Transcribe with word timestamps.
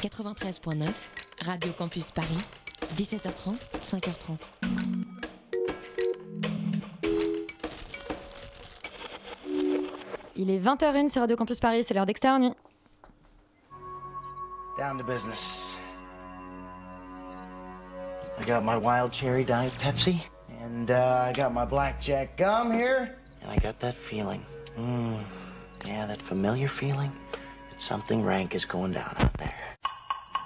93.9, 0.00 0.88
Radio 1.44 1.72
Campus 1.74 2.10
Paris, 2.10 2.42
17h30, 2.96 3.52
5h30. 3.80 4.50
Il 10.36 10.50
est 10.50 10.58
20h01 10.58 11.10
sur 11.10 11.20
Radio 11.20 11.36
Campus 11.36 11.60
Paris, 11.60 11.84
c'est 11.84 11.92
l'heure 11.92 12.06
d'extérieur 12.06 12.38
nuit. 12.38 12.54
Down 14.78 14.96
to 14.96 15.04
business. 15.04 15.74
I 18.38 18.44
got 18.46 18.64
my 18.64 18.78
wild 18.78 19.12
cherry 19.12 19.44
diet 19.44 19.72
Pepsi, 19.82 20.16
and 20.62 20.90
uh, 20.90 21.28
I 21.28 21.32
got 21.34 21.52
my 21.52 21.66
blackjack 21.66 22.38
gum 22.38 22.72
here, 22.72 23.18
and 23.42 23.50
I 23.50 23.58
got 23.58 23.78
that 23.80 23.94
feeling. 23.94 24.40
Mm, 24.78 25.18
yeah, 25.86 26.06
that 26.06 26.22
familiar 26.22 26.68
feeling 26.68 27.12
that 27.70 27.82
something 27.82 28.24
rank 28.24 28.54
is 28.54 28.64
going 28.64 28.92
down 28.92 29.14
out 29.18 29.34
there. 29.34 29.69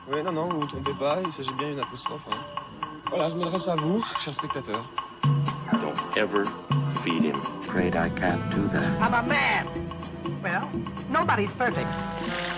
Oui, 0.09 0.23
non, 0.23 0.33
non, 0.33 0.49
vous 0.49 0.57
ne 0.57 0.61
vous 0.61 0.67
trompez 0.67 0.93
pas, 0.99 1.19
il 1.25 1.33
s'agit 1.33 1.53
bien 1.55 1.69
d'une 1.71 1.81
apostrophe. 1.81 2.21
hein. 2.31 2.37
Voilà, 3.09 3.31
je 3.31 3.35
m'adresse 3.35 3.69
à 3.69 3.77
vous, 3.77 4.05
chers 4.23 4.35
spectateurs. 4.35 4.85
Don't 5.73 5.95
ever 6.17 6.45
feed 7.03 7.25
him. 7.25 7.39
Afraid 7.67 7.95
I 7.95 8.09
can't 8.11 8.41
do 8.51 8.69
that. 8.73 9.01
I'm 9.01 9.15
a 9.15 9.23
man. 9.23 9.67
Well, 10.43 10.69
nobody's 11.11 11.55
perfect. 11.55 11.87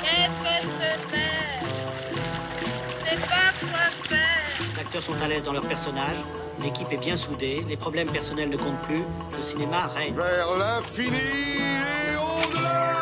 Qu'est-ce 0.03 0.39
que 0.41 0.55
ce 0.63 1.09
faire 1.09 1.93
C'est 3.05 3.21
pas 3.21 3.53
quoi 3.61 4.09
faire 4.09 4.73
Les 4.75 4.79
acteurs 4.81 5.03
sont 5.03 5.23
à 5.23 5.29
l'aise 5.29 5.45
dans 5.45 5.53
leur 5.53 5.63
personnage, 5.67 6.17
l'équipe 6.61 6.91
est 6.91 6.97
bien 6.97 7.17
soudée, 7.17 7.65
les 7.69 7.77
problèmes 7.77 8.09
personnels 8.11 8.49
ne 8.51 8.57
comptent 8.57 8.81
plus, 8.83 9.03
le 9.37 9.43
cinéma 9.43 9.87
règne. 9.95 10.15
Vers 10.15 10.51
l'infini 10.59 11.17
et 11.17 12.17
au-delà 12.17 12.96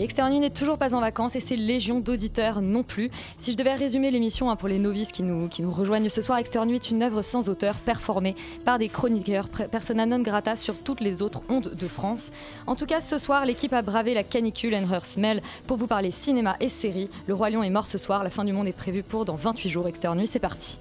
Et 0.00 0.08
n'est 0.38 0.48
toujours 0.48 0.78
pas 0.78 0.94
en 0.94 1.00
vacances 1.00 1.36
et 1.36 1.40
c'est 1.40 1.56
légion 1.56 2.00
d'auditeurs 2.00 2.62
non 2.62 2.82
plus. 2.82 3.10
Si 3.36 3.52
je 3.52 3.56
devais 3.58 3.74
résumer 3.74 4.10
l'émission 4.10 4.50
hein, 4.50 4.56
pour 4.56 4.66
les 4.66 4.78
novices 4.78 5.12
qui 5.12 5.22
nous, 5.22 5.46
rejoignent 5.70 6.08
ce 6.08 6.22
soir, 6.22 6.40
Nuit 6.64 6.76
est 6.76 6.90
une 6.90 7.02
œuvre 7.02 7.20
sans 7.20 7.50
auteur 7.50 7.74
performée 7.74 8.34
par 8.64 8.78
des 8.78 8.88
chroniqueurs, 8.88 9.48
persona 9.70 10.06
non 10.06 10.20
grata 10.20 10.56
sur 10.56 10.78
toutes 10.78 11.02
les 11.02 11.20
autres 11.20 11.42
ondes 11.50 11.74
de 11.78 11.86
France. 11.86 12.32
En 12.66 12.76
tout 12.76 12.86
cas, 12.86 13.02
ce 13.02 13.18
soir, 13.18 13.44
l'équipe 13.44 13.74
a 13.74 13.82
bravé 13.82 14.14
la 14.14 14.24
canicule 14.24 14.74
and 14.74 14.90
her 14.90 15.04
smell 15.04 15.42
pour 15.66 15.76
vous 15.76 15.86
parler 15.86 16.10
cinéma 16.10 16.56
et 16.60 16.70
séries. 16.70 17.10
Le 17.26 17.34
Roi 17.34 17.50
Lion 17.50 17.62
est 17.62 17.68
mort 17.68 17.86
ce 17.86 17.98
soir, 17.98 18.24
la 18.24 18.30
fin 18.30 18.46
du 18.46 18.54
monde 18.54 18.68
est 18.68 18.72
prévue 18.72 19.02
pour 19.02 19.26
dans 19.26 19.36
28 19.36 19.68
jours. 19.68 19.86
Nuit, 20.16 20.26
c'est 20.26 20.38
parti. 20.38 20.78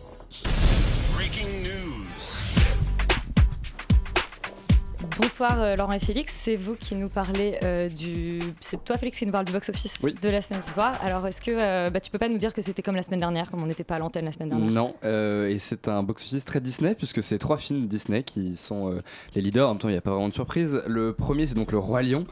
Bonsoir 5.21 5.61
euh, 5.61 5.75
Laurent 5.75 5.91
et 5.91 5.99
Félix, 5.99 6.33
c'est 6.33 6.55
vous 6.55 6.75
qui 6.75 6.95
nous 6.95 7.09
parlez 7.09 7.57
euh, 7.63 7.89
du... 7.89 8.39
C'est 8.61 8.81
toi 8.85 8.97
Félix 8.97 9.19
qui 9.19 9.25
nous 9.25 9.33
parle 9.33 9.43
du 9.43 9.51
box-office 9.51 9.99
Oui. 10.01 10.15
de 10.21 10.29
la 10.29 10.41
semaine 10.41 10.61
ce 10.61 10.71
soir. 10.71 10.97
Alors 11.03 11.27
est-ce 11.27 11.41
que 11.41 11.51
euh, 11.51 11.89
bah, 11.89 11.99
tu 11.99 12.09
peux 12.09 12.17
pas 12.17 12.29
nous 12.29 12.37
dire 12.37 12.53
que 12.53 12.61
c'était 12.61 12.81
comme 12.81 12.95
la 12.95 13.03
semaine 13.03 13.19
dernière, 13.19 13.51
comme 13.51 13.61
on 13.61 13.65
n'était 13.65 13.83
pas 13.83 13.95
à 13.95 13.99
l'antenne 13.99 14.23
la 14.23 14.31
semaine 14.31 14.47
dernière? 14.47 14.71
Non, 14.71 14.95
euh, 15.03 15.49
et 15.49 15.59
c'est 15.59 15.89
un 15.89 16.03
box-office 16.03 16.45
très 16.45 16.61
Disney, 16.61 16.95
puisque 16.95 17.21
c'est 17.21 17.37
trois 17.37 17.57
films 17.57 17.87
Disney 17.87 18.23
qui 18.23 18.55
sont 18.55 18.97
les 19.35 19.41
leaders. 19.41 19.67
En 19.67 19.73
même 19.73 19.79
temps, 19.79 19.89
il 19.89 19.93
n'y 19.93 19.97
a 19.97 20.01
pas 20.01 20.11
vraiment 20.11 20.29
de 20.29 20.33
surprise. 20.33 20.81
Le 20.87 21.11
premier, 21.11 21.47
c'est 21.47 21.55
donc 21.55 21.73
Le 21.73 21.79
Roi 21.79 22.01
Lion, 22.01 22.25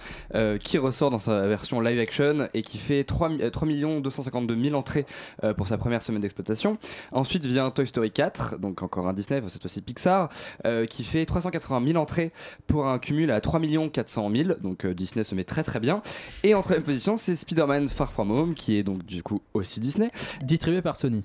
qui 0.62 0.78
ressort 0.78 1.12
dans 1.12 1.20
sa 1.20 1.46
version 1.46 1.82
live 1.82 2.00
action 2.00 2.48
et 2.54 2.62
qui 2.62 2.78
fait 2.78 3.04
3, 3.04 3.30
mi- 3.30 3.42
euh, 3.42 3.50
3 3.50 3.68
252 4.02 4.64
000 4.64 4.76
entrées 4.78 5.06
pour 5.58 5.68
sa 5.68 5.78
première 5.78 6.02
semaine 6.02 6.22
d'exploitation. 6.22 6.78
Ensuite 7.12 7.46
vient 7.46 7.70
Toy 7.70 7.86
Story 7.86 8.12
4, 8.12 8.58
donc 8.60 8.82
encore 8.82 9.10
un 9.10 9.14
Disney, 9.14 9.42
cette 9.50 9.62
fois-ci 9.62 9.82
Pixar, 9.82 10.30
qui 10.90 11.04
fait 11.04 11.26
380 11.26 11.86
000 11.86 11.98
entrées 12.02 12.32
pour 12.66 12.77
un 12.86 13.00
cumul 13.00 13.31
à 13.31 13.42
3 13.42 13.59
400 13.92 14.31
000. 14.36 14.50
Donc 14.61 14.86
euh, 14.86 14.94
Disney 14.94 15.23
se 15.23 15.36
met 15.36 15.44
très 15.44 15.64
très 15.64 15.80
bien. 15.80 16.02
Et 16.44 16.53
en 16.53 16.61
troisième 16.61 16.84
position, 16.84 17.17
c'est 17.17 17.36
Spider-Man 17.36 17.89
Far 17.89 18.11
From 18.11 18.31
Home, 18.31 18.53
qui 18.53 18.78
est 18.78 18.84
donc 18.84 19.06
du 19.06 19.23
coup 19.23 19.42
aussi 19.53 19.80
Disney. 19.80 20.09
Distribué 20.44 20.81
par 20.81 20.95
Sony. 20.95 21.23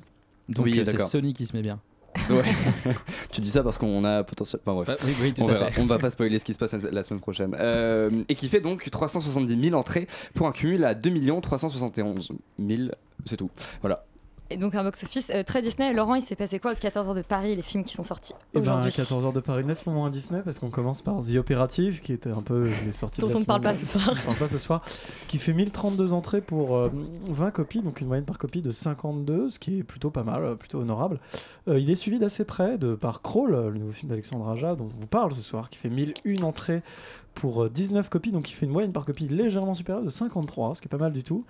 Donc 0.49 0.67
Oui, 0.67 0.79
euh, 0.79 0.85
c'est. 0.87 1.01
Sony 1.01 1.33
qui 1.33 1.47
se 1.47 1.57
met 1.57 1.63
bien. 1.63 1.81
Ouais. 2.29 2.45
tu 3.33 3.41
dis 3.41 3.49
ça 3.49 3.63
parce 3.63 3.79
qu'on 3.79 4.05
a 4.05 4.23
potentiellement. 4.23 4.63
Enfin 4.67 4.75
bref. 4.75 4.89
Bah, 4.89 5.07
oui, 5.07 5.15
oui, 5.21 5.33
tout 5.33 5.43
on, 5.43 5.49
à 5.49 5.71
fait. 5.71 5.81
on 5.81 5.87
va 5.87 5.99
pas 5.99 6.11
spoiler 6.11 6.39
ce 6.39 6.45
qui 6.45 6.53
se 6.53 6.59
passe 6.59 6.73
la 6.73 6.91
la 6.91 7.03
semaine 7.03 7.21
prochaine. 7.21 7.57
Euh, 7.59 8.23
et 8.29 8.35
qui 8.35 8.49
fait 8.49 8.61
donc 8.61 8.89
370 8.91 9.69
000 9.71 9.79
entrées 9.79 10.07
pour 10.35 10.47
un 10.47 10.53
cumul 10.53 10.85
à 10.85 10.95
2 10.95 11.41
371 11.41 12.29
000. 12.59 12.83
C'est 13.25 13.37
tout. 13.37 13.51
Voilà. 13.81 14.05
Et 14.53 14.57
donc 14.57 14.75
un 14.75 14.85
box-office 14.85 15.31
euh, 15.35 15.43
très 15.43 15.63
Disney. 15.63 15.93
Laurent, 15.93 16.15
il 16.15 16.23
s'est 16.23 16.37
passé 16.37 16.59
quoi 16.59 16.75
14 16.75 17.09
heures 17.09 17.15
de 17.15 17.23
Paris, 17.23 17.57
les 17.57 17.63
films 17.63 17.85
qui 17.85 17.95
sont 17.95 18.05
sortis 18.05 18.35
Et 18.55 18.61
ben, 18.61 18.63
aujourd'hui 18.63 18.93
14 18.93 19.25
heures 19.27 19.33
de 19.33 19.41
Paris 19.41 19.65
pour 19.83 19.93
moi 19.93 20.07
un 20.07 20.11
Disney, 20.11 20.43
parce 20.45 20.59
qu'on 20.59 20.71
commence 20.71 21.01
par 21.01 21.19
The 21.21 21.37
Operative, 21.37 22.01
qui 22.01 22.13
était 22.13 22.31
un 22.31 22.43
peu 22.43 22.71
les 22.85 22.93
sorties 22.93 23.21
Dont 23.21 23.29
on 23.35 23.41
ne 23.41 23.45
parle 23.45 23.63
pas 23.63 23.75
ce 23.75 23.87
soir. 23.87 24.11
On 24.11 24.15
ne 24.15 24.25
parle 24.25 24.37
pas 24.37 24.49
ce 24.49 24.59
soir, 24.59 24.83
qui 25.29 25.39
fait 25.39 25.53
1032 25.53 26.13
entrées 26.13 26.41
pour 26.41 26.77
euh, 26.77 26.91
20 27.29 27.51
copies, 27.51 27.81
donc 27.81 28.01
une 28.01 28.09
moyenne 28.09 28.25
par 28.25 28.39
copie 28.39 28.63
de 28.63 28.71
52, 28.71 29.51
ce 29.51 29.59
qui 29.59 29.79
est 29.79 29.83
plutôt 29.83 30.11
pas 30.11 30.25
mal, 30.25 30.45
euh, 30.45 30.55
plutôt 30.55 30.81
honorable. 30.81 31.19
Euh, 31.69 31.79
il 31.79 31.91
est 31.91 31.97
suivi 31.97 32.19
d'assez 32.19 32.45
près 32.45 32.79
de, 32.79 32.95
par 32.95 33.23
Crawl, 33.23 33.55
euh, 33.55 33.71
le 33.71 33.79
nouveau 33.79 33.93
film 33.93 34.09
d'Alexandre 34.11 34.49
Aja, 34.49 34.75
dont 34.75 34.91
on 34.97 35.01
vous 35.01 35.07
parle 35.07 35.33
ce 35.33 35.43
soir, 35.43 35.71
qui 35.71 35.79
fait 35.79 35.89
1001 35.89 36.43
entrées 36.43 36.83
pour 37.35 37.65
euh, 37.65 37.69
19 37.69 38.09
copies, 38.09 38.33
donc 38.33 38.45
qui 38.45 38.55
fait 38.55 38.67
une 38.67 38.73
moyenne 38.73 38.93
par 38.93 39.05
copie 39.05 39.29
légèrement 39.29 39.75
supérieure 39.75 40.05
de 40.05 40.11
53, 40.11 40.75
ce 40.75 40.81
qui 40.81 40.89
est 40.89 40.91
pas 40.91 40.99
mal 40.99 41.13
du 41.13 41.23
tout. 41.23 41.45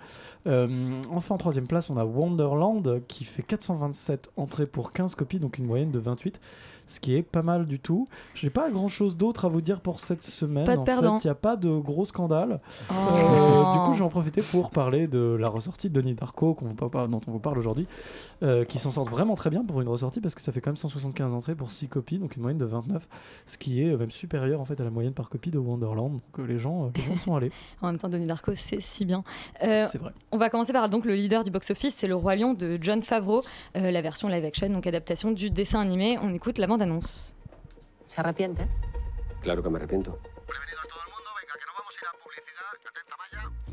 Euh, 0.47 1.01
enfin, 1.11 1.35
en 1.35 1.37
troisième 1.37 1.67
place, 1.67 1.89
on 1.89 1.97
a 1.97 2.05
Wonderland, 2.05 3.01
qui 3.07 3.25
fait 3.25 3.43
427 3.43 4.31
entrées 4.37 4.67
pour 4.67 4.91
15 4.91 5.15
copies, 5.15 5.39
donc 5.39 5.57
une 5.57 5.65
moyenne 5.65 5.91
de 5.91 5.99
28 5.99 6.39
ce 6.87 6.99
qui 6.99 7.15
est 7.15 7.23
pas 7.23 7.41
mal 7.41 7.65
du 7.65 7.79
tout. 7.79 8.07
Je 8.35 8.45
n'ai 8.45 8.49
pas 8.49 8.69
grand 8.69 8.87
chose 8.87 9.15
d'autre 9.17 9.45
à 9.45 9.47
vous 9.49 9.61
dire 9.61 9.81
pour 9.81 9.99
cette 9.99 10.23
semaine. 10.23 10.65
Pas 10.65 10.75
de 10.75 10.81
en 10.81 10.83
perdant. 10.83 11.15
fait, 11.17 11.23
il 11.23 11.27
n'y 11.27 11.31
a 11.31 11.35
pas 11.35 11.55
de 11.55 11.69
gros 11.79 12.05
scandale. 12.05 12.59
Oh. 12.89 12.93
Euh, 13.13 13.71
du 13.71 13.77
coup, 13.79 13.93
j'en 13.93 14.09
profiter 14.09 14.41
pour 14.41 14.69
parler 14.69 15.07
de 15.07 15.37
la 15.39 15.49
ressortie 15.49 15.89
de 15.89 15.99
Denis 15.99 16.13
Darko 16.15 16.53
qu'on 16.53 16.65
vous 16.65 16.73
par- 16.89 17.07
dont 17.07 17.21
on 17.27 17.31
vous 17.31 17.39
parle 17.39 17.57
aujourd'hui, 17.57 17.87
euh, 18.43 18.65
qui 18.65 18.79
s'en 18.79 18.91
sort 18.91 19.05
vraiment 19.05 19.35
très 19.35 19.49
bien 19.49 19.63
pour 19.63 19.81
une 19.81 19.87
ressortie 19.87 20.19
parce 20.21 20.35
que 20.35 20.41
ça 20.41 20.51
fait 20.51 20.61
quand 20.61 20.71
même 20.71 20.77
175 20.77 21.33
entrées 21.33 21.55
pour 21.55 21.71
6 21.71 21.87
copies, 21.87 22.19
donc 22.19 22.35
une 22.35 22.41
moyenne 22.41 22.57
de 22.57 22.65
29, 22.65 23.07
ce 23.45 23.57
qui 23.57 23.81
est 23.81 23.89
euh, 23.93 23.97
même 23.97 24.11
supérieur 24.11 24.61
en 24.61 24.65
fait 24.65 24.79
à 24.79 24.83
la 24.83 24.89
moyenne 24.89 25.13
par 25.13 25.29
copie 25.29 25.51
de 25.51 25.59
Wonderland. 25.59 26.13
Donc 26.37 26.47
les 26.47 26.59
gens, 26.59 26.91
les 26.95 27.01
gens 27.01 27.17
sont 27.17 27.35
allés. 27.35 27.51
En 27.81 27.87
même 27.87 27.97
temps, 27.97 28.09
Denis 28.09 28.27
Darko, 28.27 28.51
c'est 28.55 28.81
si 28.81 29.05
bien. 29.05 29.23
Euh, 29.65 29.85
C'est 29.89 29.97
vrai. 29.97 30.11
on 30.31 30.37
va 30.37 30.49
commencer 30.49 30.71
par 30.73 30.89
donc 30.89 31.05
le 31.05 31.15
leader 31.15 31.43
du 31.43 31.51
box-office, 31.51 31.95
c'est 31.95 32.07
Le 32.07 32.15
Roi 32.15 32.35
Lion 32.35 32.53
de 32.53 32.77
John 32.81 33.01
Favreau, 33.01 33.41
la 33.75 34.01
version 34.01 34.27
live 34.27 34.45
action, 34.45 34.69
donc 34.69 34.87
adaptation 34.87 35.31
du 35.31 35.49
dessin 35.49 35.79
animé. 35.81 36.17
On 36.21 36.33
écoute 36.33 36.57
la 36.57 36.67
bande-annonce. 36.73 37.35
Se 38.05 38.19
arrepiente? 38.19 38.67
Claro 39.41 39.61
que 39.61 39.69
me 39.69 39.77
arrepiento. 39.77 40.19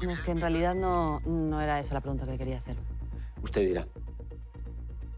No, 0.03 0.11
es 0.11 0.21
que 0.21 0.31
en 0.31 0.41
realidad 0.41 0.75
no, 0.75 1.21
no 1.27 1.61
era 1.61 1.78
esa 1.78 1.94
la 1.94 2.00
pregunta 2.00 2.25
que 2.25 2.33
le 2.33 2.38
quería 2.38 2.59
hacer. 2.59 2.77
Usted 3.43 3.62
dirá. 3.62 3.87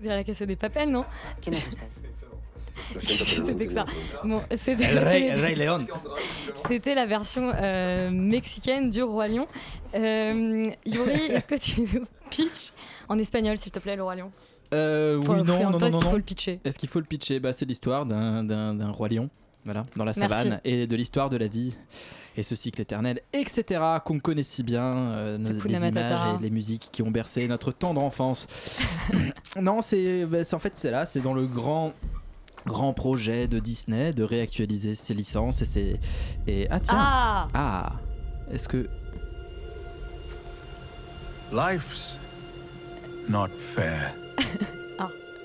Direz 0.00 0.16
la 0.16 0.24
casse 0.24 0.46
des 0.46 0.56
papels, 0.56 0.90
non 0.90 1.04
¿Quién 1.40 1.54
es 1.54 1.64
usted? 1.66 1.86
No 2.94 3.00
C'était 3.00 3.66
que 3.66 3.72
ça. 3.72 3.84
Bon, 4.24 4.42
c'était 4.56 4.84
El 4.84 4.98
Rey, 4.98 5.20
c'était- 5.20 5.32
El 5.34 5.40
Rey 5.40 5.54
León. 5.56 5.86
C'était 6.66 6.94
la 6.96 7.06
version 7.06 7.52
euh, 7.54 8.10
mexicaine 8.10 8.90
du 8.90 9.02
Roi 9.04 9.28
Lion. 9.28 9.46
Euh, 9.94 10.64
Yuri, 10.84 11.22
est-ce 11.30 11.46
que 11.46 11.54
tu 11.56 11.82
nous 12.00 12.06
pitches 12.30 12.72
en 13.08 13.18
espagnol, 13.18 13.56
s'il 13.58 13.70
te 13.70 13.78
plaît, 13.78 13.94
le 13.94 14.02
Roi 14.02 14.16
Lion? 14.16 14.32
Euh, 14.72 15.16
oui, 15.16 15.26
non, 15.26 15.44
non, 15.44 15.44
toi, 15.44 15.56
non, 15.70 15.78
est-ce 15.78 15.96
qu'il 15.96 16.04
non. 16.04 16.10
faut 16.10 16.16
le 16.16 16.22
pitcher? 16.22 16.60
Est-ce 16.64 16.78
qu'il 16.78 16.88
faut 16.88 16.98
le 17.00 17.04
pitcher? 17.06 17.40
Bah, 17.40 17.52
C'est 17.52 17.66
l'histoire 17.66 18.06
d'un- 18.06 18.42
d'un 18.44 18.74
d'un 18.74 18.90
roi 18.90 19.08
lion, 19.08 19.28
voilà, 19.64 19.84
dans 19.96 20.04
la 20.04 20.12
Merci. 20.16 20.20
savane, 20.34 20.60
et 20.64 20.86
de 20.86 20.96
l'histoire 20.96 21.28
de 21.30 21.36
la 21.36 21.46
vie, 21.46 21.76
et 22.36 22.42
ce 22.42 22.56
cycle 22.56 22.80
éternel, 22.80 23.20
etc., 23.34 23.80
qu'on 24.04 24.18
connaît 24.18 24.42
si 24.42 24.62
bien, 24.62 24.82
euh, 24.82 25.36
nos, 25.38 25.50
les 25.50 25.78
Matata. 25.78 25.88
images 25.88 26.40
et 26.40 26.42
les 26.42 26.50
musiques 26.50 26.88
qui 26.90 27.02
ont 27.02 27.10
bercé 27.10 27.46
notre 27.48 27.72
tendre 27.72 28.02
enfance. 28.02 28.46
non, 29.60 29.82
c'est 29.82 30.24
bah, 30.24 30.42
c'est- 30.44 30.54
en 30.54 30.58
fait, 30.58 30.72
c'est 30.76 30.90
là, 30.90 31.04
c'est 31.04 31.20
dans 31.20 31.34
le 31.34 31.46
grand 31.46 31.92
grand 32.64 32.92
projet 32.94 33.48
de 33.48 33.58
Disney 33.58 34.12
de 34.12 34.22
réactualiser 34.22 34.94
ses 34.94 35.14
licences 35.14 35.62
et 35.62 35.64
ses... 35.64 35.96
Et, 36.46 36.68
ah 36.70 36.78
tiens 36.78 36.96
Ah 36.96 37.48
Ah 37.54 37.92
Est-ce 38.52 38.68
que... 38.68 38.88
Life's 41.52 42.20
not 43.28 43.48
fair. 43.58 44.14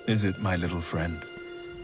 Is 0.08 0.24
it, 0.24 0.40
my 0.40 0.56
little 0.56 0.80
friend? 0.80 1.20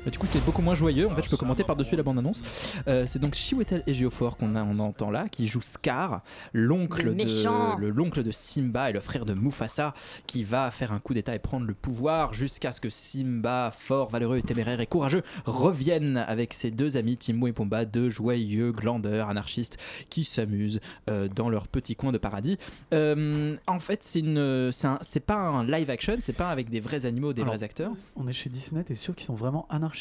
Bah, 0.06 0.12
du 0.12 0.18
coup, 0.18 0.26
c'est 0.26 0.44
beaucoup 0.44 0.62
moins 0.62 0.76
joyeux. 0.76 1.08
En 1.08 1.16
fait, 1.16 1.24
je 1.24 1.30
peux 1.30 1.38
commenter 1.38 1.64
par-dessus 1.64 1.96
la 1.96 2.04
bande-annonce. 2.04 2.42
Euh, 2.88 3.06
c'est 3.08 3.20
donc 3.20 3.36
Chiwetel 3.36 3.84
Ejiofor 3.88 4.36
qu'on 4.36 4.54
on 4.56 4.80
entend 4.80 5.10
là, 5.12 5.30
qui 5.30 5.48
joue 5.48 5.62
Scar, 5.62 6.22
l'oncle 6.52 7.04
Le 7.04 7.12
de, 7.12 7.16
méchant. 7.24 7.78
le 7.78 7.90
l'oncle 7.90 8.22
de 8.22 8.32
Simba 8.32 8.90
et 8.90 8.94
le 8.94 9.00
frère 9.00 9.24
de 9.24 9.34
Mufasa, 9.34 9.94
qui 10.28 10.44
va 10.44 10.72
faire 10.72 10.92
un 10.92 11.00
coup 11.00 11.14
d'état 11.14 11.34
et 11.36 11.40
prendre 11.40 11.66
le 11.66 11.74
pouvoir 11.74 12.34
jusqu'à 12.34 12.74
ce 12.74 12.82
que 12.82 12.90
Simba, 12.90 13.72
fort, 13.74 14.10
valeureux, 14.10 14.42
téméraire 14.42 14.82
et 14.82 14.88
courageux, 14.88 15.24
revienne 15.46 16.18
avec 16.18 16.54
ses 16.54 16.70
deux 16.72 16.98
amis 16.98 17.16
Timon 17.16 17.48
et 17.48 17.54
Pumba, 17.54 17.86
deux 17.86 18.10
joyeux 18.10 18.74
glandeurs 18.74 19.30
anarchistes 19.30 19.78
qui 20.10 20.26
s'amusent 20.26 20.82
euh, 21.10 21.30
dans 21.34 21.50
leur 21.50 21.68
petit 21.70 21.96
coin 21.96 22.12
de 22.12 22.18
paradis. 22.18 22.58
Euh, 22.94 23.56
en 23.68 23.80
fait, 23.80 24.04
c'est 24.04 24.20
une, 24.20 24.70
c'est 24.74 24.88
un- 24.88 25.00
c'est 25.02 25.22
pas 25.22 25.36
un 25.38 25.64
live 25.66 25.90
action, 25.90 26.18
c'est 26.20 26.34
pas 26.34 26.50
avec 26.50 26.70
des 26.70 26.82
vrais 26.82 27.06
animaux, 27.06 27.32
des 27.32 27.42
Alors, 27.44 27.54
vrais 27.54 27.64
acteurs. 27.64 27.92
On 28.18 28.28
est 28.28 28.34
chez 28.34 28.50
Disney, 28.50 28.84
t'es 28.84 28.96
sûr 28.96 29.16
qu'ils 29.16 29.26
sont 29.26 29.34
vraiment 29.36 29.66
anarchistes? 29.70 29.93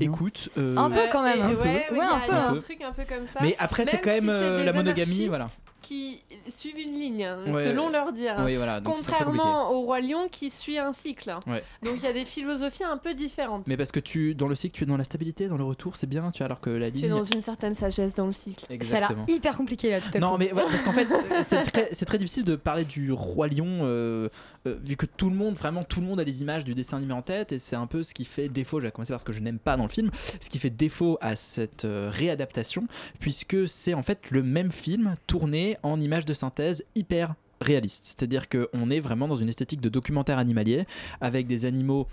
Écoute, 0.00 0.48
euh, 0.58 0.76
Un 0.76 0.90
peu 0.90 1.00
quand 1.10 1.22
même, 1.22 1.40
un 1.42 1.48
ouais, 1.50 1.86
peu. 1.88 1.94
ouais, 1.96 2.04
un 2.04 2.20
peu. 2.20 2.32
un 2.32 2.44
un 2.48 2.52
peu. 2.54 2.58
truc 2.60 2.82
un 2.82 2.92
peu 2.92 3.04
comme 3.04 3.26
ça. 3.26 3.40
Mais 3.42 3.56
après, 3.58 3.84
c'est 3.84 4.00
quand 4.00 4.10
même 4.10 4.24
si 4.24 4.30
euh, 4.30 4.64
la 4.64 4.72
monogamie, 4.72 5.26
voilà. 5.28 5.48
Qui 5.80 6.20
suivent 6.48 6.78
une 6.78 6.92
ligne, 6.92 7.24
hein, 7.24 7.38
Ouais, 7.52 7.64
selon 7.64 7.88
leur 7.88 8.12
dire. 8.12 8.38
hein. 8.38 8.44
oui, 8.44 8.56
voilà, 8.56 8.80
Contrairement 8.84 9.70
au 9.72 9.80
Roi 9.82 10.00
Lion 10.00 10.28
qui 10.30 10.50
suit 10.50 10.78
un 10.78 10.92
cycle. 10.92 11.34
Ouais. 11.46 11.62
Donc 11.82 11.94
il 11.96 12.02
y 12.02 12.06
a 12.06 12.12
des 12.12 12.24
philosophies 12.24 12.84
un 12.84 12.96
peu 12.98 13.14
différentes. 13.14 13.66
Mais 13.66 13.76
parce 13.76 13.92
que 13.92 14.00
tu, 14.00 14.34
dans 14.34 14.48
le 14.48 14.54
cycle, 14.54 14.74
tu 14.76 14.84
es 14.84 14.86
dans 14.86 14.96
la 14.96 15.04
stabilité, 15.04 15.48
dans 15.48 15.56
le 15.56 15.64
retour, 15.64 15.96
c'est 15.96 16.06
bien, 16.06 16.30
tu 16.30 16.38
vois, 16.38 16.46
alors 16.46 16.60
que 16.60 16.70
la 16.70 16.90
Tu 16.90 16.98
es 16.98 17.00
ligne. 17.02 17.10
dans 17.10 17.24
une 17.24 17.40
certaine 17.40 17.74
sagesse 17.74 18.14
dans 18.14 18.26
le 18.26 18.32
cycle. 18.32 18.64
Exactement. 18.70 19.24
hyper 19.28 19.56
compliqué 19.56 19.90
là 19.90 20.00
tout 20.00 20.10
à 20.14 20.18
Non, 20.20 20.32
coup. 20.32 20.38
mais 20.38 20.52
ouais, 20.52 20.62
parce 20.68 20.82
qu'en 20.82 20.92
fait, 20.92 21.08
c'est 21.42 21.62
très, 21.64 21.88
c'est 21.92 22.04
très 22.04 22.18
difficile 22.18 22.44
de 22.44 22.56
parler 22.56 22.84
du 22.84 23.12
Roi 23.12 23.48
Lion, 23.48 23.66
euh, 23.82 24.28
euh, 24.66 24.78
vu 24.86 24.96
que 24.96 25.06
tout 25.06 25.30
le 25.30 25.36
monde, 25.36 25.54
vraiment 25.54 25.82
tout 25.84 26.00
le 26.00 26.06
monde 26.06 26.20
a 26.20 26.24
les 26.24 26.42
images 26.42 26.64
du 26.64 26.74
dessin 26.74 26.98
animé 26.98 27.12
en 27.14 27.22
tête, 27.22 27.52
et 27.52 27.58
c'est 27.58 27.76
un 27.76 27.86
peu 27.86 28.02
ce 28.02 28.14
qui 28.14 28.24
fait 28.24 28.48
défaut. 28.48 28.80
Je 28.80 28.86
vais 28.86 28.92
commencer 28.92 29.12
par 29.12 29.20
ce 29.20 29.24
que 29.24 29.32
je 29.32 29.40
n'aime 29.40 29.58
pas 29.58 29.76
dans 29.76 29.84
le 29.84 29.88
film, 29.90 30.10
ce 30.40 30.48
qui 30.48 30.58
fait 30.58 30.70
défaut 30.70 31.18
à 31.20 31.36
cette 31.36 31.84
euh, 31.84 32.10
réadaptation, 32.12 32.86
puisque 33.18 33.68
c'est 33.68 33.94
en 33.94 34.02
fait 34.02 34.30
le 34.30 34.42
même 34.42 34.70
film 34.72 35.14
tourné 35.26 35.69
en 35.82 36.00
images 36.00 36.24
de 36.24 36.34
synthèse 36.34 36.84
hyper 36.94 37.34
réaliste. 37.60 38.06
C'est-à-dire 38.06 38.48
qu'on 38.48 38.90
est 38.90 39.00
vraiment 39.00 39.28
dans 39.28 39.36
une 39.36 39.48
esthétique 39.48 39.80
de 39.80 39.88
documentaire 39.88 40.38
animalier, 40.38 40.86
avec 41.20 41.46
des 41.46 41.64
animaux 41.64 42.06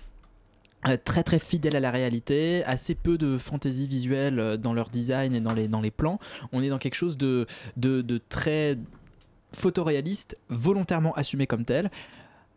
euh, 0.87 0.97
très 1.03 1.23
très 1.23 1.39
fidèles 1.39 1.75
à 1.75 1.79
la 1.79 1.91
réalité, 1.91 2.63
assez 2.65 2.95
peu 2.95 3.17
de 3.17 3.37
fantaisie 3.37 3.87
visuelle 3.87 4.39
euh, 4.39 4.57
dans 4.57 4.73
leur 4.73 4.89
design 4.89 5.35
et 5.35 5.39
dans 5.41 5.53
les, 5.53 5.67
dans 5.67 5.81
les 5.81 5.91
plans. 5.91 6.19
On 6.51 6.61
est 6.61 6.69
dans 6.69 6.77
quelque 6.77 6.95
chose 6.95 7.17
de, 7.17 7.47
de, 7.77 8.01
de 8.01 8.21
très 8.29 8.77
photoréaliste, 9.53 10.37
volontairement 10.49 11.13
assumé 11.13 11.47
comme 11.47 11.65
tel. 11.65 11.89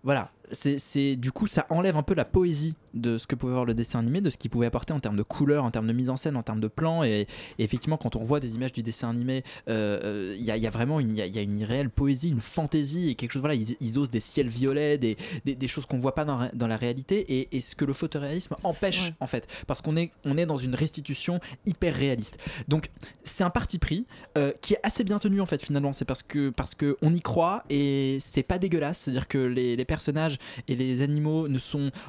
Voilà, 0.03 0.31
c'est 0.53 1.17
du 1.17 1.33
coup 1.33 1.47
ça 1.47 1.67
enlève 1.71 1.97
un 1.97 2.03
peu 2.03 2.15
la 2.15 2.25
poésie 2.25 2.75
de 2.95 3.19
ce 3.19 3.27
que 3.27 3.35
pouvait 3.37 3.53
avoir 3.53 3.65
le 3.65 3.75
dessin 3.75 4.01
animé, 4.01 4.21
de 4.21 4.31
ce 4.31 4.37
qu'il 4.37 4.51
pouvait 4.51 4.67
apporter 4.67 4.93
en 4.93 4.99
termes 5.01 5.17
de 5.17 5.23
couleurs, 5.23 5.63
en 5.65 5.71
termes 5.71 5.87
de 5.87 5.93
mise 5.93 6.11
en 6.11 6.17
scène, 6.17 6.37
en 6.37 6.43
termes 6.43 6.61
de 6.61 6.67
plans. 6.69 7.05
Et, 7.05 7.29
et 7.59 7.65
effectivement, 7.65 7.97
quand 7.97 8.17
on 8.17 8.25
voit 8.25 8.41
des 8.41 8.57
images 8.57 8.73
du 8.73 8.83
dessin 8.83 9.11
animé, 9.11 9.45
euh, 9.69 10.01
euh, 10.03 10.35
il 10.37 10.43
y, 10.43 10.47
y 10.47 10.67
a 10.67 10.71
vraiment 10.71 10.99
une, 10.99 11.15
y 11.15 11.23
a, 11.23 11.27
il 11.27 11.35
y 11.35 11.39
a 11.39 11.43
une 11.43 11.63
réelle 11.63 11.89
poésie, 11.91 12.31
une 12.31 12.41
fantaisie 12.41 13.11
et 13.11 13.15
quelque 13.15 13.33
chose. 13.33 13.41
Voilà, 13.43 13.55
ils, 13.55 13.77
ils 13.81 13.99
osent 13.99 14.11
des 14.11 14.19
ciels 14.19 14.49
violets, 14.49 14.99
des, 14.99 15.17
des, 15.45 15.55
des 15.55 15.69
choses 15.69 15.87
qu'on 15.87 15.99
voit 15.99 16.17
pas 16.17 16.25
dans, 16.25 16.39
la- 16.39 16.51
dans 16.53 16.67
la 16.67 16.77
réalité 16.77 17.21
et, 17.39 17.57
et 17.57 17.61
ce 17.61 17.77
que 17.77 17.85
le 17.85 17.93
photoréalisme 17.93 18.57
empêche 18.65 18.91
Ouais. 19.05 19.15
en 19.21 19.27
fait, 19.29 19.47
parce 19.69 19.81
qu'on 19.83 19.97
est, 19.97 20.11
on 20.25 20.37
est 20.37 20.47
dans 20.47 20.57
une 20.57 20.75
restitution 20.75 21.39
hyper 21.67 21.95
réaliste. 21.95 22.39
Donc 22.67 22.91
c'est 23.23 23.45
un 23.45 23.51
parti 23.51 23.79
pris 23.79 24.05
euh, 24.37 24.53
qui 24.63 24.75
est 24.75 24.81
assez 24.83 25.05
bien 25.05 25.21
tenu 25.21 25.41
en 25.41 25.47
fait 25.47 25.63
finalement. 25.63 25.93
C'est 25.93 26.05
parce 26.05 26.25
que 26.25 26.51
parce 26.51 26.75
que 26.75 26.97
on 27.03 27.15
y 27.15 27.21
croit 27.21 27.63
et 27.71 28.17
c'est 28.19 28.43
pas 28.43 28.59
dégueulasse. 28.59 28.99
C'est-à-dire 28.99 29.29
que 29.29 29.39
les, 29.39 29.77
les 29.77 29.85
personnages 29.85 30.39
et 30.69 30.77
les 30.77 31.03
animaux 31.03 31.49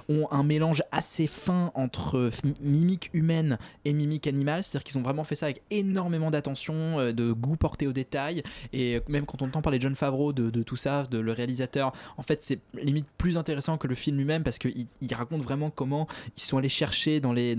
ont 0.09 0.27
un 0.31 0.43
mélange 0.43 0.83
assez 0.91 1.27
fin 1.27 1.71
entre 1.75 2.29
f- 2.29 2.41
mimique 2.61 3.09
humaine 3.13 3.57
et 3.85 3.93
mimique 3.93 4.27
animale. 4.27 4.63
C'est-à-dire 4.63 4.83
qu'ils 4.83 4.97
ont 4.97 5.03
vraiment 5.03 5.23
fait 5.23 5.35
ça 5.35 5.47
avec 5.47 5.61
énormément 5.71 6.31
d'attention, 6.31 6.73
euh, 6.99 7.11
de 7.11 7.31
goût 7.31 7.55
porté 7.55 7.87
au 7.87 7.93
détail. 7.93 8.43
Et 8.73 9.01
même 9.07 9.25
quand 9.25 9.41
on 9.41 9.45
entend 9.47 9.61
parler 9.61 9.77
de 9.77 9.83
John 9.83 9.95
Favreau, 9.95 10.33
de, 10.33 10.49
de 10.49 10.63
tout 10.63 10.75
ça, 10.77 11.03
de 11.03 11.17
le 11.17 11.31
réalisateur, 11.31 11.91
en 12.17 12.21
fait 12.21 12.41
c'est 12.41 12.59
limite 12.81 13.07
plus 13.17 13.37
intéressant 13.37 13.77
que 13.77 13.87
le 13.87 13.95
film 13.95 14.17
lui-même 14.17 14.43
parce 14.43 14.57
qu'il 14.57 14.87
il 15.01 15.13
raconte 15.13 15.41
vraiment 15.41 15.69
comment 15.69 16.07
ils 16.37 16.41
sont 16.41 16.57
allés 16.57 16.69
chercher 16.69 17.19
dans 17.19 17.33
les, 17.33 17.55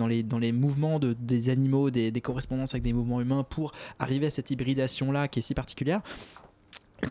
mouvements 0.52 0.98
de, 0.98 1.14
des 1.18 1.48
animaux, 1.50 1.90
des, 1.90 2.10
des 2.10 2.20
correspondances 2.20 2.74
avec 2.74 2.82
des 2.82 2.92
mouvements 2.92 3.20
humains 3.20 3.44
pour 3.44 3.72
arriver 3.98 4.26
à 4.26 4.30
cette 4.30 4.50
hybridation-là 4.50 5.28
qui 5.28 5.38
est 5.40 5.42
si 5.42 5.54
particulière. 5.54 6.00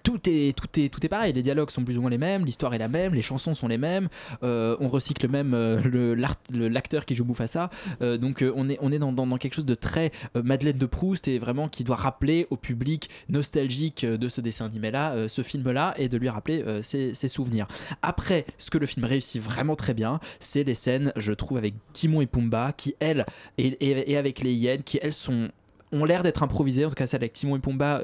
Tout 0.04 0.22
est, 0.30 0.56
tout, 0.58 0.68
est, 0.80 0.88
tout 0.88 1.06
est 1.06 1.10
pareil, 1.10 1.34
les 1.34 1.42
dialogues 1.42 1.70
sont 1.70 1.84
plus 1.84 1.98
ou 1.98 2.02
moins 2.02 2.10
les 2.10 2.18
mêmes, 2.18 2.46
l'histoire 2.46 2.74
est 2.74 2.78
la 2.78 2.88
même, 2.88 3.14
les 3.14 3.22
chansons 3.22 3.54
sont 3.54 3.68
les 3.68 3.78
mêmes, 3.78 4.08
euh, 4.42 4.78
on 4.80 4.88
recycle 4.88 5.30
même 5.30 5.54
euh, 5.54 6.16
l'acteur 6.50 7.06
qui 7.06 7.14
joue 7.14 7.26
Mufasa, 7.26 7.70
euh, 8.02 8.18
donc 8.18 8.42
euh, 8.42 8.54
on 8.56 8.70
est, 8.70 8.78
on 8.82 8.92
est 8.94 9.00
dans, 9.00 9.12
dans- 9.12 9.38
quelque 9.38 9.54
chose 9.54 9.66
de 9.66 9.76
très 9.76 10.12
Madeleine 10.34 10.78
de 10.78 10.86
Proust 10.86 11.28
et 11.28 11.40
vraiment 11.40 11.68
qui 11.68 11.84
doit 11.84 11.98
rappeler 11.98 12.48
au 12.52 12.56
public 12.58 13.10
nostalgique 13.28 14.06
de 14.06 14.30
ce 14.30 14.40
dessin 14.40 14.66
animé-là, 14.66 15.28
ce 15.28 15.42
film-là, 15.42 15.94
et 15.98 16.08
de 16.10 16.18
lui 16.18 16.30
rappeler 16.30 16.64
ses, 16.84 17.14
souvenirs. 17.28 17.68
Après, 18.02 18.46
ce 18.58 18.70
que 18.70 18.78
le 18.78 18.86
film 18.86 19.06
réussit 19.06 19.42
vraiment 19.42 19.76
très 19.76 19.94
bien, 19.94 20.20
c'est 20.40 20.64
les 20.64 20.74
scènes, 20.76 21.12
je 21.18 21.34
trouve, 21.34 21.58
avec 21.58 21.74
Timon 21.94 22.22
et 22.22 22.28
Pumba, 22.28 22.72
qui 22.74 22.96
elles, 23.00 23.26
et, 23.58 23.76
et- 24.12 24.18
avec 24.18 24.40
les 24.42 24.54
hyènes, 24.54 24.84
qui 24.84 25.00
elles 25.02 25.14
sont 25.14 25.50
ont 25.94 26.06
l'air 26.06 26.24
d'être 26.24 26.44
improvisées, 26.44 26.86
en 26.86 26.90
tout 26.90 26.96
cas 26.96 27.08
celle 27.08 27.20
avec 27.22 27.34
Timon 27.34 27.58
et 27.58 27.60
Pumba, 27.60 28.02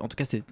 en 0.00 0.08
tout 0.08 0.16
cas 0.16 0.24
c'est 0.24 0.42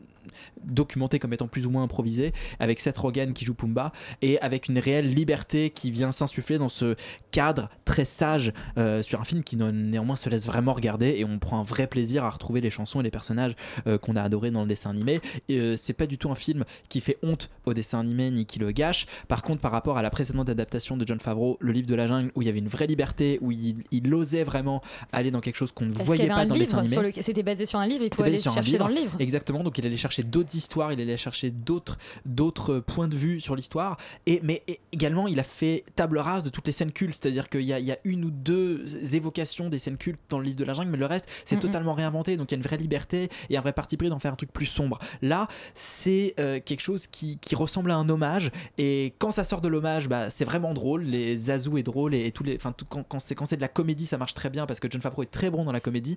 documenté 0.64 1.18
comme 1.18 1.32
étant 1.32 1.48
plus 1.48 1.66
ou 1.66 1.70
moins 1.70 1.82
improvisé, 1.82 2.32
avec 2.58 2.80
Seth 2.80 2.98
Rogen 2.98 3.32
qui 3.32 3.44
joue 3.44 3.54
Pumba, 3.54 3.92
et 4.22 4.38
avec 4.40 4.68
une 4.68 4.78
réelle 4.78 5.08
liberté 5.08 5.70
qui 5.70 5.90
vient 5.90 6.12
s'insuffler 6.12 6.58
dans 6.58 6.68
ce 6.68 6.96
cadre 7.30 7.68
très 7.84 8.04
sage 8.04 8.52
euh, 8.78 9.02
sur 9.02 9.20
un 9.20 9.24
film 9.24 9.42
qui 9.42 9.56
néanmoins 9.56 10.16
se 10.16 10.28
laisse 10.28 10.46
vraiment 10.46 10.72
regarder, 10.72 11.14
et 11.18 11.24
on 11.24 11.38
prend 11.38 11.58
un 11.58 11.64
vrai 11.64 11.86
plaisir 11.86 12.24
à 12.24 12.30
retrouver 12.30 12.60
les 12.60 12.70
chansons 12.70 13.00
et 13.00 13.02
les 13.02 13.10
personnages 13.10 13.54
euh, 13.86 13.98
qu'on 13.98 14.16
a 14.16 14.22
adorés 14.22 14.50
dans 14.50 14.62
le 14.62 14.68
dessin 14.68 14.90
animé. 14.90 15.20
Euh, 15.50 15.74
c'est 15.76 15.92
pas 15.92 16.06
du 16.06 16.18
tout 16.18 16.30
un 16.30 16.34
film 16.34 16.64
qui 16.88 17.00
fait 17.00 17.18
honte 17.22 17.50
au 17.66 17.74
dessin 17.74 18.00
animé 18.00 18.30
ni 18.30 18.46
qui 18.46 18.58
le 18.58 18.70
gâche. 18.72 19.06
Par 19.28 19.42
contre, 19.42 19.60
par 19.60 19.72
rapport 19.72 19.98
à 19.98 20.02
la 20.02 20.10
précédente 20.10 20.48
adaptation 20.48 20.96
de 20.96 21.06
John 21.06 21.20
Favreau, 21.20 21.56
Le 21.60 21.72
Livre 21.72 21.86
de 21.86 21.94
la 21.94 22.06
Jungle, 22.06 22.30
où 22.34 22.42
il 22.42 22.46
y 22.46 22.48
avait 22.48 22.58
une 22.58 22.68
vraie 22.68 22.86
liberté, 22.86 23.38
où 23.40 23.52
il, 23.52 23.76
il 23.90 24.12
osait 24.14 24.44
vraiment 24.44 24.82
aller 25.12 25.30
dans 25.30 25.40
quelque 25.40 25.56
chose 25.56 25.72
qu'on 25.72 25.86
ne 25.86 25.92
voyait 25.92 26.28
pas 26.28 26.46
dans 26.46 26.54
le 26.54 26.60
dessin 26.60 26.78
animé. 26.78 26.96
le... 26.96 27.22
C'était 27.22 27.42
basé 27.42 27.66
sur 27.66 27.78
un 27.78 27.86
livre, 27.86 28.04
il 28.04 28.14
faut 28.14 28.22
aller 28.22 28.38
chercher 28.38 28.78
dans 28.78 28.88
le 28.88 28.94
livre. 28.94 29.16
Exactement, 29.18 29.62
donc 29.62 29.78
il 29.78 29.86
allait 29.86 29.96
chercher 29.96 30.22
d'autres 30.22 30.49
histoires, 30.54 30.92
il 30.92 31.00
allait 31.00 31.16
chercher 31.16 31.50
d'autres 31.50 31.98
d'autres 32.24 32.78
points 32.80 33.08
de 33.08 33.16
vue 33.16 33.40
sur 33.40 33.56
l'histoire. 33.56 33.96
Et 34.26 34.40
mais 34.42 34.62
également, 34.92 35.28
il 35.28 35.38
a 35.40 35.44
fait 35.44 35.84
table 35.96 36.18
rase 36.18 36.44
de 36.44 36.50
toutes 36.50 36.66
les 36.66 36.72
scènes 36.72 36.92
cultes, 36.92 37.18
c'est-à-dire 37.20 37.48
qu'il 37.48 37.62
y, 37.62 37.72
a- 37.72 37.78
il 37.78 37.86
y 37.86 37.92
a 37.92 37.98
une 38.04 38.24
ou 38.24 38.30
deux 38.30 38.84
évocations 39.14 39.68
des 39.68 39.78
scènes 39.78 39.96
cultes 39.96 40.20
dans 40.28 40.38
le 40.38 40.44
livre 40.44 40.56
de 40.58 40.64
la 40.64 40.72
jungle, 40.72 40.90
mais 40.90 40.98
le 40.98 41.06
reste 41.06 41.28
c'est 41.44 41.58
totalement 41.58 41.94
réinventé. 41.94 42.36
Donc 42.36 42.50
il 42.50 42.54
y 42.54 42.56
a 42.56 42.58
une 42.58 42.62
vraie 42.62 42.76
liberté 42.76 43.28
et 43.48 43.56
un 43.56 43.60
vrai 43.60 43.72
parti 43.72 43.96
pris 43.96 44.08
d'en 44.08 44.18
faire 44.18 44.32
un 44.32 44.36
truc 44.36 44.52
plus 44.52 44.66
sombre. 44.66 44.98
Là, 45.22 45.48
c'est 45.74 46.34
euh, 46.38 46.60
quelque 46.64 46.80
chose 46.80 47.06
qui, 47.06 47.38
qui 47.38 47.54
ressemble 47.54 47.90
à 47.90 47.96
un 47.96 48.08
hommage. 48.08 48.50
Et 48.78 49.14
quand 49.18 49.30
ça 49.30 49.44
sort 49.44 49.60
de 49.60 49.68
l'hommage, 49.68 50.08
bah, 50.08 50.30
c'est 50.30 50.44
vraiment 50.44 50.74
drôle. 50.74 51.02
Les 51.02 51.36
Zazu 51.36 51.78
est 51.78 51.82
drôle 51.82 52.14
et, 52.14 52.26
et 52.26 52.32
tous 52.32 52.44
les, 52.44 52.56
enfin 52.56 52.72
tout- 52.72 52.84
quand, 52.88 53.02
quand 53.02 53.20
c'est 53.20 53.34
quand 53.34 53.46
c'est 53.46 53.56
de 53.56 53.60
la 53.60 53.68
comédie, 53.68 54.06
ça 54.06 54.18
marche 54.18 54.34
très 54.34 54.50
bien 54.50 54.66
parce 54.66 54.80
que 54.80 54.88
John 54.90 55.00
Favreau 55.00 55.22
est 55.22 55.30
très 55.30 55.50
bon 55.50 55.64
dans 55.64 55.72
la 55.72 55.80
comédie 55.80 56.16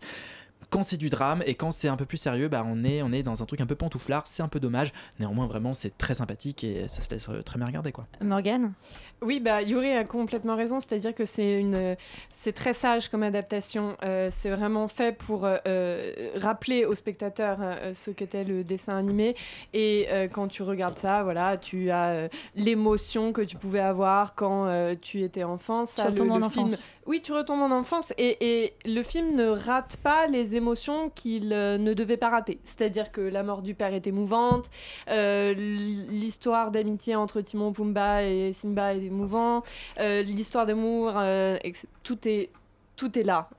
quand 0.70 0.84
c'est 0.84 0.98
du 0.98 1.10
drame 1.10 1.44
et 1.46 1.56
quand 1.56 1.72
c'est 1.72 1.88
un 1.88 1.96
peu 1.96 2.06
plus 2.06 2.18
sérieux, 2.18 2.48
bah 2.48 2.64
on 2.66 2.84
est, 2.84 3.02
on 3.02 3.12
est 3.12 3.24
dans 3.24 3.42
un 3.42 3.46
truc 3.46 3.62
un 3.62 3.66
peu 3.66 3.76
pantouflard, 3.76 4.24
c'est 4.26 4.44
un 4.44 4.48
peu 4.48 4.60
dommage. 4.60 4.94
Néanmoins, 5.20 5.48
vraiment, 5.48 5.74
c'est 5.74 5.98
très 5.98 6.14
sympathique 6.14 6.64
et 6.64 6.88
ça 6.88 7.02
se 7.02 7.10
laisse 7.10 7.28
euh, 7.30 7.42
très 7.42 7.58
bien 7.58 7.66
regarder 7.66 7.92
quoi. 7.92 8.08
Morgane? 8.22 8.74
Oui, 9.22 9.40
bah 9.40 9.62
Yuri 9.62 9.92
a 9.92 10.04
complètement 10.04 10.56
raison, 10.56 10.80
c'est-à-dire 10.82 11.16
que 11.16 11.24
c'est 11.26 11.60
une, 11.60 11.96
c'est 12.30 12.52
très 12.52 12.74
sage 12.74 13.08
comme 13.10 13.24
adaptation. 13.24 13.96
Euh, 14.04 14.28
c'est 14.32 14.50
vraiment 14.50 14.90
fait 14.90 15.18
pour 15.18 15.46
euh, 15.46 16.12
rappeler 16.36 16.84
aux 16.84 16.96
spectateurs 16.96 17.60
euh, 17.62 17.94
ce 17.94 18.12
qu'était 18.12 18.44
le 18.44 18.66
dessin 18.66 18.98
animé. 18.98 19.36
Et 19.74 20.08
euh, 20.10 20.28
quand 20.28 20.50
tu 20.50 20.62
regardes 20.64 21.00
ça, 21.00 21.24
voilà, 21.24 21.56
tu 21.56 21.90
as 21.90 22.10
euh, 22.10 22.28
l'émotion 22.56 23.32
que 23.32 23.42
tu 23.42 23.56
pouvais 23.56 23.80
avoir 23.80 24.36
quand 24.36 24.68
euh, 24.68 24.96
tu 25.00 25.22
étais 25.22 25.44
enfant. 25.44 25.86
Ça, 25.86 26.08
retombes 26.08 26.28
le, 26.28 26.44
en 26.44 26.50
film- 26.50 26.66
enfance. 26.66 26.86
Oui, 27.06 27.22
tu 27.22 27.34
retombes 27.34 27.62
en 27.62 27.72
enfance 27.72 28.14
et, 28.18 28.64
et 28.64 28.74
le 28.86 29.04
film 29.04 29.36
ne 29.36 29.48
rate 29.48 29.98
pas 29.98 30.28
les 30.28 30.53
émotions 30.56 31.10
qu'il 31.10 31.54
euh, 31.54 31.78
ne 31.78 31.94
devait 31.94 32.18
pas 32.18 32.30
rater. 32.30 32.60
C'est-à-dire 32.64 33.12
que 33.12 33.22
la 33.22 33.44
mort 33.44 33.62
du 33.62 33.76
père 33.76 33.94
est 33.94 34.08
émouvante, 34.08 34.70
euh, 35.10 35.54
l'histoire 35.54 36.72
d'amitié 36.72 37.16
entre 37.16 37.42
Timon 37.42 37.74
Pumba 37.74 38.24
et 38.24 38.54
Simba 38.54 38.94
est 38.96 39.04
émouvant, 39.04 39.64
euh, 40.00 40.22
l'histoire 40.22 40.66
d'amour, 40.66 41.14
euh, 41.16 41.58
tout 42.04 42.28
est 42.28 42.50
tout 42.96 43.18
est 43.18 43.24
là. 43.24 43.50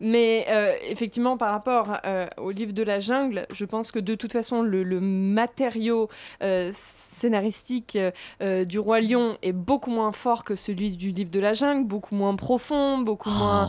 Mais 0.00 0.46
euh, 0.48 0.72
effectivement, 0.88 1.36
par 1.36 1.52
rapport 1.52 1.98
euh, 2.06 2.26
au 2.38 2.50
livre 2.50 2.72
de 2.72 2.82
la 2.82 3.00
jungle, 3.00 3.46
je 3.52 3.66
pense 3.66 3.92
que 3.92 3.98
de 3.98 4.14
toute 4.14 4.32
façon, 4.32 4.62
le, 4.62 4.82
le 4.82 5.00
matériau 5.00 6.08
euh, 6.42 6.70
scénaristique 6.72 7.98
du 8.40 8.78
Roi 8.78 9.00
Lion 9.02 9.36
est 9.42 9.52
beaucoup 9.52 9.90
moins 9.90 10.12
fort 10.12 10.42
que 10.44 10.54
celui 10.54 10.92
du 10.92 11.10
livre 11.10 11.30
de 11.30 11.40
la 11.40 11.52
jungle, 11.52 11.84
beaucoup 11.84 12.14
moins 12.14 12.34
profond, 12.34 12.98
beaucoup 12.98 13.28
moins. 13.28 13.68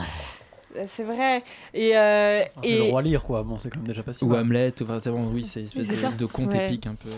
C'est 0.87 1.03
vrai. 1.03 1.43
Et, 1.73 1.97
euh, 1.97 2.41
Enfin, 2.41 2.61
c'est 2.63 2.69
et... 2.69 2.77
le 2.77 2.83
roi 2.83 3.01
lire 3.01 3.23
quoi, 3.23 3.43
bon 3.43 3.57
c'est 3.57 3.69
quand 3.69 3.79
même 3.79 3.87
déjà 3.87 4.03
pas 4.03 4.13
si 4.13 4.23
Ou. 4.23 4.33
Hamlet, 4.35 4.73
ou, 4.79 4.83
enfin, 4.83 4.99
c'est 4.99 5.11
bon, 5.11 5.27
oui, 5.33 5.43
c'est 5.45 5.61
une 5.61 5.65
espèce 5.67 5.87
de, 5.87 6.17
de 6.17 6.25
conte 6.25 6.53
Ouais. 6.53 6.65
épique 6.65 6.87
un 6.87 6.95
peu. 6.95 7.09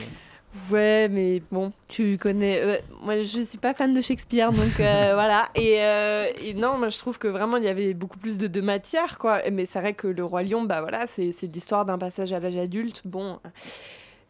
Ouais, 0.70 1.08
mais 1.10 1.42
bon, 1.52 1.72
tu 1.88 2.18
connais. 2.20 2.62
euh, 2.62 2.78
moi, 3.02 3.24
je 3.24 3.42
suis 3.42 3.58
pas 3.58 3.74
fan 3.74 3.92
de 3.92 4.02
Shakespeare, 4.02 4.52
donc 4.52 4.80
euh, 4.80 5.12
voilà. 5.16 5.48
Et, 5.56 5.82
euh, 5.82 6.28
et 6.40 6.54
non, 6.54 6.78
moi, 6.78 6.90
je 6.90 6.98
trouve 7.00 7.18
que 7.18 7.28
vraiment, 7.28 7.58
il 7.58 7.64
y 7.64 7.68
avait 7.68 7.96
beaucoup 7.96 8.20
plus 8.20 8.38
de, 8.38 8.46
de 8.46 8.62
matière, 8.62 9.18
quoi. 9.18 9.42
Mais 9.52 9.66
c'est 9.66 9.80
vrai 9.80 9.94
que 9.94 10.06
Le 10.08 10.24
Roi 10.24 10.44
Lion, 10.44 10.62
bah 10.64 10.82
voilà, 10.82 11.08
c'est 11.08 11.32
c'est 11.32 11.48
l'histoire 11.48 11.86
d'un 11.86 11.98
passage 11.98 12.34
à 12.34 12.40
l'âge 12.40 12.56
adulte. 12.56 13.02
Bon. 13.04 13.40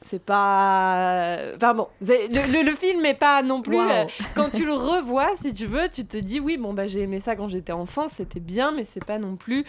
C'est 0.06 0.22
pas. 0.24 1.38
Enfin 1.56 1.74
bon, 1.74 1.88
le, 2.02 2.28
le- 2.52 2.64
le 2.70 2.76
film 2.76 3.06
est 3.06 3.14
pas 3.14 3.42
non 3.42 3.62
plus. 3.62 3.80
Euh, 3.80 4.06
quand 4.36 4.50
tu 4.52 4.66
le 4.66 4.74
revois, 4.74 5.30
si 5.36 5.54
tu 5.54 5.66
veux, 5.66 5.88
tu 5.90 6.06
te 6.06 6.18
dis 6.18 6.40
oui, 6.40 6.58
bon, 6.58 6.74
bah 6.74 6.88
j'ai 6.88 7.02
aimé 7.02 7.20
ça 7.20 7.36
quand 7.36 7.48
j'étais 7.48 7.72
enfant, 7.72 8.08
c'était 8.08 8.40
bien, 8.42 8.72
mais 8.72 8.84
c'est 8.84 9.04
pas 9.06 9.18
non 9.18 9.36
plus. 9.36 9.66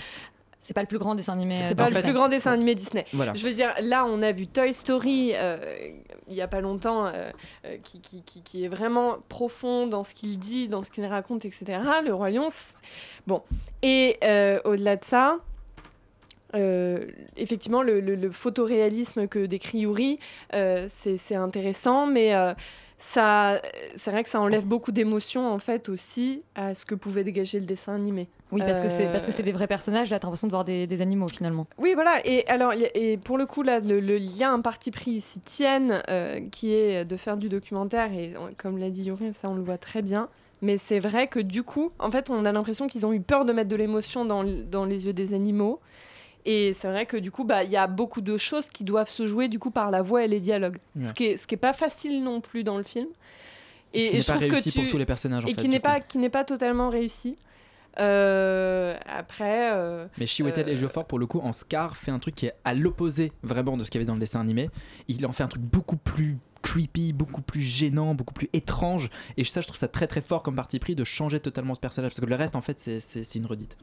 C'est 0.60 0.72
pas 0.72 0.80
le 0.80 0.86
plus 0.86 0.98
grand 0.98 1.14
dessin 1.14 1.34
animé. 1.34 1.58
euh, 1.62 1.64
C'est 1.68 1.74
pas 1.74 1.84
le 1.84 1.88
Disney. 1.90 2.02
plus 2.04 2.12
grand 2.14 2.28
dessin 2.28 2.52
animé 2.52 2.74
Disney. 2.74 3.04
Voilà. 3.12 3.34
Je 3.34 3.44
veux 3.46 3.52
dire, 3.52 3.74
là, 3.82 4.06
on 4.06 4.22
a 4.22 4.32
vu 4.32 4.46
Toy 4.46 4.72
Story 4.72 5.32
euh, 5.34 5.90
il 6.26 6.34
y 6.34 6.40
a 6.40 6.48
pas 6.48 6.62
longtemps, 6.62 7.04
euh, 7.06 7.30
euh, 7.66 7.76
qui, 7.84 8.00
qui, 8.00 8.22
qui, 8.22 8.40
qui 8.42 8.64
est 8.64 8.68
vraiment 8.68 9.16
profond 9.28 9.86
dans 9.86 10.04
ce 10.04 10.14
qu'il 10.14 10.38
dit, 10.38 10.68
dans 10.68 10.82
ce 10.82 10.88
qu'il 10.90 11.04
raconte, 11.04 11.44
etc. 11.44 11.80
Le 12.04 12.14
Roi 12.14 12.30
Lion, 12.30 12.48
bon. 13.26 13.42
Et 13.82 14.16
euh, 14.24 14.58
au-delà 14.64 14.96
de 14.96 15.04
ça, 15.04 15.36
euh, 16.54 17.06
effectivement, 17.36 17.82
le, 17.82 18.00
le- 18.00 18.14
le 18.14 18.30
photoréalisme 18.30 19.26
que 19.28 19.46
décrit 19.46 19.80
Yuri, 19.80 20.18
euh, 20.54 20.86
c'est 20.88 21.34
intéressant, 21.36 22.06
mais 22.06 22.34
euh, 22.34 22.54
ça, 22.98 23.60
c'est 23.96 24.10
vrai 24.10 24.22
que 24.22 24.28
ça 24.28 24.40
enlève 24.40 24.64
beaucoup 24.64 24.92
d'émotions 24.92 25.46
en 25.52 25.58
fait 25.58 25.88
aussi 25.88 26.42
à 26.54 26.74
ce 26.74 26.86
que 26.86 26.94
pouvait 26.94 27.24
dégager 27.24 27.58
le 27.60 27.66
dessin 27.66 27.94
animé. 27.94 28.28
Oui, 28.52 28.60
parce 28.64 28.78
que 28.80 28.88
c'est 28.88 29.08
parce 29.08 29.26
que 29.26 29.32
c'est 29.32 29.42
des 29.42 29.50
vrais 29.52 29.66
personnages. 29.66 30.10
Là, 30.10 30.20
t'as 30.20 30.26
l'impression 30.28 30.46
de 30.46 30.52
voir 30.52 30.64
des, 30.64 30.86
des 30.86 31.00
animaux 31.00 31.26
finalement. 31.28 31.66
Oui, 31.76 31.92
voilà. 31.94 32.24
Et 32.24 32.46
alors, 32.46 32.72
et 32.94 33.16
pour 33.16 33.36
le 33.36 33.46
coup, 33.46 33.62
là, 33.64 33.80
le, 33.80 33.98
il 34.16 34.36
y 34.36 34.44
a 34.44 34.50
un 34.52 34.60
parti 34.60 34.92
pris 34.92 35.10
ici 35.10 35.40
tienne, 35.40 36.00
qui 36.52 36.72
est 36.72 37.04
de 37.04 37.16
faire 37.16 37.36
du 37.36 37.48
documentaire. 37.48 38.12
Et 38.12 38.32
comme 38.56 38.78
l'a 38.78 38.90
dit 38.90 39.02
Yuri, 39.02 39.32
ça, 39.32 39.48
on 39.48 39.54
le 39.56 39.62
voit 39.62 39.78
très 39.78 40.02
bien. 40.02 40.28
Mais 40.62 40.78
c'est 40.78 41.00
vrai 41.00 41.26
que 41.26 41.40
du 41.40 41.64
coup, 41.64 41.90
en 41.98 42.10
fait, 42.12 42.30
on 42.30 42.44
a 42.44 42.52
l'impression 42.52 42.86
qu'ils 42.86 43.04
ont 43.04 43.12
eu 43.12 43.20
peur 43.20 43.44
de 43.44 43.52
mettre 43.52 43.68
de 43.68 43.76
l'émotion 43.76 44.24
dans, 44.24 44.44
dans 44.44 44.84
les 44.84 45.06
yeux 45.06 45.12
des 45.12 45.34
animaux. 45.34 45.80
Et 46.46 46.72
c'est 46.74 46.88
vrai 46.88 47.06
que 47.06 47.16
du 47.16 47.30
coup, 47.30 47.44
bah, 47.44 47.64
il 47.64 47.70
y 47.70 47.76
a 47.76 47.86
beaucoup 47.86 48.20
de 48.20 48.36
choses 48.36 48.68
qui 48.68 48.84
doivent 48.84 49.08
se 49.08 49.26
jouer 49.26 49.48
du 49.48 49.58
coup 49.58 49.70
par 49.70 49.90
la 49.90 50.02
voix 50.02 50.24
et 50.24 50.28
les 50.28 50.40
dialogues. 50.40 50.78
Ouais. 50.96 51.04
Ce 51.04 51.14
qui 51.14 51.24
est, 51.24 51.36
ce 51.38 51.46
qui 51.46 51.54
est 51.54 51.58
pas 51.58 51.72
facile 51.72 52.22
non 52.22 52.40
plus 52.40 52.64
dans 52.64 52.76
le 52.76 52.82
film. 52.82 53.06
Ce 53.94 53.98
qui 53.98 54.16
et 54.16 54.20
je 54.20 54.26
pas 54.26 54.32
trouve 54.34 54.46
que 54.48 54.52
réussi 54.54 54.70
tu- 54.72 54.80
pour 54.80 54.88
tous 54.90 54.98
les 54.98 55.06
personnages, 55.06 55.44
en 55.44 55.48
et 55.48 55.54
fait, 55.54 55.60
qui 55.62 55.68
n'est 55.68 55.80
pas 55.80 56.00
qui 56.00 56.18
n'est 56.18 56.28
pas 56.28 56.44
totalement 56.44 56.90
réussi. 56.90 57.36
Euh, 58.00 58.96
après. 59.06 59.70
euh, 59.72 60.06
Mais 60.18 60.26
Chiwetel 60.26 60.68
euh, 60.68 60.72
Ejiofor, 60.72 61.06
pour 61.06 61.18
le 61.18 61.26
coup, 61.26 61.40
en 61.40 61.52
Scar, 61.52 61.96
fait 61.96 62.10
un 62.10 62.18
truc 62.18 62.34
qui 62.34 62.46
est 62.46 62.54
à 62.64 62.74
l'opposé 62.74 63.32
vraiment 63.42 63.76
de 63.76 63.84
ce 63.84 63.90
qu'il 63.90 64.00
y 64.00 64.02
avait 64.02 64.06
dans 64.06 64.14
le 64.14 64.20
dessin 64.20 64.40
animé. 64.40 64.68
Il 65.08 65.24
en 65.26 65.32
fait 65.32 65.44
un 65.44 65.48
truc 65.48 65.62
beaucoup 65.62 65.96
plus 65.96 66.38
creepy, 66.62 67.12
beaucoup 67.12 67.42
plus 67.42 67.60
gênant, 67.60 68.14
beaucoup 68.14 68.34
plus 68.34 68.48
étrange. 68.52 69.10
Et 69.36 69.44
ça, 69.44 69.60
je 69.60 69.66
trouve 69.68 69.78
ça 69.78 69.88
très 69.88 70.06
très 70.06 70.22
fort 70.22 70.42
comme 70.42 70.56
parti 70.56 70.78
pris 70.78 70.94
de 70.94 71.04
changer 71.04 71.38
totalement 71.40 71.74
ce 71.74 71.80
personnage. 71.80 72.10
Parce 72.10 72.20
que 72.20 72.26
le 72.26 72.34
reste, 72.34 72.56
en 72.56 72.60
fait, 72.62 72.78
c'est 72.78 73.34
une 73.36 73.46
redite. 73.46 73.76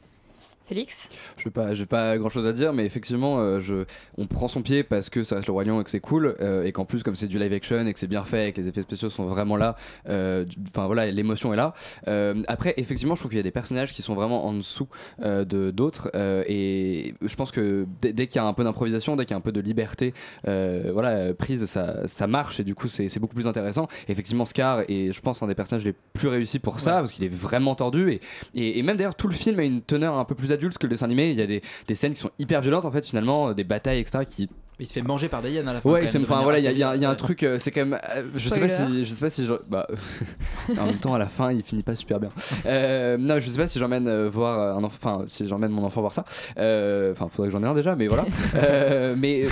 Félix 0.72 1.10
Je 1.36 1.50
n'ai 1.50 1.51
pas, 1.51 1.74
pas 1.90 2.18
grand 2.18 2.30
chose 2.30 2.46
à 2.46 2.54
dire, 2.54 2.72
mais 2.72 2.86
effectivement, 2.86 3.40
euh, 3.42 3.60
je, 3.60 3.84
on 4.18 4.25
prend 4.25 4.48
son 4.48 4.62
pied 4.62 4.84
parce 4.84 5.10
que 5.10 5.25
ça 5.25 5.36
reste 5.36 5.48
le 5.48 5.51
Roi 5.51 5.66
Lion 5.66 5.82
et 5.82 5.84
que 5.84 5.90
c'est 5.90 6.00
cool, 6.00 6.38
euh, 6.40 6.63
et 6.63 6.72
qu'en 6.72 6.86
plus, 6.86 7.04
comme 7.04 7.13
c'est 7.16 7.28
du 7.28 7.38
live 7.38 7.51
action 7.51 7.86
et 7.86 7.92
que 7.94 8.00
c'est 8.00 8.08
bien 8.08 8.24
fait 8.24 8.48
et 8.48 8.54
que 8.54 8.62
les 8.62 8.70
effets 8.70 8.84
spéciaux 8.84 9.10
sont 9.10 9.25
vraiment 9.25 9.58
là, 9.58 9.75
euh, 10.08 10.46
enfin 10.70 10.86
voilà, 10.86 11.12
l'émotion 11.12 11.54
est 11.54 11.58
là. 11.58 11.74
Euh, 12.08 12.42
après, 12.48 12.74
effectivement, 12.78 13.16
je 13.16 13.20
trouve 13.20 13.32
qu'il 13.32 13.38
y 13.38 13.42
a 13.42 13.44
des 13.44 13.51
personnages 13.51 13.92
qui 13.92 14.01
sont 14.01 14.13
vraiment 14.16 14.46
en 14.46 14.54
dessous 14.54 14.88
euh, 15.22 15.44
de 15.44 15.72
d'autres, 15.72 16.10
euh, 16.16 16.46
et 16.48 17.16
je 17.22 17.36
pense 17.36 17.51
que 17.51 17.86
dès, 18.01 18.13
dès 18.13 18.28
qu'il 18.28 18.38
y 18.42 18.44
a 18.44 18.48
un 18.48 18.54
peu 18.54 18.63
d'improvisation, 18.63 19.18
dès 19.18 19.25
qu'il 19.25 19.32
y 19.32 19.36
a 19.36 19.38
un 19.40 19.42
peu 19.42 19.51
de 19.51 19.60
liberté, 19.60 20.13
euh, 20.48 20.92
voilà, 20.94 21.34
prise, 21.34 21.66
ça, 21.66 22.08
ça 22.08 22.28
marche, 22.28 22.62
et 22.62 22.63
du 22.63 22.75
coup, 22.75 22.88
c'est 22.88 23.10
c'est 23.10 23.20
beaucoup 23.20 23.36
plus 23.36 23.48
intéressant. 23.48 23.90
Effectivement, 24.08 24.46
Scar 24.46 24.84
est, 24.88 25.12
je 25.12 25.20
pense, 25.20 25.44
un 25.44 25.48
des 25.48 25.56
personnages 25.56 25.84
les 25.84 25.96
plus 26.13 26.30
réussis 26.30 26.60
pour 26.60 26.80
ça, 26.80 26.92
Ouais. 26.96 27.00
parce 27.01 27.12
qu'il 27.12 27.25
est 27.25 27.34
vraiment 27.34 27.75
tordu, 27.75 28.10
et, 28.13 28.22
et, 28.56 28.80
et 28.80 28.84
même 28.84 28.96
d'ailleurs, 28.96 29.16
tout 29.16 29.28
le 29.28 29.34
film 29.34 29.60
a 29.60 29.63
une 29.63 29.82
teneur 29.82 30.16
un 30.16 30.24
peu 30.24 30.36
plus 30.36 30.54
adulte 30.54 30.61
que 30.70 30.88
le 30.88 30.91
dessin 30.91 31.06
animé. 31.06 31.32
Il 31.32 31.38
y 31.39 31.41
a 31.41 31.48
des, 31.48 31.62
des 31.88 31.96
scènes 31.96 32.13
qui 32.13 32.20
sont 32.20 32.32
hyper 32.39 32.62
violentes, 32.62 32.86
en 32.86 32.91
fait, 32.91 33.06
finalement, 33.06 33.50
euh, 33.50 33.53
des 33.53 33.63
batailles, 33.63 34.00
etc. 34.00 34.20
qui 34.30 34.50
Il 34.80 34.88
se 34.88 34.94
fait 34.94 35.01
manger 35.01 35.27
par 35.30 35.46
hyènes 35.46 35.68
à 35.68 35.74
la 35.74 35.82
fin. 35.82 35.89
Ouais, 35.89 36.03
enfin 36.18 36.41
voilà, 36.41 36.58
il 36.60 36.65
y, 36.65 36.74
y 36.74 36.80
y 36.80 36.84
a 36.84 36.89
un 36.89 36.96
violente. 36.98 37.18
truc, 37.18 37.44
euh, 37.44 37.58
c'est 37.60 37.72
quand 37.72 37.82
même. 37.86 37.94
euh, 38.15 38.22
je 38.38 38.50
sais 38.50 38.60
pas 38.60 38.70
si, 38.70 39.06
je 39.06 39.10
sais 39.13 39.20
pas 39.20 39.30
si, 39.30 39.46
je- 39.46 39.53
bah, 39.70 39.88
en 40.80 40.86
même 40.86 40.98
temps 40.98 41.13
à 41.13 41.20
la 41.20 41.27
fin, 41.27 41.51
il 41.51 41.62
finit 41.63 41.84
pas 41.84 41.96
super 41.96 42.20
bien. 42.20 42.30
Euh, 42.65 43.18
non, 43.18 43.39
je 43.39 43.50
sais 43.50 43.58
pas 43.58 43.68
si 43.68 43.77
j'emmène 43.80 44.08
euh, 44.08 44.30
voir 44.30 44.60
euh, 44.60 44.74
un 44.80 44.84
enfant, 44.84 44.98
enfin 45.15 45.24
si 45.27 45.48
j'emmène 45.48 45.72
mon 45.72 45.84
enfant 45.84 46.01
voir 46.01 46.13
ça. 46.13 46.25
Euh, 46.58 47.12
Enfin, 47.12 47.27
faudrait 47.30 47.50
que 47.50 47.53
j'en 47.53 47.63
ai 47.63 47.68
un 47.68 47.74
déjà, 47.75 47.96
mais 47.96 48.08
voilà. 48.08 48.25
Euh, 48.56 49.15
mais 49.18 49.46
euh, 49.46 49.50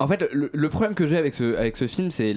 en 0.00 0.08
fait, 0.08 0.28
le, 0.32 0.68
problème 0.68 0.94
que 0.94 1.06
j'ai 1.06 1.16
avec 1.16 1.34
ce, 1.34 1.86
film, 1.86 2.10
c'est, 2.10 2.34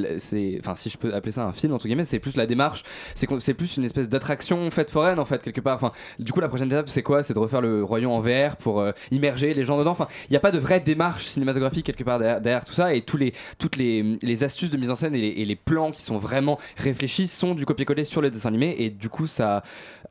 enfin, 0.59 0.75
si 0.75 0.89
je 0.89 0.97
peux 0.97 1.13
appeler 1.15 1.31
ça 1.31 1.43
un 1.45 1.51
film 1.51 1.73
entre 1.73 1.87
guillemets, 1.87 2.05
c'est 2.05 2.19
plus 2.19 2.35
la 2.35 2.45
démarche, 2.45 2.83
c'est, 3.15 3.53
plus 3.55 3.77
une 3.77 3.85
espèce 3.85 4.07
d'attraction 4.07 4.69
faite 4.69 4.91
foraine 4.91 5.17
en 5.17 5.25
fait 5.25 5.41
quelque 5.41 5.61
part. 5.61 5.75
Enfin, 5.75 5.91
du 6.19 6.31
coup, 6.31 6.41
la 6.41 6.47
prochaine 6.47 6.67
étape, 6.67 6.89
c'est 6.89 7.01
quoi? 7.01 7.23
C'est 7.23 7.33
de 7.33 7.39
refaire 7.39 7.61
le 7.61 7.83
royaume 7.83 8.11
en 8.11 8.19
VR 8.19 8.55
pour 8.57 8.79
euh, 8.79 8.91
immerger 9.09 9.55
les 9.55 9.65
gens 9.65 9.79
dedans. 9.79 9.91
Enfin, 9.91 10.07
il 10.29 10.31
n'y 10.31 10.37
a 10.37 10.39
pas 10.39 10.51
de 10.51 10.59
vraie 10.59 10.79
démarche 10.79 11.25
cinématographique 11.25 11.85
quelque 11.85 12.03
part 12.03 12.19
derrière, 12.19 12.63
tout 12.65 12.73
ça, 12.73 12.93
et 12.93 13.01
toutes 13.01 13.77
les, 13.77 14.43
astuces 14.43 14.69
de 14.69 14.77
mise 14.77 14.91
en 14.91 14.95
scène 14.95 15.15
et 15.15 15.21
les, 15.21 15.41
et 15.41 15.45
les 15.45 15.55
plans 15.55 15.91
qui 15.91 16.03
sont 16.03 16.17
vraiment 16.17 16.59
réfléchis 16.77 17.27
sont 17.27 17.55
du 17.55 17.65
copier-coller 17.65 18.05
sur 18.05 18.21
les 18.21 18.29
dessins 18.29 18.49
animés, 18.49 18.75
et 18.77 18.89
du 18.91 19.09
coup, 19.09 19.25
ça 19.25 19.63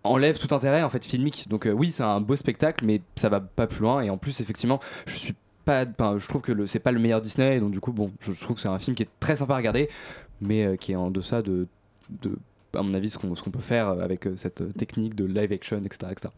enlève 0.04 0.38
tout 0.38 0.52
intérêt 0.54 0.82
en 0.82 0.88
fait 0.88 1.04
filmique. 1.04 1.46
Donc 1.48 1.66
euh, 1.66 1.72
oui, 1.72 1.92
c'est 1.92 2.02
un 2.02 2.20
beau 2.20 2.36
spectacle, 2.36 2.84
mais 2.84 3.00
ça 3.16 3.28
va 3.28 3.40
pas 3.40 3.66
plus 3.66 3.82
loin. 3.82 4.02
Et 4.02 4.10
en 4.10 4.18
plus, 4.18 4.40
effectivement, 4.40 4.80
je 5.06 5.16
suis 5.16 5.34
pas, 5.68 6.16
je 6.18 6.26
trouve 6.26 6.40
que 6.42 6.66
c'est 6.66 6.78
pas 6.78 6.92
le 6.92 6.98
meilleur 6.98 7.20
Disney. 7.20 7.56
et 7.56 7.60
Donc 7.60 7.72
du 7.72 7.80
coup, 7.80 7.92
bon, 7.92 8.10
je 8.20 8.32
trouve 8.32 8.56
que 8.56 8.62
c'est 8.62 8.68
un 8.68 8.78
film 8.78 8.96
qui 8.96 9.02
est 9.02 9.10
très 9.20 9.36
sympa 9.36 9.54
à 9.54 9.56
regarder, 9.58 9.88
mais 10.40 10.64
euh, 10.64 10.76
qui 10.76 10.92
est 10.92 10.96
en 10.96 11.10
deçà 11.10 11.42
de, 11.42 11.66
de 12.22 12.38
à 12.74 12.82
mon 12.82 12.92
avis, 12.94 13.08
ce 13.10 13.18
qu'on 13.18 13.34
ce 13.34 13.42
qu'on 13.42 13.50
peut 13.50 13.60
faire 13.60 13.88
avec 13.88 14.26
euh, 14.26 14.36
cette 14.36 14.60
euh, 14.60 14.70
technique 14.72 15.14
de 15.14 15.24
live 15.24 15.52
action, 15.52 15.78
etc. 15.84 16.12
etc. 16.12 16.28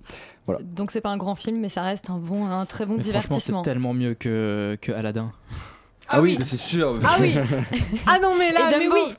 Voilà. 0.47 0.63
Donc 0.63 0.91
c'est 0.91 1.01
pas 1.01 1.11
un 1.11 1.17
grand 1.17 1.35
film, 1.35 1.59
mais 1.61 1.69
ça 1.69 1.83
reste 1.83 2.09
un 2.11 2.19
bon, 2.19 2.47
un 2.47 2.67
très 2.67 2.87
bon 2.87 2.97
Mais 2.97 3.03
franchement, 3.03 3.21
c'est 3.21 3.29
divertissement. 3.29 3.63
tellement 3.63 3.95
mieux 3.95 4.15
que, 4.15 4.79
que 4.81 4.93
Aladdin. 4.93 5.33
Ah, 6.13 6.21
oui, 6.21 6.37
mais 6.39 6.45
c'est 6.45 6.57
sûr. 6.57 6.99
Ah 7.05 7.17
oui 7.21 7.37
Ah 8.09 8.19
non, 8.21 8.35
mais 8.37 8.51
là, 8.51 8.69
mais 8.77 8.89
oui 8.89 9.15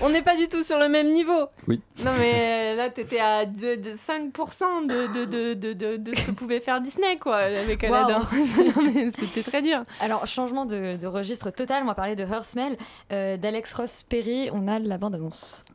On 0.00 0.08
n'est 0.08 0.22
pas 0.22 0.36
du 0.36 0.48
tout 0.48 0.62
sur 0.62 0.78
le 0.78 0.88
même 0.88 1.12
niveau. 1.12 1.46
Oui. 1.68 1.82
Non, 2.02 2.12
mais 2.18 2.72
euh, 2.72 2.76
là, 2.76 2.88
t'étais 2.88 3.20
à 3.20 3.44
de, 3.44 3.74
de 3.76 3.90
5% 3.90 4.86
de, 4.86 5.14
de, 5.14 5.24
de, 5.26 5.54
de, 5.54 5.72
de, 5.74 5.96
de 5.98 6.14
ce 6.16 6.22
que 6.26 6.30
pouvait 6.30 6.60
faire 6.60 6.80
Disney, 6.80 7.16
quoi, 7.18 7.36
avec 7.36 7.82
Waouh. 7.82 7.94
Aladdin. 7.94 8.20
non, 8.76 8.82
mais 8.94 9.10
c'était 9.18 9.42
très 9.42 9.60
dur. 9.62 9.82
Alors, 10.00 10.26
changement 10.26 10.64
de, 10.64 10.96
de 10.96 11.06
registre 11.06 11.50
total, 11.50 11.82
on 11.82 11.86
va 11.86 11.94
parler 11.94 12.16
de 12.16 12.24
Her 12.24 12.44
Smell 12.44 12.76
euh, 13.12 13.36
d'Alex 13.36 13.74
Ross 13.74 14.02
Perry. 14.08 14.48
On 14.52 14.66
a 14.68 14.78
la 14.78 14.96
bande-annonce. 14.98 15.64
I 15.68 15.72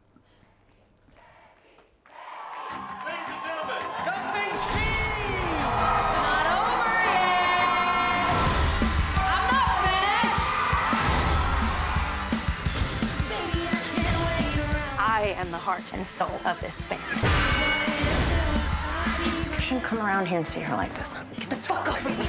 heart 15.72 15.94
and 15.94 16.04
soul 16.06 16.28
of 16.46 16.60
this 16.60 16.84
band. 16.90 17.00
You 19.56 19.62
shouldn't 19.62 19.84
come 19.84 20.00
around 20.00 20.28
here 20.28 20.38
and 20.38 20.46
see 20.46 20.60
her 20.60 20.76
like 20.76 20.94
this. 20.96 21.14
Get 21.40 21.50
the 21.50 21.56
fuck 21.56 21.88
off 21.88 22.06
of 22.06 22.12
me. 22.20 22.26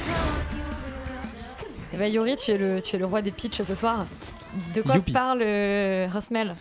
Eh 1.91 1.97
ben, 1.97 2.11
Yori, 2.11 2.37
tu 2.37 2.51
es, 2.51 2.57
le, 2.57 2.81
tu 2.81 2.95
es 2.95 2.99
le 2.99 3.05
roi 3.05 3.21
des 3.21 3.31
pitchs 3.31 3.61
ce 3.61 3.75
soir. 3.75 4.07
De 4.73 4.81
quoi 4.81 4.95
Youpi. 4.95 5.11
parle 5.11 5.41
euh, 5.43 6.07
Her 6.07 6.21
Smell 6.21 6.55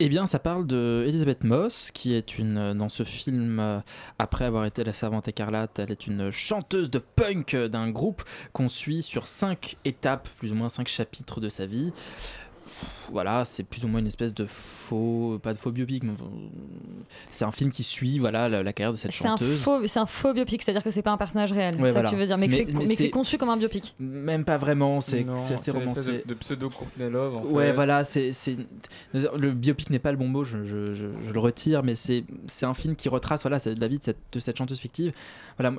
Eh 0.00 0.08
bien, 0.08 0.26
ça 0.26 0.38
parle 0.38 0.66
de 0.66 1.04
Elisabeth 1.06 1.44
Moss, 1.44 1.90
qui 1.92 2.14
est 2.14 2.38
une 2.38 2.56
euh, 2.56 2.74
dans 2.74 2.88
ce 2.88 3.04
film, 3.04 3.60
euh, 3.60 3.80
après 4.18 4.44
avoir 4.46 4.64
été 4.64 4.82
la 4.82 4.92
servante 4.92 5.28
écarlate, 5.28 5.78
elle 5.78 5.90
est 5.90 6.06
une 6.06 6.30
chanteuse 6.30 6.90
de 6.90 6.98
punk 6.98 7.54
euh, 7.54 7.68
d'un 7.68 7.90
groupe 7.90 8.22
qu'on 8.52 8.68
suit 8.68 9.02
sur 9.02 9.26
cinq 9.26 9.76
étapes, 9.84 10.28
plus 10.38 10.50
ou 10.50 10.54
moins 10.54 10.68
cinq 10.70 10.88
chapitres 10.88 11.40
de 11.40 11.48
sa 11.48 11.66
vie. 11.66 11.92
Voilà, 13.10 13.44
c'est 13.44 13.62
plus 13.62 13.84
ou 13.84 13.88
moins 13.88 14.00
une 14.00 14.06
espèce 14.06 14.32
de 14.34 14.46
faux, 14.46 15.38
pas 15.42 15.52
de 15.52 15.58
faux 15.58 15.70
biopic, 15.70 16.02
mais 16.04 16.12
c'est 17.30 17.44
un 17.44 17.52
film 17.52 17.70
qui 17.70 17.82
suit 17.82 18.18
voilà 18.18 18.48
la, 18.48 18.62
la 18.62 18.72
carrière 18.72 18.92
de 18.92 18.96
cette 18.96 19.12
C'est 19.12 19.26
un, 19.26 19.36
chanteuse. 19.36 19.60
faux, 19.60 19.86
c'est 19.86 19.98
un 19.98 20.06
faux 20.06 20.32
biopic, 20.32 20.62
c'est-à-dire 20.62 20.82
que 20.82 20.90
c'est 20.90 21.02
pas 21.02 21.10
un 21.10 21.16
personnage 21.16 21.52
réel. 21.52 21.74
Ouais, 21.76 21.88
ça 21.90 21.92
voilà. 21.94 22.08
que 22.08 22.14
tu 22.14 22.18
veux 22.20 22.26
dire, 22.26 22.38
mais, 22.38 22.48
Mais- 22.48 22.94
c'est- 22.94 23.10
conçu 23.10 23.36
comme 23.38 23.50
un 23.50 23.56
biopic. 23.56 23.94
Même 24.00 24.44
pas 24.44 24.56
vraiment, 24.56 25.00
c'est 25.00 25.20
assez 25.20 25.22
une 25.22 25.54
espèce 25.54 25.74
romancé. 25.74 26.12
De, 26.12 26.28
de 26.28 26.34
pseudo 26.34 26.70
Courtney 26.70 27.10
Love. 27.10 27.36
En 27.36 27.44
Ouais, 27.46 27.66
fait. 27.66 27.72
voilà, 27.72 28.04
c'est 28.04 28.32
c'est- 28.32 28.56
le 29.12 29.50
biopic 29.52 29.90
n'est 29.90 29.98
pas 29.98 30.12
le 30.12 30.18
bon 30.18 30.28
mot, 30.28 30.44
je, 30.44 30.64
je- 30.64 30.94
je- 30.94 31.06
je 31.26 31.30
le 31.32 31.38
retire, 31.38 31.82
mais 31.82 31.94
c'est 31.94 32.24
c'est 32.46 32.66
un 32.66 32.74
film 32.74 32.96
qui 32.96 33.08
retrace 33.08 33.42
voilà 33.42 33.58
la 33.64 33.88
vie 33.88 33.98
de 33.98 34.04
cette, 34.04 34.18
de 34.32 34.40
cette 34.40 34.56
chanteuse 34.56 34.78
fictive. 34.78 35.12
Voilà, 35.58 35.74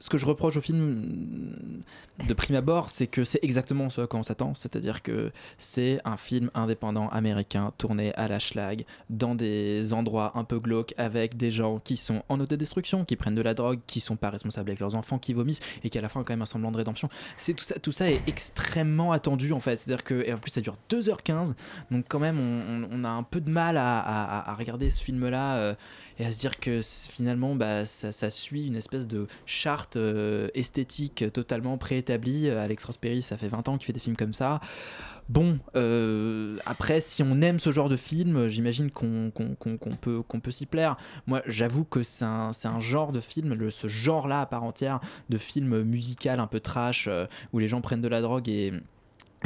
ce 0.00 0.10
que 0.10 0.18
je 0.18 0.26
reproche 0.26 0.56
au 0.56 0.60
film 0.60 1.54
de 2.26 2.34
prime 2.34 2.56
abord, 2.56 2.90
c'est 2.90 3.06
que 3.06 3.24
c'est 3.24 3.38
exactement 3.42 3.90
ce 3.90 4.00
à 4.00 4.06
quoi 4.06 4.20
on 4.20 4.22
s'attend, 4.22 4.54
c'est-à-dire 4.54 5.02
que 5.02 5.30
c'est 5.58 6.00
un 6.04 6.16
film 6.24 6.50
indépendant 6.54 7.08
américain 7.08 7.72
tourné 7.78 8.14
à 8.14 8.28
la 8.28 8.38
schlag 8.38 8.84
dans 9.10 9.34
des 9.34 9.92
endroits 9.92 10.32
un 10.34 10.44
peu 10.44 10.58
glauques 10.58 10.94
avec 10.96 11.36
des 11.36 11.50
gens 11.50 11.78
qui 11.78 11.96
sont 11.96 12.22
en 12.28 12.40
autodestruction, 12.40 13.04
qui 13.04 13.16
prennent 13.16 13.34
de 13.34 13.42
la 13.42 13.54
drogue, 13.54 13.80
qui 13.86 14.00
sont 14.00 14.16
pas 14.16 14.30
responsables 14.30 14.70
avec 14.70 14.80
leurs 14.80 14.94
enfants, 14.94 15.18
qui 15.18 15.34
vomissent 15.34 15.60
et 15.84 15.90
qui 15.90 15.98
à 15.98 16.00
la 16.00 16.08
fin 16.08 16.20
ont 16.20 16.24
quand 16.24 16.32
même 16.32 16.42
un 16.42 16.46
semblant 16.46 16.72
de 16.72 16.78
rédemption. 16.78 17.08
C'est 17.36 17.54
tout 17.54 17.64
ça, 17.64 17.78
tout 17.78 17.92
ça 17.92 18.10
est 18.10 18.22
extrêmement 18.26 19.12
attendu 19.12 19.52
en 19.52 19.60
fait, 19.60 19.76
c'est-à-dire 19.76 20.02
que 20.02 20.24
et 20.26 20.32
en 20.32 20.38
plus 20.38 20.50
ça 20.50 20.60
dure 20.60 20.76
2h15, 20.90 21.52
donc 21.90 22.06
quand 22.08 22.18
même 22.18 22.38
on, 22.90 23.04
a 23.04 23.10
un 23.10 23.22
peu 23.22 23.40
de 23.40 23.50
mal 23.50 23.76
à, 23.76 24.54
regarder 24.58 24.88
ce 24.90 25.02
film-là 25.02 25.56
euh, 25.56 25.74
et 26.18 26.24
à 26.24 26.32
se 26.32 26.40
dire 26.40 26.58
que 26.58 26.80
finalement 26.82 27.54
bah, 27.54 27.84
ça, 27.84 28.30
suit 28.30 28.66
une 28.66 28.76
espèce 28.76 29.06
de 29.06 29.26
charte 29.44 29.96
euh, 29.96 30.48
esthétique 30.54 31.24
totalement 31.32 31.76
préétablie. 31.76 32.48
Alex 32.50 32.84
Ross 32.84 32.96
Perry, 32.96 33.22
ça 33.22 33.36
fait 33.36 33.48
20 33.48 33.68
ans 33.68 33.76
qu'il 33.76 33.86
fait 33.86 33.92
des 33.92 34.00
films 34.00 34.16
comme 34.16 34.32
ça. 34.32 34.60
Bon, 35.28 35.58
euh, 35.74 36.58
après, 36.66 37.00
si 37.00 37.22
on 37.22 37.40
aime 37.40 37.58
ce 37.58 37.72
genre 37.72 37.88
de 37.88 37.96
film, 37.96 38.48
j'imagine 38.48 38.90
qu'on 38.90 39.32
peut, 39.32 40.50
s'y 40.50 40.66
plaire. 40.66 40.96
Moi, 41.26 41.42
j'avoue 41.46 41.84
que 41.84 42.02
c'est 42.02 42.24
un, 42.24 42.80
genre 42.80 43.12
de 43.12 43.20
film, 43.20 43.70
ce 43.70 43.88
genre-là 43.88 44.42
à 44.42 44.46
part 44.46 44.64
entière, 44.64 45.00
de 45.30 45.38
film 45.38 45.82
musical 45.82 46.40
un 46.40 46.46
peu 46.46 46.60
trash, 46.60 47.08
euh, 47.08 47.26
où 47.52 47.58
les 47.58 47.68
gens 47.68 47.80
prennent 47.80 48.02
de 48.02 48.08
la 48.08 48.20
drogue 48.20 48.48
et 48.48 48.72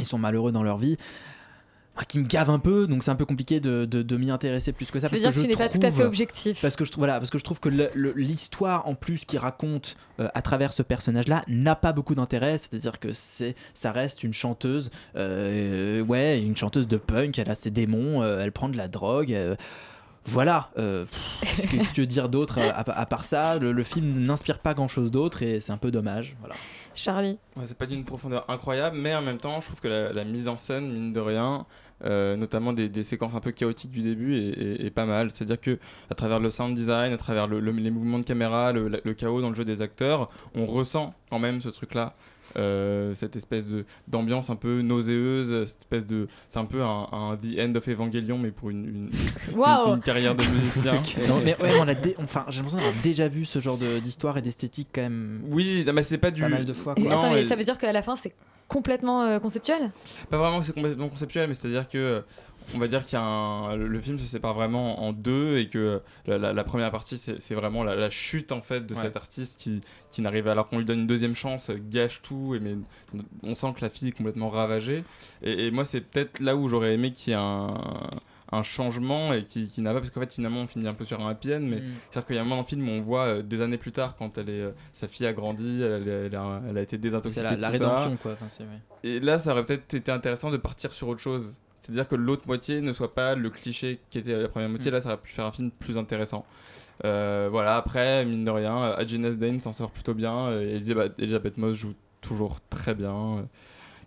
sont 0.03 0.17
malheureux 0.17 0.51
dans 0.51 0.63
leur 0.63 0.77
vie. 0.77 0.97
Qui 2.05 2.19
me 2.19 2.25
gave 2.25 2.49
un 2.49 2.59
peu, 2.59 2.87
donc 2.87 3.03
c'est 3.03 3.11
un 3.11 3.15
peu 3.15 3.25
compliqué 3.25 3.59
de, 3.59 3.85
de- 3.85 4.01
de 4.03 4.17
m'y 4.17 4.31
intéresser 4.31 4.71
plus 4.71 4.89
que 4.91 4.99
ça. 4.99 5.09
Tu 5.09 5.15
veux 5.15 5.21
parce 5.21 5.35
dire 5.35 5.43
que 5.43 5.47
tu 5.47 5.51
n'es 5.53 5.57
pas 5.57 5.69
tout 5.69 5.77
à 5.79 5.87
fait 5.87 5.91
trouve- 5.91 6.05
objectif. 6.05 6.61
Parce 6.61 6.75
que 6.75 6.85
je 6.85 6.91
trouve, 6.91 7.01
voilà, 7.01 7.17
parce 7.19 7.29
que 7.29 7.37
je 7.37 7.43
trouve 7.43 7.59
que 7.59 7.69
l'histoire 8.15 8.87
en 8.87 8.95
plus 8.95 9.25
qu'il 9.25 9.39
raconte 9.39 9.95
euh, 10.19 10.27
à 10.33 10.41
travers 10.41 10.73
ce 10.73 10.81
personnage-là 10.83 11.43
n'a 11.47 11.75
pas 11.75 11.91
beaucoup 11.93 12.15
d'intérêt. 12.15 12.57
C'est-à-dire 12.57 12.99
que 12.99 13.13
c'est, 13.13 13.55
ça 13.73 13.91
reste 13.91 14.23
une 14.23 14.33
chanteuse, 14.33 14.91
euh, 15.15 16.01
ouais, 16.01 16.41
une 16.41 16.55
chanteuse 16.57 16.87
de 16.87 16.97
punk. 16.97 17.37
Elle 17.39 17.49
a 17.49 17.55
ses 17.55 17.71
démons, 17.71 18.21
euh, 18.21 18.39
elle 18.41 18.51
prend 18.51 18.69
de 18.69 18.77
la 18.77 18.87
drogue. 18.87 19.33
euh, 19.33 19.55
voilà. 20.25 20.69
euh, 20.77 21.05
Qu'est-ce 21.41 21.67
que 21.67 21.93
tu 21.93 22.01
veux 22.01 22.07
dire 22.07 22.29
d'autre 22.29 22.59
à, 22.59 22.79
à 22.99 23.05
part 23.05 23.25
ça 23.25 23.57
le, 23.57 23.71
le 23.71 23.83
film 23.83 24.19
n'inspire 24.25 24.59
pas 24.59 24.73
grand-chose 24.73 25.09
d'autre 25.11 25.41
et 25.41 25.59
c'est 25.59 25.71
un 25.71 25.77
peu 25.77 25.91
dommage. 25.91 26.35
Voilà. 26.39 26.55
Charlie. 26.93 27.37
Ouais, 27.55 27.63
c'est 27.65 27.77
pas 27.77 27.85
d'une 27.85 28.03
profondeur 28.03 28.45
incroyable, 28.49 28.97
mais 28.97 29.15
en 29.15 29.21
même 29.21 29.37
temps, 29.37 29.61
je 29.61 29.67
trouve 29.67 29.79
que 29.79 29.87
la, 29.87 30.11
la 30.11 30.25
mise 30.25 30.47
en 30.49 30.57
scène, 30.57 30.91
mine 30.91 31.13
de 31.13 31.19
rien, 31.19 31.65
euh, 32.05 32.35
notamment 32.35 32.73
des, 32.73 33.03
séquences 33.03 33.33
un 33.35 33.39
peu 33.39 33.51
chaotiques 33.51 33.91
du 33.91 34.01
début, 34.01 34.35
est 34.37 34.89
pas 34.93 35.05
mal. 35.05 35.31
C'est-à-dire 35.31 35.59
que 35.59 35.79
à 36.09 36.15
travers 36.15 36.39
le 36.39 36.49
sound 36.51 36.75
design, 36.75 37.13
à 37.13 37.17
travers 37.17 37.47
le- 37.47 37.59
le- 37.59 37.71
les 37.71 37.91
mouvements 37.91 38.19
de 38.19 38.25
caméra, 38.25 38.71
le, 38.71 38.87
le 39.03 39.13
chaos 39.13 39.41
dans 39.41 39.49
le 39.49 39.55
jeu 39.55 39.65
des 39.65 39.81
acteurs, 39.81 40.27
on 40.55 40.65
ressent 40.65 41.13
quand 41.29 41.39
même 41.39 41.61
ce 41.61 41.69
truc-là. 41.69 42.15
Euh, 42.57 43.13
cette 43.15 43.35
espèce 43.35 43.67
de 43.67 43.85
d'ambiance 44.07 44.49
un 44.49 44.55
peu 44.55 44.81
nauséeuse, 44.81 45.67
cette 45.67 45.79
espèce 45.79 46.05
de 46.05 46.27
c'est 46.47 46.59
un 46.59 46.65
peu 46.65 46.81
un, 46.81 47.07
un 47.11 47.37
The 47.37 47.59
End 47.59 47.75
of 47.75 47.87
Evangelion 47.87 48.37
mais 48.37 48.51
pour 48.51 48.69
une, 48.71 48.85
une, 48.85 49.09
une- 49.51 49.57
Waouh. 49.57 49.95
une 49.95 50.01
carrière 50.01 50.35
de 50.35 50.43
musicien. 50.43 50.93
Non, 51.27 51.41
mais 51.43 51.55
ouais, 51.61 51.73
on 51.79 51.87
a 51.87 51.93
dé- 51.93 52.15
enfin, 52.17 52.45
j'ai 52.49 52.57
l'impression 52.57 52.79
d'avoir 52.79 52.95
déjà 53.03 53.27
vu 53.27 53.45
ce 53.45 53.59
genre 53.59 53.77
de- 53.77 53.99
d'histoire 53.99 54.37
et 54.37 54.41
d'esthétique 54.41 54.89
quand 54.93 55.01
même. 55.01 55.41
Oui, 55.49 55.85
mais 55.93 56.03
c'est 56.03 56.17
pas 56.17 56.31
du 56.31 56.41
Pas 56.41 56.49
mal 56.49 56.65
de 56.65 56.73
fois. 56.73 56.95
Et 56.97 57.07
attends, 57.07 57.31
mais 57.33 57.43
ça 57.45 57.55
veut 57.55 57.63
dire 57.63 57.77
qu'à 57.77 57.91
la 57.91 58.01
fin, 58.01 58.15
c'est 58.15 58.33
complètement 58.67 59.23
euh, 59.23 59.39
conceptuel? 59.39 59.91
Pas 60.29 60.37
vraiment 60.37 60.59
que 60.59 60.65
c'est 60.65 60.73
complètement 60.73 61.09
conceptuel, 61.09 61.47
mais 61.47 61.53
c'est-à-dire 61.55 61.87
que 61.87 61.97
euh, 61.97 62.21
on 62.75 62.77
va 62.77 62.87
dire 62.87 63.03
qu'il 63.05 63.13
y 63.17 63.21
a 63.21 63.23
un, 63.25 63.75
le, 63.75 63.99
film 64.01 64.19
se 64.19 64.25
sépare 64.25 64.53
vraiment 64.53 65.01
en 65.03 65.11
deux 65.13 65.57
et 65.57 65.67
que 65.69 66.01
la, 66.27 66.37
la- 66.37 66.53
la 66.53 66.63
première 66.63 66.91
partie 66.91 67.17
c'est 67.17 67.41
c'est 67.41 67.55
vraiment 67.55 67.83
la, 67.83 67.95
la 67.95 68.09
chute 68.09 68.51
en 68.51 68.61
fait 68.61 68.85
de 68.85 68.93
Ouais. 68.93 69.01
cet 69.01 69.17
artiste 69.17 69.59
qui, 69.59 69.81
qui 70.11 70.21
n'arrive 70.21 70.47
alors 70.47 70.67
qu'on 70.67 70.77
lui 70.77 70.85
donne 70.85 70.99
une 70.99 71.07
deuxième 71.07 71.35
chance 71.35 71.69
euh, 71.71 71.79
gâche 71.89 72.21
tout 72.21 72.53
et 72.55 72.59
mais 72.59 72.75
on 73.43 73.55
sent 73.55 73.73
que 73.75 73.81
la 73.81 73.89
fille 73.89 74.09
est 74.09 74.11
complètement 74.17 74.49
ravagée 74.49 75.03
et, 75.41 75.67
et 75.67 75.71
moi 75.71 75.85
c'est 75.85 76.01
peut-être 76.01 76.39
là 76.39 76.55
où 76.55 76.69
j'aurais 76.69 76.93
aimé 76.93 77.11
qu'il 77.13 77.31
y 77.31 77.35
ait 77.35 77.39
un 77.39 77.73
un 78.51 78.63
changement 78.63 79.31
et 79.31 79.43
qui, 79.43 79.67
qui 79.67 79.79
n'a 79.81 79.93
pas 79.93 79.99
parce 79.99 80.09
qu'en 80.09 80.21
fait 80.21 80.33
finalement 80.33 80.61
on 80.61 80.67
finit 80.67 80.87
un 80.87 80.95
peu 80.95 81.05
sur 81.05 81.21
un 81.23 81.29
happy 81.29 81.53
end 81.53 81.59
mais 81.61 81.77
Mm. 81.77 81.83
c'est-à-dire 82.09 82.25
qu'il 82.25 82.35
y 82.35 82.39
a 82.39 82.41
un 82.41 82.45
moment 82.45 82.55
dans 82.55 82.61
le 82.63 82.67
film 82.67 82.87
où 82.87 82.91
on 82.91 83.01
voit 83.01 83.25
euh, 83.25 83.41
des 83.43 83.61
années 83.61 83.77
plus 83.77 83.91
tard 83.91 84.15
quand 84.17 84.39
elle 84.39 84.49
est 84.49 84.61
euh, 84.61 84.71
sa 84.91 85.07
fille 85.07 85.27
a 85.27 85.33
grandi 85.33 85.81
elle, 85.83 86.03
elle- 86.07 86.25
elle 86.27 86.35
a, 86.35 86.61
elle 86.67 86.77
a 86.77 86.81
été 86.81 86.97
désintoxiquée 86.97 87.47
C'est 87.47 87.55
la, 87.57 87.69
la 87.69 87.71
tout 87.71 87.77
ça. 87.83 87.89
rédemption 87.95 88.17
quoi. 88.17 88.31
Enfin, 88.33 88.49
c'est- 88.49 88.63
ouais. 88.63 88.79
Et 89.03 89.19
là, 89.19 89.37
ça 89.39 89.51
aurait 89.51 89.65
peut-être 89.67 89.93
été 89.93 90.11
intéressant 90.11 90.49
de 90.49 90.57
partir 90.57 90.93
sur 90.95 91.07
autre 91.09 91.21
chose. 91.21 91.57
C'est-à-dire 91.89 92.07
que 92.07 92.15
l'autre 92.15 92.43
moitié 92.47 92.81
ne 92.81 92.93
soit 92.93 93.13
pas 93.15 93.35
le 93.35 93.49
cliché 93.49 93.99
qui 94.09 94.19
était 94.19 94.35
la 94.41 94.47
première 94.47 94.69
moitié. 94.69 94.91
Mm. 94.91 94.93
Là, 94.93 95.01
ça 95.01 95.09
aurait 95.09 95.17
pu 95.17 95.31
faire 95.31 95.45
un 95.45 95.51
film 95.51 95.71
plus 95.71 95.97
intéressant. 95.97 96.45
Euh, 97.05 97.47
voilà, 97.51 97.77
après, 97.77 98.25
mine 98.25 98.43
de 98.45 98.51
rien, 98.51 98.77
euh, 98.83 98.95
Agnes 98.97 99.33
Dane 99.35 99.59
s'en 99.59 99.73
sort 99.73 99.91
plutôt 99.91 100.13
bien. 100.13 100.47
euh, 100.47 100.61
et 100.61 100.75
Elisabeth, 100.75 101.13
Elisabeth 101.17 101.57
Moss 101.57 101.75
joue 101.75 101.93
toujours 102.21 102.57
très 102.69 102.93
bien. 102.93 103.47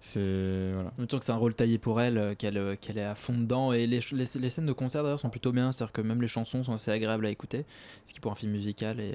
C'est. 0.01 0.73
Voilà. 0.75 0.89
En 0.91 0.99
même 0.99 1.07
temps 1.07 1.19
que 1.19 1.25
c'est 1.25 1.33
un 1.33 1.37
rôle 1.37 1.55
taillé 1.55 1.79
pour 1.79 2.01
elle, 2.01 2.35
qu'elle 2.37 2.77
qu'elle 2.81 2.99
est 2.99 3.05
à 3.05 3.15
fond 3.15 3.35
dedans. 3.35 3.73
Et 3.73 3.87
les, 3.87 4.01
les, 4.13 4.25
les 4.35 4.49
scènes 4.51 4.67
de 4.67 4.73
concert 4.73 5.03
d'ailleurs 5.03 5.21
sont 5.21 5.31
plutôt 5.31 5.53
bien, 5.53 5.71
c'est-à-dire 5.73 5.93
que 5.93 6.01
même 6.03 6.21
les 6.21 6.29
chansons 6.29 6.63
sont 6.65 6.75
assez 6.75 6.91
agréables 6.91 7.25
à 7.25 7.31
écouter. 7.31 7.65
Ce 8.05 8.13
qui 8.13 8.21
pour 8.21 8.33
un 8.33 8.35
film 8.37 8.53
musical 8.53 9.01
est 9.01 9.15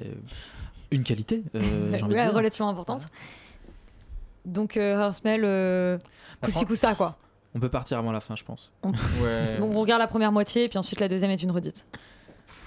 une 0.92 1.04
qualité, 1.04 1.44
euh, 1.56 1.60
j'ai 1.98 2.04
envie 2.04 2.14
de 2.14 2.18
Ouais, 2.20 2.26
dire. 2.26 2.34
relativement 2.34 2.70
importante. 2.70 3.08
Donc, 4.46 4.78
euh, 4.78 4.98
Hersmel, 4.98 6.00
coup-ci, 6.42 6.66
coup-ça, 6.66 6.96
quoi. 6.96 7.18
On 7.58 7.60
peut 7.60 7.70
partir 7.70 7.98
avant 7.98 8.12
la 8.12 8.22
fin, 8.22 8.36
je 8.36 8.44
pense. 8.44 8.72
On- 8.84 8.92
Ouais. 8.92 9.58
Donc, 9.60 9.72
on 9.74 9.82
regarde 9.82 10.00
la 10.00 10.08
première 10.08 10.32
moitié, 10.32 10.66
et 10.66 10.70
puis 10.70 10.78
ensuite 10.78 11.00
la 11.00 11.08
deuxième 11.08 11.32
est 11.32 11.42
une 11.42 11.52
redite. 11.52 11.88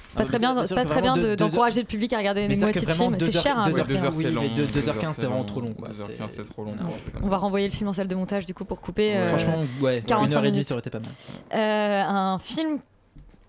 C'est 0.08 0.16
Ah, 0.16 0.18
pas 0.18 0.22
mais 0.24 0.28
très 0.28 0.38
bien, 0.40 0.54
pas 0.56 0.84
très 0.84 1.00
bien 1.02 1.16
de- 1.16 1.36
d'encourager 1.36 1.78
heures- 1.78 1.84
le 1.84 1.86
public 1.86 2.12
à 2.12 2.18
regarder 2.18 2.48
Mais 2.48 2.54
une 2.54 2.60
moitié 2.60 2.80
de 2.80 2.86
film. 2.90 3.16
C'est 3.20 3.30
cher, 3.30 3.56
hein, 3.56 3.62
deux 3.62 3.70
quoi. 3.70 3.80
heures 3.80 3.86
quinze, 3.86 5.14
c'est 5.14 5.22
2h15, 5.22 5.26
vraiment 5.28 5.44
trop 5.44 5.60
long. 5.60 5.72
quoi. 5.72 5.88
2h15, 5.88 6.30
C'est- 6.30 6.44
trop 6.50 6.64
long. 6.64 6.74
On 7.22 7.28
va 7.28 7.36
renvoyer 7.36 7.68
le 7.68 7.72
film 7.72 7.88
en 7.88 7.92
salle 7.92 8.08
de 8.08 8.14
montage, 8.16 8.44
du 8.44 8.52
coup, 8.52 8.64
pour 8.64 8.80
couper. 8.80 9.16
euh, 9.16 9.28
Franchement, 9.28 9.64
ouais, 9.80 10.02
45 10.04 10.26
une 10.26 10.36
heure 10.36 10.42
et 10.42 10.46
demie, 10.48 10.52
minutes. 10.52 10.66
ça 10.66 10.74
aurait 10.74 10.80
été 10.80 10.90
pas 10.90 10.98
mal. 10.98 11.10
Euh, 11.54 12.02
un 12.08 12.38
film 12.40 12.80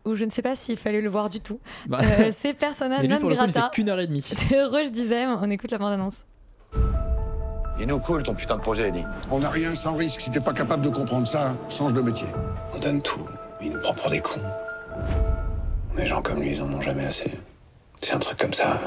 où 0.06 0.14
je 0.14 0.24
ne 0.24 0.30
sais 0.30 0.44
pas 0.44 0.56
s'il 0.56 0.78
fallait 0.78 1.02
le 1.02 1.10
voir 1.10 1.30
du 1.32 1.40
tout. 1.40 1.60
Bah. 1.88 2.00
Euh, 2.04 2.32
c'est 2.38 2.54
Persona 2.54 3.01
non 3.08 3.18
grata 3.27 3.72
qu'une 3.74 3.90
heure 3.90 4.00
et 4.00 4.06
demie. 4.08 4.22
de 4.51 4.70
Roche 4.70 4.92
Dizem. 4.92 5.38
On 5.42 5.50
écoute 5.50 5.72
la 5.72 5.80
bande-annonce. 5.80 6.25
Il 7.81 7.87
nous 7.87 7.98
cool 7.98 8.22
ton 8.22 8.35
putain 8.35 8.57
de 8.57 8.61
projet, 8.61 8.89
Eddie. 8.89 9.03
On 9.31 9.39
n'a 9.39 9.50
rien 9.50 9.74
sans 9.74 9.96
risque. 9.96 10.22
Si 10.22 10.29
t'es 10.29 10.39
pas 10.39 10.53
capable 10.53 10.83
de 10.83 10.89
comprendre 10.89 11.27
ça, 11.27 11.55
change 11.67 11.94
de 11.94 12.01
métier. 12.01 12.27
On 12.75 12.77
donne 12.77 13.01
tout. 13.01 13.25
Il 13.59 13.72
nous 13.72 13.79
prend 13.79 13.96
pour 13.96 14.11
des 14.11 14.20
cons. 14.20 14.39
Des 15.98 16.05
gens 16.05 16.22
comme 16.22 16.41
lui, 16.41 16.51
ils 16.51 16.61
en 16.61 16.72
ont 16.72 16.81
jamais 16.81 17.07
assez. 17.07 17.31
C'est 18.00 18.13
un 18.13 18.20
truc 18.20 18.37
comme 18.37 18.53
ça. 18.53 18.79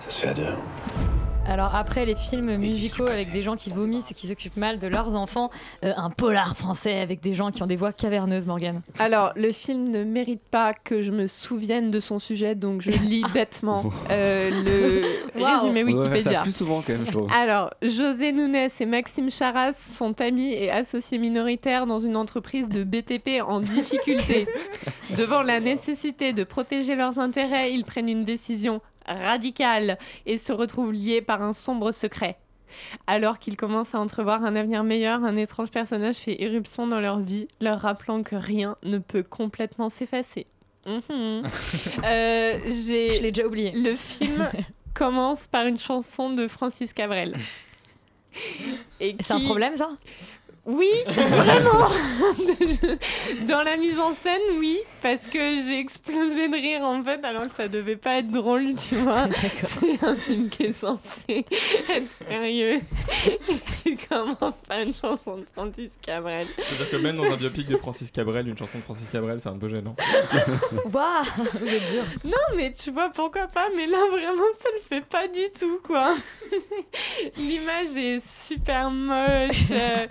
Ça 0.00 0.10
se 0.10 0.20
fait 0.20 0.28
à 0.28 0.34
deux. 0.34 1.13
Alors 1.46 1.74
après 1.74 2.06
les 2.06 2.16
films 2.16 2.56
musicaux 2.56 3.06
avec 3.06 3.30
des 3.30 3.42
gens 3.42 3.54
qui 3.56 3.70
vomissent 3.70 4.10
et 4.10 4.14
qui 4.14 4.26
s'occupent 4.28 4.56
mal 4.56 4.78
de 4.78 4.86
leurs 4.86 5.14
enfants, 5.14 5.50
euh, 5.84 5.92
un 5.96 6.10
polar 6.10 6.56
français 6.56 6.98
avec 7.00 7.20
des 7.20 7.34
gens 7.34 7.50
qui 7.50 7.62
ont 7.62 7.66
des 7.66 7.76
voix 7.76 7.92
caverneuses, 7.92 8.46
Morgane. 8.46 8.80
Alors, 8.98 9.32
le 9.36 9.52
film 9.52 9.88
ne 9.88 10.04
mérite 10.04 10.42
pas 10.50 10.72
que 10.72 11.02
je 11.02 11.10
me 11.10 11.28
souvienne 11.28 11.90
de 11.90 12.00
son 12.00 12.18
sujet, 12.18 12.54
donc 12.54 12.80
je 12.80 12.90
lis 12.90 13.24
bêtement 13.34 13.84
euh, 14.10 14.50
le 14.50 15.04
résumé 15.44 15.84
Ouais, 15.84 15.92
ça 15.92 15.98
Wikipédia. 15.98 16.42
plus 16.42 16.56
souvent 16.56 16.82
quand 16.86 16.92
même, 16.94 17.04
je 17.06 17.10
trouve. 17.12 17.28
Alors, 17.32 17.70
José 17.82 18.32
Nunes 18.32 18.68
et 18.80 18.86
Maxime 18.86 19.30
Charas 19.30 19.72
sont 19.74 20.20
amis 20.20 20.52
et 20.52 20.70
associés 20.70 21.18
minoritaires 21.18 21.86
dans 21.86 22.00
une 22.00 22.16
entreprise 22.16 22.68
de 22.68 22.84
BTP 22.84 23.42
en 23.46 23.60
difficulté. 23.60 24.46
Devant 25.16 25.42
la 25.42 25.60
nécessité 25.60 26.32
de 26.32 26.44
protéger 26.44 26.96
leurs 26.96 27.18
intérêts, 27.18 27.72
ils 27.72 27.84
prennent 27.84 28.08
une 28.08 28.24
décision 28.24 28.80
radicale 29.06 29.98
et 30.26 30.38
se 30.38 30.52
retrouvent 30.52 30.92
liés 30.92 31.22
par 31.22 31.42
un 31.42 31.52
sombre 31.52 31.92
secret. 31.92 32.36
Alors 33.06 33.38
qu'ils 33.38 33.56
commencent 33.56 33.94
à 33.94 34.00
entrevoir 34.00 34.44
un 34.44 34.56
avenir 34.56 34.82
meilleur, 34.82 35.22
un 35.24 35.36
étrange 35.36 35.70
personnage 35.70 36.16
fait 36.16 36.42
éruption 36.42 36.86
dans 36.88 37.00
leur 37.00 37.20
vie, 37.20 37.46
leur 37.60 37.78
rappelant 37.80 38.22
que 38.22 38.34
rien 38.34 38.76
ne 38.82 38.98
peut 38.98 39.22
complètement 39.22 39.90
s'effacer. 39.90 40.46
Mhm. 40.86 41.42
Euh, 42.04 42.58
j'ai- 42.66 43.14
Je 43.14 43.22
l'ai 43.22 43.30
déjà 43.32 43.46
oublié. 43.46 43.70
Le 43.72 43.94
film 43.94 44.48
commence 44.94 45.46
par 45.46 45.66
une 45.66 45.78
chanson 45.78 46.30
de 46.30 46.48
Francis 46.48 46.92
Cabrel. 46.92 47.34
C'est 49.00 49.30
un 49.30 49.40
problème 49.40 49.76
ça? 49.76 49.90
Oui, 50.66 50.88
vraiment. 51.06 51.88
Dans 53.48 53.62
la 53.62 53.76
mise 53.76 53.98
en 53.98 54.14
scène, 54.14 54.40
oui, 54.58 54.78
parce 55.02 55.26
que 55.26 55.38
j'ai 55.38 55.78
explosé 55.78 56.48
de 56.48 56.54
rire 56.54 56.82
en 56.82 57.02
fait, 57.04 57.22
alors 57.24 57.48
que 57.48 57.54
ça 57.54 57.68
devait 57.68 57.96
pas 57.96 58.18
être 58.18 58.30
drôle, 58.30 58.74
tu 58.76 58.96
vois. 58.96 59.28
C'est 59.80 60.02
un 60.02 60.16
film 60.16 60.48
qui 60.48 60.64
est 60.64 60.72
censé 60.72 61.44
être 61.90 62.10
sérieux. 62.28 62.80
Et 63.26 63.38
tu 63.84 63.96
commences 64.08 64.62
par 64.66 64.78
une 64.78 64.94
chanson 64.94 65.38
de 65.38 65.46
Francis 65.52 65.90
Cabrel. 66.00 66.46
C'est-à-dire 66.56 66.90
que 66.90 66.96
même 66.96 67.16
dans 67.16 67.24
un 67.30 67.36
biopic 67.36 67.68
de 67.68 67.76
Francis 67.76 68.10
Cabrel, 68.10 68.48
une 68.48 68.56
chanson 68.56 68.78
de 68.78 68.84
Francis 68.84 69.08
Cabrel, 69.10 69.40
c'est 69.40 69.50
un 69.50 69.58
peu 69.58 69.68
gênant. 69.68 69.94
Waouh, 70.92 71.66
êtes 71.66 71.92
dur. 71.92 72.04
Non, 72.24 72.56
mais 72.56 72.72
tu 72.72 72.90
vois, 72.90 73.10
pourquoi 73.10 73.48
pas, 73.48 73.68
mais 73.76 73.86
là 73.86 73.98
vraiment, 74.10 74.44
ça 74.62 74.68
le 74.74 74.80
fait 74.80 75.04
pas 75.04 75.28
du 75.28 75.50
tout, 75.58 75.80
quoi. 75.84 76.16
L'image 77.36 77.96
est 77.96 78.24
super 78.24 78.90
moche, 78.90 79.70
euh, 79.72 80.06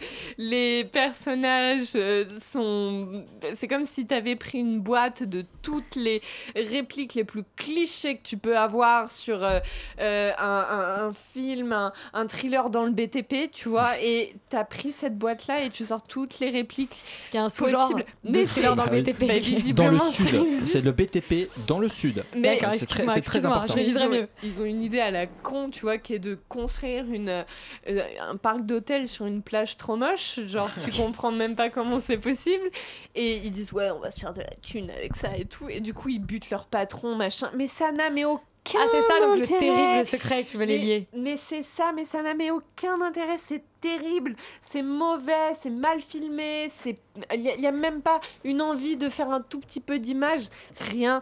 les 0.49 0.83
personnages 0.85 1.91
euh, 1.95 2.25
sont. 2.39 3.23
C'est 3.55 3.67
comme 3.67 3.85
si 3.85 4.05
t'avais 4.05 4.35
pris 4.35 4.59
une 4.59 4.79
boîte 4.79 5.23
de 5.23 5.45
toutes 5.61 5.95
les 5.95 6.21
répliques 6.55 7.13
les 7.13 7.23
plus 7.23 7.43
clichés 7.55 8.17
que 8.17 8.23
tu 8.23 8.37
peux 8.37 8.57
avoir 8.57 9.09
sur 9.11 9.43
euh, 9.43 9.59
euh, 9.99 10.31
un, 10.37 10.45
un- 10.69 11.07
un 11.07 11.13
film, 11.13 11.71
un, 11.71 11.93
un 12.13 12.27
thriller 12.27 12.69
dans 12.69 12.83
le 12.83 12.91
BTP, 12.91 13.51
tu 13.51 13.69
vois, 13.69 13.97
et 14.01 14.35
t'as 14.49 14.63
pris 14.63 14.91
cette 14.91 15.17
boîte-là 15.17 15.63
et 15.63 15.69
tu 15.69 15.85
sors 15.85 16.03
toutes 16.03 16.39
les 16.39 16.49
répliques. 16.49 16.95
Ce 17.23 17.29
qui 17.29 17.37
est 17.37 17.39
un 17.39 17.49
sous-genre 17.49 17.89
possibles. 17.89 18.05
de 18.23 18.31
Mais 18.31 18.45
thriller 18.45 18.71
c'est- 18.71 18.75
dans 18.77 18.83
le 18.85 18.89
Bah, 19.01 19.01
BTP. 19.01 19.73
Dans 19.73 19.87
le 19.89 19.99
sud, 19.99 20.65
c'est 20.65 20.81
le 20.81 20.91
BTP 20.91 21.49
dans 21.67 21.79
le 21.79 21.87
sud. 21.89 22.23
Mais 22.37 22.59
c'est 22.71 22.85
très, 23.21 23.45
important. 23.45 23.75
ils 23.77 23.97
ont, 23.97 24.09
mieux. 24.09 24.27
ils 24.43 24.61
ont 24.61 24.65
une 24.65 24.81
idée 24.81 24.99
à 24.99 25.11
la 25.11 25.27
con, 25.27 25.69
tu 25.69 25.81
vois, 25.81 25.97
qui 25.97 26.13
est 26.15 26.19
de 26.19 26.37
construire 26.49 27.05
une, 27.11 27.29
euh, 27.87 28.01
un 28.19 28.35
parc 28.37 28.65
d'hôtels 28.65 29.07
sur 29.07 29.25
une 29.25 29.41
plage 29.41 29.77
trop 29.77 29.95
moche. 29.95 30.32
Genre, 30.47 30.69
tu 30.83 30.91
comprends 30.91 31.31
même 31.31 31.55
pas 31.55 31.69
comment 31.69 31.99
c'est 31.99 32.17
possible. 32.17 32.69
Et 33.15 33.37
ils 33.37 33.51
disent, 33.51 33.73
ouais, 33.73 33.89
on 33.91 33.99
va 33.99 34.11
se 34.11 34.19
faire 34.19 34.33
de 34.33 34.41
la 34.41 34.49
thune 34.61 34.89
avec 34.91 35.15
ça 35.15 35.35
et 35.37 35.45
tout. 35.45 35.67
Et 35.69 35.79
du 35.79 35.93
coup, 35.93 36.09
ils 36.09 36.19
butent 36.19 36.49
leur 36.49 36.65
patron, 36.67 37.15
machin. 37.15 37.51
Mais 37.55 37.67
ça 37.67 37.91
n'a 37.91 38.09
mais 38.09 38.25
aucun 38.25 38.41
Ah, 38.75 38.85
c'est 38.91 39.01
ça 39.01 39.19
donc 39.19 39.37
le 39.37 39.43
intérêt. 39.43 39.57
terrible 39.59 40.05
secret 40.05 40.43
que 40.45 40.49
tu 40.51 40.57
veux 40.57 40.65
les 40.65 40.77
Mais- 40.79 40.85
lier. 40.85 41.07
Mais 41.17 41.35
c'est 41.37 41.61
ça, 41.63 41.91
mais 41.95 42.05
ça 42.05 42.21
n'a 42.21 42.33
mais 42.33 42.49
aucun 42.51 43.01
intérêt, 43.01 43.35
c'est 43.45 43.61
terrible, 43.81 44.35
c'est 44.61 44.81
mauvais, 44.81 45.53
c'est 45.59 45.69
mal 45.69 45.99
filmé, 45.99 46.67
c'est 46.69 46.97
il 47.33 47.41
y, 47.41 47.67
a- 47.67 47.71
même 47.73 48.01
pas 48.01 48.21
une 48.45 48.61
envie 48.61 48.95
de 48.95 49.09
faire 49.09 49.29
un 49.31 49.41
tout 49.41 49.59
petit 49.59 49.81
peu 49.81 49.99
d'image, 49.99 50.43
rien. 50.91 51.21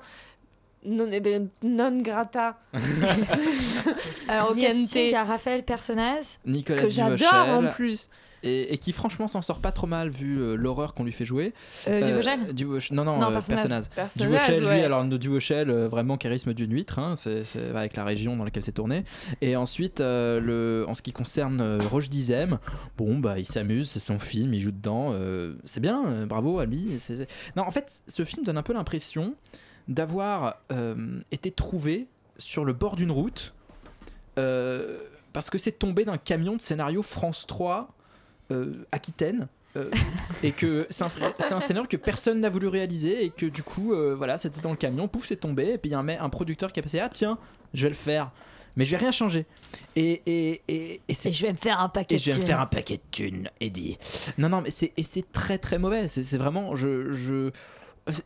Non, 0.83 1.07
eh 1.11 1.19
ben, 1.19 1.47
non 1.63 1.97
grata. 2.01 2.59
Alors 4.27 4.55
casting, 4.55 5.05
il 5.05 5.11
y 5.11 5.15
a 5.15 5.23
Raphaël 5.23 5.63
Personnaz. 5.63 6.39
Nicolas 6.45 6.81
que 6.81 6.89
j'adore 6.89 7.49
en 7.49 7.67
plus. 7.69 8.09
Et, 8.43 8.73
et 8.73 8.77
qui 8.77 8.91
franchement 8.91 9.27
s'en 9.27 9.41
sort 9.41 9.59
pas 9.59 9.71
trop 9.71 9.87
mal 9.87 10.09
vu 10.09 10.39
euh, 10.39 10.55
l'horreur 10.55 10.93
qu'on 10.93 11.03
lui 11.03 11.11
fait 11.11 11.25
jouer. 11.25 11.53
Euh, 11.87 12.05
Duvauchel 12.05 12.53
Duvauch- 12.53 12.91
Non, 12.93 13.03
non, 13.03 13.19
Non, 13.19 13.27
euh, 13.29 13.31
personnage. 13.33 13.89
Personnage, 13.95 14.29
Duvauchel, 14.31 14.59
lui, 14.59 14.65
ouais. 14.67 14.83
alors 14.83 15.03
euh, 15.69 15.87
vraiment 15.87 16.17
charisme 16.17 16.53
d'une 16.53 16.73
huître, 16.73 16.99
hein, 16.99 17.15
c'est 17.15 17.43
avec 17.75 17.95
la 17.95 18.03
région 18.03 18.35
dans 18.35 18.43
laquelle 18.43 18.63
c'est 18.65 18.71
tourné. 18.71 19.03
Et 19.41 19.55
ensuite, 19.55 20.01
euh, 20.01 20.39
le, 20.39 20.85
en 20.87 20.93
ce 20.93 21.01
qui 21.01 21.11
concerne 21.13 21.61
euh, 21.61 21.77
Roche 21.89 22.09
Dizem, 22.09 22.59
bon, 22.97 23.19
bah, 23.19 23.39
il 23.39 23.45
s'amuse, 23.45 23.89
c'est 23.89 23.99
son 23.99 24.19
film, 24.19 24.53
il 24.53 24.59
joue 24.59 24.71
dedans, 24.71 25.11
euh, 25.13 25.55
c'est 25.65 25.79
bien, 25.81 26.05
euh, 26.05 26.25
bravo 26.25 26.59
à 26.59 26.65
lui. 26.65 26.97
Non, 27.55 27.63
en 27.63 27.71
fait, 27.71 28.01
ce 28.07 28.25
film 28.25 28.43
donne 28.45 28.57
un 28.57 28.63
peu 28.63 28.73
l'impression 28.73 29.35
d'avoir 29.87 30.57
euh, 30.71 31.19
été 31.31 31.51
trouvé 31.51 32.07
sur 32.37 32.65
le 32.65 32.73
bord 32.73 32.95
d'une 32.95 33.11
route 33.11 33.53
euh, 34.39 34.97
parce 35.33 35.49
que 35.49 35.57
c'est 35.57 35.71
tombé 35.73 36.05
d'un 36.05 36.17
camion 36.17 36.55
de 36.55 36.61
scénario 36.61 37.01
France 37.01 37.45
3 37.47 37.89
euh, 37.89 38.00
Aquitaine. 38.91 39.47
euh, 39.77 39.89
et 40.43 40.51
que 40.51 40.85
c'est 40.89 41.03
un, 41.05 41.09
un 41.51 41.59
scénario 41.61 41.87
que 41.87 41.95
personne 41.97 42.41
n'a 42.41 42.49
voulu 42.49 42.67
réaliser 42.67 43.23
et 43.23 43.29
que 43.29 43.45
du 43.45 43.63
coup 43.63 43.93
euh, 43.93 44.13
voilà 44.17 44.37
c'était 44.37 44.59
dans 44.59 44.71
le 44.71 44.75
camion 44.75 45.07
pouf 45.07 45.25
c'est 45.25 45.37
tombé 45.37 45.73
et 45.73 45.77
puis 45.77 45.89
il 45.89 45.93
y 45.93 45.95
a 45.95 45.99
un, 45.99 46.07
un 46.09 46.29
producteur 46.29 46.73
qui 46.73 46.81
a 46.81 46.83
passé 46.83 46.99
ah 46.99 47.07
tiens 47.07 47.37
je 47.73 47.83
vais 47.83 47.89
le 47.89 47.95
faire 47.95 48.31
mais 48.75 48.83
je 48.83 48.91
vais 48.91 48.97
rien 48.97 49.11
changer 49.11 49.45
et 49.95 50.21
et, 50.25 50.61
et, 50.67 51.01
et, 51.07 51.13
je 51.13 51.41
vais 51.45 51.51
me 51.53 51.57
faire 51.57 51.79
un 51.79 51.87
paquet 51.87 52.15
et 52.15 52.17
de 52.17 52.21
je 52.21 52.31
vais 52.31 52.35
me 52.35 52.39
thunes. 52.39 52.47
faire 52.47 52.59
un 52.59 52.65
paquet 52.65 52.97
de 52.97 53.01
thunes 53.11 53.49
Eddie 53.61 53.97
non 54.37 54.49
non 54.49 54.59
mais 54.61 54.71
c'est 54.71 54.91
et 54.97 55.03
c'est 55.03 55.31
très 55.31 55.57
très 55.57 55.79
mauvais 55.79 56.09
c'est 56.09 56.37
vraiment 56.37 56.75
je 56.75 57.11
je 57.13 57.51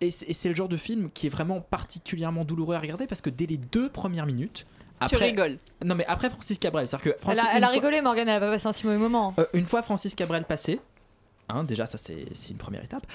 et 0.02 0.10
c'est 0.10 0.50
le 0.50 0.56
genre 0.56 0.70
de 0.70 0.78
film 0.78 1.12
qui 1.14 1.28
est 1.28 1.30
vraiment 1.30 1.62
particulièrement 1.62 2.44
douloureux 2.44 2.76
à 2.76 2.80
regarder 2.80 3.06
parce 3.06 3.22
que 3.22 3.30
dès 3.30 3.46
les 3.46 3.58
deux 3.58 3.90
premières 3.90 4.26
minutes 4.26 4.66
après, 5.06 5.26
rigoles. 5.30 5.58
Non 5.84 5.96
mais 5.96 6.06
après 6.08 6.30
Francis 6.30 6.58
Cabrel, 6.60 6.88
c'est-à-dire 6.88 7.14
que 7.14 7.32
Elle 7.32 7.40
a, 7.40 7.44
elle 7.52 7.58
une 7.58 7.64
a 7.64 7.68
fois- 7.68 7.74
rigolé, 7.76 8.02
Morgane, 8.02 8.28
elle 8.30 8.36
a 8.36 8.40
pas 8.40 8.52
passé 8.52 8.68
un 8.68 8.72
si 8.74 8.86
mauvais 8.86 8.98
moment. 8.98 9.34
euh, 9.40 9.46
une 9.54 9.66
fois 9.66 9.82
Francis 9.82 10.16
Cabrel 10.16 10.44
passé, 10.46 10.80
hein, 11.50 11.64
déjà 11.64 11.86
ça 11.86 11.98
c'est 11.98 12.26
c'est 12.34 12.50
une 12.52 12.58
première 12.58 12.84
étape. 12.84 13.06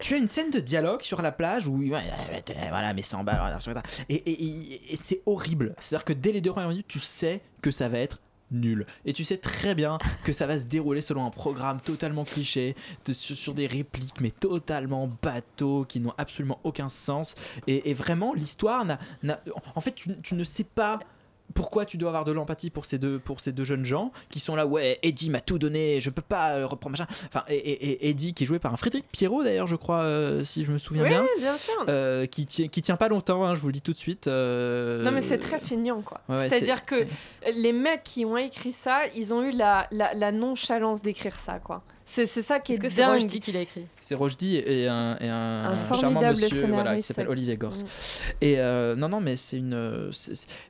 Tu 0.00 0.14
as 0.14 0.18
une 0.18 0.28
scène 0.28 0.50
de 0.50 0.58
dialogue 0.58 1.02
sur 1.02 1.22
la 1.22 1.30
plage 1.30 1.68
où 1.68 1.80
voilà 2.68 2.92
mes 2.94 3.02
100 3.02 3.22
balles 3.24 3.58
et, 4.08 4.14
et- 4.14 4.30
et- 4.44 4.92
et 4.94 4.98
c'est 5.00 5.20
horrible. 5.24 5.74
C'est-à-dire 5.78 6.04
que 6.04 6.12
dès 6.12 6.32
les 6.32 6.40
deux 6.40 6.50
premières 6.50 6.68
minutes, 6.70 6.88
tu 6.88 6.98
sais 6.98 7.40
que 7.62 7.70
ça 7.70 7.88
va 7.88 7.98
être 8.00 8.20
nul 8.50 8.86
et 9.06 9.12
tu 9.14 9.24
sais 9.24 9.38
très 9.38 9.74
bien 9.74 9.98
que 10.22 10.32
ça 10.32 10.46
va 10.46 10.58
se 10.58 10.66
dérouler 10.66 11.00
selon 11.00 11.24
un 11.24 11.30
programme 11.30 11.80
totalement 11.80 12.24
cliché 12.24 12.76
de- 13.06 13.12
sur, 13.12 13.36
sur 13.36 13.54
des 13.54 13.66
répliques 13.66 14.20
mais 14.20 14.30
totalement 14.30 15.08
bateaux 15.22 15.84
qui 15.86 15.98
n'ont 15.98 16.12
absolument 16.18 16.60
aucun 16.62 16.88
sens 16.90 17.36
et, 17.66 17.90
et 17.90 17.94
vraiment 17.94 18.34
l'histoire 18.34 18.84
n'a 18.84 18.98
n'a- 19.22 19.40
en 19.74 19.80
fait 19.80 19.92
tu, 19.94 20.10
tu 20.22 20.34
ne 20.34 20.44
sais 20.44 20.62
pas 20.62 21.00
pourquoi 21.52 21.84
tu 21.84 21.98
dois 21.98 22.08
avoir 22.08 22.24
de 22.24 22.32
l'empathie 22.32 22.70
pour 22.70 22.84
ces 22.86 22.98
deux 22.98 23.18
pour 23.18 23.38
ces 23.40 23.52
deux 23.52 23.64
jeunes 23.64 23.84
gens 23.84 24.12
qui 24.30 24.40
sont 24.40 24.56
là 24.56 24.66
ouais 24.66 24.98
Eddie 25.02 25.28
m'a 25.30 25.40
tout 25.40 25.58
donné 25.58 26.00
je 26.00 26.08
peux 26.10 26.22
pas 26.22 26.54
euh, 26.56 26.66
reprendre 26.66 26.92
machin 26.98 27.06
enfin 27.26 27.44
et, 27.48 27.54
et- 27.56 28.06
et 28.06 28.08
Eddie 28.10 28.32
qui 28.34 28.44
est 28.44 28.46
joué 28.46 28.58
par 28.58 28.72
un 28.72 28.76
Frédéric 28.76 29.06
Pierrot 29.12 29.44
d'ailleurs 29.44 29.66
je 29.66 29.76
crois 29.76 29.98
euh, 30.00 30.42
si 30.42 30.64
je 30.64 30.72
me 30.72 30.78
souviens 30.78 31.02
Oui, 31.04 31.08
bien 31.10 31.24
bien 31.38 31.56
sûr. 31.56 31.74
Euh, 31.88 32.26
qui 32.26 32.46
tient 32.46 32.68
qui 32.68 32.80
tient 32.82 32.96
pas 32.96 33.08
longtemps 33.08 33.44
hein, 33.44 33.54
je 33.54 33.60
vous 33.60 33.68
le 33.68 33.72
dis 33.74 33.82
tout 33.82 33.92
de 33.92 33.98
suite 33.98 34.26
euh, 34.26 35.02
Non 35.04 35.10
mais 35.12 35.20
c'est 35.20 35.38
très 35.38 35.58
feignant 35.60 36.00
quoi. 36.00 36.20
ouais, 36.28 36.36
ouais, 36.36 36.48
C'est-à-dire 36.48 36.84
que 36.86 37.04
les 37.54 37.72
mecs 37.72 38.02
qui 38.04 38.24
ont 38.24 38.36
écrit 38.38 38.72
ça, 38.72 39.02
ils 39.14 39.32
ont 39.34 39.42
eu 39.42 39.52
la, 39.52 39.86
la, 39.90 40.14
la 40.14 40.32
nonchalance 40.32 41.02
d'écrire 41.02 41.38
ça 41.38 41.58
quoi. 41.58 41.82
C'est 42.06 42.26
c'est 42.26 42.42
ça 42.42 42.60
qui 42.60 42.72
est, 42.72 42.74
Est-ce 42.74 42.82
que 42.82 42.88
c'est. 42.88 43.04
Rochdy 43.04 43.40
qui 43.40 43.52
l'a 43.52 43.60
écrit 43.60 43.86
C'est 44.00 44.14
Rochdy 44.14 44.56
et 44.56 44.88
un, 44.88 45.16
et 45.20 45.28
un, 45.28 45.64
Un 45.70 45.78
charmant 45.94 46.20
formidable 46.20 46.40
monsieur 46.40 46.66
voilà, 46.66 46.96
qui 46.96 47.02
s'appelle 47.02 47.28
Olivier 47.28 47.56
Gors. 47.56 47.72
Et 48.40 48.58
euh, 48.58 48.94
non, 48.94 49.08
non, 49.08 49.20
mais 49.20 49.36
c'est 49.36 49.56
une. 49.58 50.10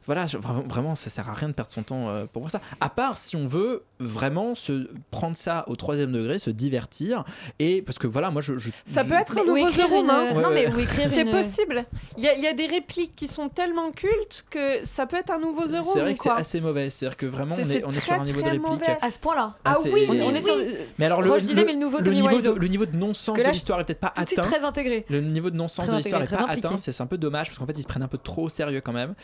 voilà, 0.06 0.26
je- 0.26 0.38
vraiment, 0.38 0.94
ça 0.94 1.10
sert 1.10 1.28
à 1.28 1.32
rien 1.34 1.48
de 1.48 1.54
perdre 1.54 1.70
son 1.70 1.82
temps 1.82 2.08
euh, 2.08 2.26
pour 2.32 2.42
voir 2.42 2.50
ça. 2.50 2.60
À 2.80 2.88
part 2.88 3.16
si 3.16 3.36
on 3.36 3.46
veut 3.46 3.82
vraiment 3.98 4.54
se 4.54 4.88
prendre 5.10 5.36
ça 5.36 5.64
au 5.68 5.76
troisième 5.76 6.12
degré, 6.12 6.38
se 6.38 6.50
divertir. 6.50 7.24
Et 7.58 7.82
parce 7.82 7.98
que 7.98 8.06
voilà, 8.06 8.30
moi 8.30 8.42
je. 8.42 8.58
je- 8.58 8.70
Ça 8.86 9.02
je- 9.02 9.08
peut 9.08 9.14
être 9.14 9.36
un 9.38 9.44
nouveau 9.44 9.54
Room, 9.54 10.04
une- 10.04 10.10
hein. 10.10 10.34
non, 10.34 10.50
mais 10.50 10.64
Ouais, 10.68 10.86
C'est 11.08 11.22
une- 11.22 11.30
possible. 11.30 11.84
Il 12.16 12.24
y, 12.24 12.28
a, 12.28 12.34
il 12.34 12.42
y 12.42 12.46
a 12.46 12.52
des 12.54 12.66
répliques 12.66 13.14
qui 13.16 13.28
sont 13.28 13.48
tellement 13.48 13.90
cultes 13.90 14.44
que 14.50 14.84
ça 14.84 15.06
peut 15.06 15.16
être 15.16 15.30
un 15.30 15.38
nouveau 15.38 15.66
The 15.66 15.72
Room. 15.72 15.82
C'est 15.82 16.00
vrai 16.00 16.14
que 16.14 16.20
c'est 16.22 16.30
assez 16.30 16.60
mauvais. 16.60 16.90
C'est-à-dire 16.90 17.16
que 17.16 17.26
vraiment, 17.26 17.56
on 17.58 17.68
est, 17.70 17.84
on 17.84 17.90
est 17.90 18.00
sur 18.00 18.12
un 18.14 18.24
niveau 18.24 18.40
de 18.40 18.48
réplique. 18.48 18.88
À 19.00 19.10
ce 19.10 19.18
point-là. 19.18 19.54
Ah 19.64 19.74
oui, 19.84 20.06
On 20.08 20.14
est, 20.14 20.22
on 20.22 20.34
est 20.34 20.40
sur. 20.40 20.54
Mais 20.98 21.06
alors 21.06 21.22
le, 21.24 21.30
Roche 21.30 21.44
disait, 21.44 21.64
mais 21.64 21.72
le 21.72 21.78
nouveau 21.78 22.00
Tommy 22.00 22.16
niveau 22.16 22.28
Wiseau. 22.28 22.54
de, 22.54 22.60
le 22.60 22.68
niveau 22.68 22.86
de 22.86 22.96
non-sens 22.96 23.36
de 23.36 23.42
l'histoire 23.42 23.80
est 23.80 23.84
peut-être 23.84 24.00
pas 24.00 24.12
atteint. 24.16 24.42
très 24.42 24.64
intégré. 24.64 25.04
Le 25.08 25.20
niveau 25.20 25.50
de 25.50 25.56
non-sens 25.56 25.88
de 25.88 25.96
l'histoire 25.96 26.20
est 26.22 26.24
intégré, 26.24 26.44
pas 26.44 26.52
atteint, 26.52 26.76
c'est 26.76 27.00
un 27.00 27.06
peu 27.06 27.18
dommage 27.18 27.48
parce 27.48 27.58
qu'en 27.58 27.66
fait 27.66 27.78
ils 27.78 27.82
se 27.82 27.88
prennent 27.88 28.02
un 28.02 28.08
peu 28.08 28.18
trop 28.18 28.44
au 28.44 28.48
sérieux 28.48 28.80
quand 28.80 28.92
même. 28.92 29.14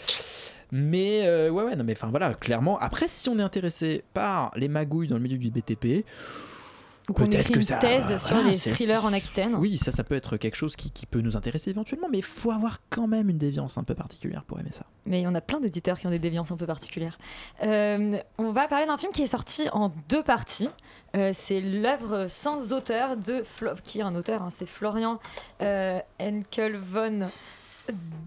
Mais 0.72 1.22
euh, 1.24 1.50
ouais 1.50 1.64
ouais 1.64 1.74
non 1.74 1.82
mais 1.82 1.94
enfin 1.94 2.10
voilà 2.10 2.32
clairement 2.34 2.78
après 2.78 3.08
si 3.08 3.28
on 3.28 3.38
est 3.40 3.42
intéressé 3.42 4.04
par 4.14 4.52
les 4.54 4.68
magouilles 4.68 5.08
dans 5.08 5.16
le 5.16 5.22
milieu 5.22 5.36
du 5.36 5.50
BTP 5.50 6.04
Qu'on 7.12 7.24
peut-être 7.26 7.50
écrit 7.50 7.60
une 7.60 7.62
ça- 7.62 7.76
thèse 7.76 8.22
sur 8.24 8.36
voilà, 8.36 8.50
les 8.50 8.56
thrillers 8.58 9.04
en 9.04 9.12
Aquitaine. 9.12 9.54
Oui 9.56 9.78
ça 9.78 9.90
ça 9.92 10.04
peut 10.04 10.14
être 10.14 10.36
quelque 10.36 10.54
chose 10.56 10.76
qui, 10.76 10.90
qui 10.90 11.06
peut 11.06 11.20
nous 11.20 11.36
intéresser 11.36 11.70
éventuellement 11.70 12.08
mais 12.10 12.18
il 12.18 12.24
faut 12.24 12.50
avoir 12.50 12.80
quand 12.90 13.06
même 13.06 13.28
une 13.30 13.38
déviance 13.38 13.78
un 13.78 13.84
peu 13.84 13.94
particulière 13.94 14.44
pour 14.44 14.58
aimer 14.60 14.72
ça. 14.72 14.84
Mais 15.06 15.26
on 15.26 15.34
a 15.34 15.40
plein 15.40 15.60
d'éditeurs 15.60 15.98
qui 15.98 16.06
ont 16.06 16.10
des 16.10 16.18
déviances 16.18 16.50
un 16.52 16.56
peu 16.56 16.66
particulières. 16.66 17.18
Euh, 17.62 18.18
on 18.38 18.52
va 18.52 18.68
parler 18.68 18.86
d'un 18.86 18.96
film 18.96 19.12
qui 19.12 19.22
est 19.22 19.26
sorti 19.26 19.68
en 19.72 19.92
deux 20.08 20.22
parties. 20.22 20.68
Euh, 21.16 21.30
c'est 21.34 21.60
l'œuvre 21.60 22.26
sans 22.28 22.72
auteur 22.72 23.16
de 23.16 23.42
Flo 23.42 23.70
qui 23.82 23.98
est 23.98 24.02
un 24.02 24.14
auteur, 24.14 24.42
hein, 24.42 24.50
c'est 24.50 24.66
Florian 24.66 25.18
euh, 25.62 25.98
Henkel 26.20 26.76
von 26.76 27.28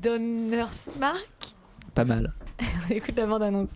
Donnersmarck. 0.02 1.30
Pas 1.94 2.06
mal. 2.06 2.34
Écoute 2.90 3.18
la 3.18 3.26
bande-annonce. 3.28 3.70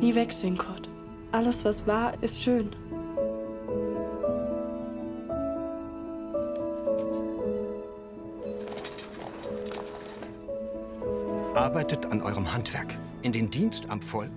Nie 0.00 0.14
wegsehen, 0.14 0.56
Kurt. 0.56 0.88
Alles, 1.32 1.64
was 1.64 1.86
war, 1.86 2.12
ist 2.22 2.40
schön. 2.40 2.70
Arbeitet 11.54 12.06
an 12.12 12.22
eurem 12.22 12.52
Handwerk. 12.52 12.96
In 13.22 13.32
den 13.32 13.50
Dienst 13.50 13.90
am 13.90 14.00
Volk. 14.00 14.30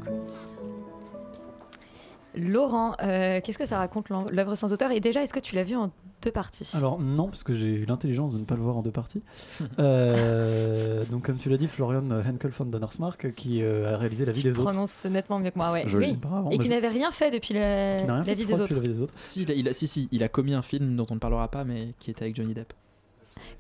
Laurent, 2.34 2.96
euh, 3.02 3.40
qu'est-ce 3.42 3.60
que 3.60 3.66
ça 3.66 3.78
raconte 3.78 4.10
l'œuvre 4.10 4.56
sans 4.56 4.74
auteur 4.74 4.90
Et 4.92 5.00
déjà, 5.00 5.22
est-ce 5.22 5.34
que 5.34 5.40
tu 5.40 5.56
l'as 5.56 5.64
vu 5.64 5.76
en 5.76 5.92
deux 6.22 6.32
parties 6.32 6.70
Alors 6.74 7.00
non, 7.00 7.28
parce 7.28 7.44
que 7.44 7.54
j'ai 7.54 7.68
eu 7.74 7.86
l'intelligence 7.86 8.34
de 8.34 8.40
ne 8.40 8.46
pas 8.46 8.56
le 8.56 8.62
voir 8.62 8.78
en 8.78 8.82
deux 8.82 8.92
parties. 8.92 9.22
Euh, 9.80 11.04
donc 11.06 11.26
comme 11.26 11.38
tu 11.38 11.50
l'as 11.50 11.58
dit, 11.58 11.68
Florian 11.68 12.04
Henkel 12.12 12.52
von 12.52 12.66
Donnersmarck, 12.66 13.34
qui 13.34 13.62
euh, 13.62 13.94
a 13.94 13.98
réalisé 13.98 14.26
La 14.26 14.32
vie 14.32 14.44
des 14.44 14.52
autres. 14.52 14.64
prononce 14.64 15.06
nettement 15.06 15.40
mieux 15.40 15.50
que 15.52 15.58
moi, 15.58 15.72
ouais. 15.72 15.88
Joli. 15.88 16.12
Oui. 16.12 16.18
Bravo. 16.22 16.48
Et 16.52 16.56
Moi, 16.56 16.58
qui 16.60 16.68
je- 16.68 16.72
n'avait 16.72 16.88
rien 16.88 17.12
fait 17.12 17.32
depuis 17.32 17.54
la, 17.54 17.98
Qui 18.00 18.06
n'a 18.06 18.14
rien 18.14 18.18
la 18.20 18.24
fait, 18.24 18.36
vie 18.36 18.46
des 18.46 18.54
depuis 18.54 18.74
La 18.76 18.80
vie 18.82 18.88
des 18.90 19.02
autres. 19.02 19.14
Si, 19.16 19.42
il 19.44 19.52
a, 19.52 19.54
il 19.56 19.68
a- 19.70 19.74
si, 19.74 19.88
si, 19.88 20.08
il 20.12 20.24
a 20.24 20.30
commis 20.30 20.54
un 20.54 20.62
film 20.62 20.96
dont 20.96 21.06
on 21.10 21.16
ne 21.16 21.20
parlera 21.20 21.48
pas, 21.50 21.64
mais 21.64 21.94
qui 22.00 22.12
était 22.12 22.24
avec 22.24 22.36
Johnny 22.36 22.54
Depp. 22.54 22.74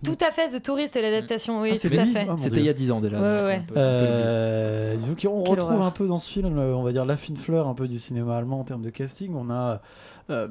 Tout 0.03 0.17
à 0.21 0.31
fait, 0.31 0.57
The 0.57 0.61
Tourist, 0.63 0.95
l'adaptation, 0.95 1.61
oui, 1.61 1.71
Ah, 1.73 1.87
tout 1.89 1.93
à 1.99 2.05
fait. 2.05 2.27
Ah, 2.29 2.35
C'était 2.37 2.57
il 2.57 2.65
y 2.65 2.69
a 2.69 2.73
10 2.73 2.91
ans 2.91 2.99
déjà. 3.01 3.19
Ouais, 3.21 3.37
donc 3.37 3.45
ouais. 3.47 3.61
on 3.71 3.73
Euh, 3.77 4.97
donc 4.97 5.07
on 5.09 5.15
Quelle 5.15 5.29
retrouve 5.31 5.63
horreur. 5.73 5.83
un 5.83 5.91
peu 5.91 6.07
dans 6.07 6.19
ce 6.19 6.29
film, 6.31 6.57
euh, 6.57 6.73
on 6.75 6.83
va 6.83 6.91
dire 6.91 7.05
la 7.05 7.17
fine 7.17 7.37
fleur 7.37 7.67
un 7.67 7.73
peu 7.73 7.87
du 7.87 7.99
cinéma 7.99 8.35
allemand 8.37 8.59
en 8.59 8.63
termes 8.63 8.81
de 8.81 8.89
casting. 8.89 9.33
On 9.35 9.49
a 9.49 9.81
euh, 10.29 10.47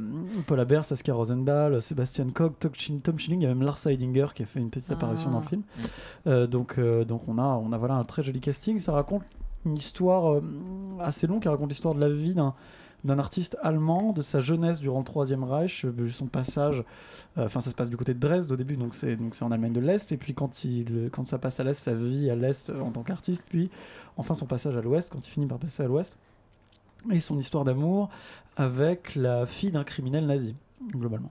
Paul 0.46 0.60
Abert, 0.60 0.84
Saskia 0.84 1.14
Rosendahl, 1.14 1.80
Sébastien 1.80 2.26
Koch, 2.28 2.52
Tom 2.58 2.72
Schilling- 2.74 3.40
il 3.40 3.42
y 3.42 3.46
a 3.46 3.48
même 3.48 3.62
Lars 3.62 3.78
Heidinger 3.86 4.26
qui 4.34 4.42
a 4.42 4.46
fait 4.46 4.60
une 4.60 4.70
petite 4.70 4.90
apparition 4.90 5.28
Ah. 5.30 5.34
dans 5.34 5.40
le 5.40 5.46
film. 5.46 5.62
Euh, 6.26 6.46
donc, 6.46 6.76
euh, 6.78 7.04
donc 7.04 7.22
on 7.28 7.38
a, 7.38 7.42
on 7.44 7.72
a 7.72 7.78
voilà 7.78 7.94
un 7.94 8.04
très 8.04 8.22
joli 8.22 8.40
casting. 8.40 8.78
Ça 8.80 8.92
raconte 8.92 9.22
une 9.66 9.76
histoire 9.76 10.40
assez 11.00 11.26
longue 11.26 11.42
qui 11.42 11.48
raconte 11.48 11.68
l'histoire 11.70 11.94
de 11.94 12.00
la 12.00 12.08
vie 12.08 12.34
d'un 12.34 12.54
d'un 13.04 13.18
artiste 13.18 13.56
allemand, 13.62 14.12
de 14.12 14.22
sa 14.22 14.40
jeunesse 14.40 14.80
durant 14.80 14.98
le 14.98 15.04
Troisième 15.04 15.44
Reich, 15.44 15.84
euh, 15.84 16.08
son 16.10 16.26
passage, 16.26 16.84
euh, 17.38 17.46
enfin 17.46 17.60
ça 17.60 17.70
se 17.70 17.74
passe 17.74 17.90
du 17.90 17.96
côté 17.96 18.14
de 18.14 18.18
Dresde 18.18 18.50
au 18.52 18.56
début, 18.56 18.76
donc 18.76 18.94
c'est 18.94 19.16
donc 19.16 19.34
c'est 19.34 19.44
en 19.44 19.50
Allemagne 19.50 19.72
de 19.72 19.80
l'Est, 19.80 20.12
et 20.12 20.16
puis 20.16 20.34
quand, 20.34 20.64
il, 20.64 21.08
quand 21.12 21.26
ça 21.26 21.38
passe 21.38 21.60
à 21.60 21.64
l'Est, 21.64 21.74
sa 21.74 21.94
vie 21.94 22.30
à 22.30 22.36
l'Est 22.36 22.70
euh, 22.70 22.80
en 22.80 22.90
tant 22.90 23.02
qu'artiste, 23.02 23.44
puis 23.48 23.70
enfin 24.16 24.34
son 24.34 24.46
passage 24.46 24.76
à 24.76 24.82
l'Ouest, 24.82 25.10
quand 25.10 25.26
il 25.26 25.30
finit 25.30 25.46
par 25.46 25.58
passer 25.58 25.82
à 25.82 25.86
l'Ouest, 25.86 26.18
et 27.10 27.20
son 27.20 27.38
histoire 27.38 27.64
d'amour 27.64 28.10
avec 28.56 29.14
la 29.14 29.46
fille 29.46 29.72
d'un 29.72 29.84
criminel 29.84 30.26
nazi, 30.26 30.54
globalement. 30.92 31.30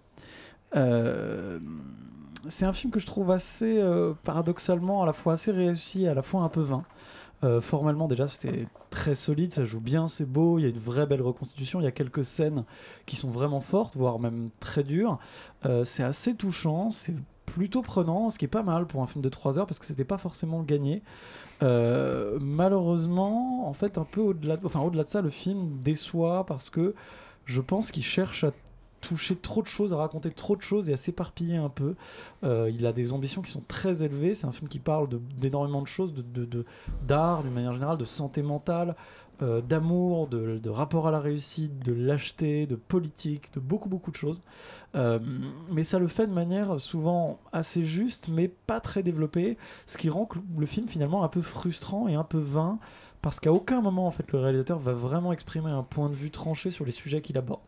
C'est 2.48 2.66
un 2.66 2.74
film 2.74 2.92
que 2.92 3.00
je 3.00 3.06
trouve 3.06 3.30
assez 3.32 3.84
paradoxalement 4.24 5.04
à 5.04 5.06
la 5.06 5.14
fois 5.14 5.34
assez 5.34 5.52
réussi, 5.52 6.08
à 6.08 6.14
la 6.16 6.24
fois 6.24 6.42
un 6.42 6.50
peu 6.50 6.62
vain. 6.62 6.84
Euh, 7.46 7.62
formellement 7.62 8.10
déjà 8.10 8.28
c'était 8.28 8.68
très 8.90 9.16
solide, 9.16 9.54
ça 9.54 9.64
joue 9.64 9.80
bien, 9.80 10.10
c'est 10.10 10.26
beau, 10.26 10.60
il 10.60 10.64
y 10.64 10.66
a 10.66 10.70
une 10.70 10.78
vraie 10.78 11.06
belle 11.06 11.22
reconstitution, 11.22 11.80
il 11.80 11.86
y 11.86 11.88
a 11.88 11.92
quelques 11.92 12.26
scènes 12.26 12.66
qui 13.06 13.16
sont 13.16 13.30
vraiment 13.30 13.62
fortes, 13.62 13.96
voire 13.96 14.20
même 14.20 14.50
très 14.60 14.84
dures. 14.84 15.20
Euh, 15.66 15.86
c'est 15.86 16.04
assez 16.04 16.36
touchant, 16.36 16.92
c'est 16.92 17.16
plutôt 17.46 17.82
prenant, 17.82 18.30
ce 18.30 18.38
qui 18.38 18.46
est 18.46 18.50
pas 18.50 18.64
mal 18.64 18.88
pour 18.88 19.02
un 19.02 19.08
film 19.08 19.22
de 19.22 19.30
3 19.30 19.58
heures 19.58 19.68
parce 19.68 19.80
que 19.80 19.86
c'était 19.86 20.04
pas 20.04 20.18
forcément 20.18 20.64
gagné. 20.64 21.02
Euh, 21.64 22.38
malheureusement, 22.42 23.68
en 23.68 23.74
fait, 23.74 23.98
un 23.98 24.04
peu 24.04 24.22
au-delà, 24.22 24.58
enfin 24.64 24.82
au-delà 24.82 25.04
de 25.04 25.10
ça, 25.10 25.22
le 25.22 25.30
film 25.30 25.82
déçoit 25.82 26.46
parce 26.46 26.70
que 26.70 26.94
je 27.46 27.62
pense 27.62 27.92
qu'il 27.92 28.04
cherche 28.04 28.44
à 28.44 28.52
toucher 29.02 29.36
trop 29.36 29.62
de 29.62 29.68
choses, 29.68 29.94
à 29.94 29.98
raconter 29.98 30.32
trop 30.32 30.56
de 30.56 30.62
choses 30.62 30.90
et 30.90 30.94
à 30.94 30.98
s'éparpiller 30.98 31.58
un 31.58 31.70
peu. 31.70 31.96
Euh, 32.44 32.72
il 32.74 32.86
a 32.86 32.94
des 32.94 33.14
ambitions 33.14 33.42
qui 33.42 33.52
sont 33.52 33.64
très 33.68 34.04
élevées. 34.04 34.36
C'est 34.36 34.48
un 34.48 34.52
film 34.52 34.68
qui 34.68 34.80
parle 34.80 35.08
d'énormément 35.40 35.82
de, 35.82 35.88
choses, 35.88 36.14
de- 36.14 36.46
de- 36.46 36.66
d'art 37.08 37.44
d'une 37.44 37.54
manière 37.54 37.74
générale, 37.74 37.98
de 37.98 38.06
santé 38.06 38.42
mentale, 38.42 38.96
euh, 39.42 39.62
d'amour, 39.62 40.28
de, 40.28 40.70
rapport 40.70 41.08
à 41.08 41.12
la 41.12 41.20
réussite, 41.22 41.80
de 41.86 41.94
lâcheté, 41.94 42.66
de 42.68 42.76
politique, 42.76 43.54
de 43.54 43.60
beaucoup 43.62 43.88
beaucoup 43.88 44.12
de 44.12 44.18
choses. 44.18 44.42
Euh, 44.96 45.20
mais 45.72 45.84
ça 45.84 45.98
le 46.00 46.08
fait 46.08 46.28
de 46.28 46.34
manière 46.34 46.80
souvent 46.80 47.40
assez 47.54 47.84
juste, 47.86 48.28
mais 48.28 48.50
pas 48.50 48.82
très 48.82 49.02
développée, 49.02 49.58
ce 49.88 49.98
qui 49.98 50.10
rend 50.10 50.28
le 50.58 50.66
film 50.66 50.88
finalement 50.90 51.24
un 51.24 51.30
peu 51.30 51.42
frustrant 51.42 52.08
et 52.10 52.16
un 52.16 52.26
peu 52.26 52.40
vain, 52.40 52.80
parce 53.22 53.40
qu'à 53.40 53.54
aucun 53.54 53.82
moment 53.82 54.08
en 54.08 54.12
fait 54.12 54.30
le 54.32 54.40
réalisateur 54.40 54.78
va 54.80 54.94
vraiment 54.94 55.32
exprimer 55.32 55.70
un 55.72 55.84
point 55.84 56.10
de 56.10 56.16
vue 56.16 56.32
tranché 56.32 56.70
sur 56.72 56.84
les 56.86 56.92
sujets 56.92 57.22
qu'il 57.22 57.38
aborde. 57.38 57.62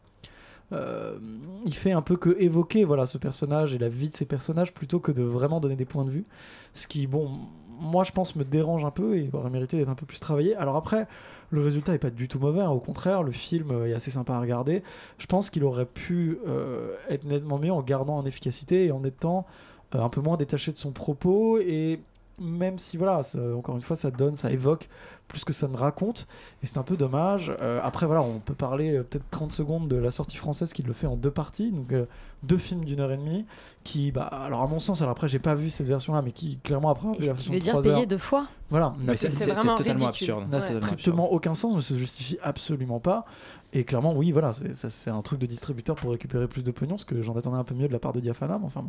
Euh, 0.74 1.18
il 1.66 1.76
fait 1.76 1.92
un 1.92 2.02
peu 2.02 2.16
que 2.16 2.36
évoquer 2.40 2.86
voilà 2.86 3.06
ce 3.06 3.18
personnage 3.18 3.74
et 3.74 3.78
la 3.78 3.90
vie 3.90 4.10
de 4.10 4.16
ces 4.16 4.26
personnages 4.26 4.74
plutôt 4.74 5.00
que 5.00 5.12
de 5.12 5.22
vraiment 5.22 5.60
donner 5.60 5.76
des 5.76 5.86
points 5.86 6.06
de 6.06 6.10
vue. 6.10 6.26
Ce 6.74 6.88
qui 6.88 7.08
bon 7.08 7.30
moi 7.68 8.04
je 8.04 8.12
pense 8.12 8.36
me 8.36 8.44
dérange 8.44 8.86
un 8.86 8.92
peu 8.92 9.18
et 9.18 9.30
aurait 9.34 9.50
mérité 9.50 9.78
d'être 9.78 9.90
un 9.90 9.96
peu 9.96 10.06
plus 10.06 10.20
travaillé. 10.20 10.56
Alors 10.56 10.76
après 10.76 11.08
le 11.50 11.62
résultat 11.62 11.94
est 11.94 12.00
pas 12.00 12.10
du 12.10 12.28
tout 12.28 12.40
mauvais 12.40 12.62
hein. 12.62 12.70
au 12.70 12.80
contraire 12.80 13.24
le 13.24 13.32
film 13.32 13.72
euh, 13.72 13.88
est 13.88 13.94
assez 13.94 14.12
sympa 14.12 14.34
à 14.34 14.40
regarder. 14.40 14.84
Je 15.18 15.26
pense 15.26 15.50
qu'il 15.50 15.64
aurait 15.64 15.86
pu 15.86 16.40
euh, 16.48 16.96
être 17.10 17.26
nettement 17.26 17.60
mieux 17.60 17.74
en 17.74 17.82
gardant 17.82 18.18
en 18.18 18.26
efficacité 18.26 18.86
et 18.86 18.92
en 18.92 19.04
étant 19.04 19.46
un 19.94 20.10
peu 20.10 20.22
moins 20.22 20.38
détaché 20.38 20.72
de 20.72 20.78
son 20.78 20.92
propos. 20.92 21.60
Et 21.60 22.00
même 22.40 22.80
si 22.80 22.98
voilà 22.98 23.20
encore 23.56 23.76
une 23.76 23.82
fois 23.82 23.96
ça 23.96 24.10
donne 24.10 24.38
ça 24.38 24.52
évoque 24.52 24.90
plus 25.32 25.44
que 25.46 25.54
ça 25.54 25.68
ne 25.68 25.78
raconte. 25.78 26.28
Et 26.62 26.68
c'est 26.68 26.78
un 26.78 26.84
peu 26.84 26.98
dommage. 26.98 27.52
Euh, 27.62 27.80
après 27.82 28.06
voilà 28.06 28.22
on 28.22 28.40
peut 28.40 28.54
parler 28.54 28.98
euh, 28.98 29.04
peut-être 29.04 29.26
30 29.32 29.52
secondes 29.52 29.88
de 29.88 29.96
la 29.96 30.12
sortie 30.12 30.38
française 30.38 30.74
qui 30.74 30.84
le 30.84 30.94
fait 30.94 31.08
en 31.08 31.16
deux 31.16 31.32
parties. 31.32 31.74
Euh, 31.92 32.06
deux 32.44 32.58
films 32.58 32.86
d'une 32.86 33.00
heure 33.00 33.12
et 33.12 33.18
demie 33.18 33.46
qui 33.84 34.12
bah 34.12 34.24
alors 34.24 34.62
à 34.62 34.68
mon 34.68 34.80
sens 34.80 35.02
alors 35.02 35.12
après 35.14 35.28
j'ai 35.28 35.40
pas 35.40 35.56
vu 35.56 35.70
cette 35.72 35.88
version 35.88 36.14
là 36.14 36.22
mais 36.22 36.32
qui 36.32 36.58
clairement 36.60 36.90
après 36.90 37.10
Et 37.10 37.14
ce 37.14 37.20
qui 37.20 37.26
version 37.28 37.54
veut 37.54 37.60
dire 37.60 37.80
payer 37.80 37.96
heures- 37.96 38.08
deux 38.08 38.18
fois. 38.20 38.46
voilà 38.70 38.94
n'a- 39.04 39.16
c'est- 39.16 39.30
totalement 39.76 40.06
ridicule. 40.08 40.32
absurde. 40.32 40.52
n'a 40.52 40.62
C'est 40.62 40.74
totalement 40.74 40.88
strictement 40.88 41.32
aucun 41.32 41.54
sens, 41.56 41.76
ne 41.76 41.82
se 41.82 41.96
justifie 41.96 42.38
absolument 42.44 43.00
pas. 43.00 43.26
Et 43.74 43.86
clairement, 43.86 44.14
oui, 44.14 44.34
voilà, 44.34 44.52
c'est 44.52 44.76
ça, 44.76 44.90
c'est 44.90 45.10
un 45.10 45.22
truc 45.22 45.40
de 45.40 45.46
distributeur 45.46 45.96
pour 45.96 46.12
récupérer 46.12 46.46
plus 46.50 46.62
de 46.62 46.72
pognon, 46.72 46.98
ce 46.98 47.06
que 47.06 47.22
j'en 47.22 47.38
attendais 47.38 47.56
un 47.58 47.64
peu 47.64 47.74
mieux 47.74 47.88
de 47.88 47.94
la 47.94 48.00
part 48.00 48.12
de 48.12 48.20
Diafana, 48.20 48.58
mais 48.60 48.66
enfin, 48.66 48.84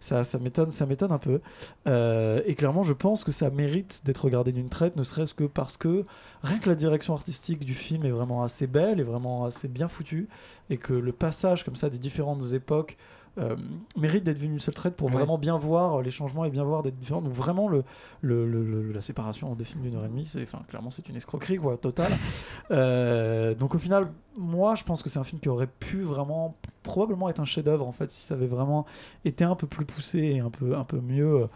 ça, 0.00 0.24
ça 0.24 0.38
m'étonne, 0.38 0.70
ça 0.70 0.86
m'étonne 0.86 1.12
un 1.12 1.18
peu. 1.18 1.42
Euh, 1.86 2.40
et 2.46 2.54
clairement, 2.54 2.82
je 2.82 2.94
pense 2.94 3.24
que 3.24 3.32
ça 3.32 3.50
mérite 3.50 4.00
d'être 4.06 4.24
regardé 4.24 4.52
d'une 4.52 4.70
traite, 4.70 4.96
ne 4.96 5.02
serait-ce 5.02 5.34
que 5.34 5.44
parce 5.44 5.76
que 5.76 6.06
rien 6.42 6.58
que 6.58 6.68
la 6.70 6.74
direction 6.76 7.12
artistique 7.14 7.60
du 7.64 7.74
film 7.74 8.04
est 8.06 8.10
vraiment 8.10 8.42
assez 8.42 8.66
belle, 8.66 9.00
est 9.00 9.04
vraiment 9.04 9.44
assez 9.44 9.68
bien 9.68 9.88
foutue, 9.88 10.28
et 10.70 10.78
que 10.78 10.94
le 10.94 11.12
passage 11.12 11.62
comme 11.64 11.76
ça 11.76 11.90
des 11.90 11.98
différentes 11.98 12.54
époques 12.54 12.91
euh, 13.38 13.56
mérite 13.96 14.24
d'être 14.24 14.36
vu 14.36 14.46
d'une 14.46 14.58
seule 14.58 14.74
traite 14.74 14.94
pour 14.94 15.06
Ouais. 15.08 15.14
vraiment 15.14 15.38
bien 15.38 15.56
voir 15.56 16.02
les 16.02 16.10
changements 16.10 16.44
et 16.44 16.50
bien 16.50 16.64
voir 16.64 16.82
d'être 16.82 16.98
différents. 16.98 17.22
Donc 17.22 17.32
vraiment 17.32 17.66
le, 17.66 17.82
le, 18.20 18.46
le- 18.46 18.62
le- 18.62 18.92
la 18.92 19.00
séparation 19.00 19.50
en 19.50 19.54
deux 19.54 19.64
films 19.64 19.80
d'une 19.82 19.94
heure 19.94 20.04
et 20.04 20.08
demie, 20.08 20.26
c'est 20.26 20.42
enfin 20.42 20.60
clairement 20.68 20.90
c'est 20.90 21.08
une 21.08 21.16
escroquerie 21.16 21.56
quoi 21.56 21.76
totale. 21.78 22.12
Euh, 22.70 23.54
donc 23.54 23.74
au 23.74 23.78
final, 23.78 24.08
moi 24.36 24.74
je 24.74 24.84
pense 24.84 25.02
que 25.02 25.10
c'est 25.10 25.18
un 25.18 25.24
film 25.24 25.40
qui 25.40 25.48
aurait 25.48 25.66
pu 25.66 26.02
vraiment 26.02 26.56
probablement 26.82 27.28
être 27.28 27.40
un 27.40 27.44
chef-d'œuvre 27.44 27.86
en 27.86 27.92
fait 27.92 28.10
si 28.10 28.24
ça 28.24 28.34
avait 28.34 28.46
vraiment 28.46 28.86
été 29.24 29.44
un 29.44 29.54
peu 29.56 29.66
plus 29.66 29.84
poussé 29.84 30.18
et 30.18 30.40
un 30.40 30.50
peu 30.50 30.76
un 30.76 30.84
peu 30.84 31.00
mieux 31.00 31.48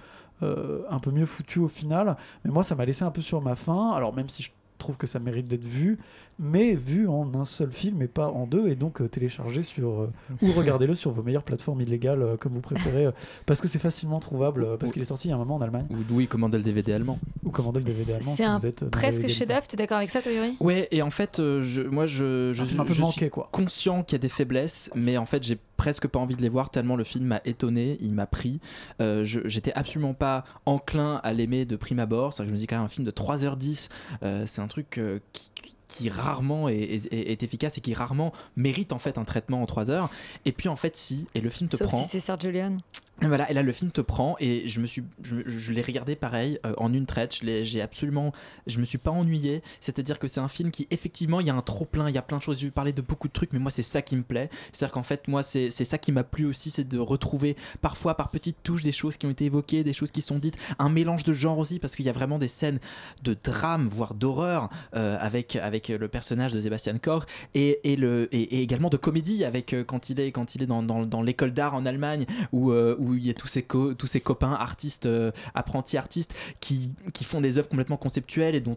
euh, 0.43 0.83
un 0.91 0.99
peu 0.99 1.11
mieux 1.11 1.27
foutu 1.27 1.59
au 1.61 1.69
final. 1.69 2.17
Mais 2.45 2.51
moi 2.51 2.63
ça 2.63 2.75
m'a 2.75 2.85
laissé 2.85 3.05
un 3.05 3.11
peu 3.11 3.23
sur 3.23 3.41
ma 3.41 3.55
faim. 3.57 3.93
Alors 3.95 4.15
même 4.15 4.29
si 4.29 4.43
je 4.43 4.51
trouve 4.79 4.97
que 4.99 5.07
ça 5.07 5.19
mérite 5.21 5.47
d'être 5.49 5.65
vu, 5.65 5.99
mais 6.39 6.75
vu 6.75 7.09
en 7.09 7.35
un 7.35 7.45
seul 7.45 7.73
film 7.73 8.03
et 8.03 8.09
pas 8.09 8.29
en 8.29 8.47
deux, 8.47 8.69
et 8.69 8.75
donc 8.77 9.01
euh, 9.01 9.09
téléchargé 9.09 9.63
sur 9.63 10.03
euh, 10.03 10.13
ou 10.43 10.53
regardez-le 10.53 10.95
sur 10.95 11.11
vos 11.11 11.23
meilleures 11.23 11.43
plateformes 11.43 11.81
illégales 11.81 12.23
euh, 12.23 12.37
comme 12.37 12.53
vous 12.53 12.61
préférez, 12.61 13.07
euh, 13.07 13.13
parce 13.47 13.61
que 13.61 13.69
c'est 13.69 13.79
facilement 13.79 14.21
trouvable, 14.21 14.65
euh, 14.65 14.77
parce 14.77 14.93
qu'il 14.93 15.01
est 15.03 15.07
sorti 15.07 15.29
il 15.29 15.31
y 15.31 15.33
a 15.33 15.37
un 15.37 15.39
moment 15.39 15.57
en 15.57 15.63
Allemagne, 15.63 15.87
Ou 15.91 15.97
oui, 16.15 16.27
commandez 16.27 16.59
le 16.59 16.65
DVD 16.65 16.93
allemand. 16.93 17.19
ou 17.45 17.51
commandez 17.51 17.81
le 17.81 17.87
DVD 17.87 18.13
allemand 18.15 18.33
C'est 18.37 18.43
si 18.43 18.49
un 18.49 18.57
vous 18.57 18.67
êtes 18.67 18.85
presque 18.91 19.29
chef-d'œuvre, 19.29 19.67
t'es 19.67 19.77
d'accord 19.77 19.97
avec 19.99 20.11
ça, 20.11 20.21
toi, 20.21 20.31
Yuri 20.33 20.57
Ouais, 20.61 20.89
et 20.91 21.01
en 21.03 21.11
fait, 21.11 21.39
euh, 21.41 21.61
je, 21.63 21.83
moi, 21.83 22.07
je, 22.07 22.51
je, 22.53 22.63
Un 22.63 22.67
film 22.67 22.81
un 22.81 22.85
peu 22.85 22.93
je 22.93 23.01
manqué, 23.01 23.13
suis 23.21 23.31
quoi. 23.31 23.49
conscient 23.53 24.03
qu'il 24.03 24.17
y 24.17 24.21
a 24.21 24.23
des 24.23 24.29
faiblesses, 24.29 24.91
mais 24.95 25.17
en 25.17 25.27
fait, 25.27 25.43
j'ai 25.43 25.59
presque 25.77 26.07
pas 26.09 26.19
envie 26.19 26.37
de 26.37 26.43
les 26.43 26.49
voir 26.49 26.71
tellement 26.71 26.97
le 26.97 27.05
film 27.05 27.25
m'a 27.27 27.41
étonné, 27.45 27.97
il 28.01 28.13
m'a 28.13 28.27
pris. 28.27 28.61
Euh, 29.01 29.25
J'étais 29.25 29.73
absolument 29.75 30.15
pas 30.15 30.45
enclin 30.65 31.21
à 31.23 31.33
l'aimer 31.33 31.65
de 31.67 31.77
prime 31.77 31.99
abord. 31.99 32.33
C'est 32.33 32.39
vrai 32.39 32.47
que 32.47 32.51
je 32.51 32.55
me 32.55 32.59
dis 32.59 32.67
quand 32.67 32.77
même 32.77 32.87
un 32.87 32.89
film 32.89 33.07
de 33.07 33.11
3h10, 33.11 33.89
euh, 34.23 34.45
c'est 34.47 34.61
un 34.63 34.67
truc 34.69 34.99
euh, 34.99 35.19
qui, 35.33 35.51
qui- 35.55 35.76
qui 35.89 36.09
rarement 36.11 36.69
est, 36.69 36.75
est- 36.77 37.13
est 37.31 37.43
efficace 37.43 37.79
et 37.79 37.81
qui 37.81 37.95
rarement 37.95 38.33
mérite 38.57 38.93
en 38.93 38.99
fait 38.99 39.19
un 39.19 39.25
traitement 39.25 39.63
en 39.63 39.67
3 39.67 39.91
heures. 39.91 40.11
Et 40.45 40.53
puis 40.53 40.69
en 40.69 40.77
fait, 40.77 40.97
si, 40.97 41.27
et 41.35 41.41
le 41.41 41.51
film 41.51 41.69
te 41.69 41.77
Sauf 41.77 41.89
prend. 41.89 41.99
si 42.03 42.09
c'est 42.09 42.21
Sergio 42.21 42.51
Leone. 42.51 42.81
Et 43.23 43.27
Voilà, 43.27 43.51
et 43.51 43.55
là 43.55 43.63
le 43.63 43.73
film 43.73 43.91
te 43.91 44.03
prend 44.03 44.37
et 44.41 44.69
je 44.69 44.79
me 44.79 44.87
suis, 44.87 45.03
je, 45.23 45.73
l'ai 45.73 45.81
regardé 45.81 46.17
pareil 46.17 46.59
euh, 46.67 46.75
en 46.77 46.93
une 46.93 47.07
traite. 47.07 47.35
Je 47.35 47.65
j'ai 47.65 47.81
absolument, 47.81 48.33
je 48.67 48.79
me 48.79 48.85
suis 48.85 48.99
pas 48.99 49.11
ennuyé. 49.11 49.63
C'est-à-dire 49.81 50.19
que 50.19 50.29
c'est 50.29 50.41
un 50.41 50.49
film 50.49 50.71
qui 50.71 50.87
effectivement 50.91 51.41
il 51.41 51.47
y 51.47 51.51
a 51.51 51.55
un 51.55 51.63
trop 51.63 51.87
plein, 51.87 52.11
il 52.11 52.15
y 52.15 52.19
a 52.19 52.23
plein 52.23 52.37
de 52.37 52.43
choses. 52.43 52.61
Je 52.61 52.67
vais 52.67 52.71
parler 52.71 52.93
de 52.93 53.01
beaucoup 53.01 53.29
de 53.29 53.33
trucs, 53.33 53.55
mais 53.55 53.59
moi 53.59 53.71
c'est 53.71 53.83
ça 53.83 54.03
qui 54.03 54.17
me 54.17 54.23
plaît. 54.23 54.51
C'est-à-dire 54.71 54.93
qu'en 54.93 55.03
fait 55.03 55.29
moi 55.29 55.43
c'est, 55.43 55.71
ça 55.71 55.97
qui 55.97 56.13
m'a 56.13 56.25
plu 56.25 56.45
aussi, 56.45 56.69
c'est 56.69 56.87
de 56.87 56.99
retrouver 56.99 57.57
parfois 57.81 58.19
par 58.19 58.31
petites 58.31 58.63
touches 58.63 58.83
des 58.83 58.93
choses 58.93 59.17
qui 59.17 59.25
ont 59.25 59.31
été 59.31 59.47
évoquées, 59.47 59.83
des 59.83 59.95
choses 59.95 60.11
qui 60.11 60.21
sont 60.21 60.39
dites, 60.39 60.59
un 60.79 60.91
mélange 60.91 61.25
de 61.25 61.33
genres 61.33 61.59
aussi 61.59 61.79
parce 61.79 61.97
qu'il 61.97 62.05
y 62.05 62.11
a 62.11 62.13
vraiment 62.13 62.39
des 62.39 62.49
scènes 62.49 62.81
de 63.23 63.35
drame 63.43 63.89
voire 63.89 64.13
d'horreur 64.13 64.69
euh, 64.95 65.17
avec 65.21 65.57
avec 65.57 65.89
le 65.89 66.09
personnage 66.09 66.53
de 66.53 66.61
Sébastien 66.61 66.99
Koch 66.99 67.23
et, 67.55 67.81
et 67.91 67.97
le 67.97 68.29
et, 68.33 68.63
également 68.63 68.91
de 68.91 68.99
comédie 68.99 69.45
avec 69.45 69.73
euh, 69.73 69.85
quand 69.85 70.11
il 70.11 70.21
est 70.21 70.33
quand 70.33 70.55
il 70.55 70.63
est 70.63 70.67
dans, 70.67 70.83
dans, 70.83 71.23
l'école 71.23 71.53
d'art 71.53 71.75
en 71.75 71.87
Allemagne 71.87 72.27
où 73.07 73.15
il 73.15 73.27
y 73.27 73.31
a 73.31 73.35
tous 73.35 73.59
co- 73.67 73.95
tous 73.95 74.07
ses 74.07 74.21
copains 74.21 74.53
artistes, 74.53 75.07
euh, 75.07 75.31
apprentis 75.55 75.97
artistes 75.97 76.35
qui, 76.61 76.91
qui 77.13 77.25
font 77.25 77.41
des 77.41 77.59
œuvres 77.59 77.69
complètement 77.69 77.97
conceptuelles 77.97 78.55
et 78.55 78.61
dont, 78.61 78.77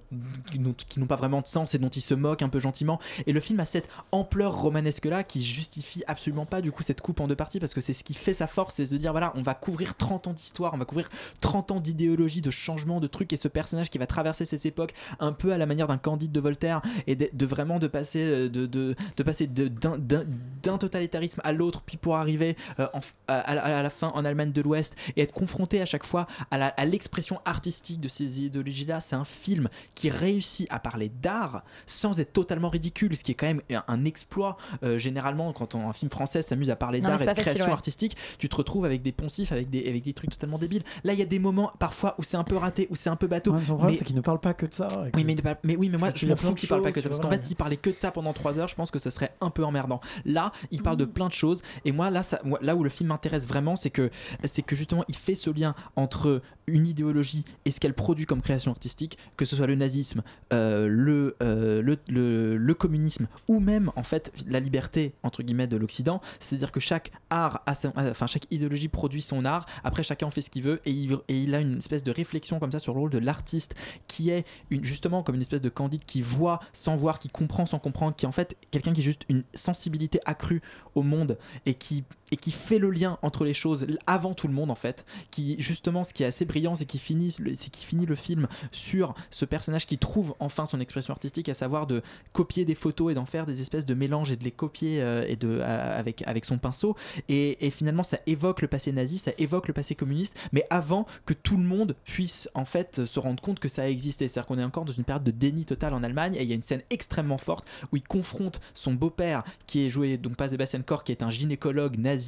qui 0.52 0.60
n'ont- 0.60 1.08
pas 1.08 1.16
vraiment 1.16 1.42
de 1.42 1.48
sens 1.48 1.74
et 1.76 1.80
dont 1.80 1.90
ils 1.90 2.02
se 2.02 2.14
moquent 2.14 2.42
un 2.44 2.50
peu 2.50 2.60
gentiment. 2.60 3.00
Et 3.26 3.34
le 3.34 3.40
film 3.40 3.60
a 3.60 3.66
cette 3.66 3.90
ampleur 4.12 4.56
romanesque 4.62 5.06
là 5.06 5.24
qui 5.24 5.44
justifie 5.44 6.04
absolument 6.08 6.46
pas 6.46 6.62
du 6.62 6.72
coup 6.72 6.84
cette 6.84 7.02
coupe 7.02 7.20
en 7.20 7.28
deux 7.28 7.36
parties 7.36 7.60
parce 7.60 7.74
que 7.74 7.82
c'est 7.82 7.94
ce 7.94 8.04
qui 8.04 8.14
fait 8.14 8.34
sa 8.34 8.48
force, 8.48 8.76
c'est 8.76 8.92
de 8.92 8.98
dire 8.98 9.12
voilà, 9.12 9.32
on 9.36 9.42
va 9.42 9.54
couvrir 9.56 9.96
30 9.96 10.28
ans 10.28 10.34
d'histoire, 10.34 10.74
on 10.74 10.78
va 10.78 10.86
couvrir 10.86 11.10
30 11.42 11.72
ans 11.72 11.80
d'idéologie, 11.80 12.42
de 12.42 12.52
changement, 12.52 13.00
de 13.00 13.08
trucs 13.08 13.34
et 13.34 13.38
ce 13.38 13.48
personnage 13.48 13.90
qui 13.90 13.98
va 13.98 14.06
traverser 14.08 14.46
ces 14.46 14.68
époques 14.68 14.94
un 15.20 15.32
peu 15.34 15.52
à 15.52 15.58
la 15.58 15.66
manière 15.66 15.88
d'un 15.88 15.98
Candide 15.98 16.32
de 16.32 16.40
Voltaire 16.40 16.82
et 17.08 17.16
de, 17.16 17.46
vraiment 17.46 17.80
de 17.80 17.88
passer 17.88 18.24
euh, 18.24 18.50
de, 18.50 18.66
de, 18.68 18.96
passer 19.24 19.48
d'un- 19.48 20.78
totalitarisme 20.78 21.42
à 21.44 21.52
l'autre 21.52 21.82
puis 21.82 21.98
pour 21.98 22.16
arriver 22.18 22.56
euh, 22.80 22.88
à- 23.28 23.40
à 23.40 23.84
la 23.84 23.90
fin 23.90 24.12
en 24.20 24.26
Allemagne 24.26 24.52
de 24.52 24.62
l'Ouest 24.62 24.96
et 25.16 25.22
être 25.22 25.34
confronté 25.34 25.82
à 25.82 25.86
chaque 25.86 26.06
fois 26.06 26.28
à 26.52 26.86
l'expression 26.86 27.40
artistique 27.46 28.00
de 28.00 28.08
ces 28.08 28.42
idéologies 28.42 28.86
là 28.86 29.00
c'est 29.00 29.16
un 29.16 29.24
film 29.26 29.70
qui 29.96 30.10
réussit 30.10 30.68
à 30.70 30.80
parler 30.80 31.10
d'art 31.22 31.64
sans 31.86 32.20
être 32.20 32.34
totalement 32.34 32.70
ridicule 32.70 33.16
ce 33.16 33.24
qui 33.24 33.32
est 33.32 33.36
quand 33.36 33.48
même 33.48 33.62
un, 33.72 33.84
un 33.88 34.06
exploit 34.06 34.58
Euh, 34.84 34.98
généralement 34.98 35.52
quand 35.54 35.76
on- 35.76 35.90
un 35.90 35.94
film 35.94 36.10
français 36.12 36.42
s'amuse 36.42 36.70
à 36.70 36.76
parler 36.76 37.02
d'art 37.02 37.22
et 37.22 37.26
de 37.26 37.30
facile, 37.30 37.44
création 37.44 37.66
ouais. 37.66 37.72
artistique 37.72 38.16
tu 38.38 38.50
te 38.50 38.56
retrouves 38.56 38.86
avec 38.86 39.02
des 39.02 39.12
poncifs 39.12 39.52
avec 39.52 39.70
des, 39.70 39.88
avec 39.88 40.04
des 40.04 40.14
trucs 40.14 40.30
totalement 40.32 40.58
débiles. 40.58 40.84
Là 41.04 41.14
il 41.14 41.20
y 41.20 41.22
a 41.22 41.26
des 41.26 41.40
moments 41.40 41.72
parfois 41.80 42.16
où 42.18 42.24
c'est 42.24 42.38
un 42.38 42.44
peu 42.44 42.56
raté 42.58 42.88
où 42.90 42.96
c'est 42.96 43.10
un 43.10 43.16
peu 43.16 43.28
bateau. 43.28 43.52
Ouais, 43.52 43.60
mais 43.60 43.66
son 43.66 43.76
problème, 43.78 43.96
c'est 43.96 44.06
qu'il 44.06 44.16
ne 44.16 44.22
parle 44.22 44.40
pas 44.40 44.54
que 44.54 44.66
de 44.66 44.74
ça. 44.74 44.88
que- 44.88 45.18
oui 45.18 45.24
mais, 45.24 45.36
mais 45.64 45.76
oui 45.76 45.90
mais 45.90 45.98
moi 45.98 46.10
je 46.16 46.26
m'en 46.28 46.36
fous 46.36 46.54
qu'il 46.56 46.70
parle 46.70 46.82
pas 46.82 46.92
que 46.92 46.98
de 46.98 47.02
ça 47.02 47.10
parce 47.10 47.20
qu'en 47.22 47.30
fait 47.30 47.44
s'il 47.44 47.56
parlait 47.56 47.78
que 47.78 47.90
de 47.90 47.98
ça 47.98 48.12
pendant 48.12 48.34
3 48.34 48.60
heures 48.60 48.68
je 48.68 48.76
pense 48.76 48.92
que 48.92 49.00
ce 49.00 49.10
serait 49.10 49.34
un 49.42 49.50
peu 49.50 49.64
emmerdant. 49.64 50.00
Là 50.26 50.52
il 50.72 50.82
parle 50.82 50.98
de 50.98 51.06
plein 51.06 51.28
de 51.28 51.34
choses 51.34 51.62
et 51.86 51.92
moi 51.92 52.10
là 52.10 52.24
ça, 52.24 52.40
là 52.62 52.76
où 52.76 52.84
le 52.84 52.90
film 52.90 53.10
m'intéresse 53.10 53.48
vraiment 53.48 53.76
c'est 53.76 53.90
que 53.90 54.09
c'est 54.44 54.62
que 54.62 54.76
justement 54.76 55.04
il 55.08 55.16
fait 55.16 55.36
ce 55.36 55.50
lien 55.50 55.76
entre 55.96 56.42
une 56.68 56.88
idéologie 56.88 57.46
et 57.66 57.72
ce 57.72 57.80
qu'elle 57.80 57.94
produit 57.94 58.26
comme 58.26 58.42
création 58.42 58.72
artistique 58.72 59.18
que 59.38 59.46
ce 59.46 59.56
soit 59.56 59.68
le 59.68 59.76
nazisme 59.76 60.22
euh, 60.54 60.88
le, 60.88 61.36
euh, 61.44 61.82
le, 61.82 62.74
communisme 62.74 63.28
ou 63.48 63.60
même 63.60 63.92
en 63.96 64.04
fait 64.04 64.32
la 64.48 64.60
liberté 64.60 65.14
entre 65.24 65.44
guillemets 65.44 65.68
de 65.68 65.76
l'Occident. 65.78 66.22
C'est 66.40 66.56
à 66.56 66.60
dire 66.60 66.72
que 66.72 66.80
chaque 66.80 67.12
art 67.30 67.62
a 67.66 67.74
son- 67.74 67.94
chaque 68.28 68.46
idéologie 68.52 68.88
produit 68.88 69.22
son 69.22 69.44
art. 69.46 69.66
Après 69.84 70.04
chacun 70.04 70.30
fait 70.30 70.42
ce 70.42 70.50
qu'il 70.50 70.64
veut 70.64 70.80
et 70.86 70.92
il, 70.92 71.56
a 71.56 71.60
une 71.60 71.78
espèce 71.78 72.04
de 72.04 72.12
réflexion 72.12 72.60
comme 72.60 72.72
ça 72.72 72.80
sur 72.80 72.94
le 72.94 73.00
rôle 73.00 73.10
de 73.10 73.18
l'artiste 73.18 73.76
qui 74.08 74.30
est 74.30 74.46
justement 74.82 75.24
comme 75.24 75.36
une 75.36 75.42
espèce 75.42 75.62
de 75.62 75.70
candide 75.70 76.06
qui 76.06 76.22
voit 76.22 76.60
sans 76.74 76.96
voir 76.96 77.20
qui 77.20 77.28
comprend 77.28 77.66
sans 77.66 77.80
comprendre 77.80 78.16
qui 78.16 78.26
est 78.26 78.28
en 78.28 78.34
fait 78.34 78.56
quelqu'un 78.72 78.94
qui 78.94 79.02
a 79.02 79.04
juste 79.04 79.26
une 79.30 79.44
sensibilité 79.54 80.20
accrue 80.26 80.62
au 80.96 81.02
monde 81.02 81.38
et 81.66 81.74
qui 81.74 82.04
et 82.32 82.38
qui 82.38 82.52
fait 82.52 82.80
le 82.80 82.90
lien 82.92 83.18
entre 83.22 83.44
les 83.46 83.54
choses 83.54 83.88
avant 84.08 84.34
tout 84.34 84.48
le 84.48 84.54
monde 84.54 84.72
en 84.72 84.76
fait. 84.76 85.06
Qui 85.32 85.56
justement, 85.60 86.04
ce 86.04 86.14
qui 86.14 86.24
est 86.24 86.28
assez 86.28 86.46
brillant, 86.46 86.76
c'est 86.76 86.86
qu'il 86.86 87.00
finit, 87.00 87.32
c'est 87.32 87.70
qu'il 87.70 87.86
finit 87.86 88.06
le 88.06 88.16
film 88.16 88.48
sur 88.72 89.14
ce 89.30 89.46
personnage 89.46 89.86
qui 89.88 89.98
trouve 89.98 90.36
enfin 90.40 90.66
son 90.66 90.80
expression 90.80 91.14
artistique, 91.14 91.50
à 91.50 91.54
savoir 91.54 91.88
de 91.88 92.02
copier 92.34 92.66
des 92.66 92.76
photos 92.76 93.12
et 93.12 93.16
d'en 93.16 93.26
faire 93.26 93.46
des 93.46 93.62
espèces 93.62 93.86
de 93.86 93.94
mélanges 93.94 94.32
et 94.32 94.36
de 94.36 94.44
les 94.44 94.52
copier 94.52 95.02
euh, 95.02 95.26
et 95.28 95.36
de, 95.36 95.60
à- 95.60 95.94
avec, 95.98 96.24
avec 96.28 96.46
son 96.46 96.58
pinceau. 96.58 96.96
Et, 97.28 97.58
finalement, 97.72 98.04
ça 98.04 98.20
évoque 98.28 98.62
le 98.62 98.68
passé 98.68 98.92
nazi, 98.92 99.18
ça 99.18 99.32
évoque 99.38 99.68
le 99.68 99.74
passé 99.74 99.96
communiste, 99.96 100.36
mais 100.52 100.66
avant 100.70 101.06
que 101.26 101.34
tout 101.34 101.58
le 101.58 101.64
monde 101.64 101.96
puisse 102.04 102.50
en 102.54 102.66
fait 102.66 103.06
se 103.06 103.20
rendre 103.20 103.42
compte 103.42 103.60
que 103.60 103.70
ça 103.70 103.84
a 103.84 103.88
existé. 103.88 104.28
C'est-à-dire 104.28 104.48
qu'on 104.48 104.60
est 104.60 104.64
encore 104.64 104.86
dans 104.86 104.94
une 104.94 105.04
période 105.04 105.24
de 105.24 105.32
déni 105.32 105.66
total 105.66 105.94
en 105.94 106.04
Allemagne 106.04 106.36
et 106.36 106.44
il 106.44 106.48
y 106.50 106.52
a 106.52 106.56
une 106.56 106.62
scène 106.62 106.82
extrêmement 106.90 107.38
forte 107.38 107.66
où 107.92 107.98
il 107.98 108.04
confronte 108.04 108.60
son 108.74 108.94
beau-père 108.94 109.44
qui 109.68 109.86
est 109.86 109.90
joué 109.90 110.18
donc 110.18 110.36
par 110.36 110.50
Sebastian 110.50 110.82
Korr 110.82 111.04
qui 111.04 111.12
est 111.12 111.24
un 111.24 111.30
gynécologue 111.30 111.98
nazi 111.98 112.19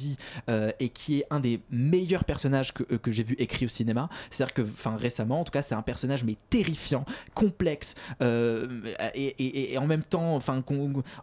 euh, 0.48 0.72
et 0.80 0.88
qui 0.88 1.18
est 1.20 1.26
un 1.30 1.40
des 1.40 1.60
meilleurs 1.70 2.24
personnages 2.24 2.72
que, 2.74 2.82
euh, 2.92 2.98
que 2.98 3.10
j'ai 3.10 3.22
vu 3.22 3.34
écrit 3.38 3.66
au 3.66 3.68
cinéma. 3.68 4.08
C'est-à-dire 4.30 4.54
que 4.54 4.62
enfin 4.62 4.96
récemment 4.96 5.40
en 5.40 5.44
tout 5.44 5.52
cas 5.52 5.62
c'est 5.62 5.74
un 5.74 5.82
personnage 5.82 6.24
mais 6.24 6.36
terrifiant, 6.50 7.04
complexe 7.34 7.94
euh, 8.22 8.80
et, 9.14 9.76
en 9.78 9.86
même 9.86 10.02
temps 10.04 10.34
enfin 10.36 10.62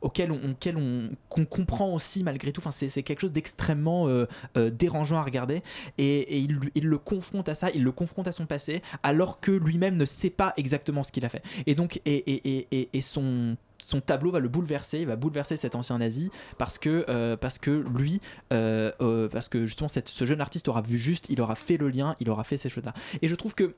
auquel 0.01 0.31
on, 0.31 1.09
qu'on 1.29 1.45
comprend 1.45 1.93
aussi 1.93 2.23
malgré 2.23 2.51
tout. 2.51 2.61
Enfin 2.61 2.71
c'est 2.71 3.03
quelque 3.03 3.21
chose 3.21 3.33
d'extrêmement 3.33 4.07
dérangeant 4.55 5.17
à 5.17 5.23
regarder 5.23 5.61
et, 5.97 6.37
et 6.37 6.39
il, 6.39 6.59
le 6.85 6.97
confronte 6.97 7.49
à 7.49 7.55
ça, 7.55 7.69
il 7.71 7.83
le 7.83 7.91
confronte 7.91 8.27
à 8.27 8.31
son 8.31 8.45
passé 8.45 8.81
alors 9.03 9.39
que 9.39 9.51
lui-même 9.51 9.97
ne 9.97 10.05
sait 10.05 10.29
pas 10.29 10.53
exactement 10.57 11.03
ce 11.03 11.11
qu'il 11.11 11.25
a 11.25 11.29
fait. 11.29 11.43
Et 11.65 11.75
donc 11.75 12.01
et, 12.05 12.15
et, 12.15 12.67
et- 12.71 12.89
et 12.93 13.01
son 13.01 13.55
son 13.83 14.01
tableau 14.01 14.31
va 14.31 14.39
le 14.39 14.49
bouleverser, 14.49 14.99
il 14.99 15.07
va 15.07 15.15
bouleverser 15.15 15.57
cet 15.57 15.75
ancien 15.75 15.97
nazi 15.97 16.31
parce 16.57 16.77
que, 16.77 17.05
euh, 17.09 17.35
lui, 17.95 18.21
euh, 18.53 18.91
euh, 19.01 19.27
parce 19.29 19.49
que 19.49 19.65
justement 19.65 19.89
ce 19.89 20.25
jeune 20.25 20.41
artiste 20.41 20.67
aura 20.67 20.81
vu 20.81 20.97
juste, 20.97 21.27
il 21.29 21.41
aura 21.41 21.55
fait 21.55 21.77
le 21.77 21.89
lien, 21.89 22.15
il 22.19 22.29
aura 22.29 22.43
fait 22.43 22.57
ces 22.57 22.69
choses-là. 22.69 22.93
Et 23.21 23.27
je 23.27 23.35
trouve 23.35 23.55
que 23.55 23.75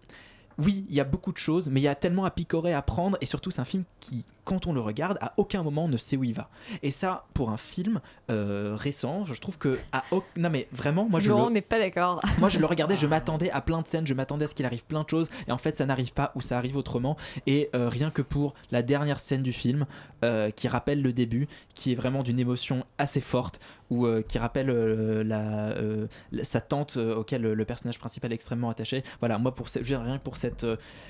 oui, 0.58 0.86
il 0.90 0.96
y 0.96 1.00
a 1.00 1.04
beaucoup 1.04 1.32
de 1.32 1.38
choses, 1.38 1.70
mais 1.70 1.80
il 1.80 1.84
y 1.84 1.88
a 1.88 1.96
tellement 1.96 2.26
à 2.26 2.32
picorer, 2.32 2.74
à 2.74 2.82
prendre, 2.82 3.18
et 3.22 3.26
surtout 3.26 3.52
c'est 3.52 3.62
un 3.62 3.66
film 3.66 3.84
qui, 4.00 4.26
quand 4.44 4.68
on 4.68 4.74
le 4.74 4.82
regarde, 4.82 5.18
à 5.22 5.34
aucun 5.38 5.64
moment 5.64 5.88
ne 5.88 5.98
sait 5.98 6.18
où 6.18 6.24
il 6.24 6.34
va. 6.34 6.50
Et 6.84 6.92
ça, 6.92 7.26
pour 7.34 7.50
un 7.52 7.58
film 7.58 8.02
euh, 8.30 8.76
récent, 8.76 9.24
je 9.26 9.40
trouve 9.40 9.58
que 9.58 9.80
à 9.92 10.04
au- 10.12 10.24
non 10.38 10.50
mais 10.50 10.68
vraiment, 10.72 11.08
moi 11.10 11.20
je 11.20 11.30
Non, 11.30 11.38
le- 11.38 11.44
on 11.44 11.50
n'est 11.52 11.62
pas 11.62 11.80
d'accord. 11.80 12.22
moi, 12.40 12.50
je 12.50 12.60
le 12.60 12.66
regardais, 12.66 12.98
je 12.98 13.08
m'attendais 13.08 13.52
à 13.52 13.62
plein 13.62 13.82
de 13.82 13.88
scènes, 13.88 14.08
je 14.08 14.14
m'attendais 14.14 14.46
à 14.46 14.48
ce 14.48 14.56
qu'il 14.56 14.66
arrive 14.66 14.86
plein 14.86 15.04
de 15.04 15.10
choses, 15.10 15.30
et 15.48 15.52
en 15.52 15.58
fait, 15.58 15.78
ça 15.78 15.86
n'arrive 15.86 16.14
pas 16.14 16.32
ou 16.36 16.42
ça 16.42 16.58
arrive 16.58 16.78
autrement. 16.78 17.18
Et 17.48 17.70
euh, 17.76 17.90
rien 17.90 18.10
que 18.12 18.22
pour 18.22 18.54
la 18.72 18.82
dernière 18.82 19.20
scène 19.20 19.44
du 19.44 19.54
film, 19.54 19.86
euh, 20.24 20.50
qui 20.52 20.68
rappelle 20.68 21.02
le 21.02 21.14
début, 21.14 21.48
qui 21.76 21.92
est 21.92 21.96
vraiment 21.96 22.24
d'une 22.24 22.40
émotion 22.40 22.84
assez 22.98 23.22
forte, 23.22 23.60
ou 23.92 24.08
euh, 24.08 24.24
qui 24.24 24.40
rappelle 24.40 24.72
euh, 24.72 25.24
euh, 25.24 26.08
la- 26.32 26.44
sa 26.44 26.60
tante 26.62 26.98
auquel 26.98 27.44
le 27.44 27.66
personnage 27.66 28.00
principal 28.00 28.32
est 28.32 28.36
extrêmement 28.36 28.70
attaché. 28.72 29.04
Voilà, 29.20 29.38
moi, 29.38 29.54
pour 29.54 29.70
ce- 29.70 29.78
je 29.80 29.84
veux 29.84 30.00
dire, 30.00 30.02
rien 30.02 30.18
que 30.18 30.24
pour 30.24 30.38
cette, 30.38 30.66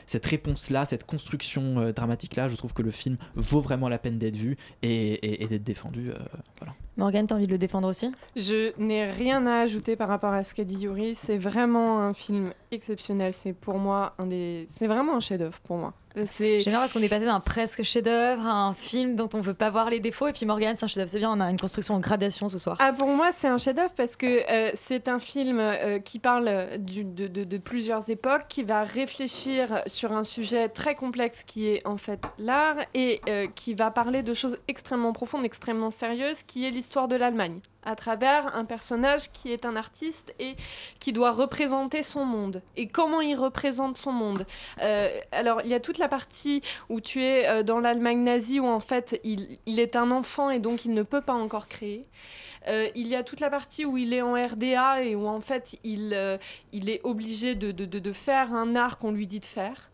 cette 0.06 0.26
réponse-là, 0.26 0.84
cette 0.84 1.06
construction 1.06 1.80
euh, 1.80 1.94
dramatique-là, 1.94 2.50
je 2.50 2.56
trouve 2.58 2.74
que 2.74 2.82
le 2.82 2.92
film 2.92 3.16
vaut 3.36 3.62
vraiment 3.62 3.88
la 3.88 4.00
peine 4.00 4.18
d'être 4.18 4.36
vu 4.36 4.58
et, 4.82 5.44
et- 5.44 5.48
d'être 5.48 5.64
défendu. 5.64 6.12
voilà. 6.60 6.74
Morgane, 6.98 7.26
t'as 7.26 7.36
envie 7.36 7.48
de 7.48 7.52
le 7.52 7.58
défendre 7.58 7.88
aussi? 7.88 8.12
Je 8.36 8.74
n'ai 8.78 9.06
rien 9.06 9.48
à 9.48 9.60
ajouter 9.62 9.96
par 9.96 10.10
rapport 10.10 10.34
à 10.34 10.44
ce 10.44 10.54
qu'a 10.54 10.64
dit 10.66 10.76
Yuri. 10.82 11.16
C'est 11.16 11.38
vraiment 11.38 12.00
un 12.02 12.14
film 12.14 12.52
exceptionnel. 12.72 13.34
C'est 13.34 13.54
pour 13.54 13.78
moi 13.78 14.14
un 14.20 14.26
des. 14.28 14.66
C'est 14.68 14.88
vraiment 14.88 15.16
un 15.16 15.20
chef-d'œuvre 15.22 15.60
pour 15.64 15.78
moi. 15.78 15.94
C'est. 16.26 16.60
J'aime 16.60 16.74
bien 16.74 16.80
parce 16.80 16.92
qu'on 16.92 17.02
est 17.02 17.08
passé 17.08 17.24
d'un 17.24 17.40
presque 17.40 17.84
chef-d'œuvre 17.84 18.46
à 18.46 18.52
un 18.52 18.74
film 18.74 19.16
dont 19.16 19.30
on 19.34 19.40
veut 19.40 19.54
pas 19.54 19.70
voir 19.70 19.90
les 19.90 20.02
défauts. 20.02 20.28
Et 20.28 20.34
puis 20.34 20.46
Morgane, 20.46 20.76
c'est 20.76 20.84
un 20.84 20.88
chef-d'œuvre. 20.90 21.10
C'est 21.10 21.20
bien, 21.20 21.32
on 21.32 21.40
a 21.40 21.50
une 21.50 21.60
construction 21.60 21.96
en 21.96 22.00
gradation 22.02 22.50
ce 22.50 22.60
soir. 22.60 22.76
Ah, 22.82 22.92
pour 22.92 23.08
moi, 23.08 23.32
c'est 23.32 23.48
un 23.48 23.58
chef-d'œuvre 23.58 23.94
parce 23.96 24.18
que 24.18 24.26
euh, 24.52 24.72
c'est 24.74 25.08
un 25.08 25.20
film 25.20 25.60
euh, 25.60 26.00
qui 26.00 26.20
parle 26.20 26.78
du- 26.80 27.06
de, 27.06 27.28
de- 27.28 27.46
de 27.46 27.58
plusieurs 27.58 28.10
époques, 28.10 28.44
qui 28.50 28.64
va 28.64 28.84
réfléchir 28.84 29.82
sur 29.88 30.12
un 30.12 30.26
sujet 30.26 30.68
très 30.68 30.96
complexe 30.96 31.44
qui 31.46 31.68
est 31.68 31.88
en 31.88 31.96
fait 31.96 32.20
l'art 32.38 32.76
et 32.94 33.22
euh, 33.30 33.48
qui 33.56 33.74
va 33.74 33.90
parler 33.92 34.22
de 34.24 34.34
choses 34.34 34.58
extrêmement 34.68 35.14
profondes, 35.14 35.46
extrêmement 35.46 35.90
sérieuses, 35.92 36.44
qui 36.44 36.66
est 36.66 36.72
l'histoire 36.82 37.08
de 37.08 37.16
l'Allemagne 37.16 37.60
à 37.84 37.96
travers 37.96 38.56
un 38.56 38.66
personnage 38.66 39.32
qui 39.32 39.52
est 39.52 39.68
un 39.68 39.76
artiste 39.76 40.34
et 40.40 40.56
qui 41.00 41.14
doit 41.14 41.30
représenter 41.30 42.02
son 42.02 42.26
monde. 42.26 42.64
Et 42.76 42.88
comment 42.88 43.22
il 43.22 43.36
représente 43.36 43.98
son 43.98 44.12
monde 44.12 44.48
Euh, 44.82 45.20
Alors, 45.32 45.62
il 45.62 45.68
y 45.68 45.76
a 45.76 45.80
toute 45.80 46.00
la 46.00 46.08
partie 46.08 46.64
où 46.90 47.00
tu 47.00 47.24
es 47.24 47.48
euh, 47.48 47.62
dans 47.62 47.80
l'Allemagne 47.80 48.24
nazie, 48.24 48.60
où 48.60 48.66
en 48.66 48.80
fait, 48.80 49.22
il, 49.24 49.60
est 49.80 49.96
un 49.96 50.10
enfant 50.10 50.50
et 50.50 50.58
donc 50.58 50.86
il 50.86 50.94
ne 50.96 51.04
peut 51.04 51.22
pas 51.22 51.36
encore 51.36 51.68
créer. 51.68 52.08
Euh, 52.68 52.90
il 52.96 53.08
y 53.08 53.16
a 53.16 53.22
toute 53.22 53.42
la 53.42 53.52
partie 53.52 53.86
où 53.86 53.96
il 53.96 54.12
est 54.12 54.24
en 54.24 54.34
RDA 54.34 55.04
et 55.04 55.16
où 55.16 55.28
en 55.28 55.40
fait 55.40 55.78
il, 55.84 56.14
est 56.14 57.02
obligé 57.04 57.54
de 57.54 58.12
faire 58.12 58.56
un 58.56 58.76
art 58.76 58.98
qu'on 58.98 59.12
lui 59.12 59.28
dit 59.28 59.40
de 59.40 59.46
faire. 59.46 59.91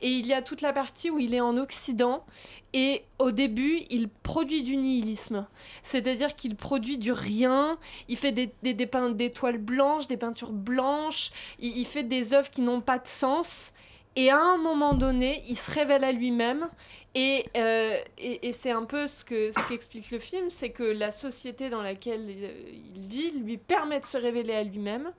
Et 0.00 0.08
il 0.08 0.26
y 0.26 0.32
a 0.32 0.42
toute 0.42 0.62
la 0.62 0.72
partie 0.72 1.10
où 1.10 1.18
il 1.18 1.34
est 1.34 1.40
en 1.40 1.56
Occident 1.56 2.24
et 2.72 3.02
au 3.18 3.30
début 3.30 3.80
il 3.90 4.08
produit 4.08 4.62
du 4.62 4.76
nihilisme. 4.76 5.46
C'est-à-dire 5.82 6.34
qu'il 6.34 6.56
produit 6.56 6.98
du 6.98 7.12
rien, 7.12 7.78
il 8.08 8.16
fait 8.16 8.32
des, 8.32 8.52
des, 8.62 8.74
des 8.74 8.88
des 9.14 9.30
toiles 9.30 9.58
blanches, 9.58 10.06
des 10.06 10.16
peintures 10.16 10.52
blanches, 10.52 11.30
il, 11.58 11.84
fait 11.86 12.04
des 12.04 12.34
œuvres 12.34 12.50
qui 12.50 12.62
n'ont 12.62 12.80
pas 12.80 12.98
de 12.98 13.08
sens. 13.08 13.72
Et 14.16 14.30
à 14.30 14.38
un 14.38 14.56
moment 14.56 14.94
donné, 14.94 15.42
il 15.48 15.56
se 15.56 15.70
révèle 15.70 16.04
à 16.04 16.12
lui-même. 16.12 16.68
Et, 17.14 17.46
euh, 17.56 17.98
et 18.18 18.52
c'est 18.52 18.70
un 18.70 18.84
peu 18.84 19.08
ce 19.08 19.24
que 19.24 19.50
ce 19.50 19.68
qu'explique 19.68 20.10
le 20.12 20.20
film, 20.20 20.48
c'est 20.48 20.70
que 20.70 20.84
la 20.84 21.10
société 21.10 21.68
dans 21.68 21.82
laquelle 21.82 22.32
euh, 22.36 22.52
il 22.94 23.06
vit 23.06 23.30
lui 23.32 23.56
permet 23.56 23.98
de 23.98 24.06
se 24.06 24.16
révéler 24.16 24.54
à 24.54 24.62
lui-même. 24.62 25.12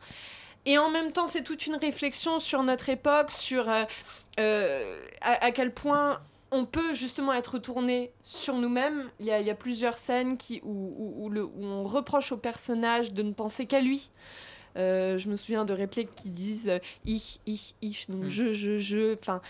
Et 0.66 0.78
en 0.78 0.90
même 0.92 1.12
temps, 1.12 1.28
c'est 1.28 1.44
toute 1.44 1.66
une 1.66 1.76
réflexion 1.76 2.40
sur 2.40 2.62
notre 2.64 2.90
époque, 2.90 3.32
sur 3.32 3.68
euh, 3.70 3.84
euh, 4.40 5.00
à, 5.22 5.46
à 5.46 5.52
quel 5.52 5.74
point 5.74 6.20
on 6.52 6.66
peut 6.66 6.94
justement 6.94 7.34
être 7.34 7.58
tourné 7.60 8.12
sur 8.24 8.56
nous-mêmes. 8.56 9.10
Il 9.20 9.26
y 9.26 9.32
a, 9.32 9.40
il 9.40 9.48
y 9.48 9.50
a 9.50 9.56
plusieurs 9.56 9.98
scènes 9.98 10.38
qui, 10.38 10.60
où, 10.64 10.70
où- 10.70 11.26
où 11.26 11.30
le- 11.30 11.46
où 11.46 11.64
on 11.64 11.84
reproche 11.84 12.32
au 12.32 12.38
personnage 12.38 13.14
de 13.14 13.24
ne 13.24 13.32
penser 13.32 13.66
qu'à 13.66 13.82
lui. 13.82 14.12
Euh, 14.78 15.18
je 15.18 15.28
me 15.30 15.36
souviens 15.36 15.66
de 15.66 15.74
répliques 15.74 16.12
qui 16.16 16.30
disent 16.30 16.72
ich, 17.06 17.40
ich, 17.48 17.76
ich, 17.82 18.10
donc 18.10 18.26
je, 18.28 18.54
je, 18.54 18.78
je. 18.80 19.16
Enfin. 19.18 19.42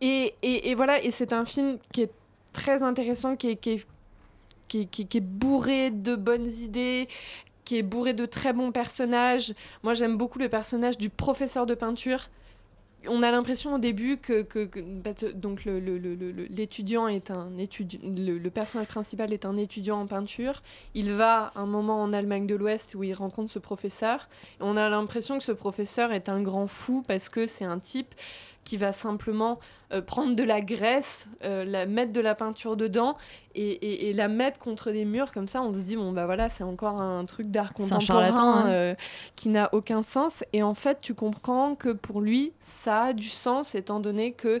Et, 0.00 0.34
et, 0.42 0.70
et 0.70 0.74
voilà, 0.74 1.02
et 1.02 1.10
c'est 1.10 1.32
un 1.32 1.44
film 1.44 1.78
qui 1.92 2.02
est 2.02 2.10
très 2.52 2.82
intéressant, 2.82 3.32
est, 3.32 3.36
qui 3.36 3.48
est- 3.50 3.86
qui 4.68 4.80
est- 4.80 4.86
qui 5.08 5.18
est 5.18 5.20
bourré 5.20 5.90
de 5.90 6.16
bonnes 6.16 6.50
idées, 6.50 7.06
qui 7.64 7.78
est 7.78 7.82
bourré 7.82 8.12
de 8.14 8.26
très 8.26 8.52
bons 8.52 8.72
personnages. 8.72 9.54
Moi, 9.82 9.94
j'aime 9.94 10.16
beaucoup 10.16 10.38
le 10.38 10.48
personnage 10.48 10.98
du 10.98 11.10
professeur 11.10 11.66
de 11.66 11.74
peinture. 11.74 12.28
On 13.08 13.22
a 13.24 13.32
l'impression 13.32 13.74
au 13.74 13.78
début 13.78 14.16
que, 14.18 14.42
que- 14.42 15.32
donc 15.32 15.64
le- 15.64 15.78
l'étudiant 16.48 17.08
est 17.08 17.32
un 17.32 17.58
étudiant, 17.58 17.98
le, 18.04 18.48
personnage 18.48 18.86
principal 18.86 19.32
est 19.32 19.44
un 19.44 19.56
étudiant 19.56 20.00
en 20.00 20.06
peinture. 20.06 20.62
Il 20.94 21.10
va 21.12 21.50
un 21.56 21.66
moment 21.66 22.00
en 22.00 22.12
Allemagne 22.12 22.46
de 22.46 22.54
l'Ouest 22.54 22.94
où 22.94 23.02
il 23.02 23.12
rencontre 23.12 23.50
ce 23.50 23.58
professeur. 23.58 24.28
On 24.60 24.76
a 24.76 24.88
l'impression 24.88 25.36
que 25.38 25.42
ce 25.42 25.50
professeur 25.50 26.12
est 26.12 26.28
un 26.28 26.42
grand 26.42 26.68
fou 26.68 27.02
parce 27.08 27.28
que 27.28 27.46
c'est 27.48 27.64
un 27.64 27.80
type 27.80 28.14
qui 28.62 28.76
va 28.76 28.92
simplement 28.92 29.58
euh, 29.92 30.00
prendre 30.02 30.34
de 30.36 30.42
la 30.42 30.60
graisse, 30.60 31.26
euh, 31.44 31.64
la, 31.64 31.86
mettre 31.86 32.12
de 32.12 32.20
la 32.20 32.34
peinture 32.34 32.76
dedans 32.76 33.16
et, 33.54 33.68
et- 33.70 34.08
et 34.08 34.12
la 34.14 34.28
mettre 34.28 34.58
contre 34.58 34.90
des 34.92 35.04
murs 35.04 35.30
comme 35.32 35.46
ça. 35.46 35.60
On 35.62 35.72
se 35.72 35.80
dit 35.80 35.96
bon 35.96 36.12
bah 36.12 36.24
voilà 36.26 36.48
c'est 36.48 36.64
encore 36.64 37.00
un 37.00 37.24
truc 37.26 37.50
d'art 37.50 37.74
contemporain 37.74 38.64
hein. 38.64 38.66
euh, 38.68 38.94
qui 39.36 39.50
n'a 39.50 39.68
aucun 39.74 40.00
sens. 40.02 40.42
Et 40.54 40.62
en 40.62 40.72
fait 40.74 40.98
tu 41.02 41.12
comprends 41.14 41.74
que 41.74 41.90
pour 41.90 42.20
lui 42.22 42.52
ça 42.58 43.02
a 43.02 43.12
du 43.12 43.28
sens 43.28 43.74
étant 43.74 44.00
donné 44.00 44.32
que 44.32 44.60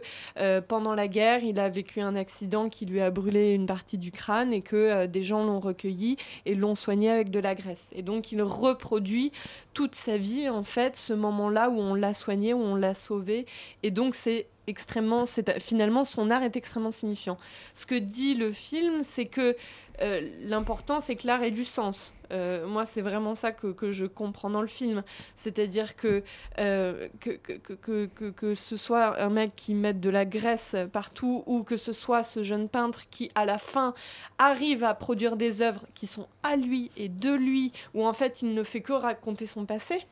pendant 0.68 0.94
la 0.94 1.08
guerre 1.08 1.42
il 1.42 1.58
a 1.58 1.68
vécu 1.70 2.00
un 2.02 2.14
accident 2.16 2.68
qui 2.68 2.84
lui 2.84 3.00
a 3.00 3.10
brûlé 3.10 3.52
une 3.54 3.66
partie 3.66 3.96
du 3.98 4.12
crâne 4.12 4.52
et 4.52 4.60
que 4.60 5.06
des 5.06 5.22
gens 5.22 5.44
l'ont 5.44 5.60
recueilli 5.60 6.16
et 6.44 6.54
l'ont 6.54 6.74
soigné 6.74 7.10
avec 7.10 7.30
de 7.30 7.38
la 7.40 7.54
graisse. 7.54 7.86
Et 7.92 8.02
donc 8.02 8.32
il 8.32 8.42
reproduit 8.42 9.32
toute 9.74 9.94
sa 9.94 10.18
vie 10.18 10.48
en 10.50 10.62
fait 10.64 10.96
ce 10.96 11.14
moment-là 11.14 11.70
où 11.70 11.78
on 11.80 11.94
l'a 11.94 12.12
soigné, 12.14 12.52
où 12.52 12.60
on 12.60 12.74
l'a 12.74 12.94
sauvé. 12.94 13.46
Et 13.82 13.90
donc 13.90 14.14
c'est 14.14 14.48
extrêmement, 14.66 15.24
finalement 15.58 16.04
son 16.04 16.30
art 16.30 16.42
est 16.42 16.56
extrêmement 16.56 16.92
signifiant. 16.92 17.36
Ce 17.74 17.86
que 17.86 17.94
dit 17.94 18.34
le 18.34 18.52
film, 18.52 19.02
c'est 19.02 19.26
que 19.26 19.56
euh, 20.00 20.20
l'important 20.40 21.00
c'est 21.00 21.16
que 21.16 21.26
l'art 21.26 21.42
ait 21.42 21.50
du 21.50 21.64
sens. 21.64 22.12
Euh, 22.32 22.66
moi, 22.66 22.86
c'est 22.86 23.02
vraiment 23.02 23.34
ça 23.34 23.52
que, 23.52 23.92
je 23.92 24.06
comprends 24.06 24.48
dans 24.48 24.62
le 24.62 24.66
film. 24.66 25.02
C'est-à-dire 25.36 25.94
que, 25.96 26.22
euh, 26.58 27.08
que, 27.20 27.32
que- 27.32 28.30
que 28.30 28.54
ce 28.54 28.78
soit 28.78 29.20
un 29.20 29.28
mec 29.28 29.52
qui 29.54 29.74
mette 29.74 30.00
de 30.00 30.08
la 30.08 30.24
graisse 30.24 30.74
partout 30.94 31.42
ou 31.46 31.62
que 31.62 31.76
ce 31.76 31.92
soit 31.92 32.22
ce 32.22 32.42
jeune 32.42 32.70
peintre 32.70 33.10
qui, 33.10 33.30
à 33.34 33.44
la 33.44 33.58
fin, 33.58 33.92
arrive 34.38 34.82
à 34.82 34.94
produire 34.94 35.36
des 35.36 35.60
œuvres 35.60 35.84
qui 35.92 36.06
sont 36.06 36.26
à 36.42 36.56
lui 36.56 36.90
et 36.96 37.10
de 37.10 37.32
lui, 37.32 37.70
où 37.92 38.06
en 38.06 38.14
fait 38.14 38.40
il 38.40 38.54
ne 38.54 38.62
fait 38.62 38.80
que 38.80 38.94
raconter 38.94 39.46
son 39.46 39.66
passé. 39.66 40.06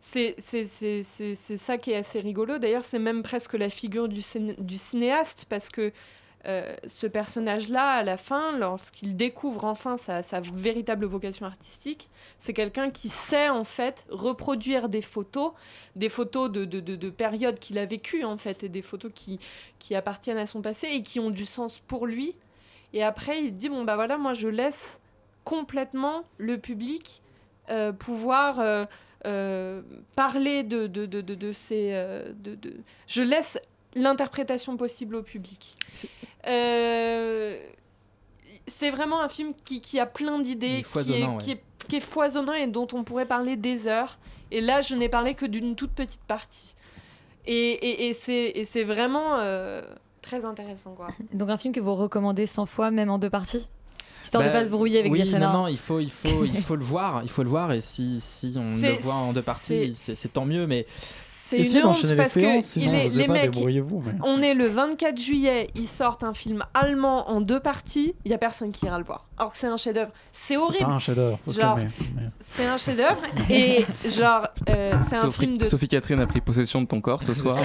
C'est 0.00 0.36
ça 1.56 1.76
qui 1.76 1.90
est 1.90 1.96
assez 1.96 2.20
rigolo. 2.20 2.58
D'ailleurs, 2.58 2.84
c'est 2.84 2.98
même 2.98 3.22
presque 3.22 3.54
la 3.54 3.68
figure 3.68 4.08
du, 4.08 4.22
du 4.58 4.78
cinéaste 4.78 5.46
parce 5.48 5.68
que 5.68 5.92
euh, 6.46 6.76
ce 6.86 7.08
personnage-là, 7.08 7.94
à 7.94 8.02
la 8.04 8.16
fin, 8.16 8.56
lorsqu'il 8.56 9.16
découvre 9.16 9.64
enfin 9.64 9.96
sa, 9.96 10.22
sa 10.22 10.40
véritable 10.40 11.04
vocation 11.04 11.46
artistique, 11.46 12.08
c'est 12.38 12.52
quelqu'un 12.52 12.90
qui 12.90 13.08
sait 13.08 13.48
en 13.48 13.64
fait 13.64 14.06
reproduire 14.08 14.88
des 14.88 15.02
photos, 15.02 15.50
des 15.96 16.08
photos 16.08 16.48
de, 16.50 16.64
de, 16.64 16.78
de- 16.78 16.94
de 16.94 17.10
périodes 17.10 17.58
qu'il 17.58 17.76
a 17.76 17.84
vécues 17.86 18.22
en 18.24 18.36
fait, 18.38 18.62
et 18.62 18.68
des 18.68 18.82
photos 18.82 19.10
qui, 19.12 19.40
qui 19.80 19.96
appartiennent 19.96 20.38
à 20.38 20.46
son 20.46 20.62
passé 20.62 20.86
et 20.92 21.02
qui 21.02 21.18
ont 21.18 21.30
du 21.30 21.44
sens 21.44 21.80
pour 21.80 22.06
lui. 22.06 22.36
Et 22.92 23.02
après, 23.02 23.42
il 23.42 23.52
dit 23.52 23.68
bon 23.68 23.82
bah 23.84 23.96
voilà, 23.96 24.16
moi 24.16 24.32
je 24.32 24.46
laisse 24.48 25.00
complètement 25.42 26.22
le 26.38 26.56
public 26.58 27.20
euh, 27.68 27.92
pouvoir 27.92 28.60
euh, 28.60 28.84
euh, 29.26 29.82
parler 30.14 30.62
de, 30.62 30.86
de, 30.86 31.06
de, 31.06 31.20
de, 31.20 31.34
de 31.34 31.52
ces... 31.52 31.90
euh, 31.92 32.32
de, 32.34 32.54
de- 32.54 32.76
Je 33.06 33.22
laisse 33.22 33.58
l'interprétation 33.94 34.76
possible 34.76 35.16
au 35.16 35.22
public. 35.22 35.72
Euh, 36.46 37.58
c'est 38.66 38.90
vraiment 38.90 39.20
un 39.20 39.28
film 39.28 39.52
qui, 39.64 39.80
qui 39.80 39.98
a 39.98 40.06
plein 40.06 40.38
d'idées, 40.38 40.84
qui, 41.04 41.12
est, 41.12 41.26
ouais. 41.26 41.36
qui, 41.38 41.50
est, 41.52 41.62
qui 41.88 41.96
est 41.96 42.00
foisonnant 42.00 42.52
et 42.54 42.66
dont 42.66 42.86
on 42.92 43.02
pourrait 43.04 43.26
parler 43.26 43.56
des 43.56 43.88
heures. 43.88 44.18
Et 44.50 44.60
là, 44.60 44.80
je 44.80 44.94
n'ai 44.94 45.08
parlé 45.08 45.34
que 45.34 45.46
d'une 45.46 45.74
toute 45.74 45.92
petite 45.92 46.22
partie. 46.22 46.74
Et, 47.46 47.54
et, 47.54 48.08
et 48.08 48.14
c'est 48.14 48.52
et 48.54 48.64
c'est 48.64 48.84
vraiment 48.84 49.38
euh, 49.38 49.82
très 50.20 50.44
intéressant. 50.44 50.92
Quoi. 50.94 51.08
Donc 51.32 51.48
un 51.48 51.56
film 51.56 51.72
que 51.74 51.80
vous 51.80 51.94
recommandez 51.94 52.46
100 52.46 52.66
fois, 52.66 52.90
même 52.90 53.08
en 53.10 53.18
deux 53.18 53.30
parties? 53.30 53.68
Histoire 54.28 54.44
de 54.44 54.48
Bah, 54.48 54.58
pas 54.60 54.64
se 54.66 54.70
brouiller 54.70 55.00
avec 55.00 55.10
oui, 55.12 55.30
non, 55.40 55.52
non, 55.52 55.66
il 55.68 55.78
faut, 55.78 56.00
il 56.00 56.10
faut, 56.10 56.44
il 56.44 56.60
faut 56.62 56.76
le 56.76 56.84
voir, 56.84 57.20
il 57.24 57.30
faut 57.30 57.42
le 57.42 57.48
voir, 57.48 57.72
et 57.72 57.80
si, 57.80 58.20
si 58.20 58.54
on 58.56 58.76
le 58.76 59.00
voit 59.00 59.14
en 59.14 59.32
deux 59.32 59.42
parties, 59.42 59.94
c'est 59.94 60.32
tant 60.32 60.44
mieux, 60.44 60.66
mais 60.66 60.86
C'est 61.50 61.56
une 61.62 61.86
honte 61.86 62.14
parce 62.14 62.34
que 62.34 62.78
il 62.78 62.94
est- 62.94 63.08
les 63.16 63.26
mecs, 63.26 63.56
mais- 63.56 63.72
on 64.22 64.42
est 64.42 64.52
le 64.52 64.66
24 64.66 65.18
juillet, 65.18 65.68
ils 65.74 65.88
sortent 65.88 66.22
un 66.24 66.34
film 66.34 66.62
allemand 66.74 67.30
en 67.30 67.40
deux 67.40 67.58
parties, 67.58 68.14
il 68.26 68.30
y 68.30 68.34
a 68.34 68.38
personne 68.38 68.70
qui 68.70 68.84
ira 68.84 68.98
le 68.98 69.04
voir. 69.04 69.24
Alors 69.38 69.52
que 69.52 69.56
c'est 69.58 69.66
un 69.66 69.78
chef-d'œuvre. 69.78 70.12
C'est 70.30 70.58
horrible. 70.58 70.76
C'est 70.76 70.84
pas 70.84 70.90
un 70.90 70.98
chef-d'œuvre, 70.98 71.38
C'est 72.40 72.66
un 72.66 72.76
chef-d'œuvre 72.76 73.22
et 73.48 73.86
genre 74.10 74.46
euh, 74.68 74.92
c'est 75.08 75.16
un 75.16 75.22
Sophie, 75.22 75.40
film 75.40 75.56
de 75.56 75.64
Sophie 75.64 75.88
Catherine 75.88 76.20
a 76.20 76.26
pris 76.26 76.42
possession 76.42 76.82
de 76.82 76.86
ton 76.86 77.00
corps 77.00 77.22
ce 77.22 77.32
soir. 77.32 77.58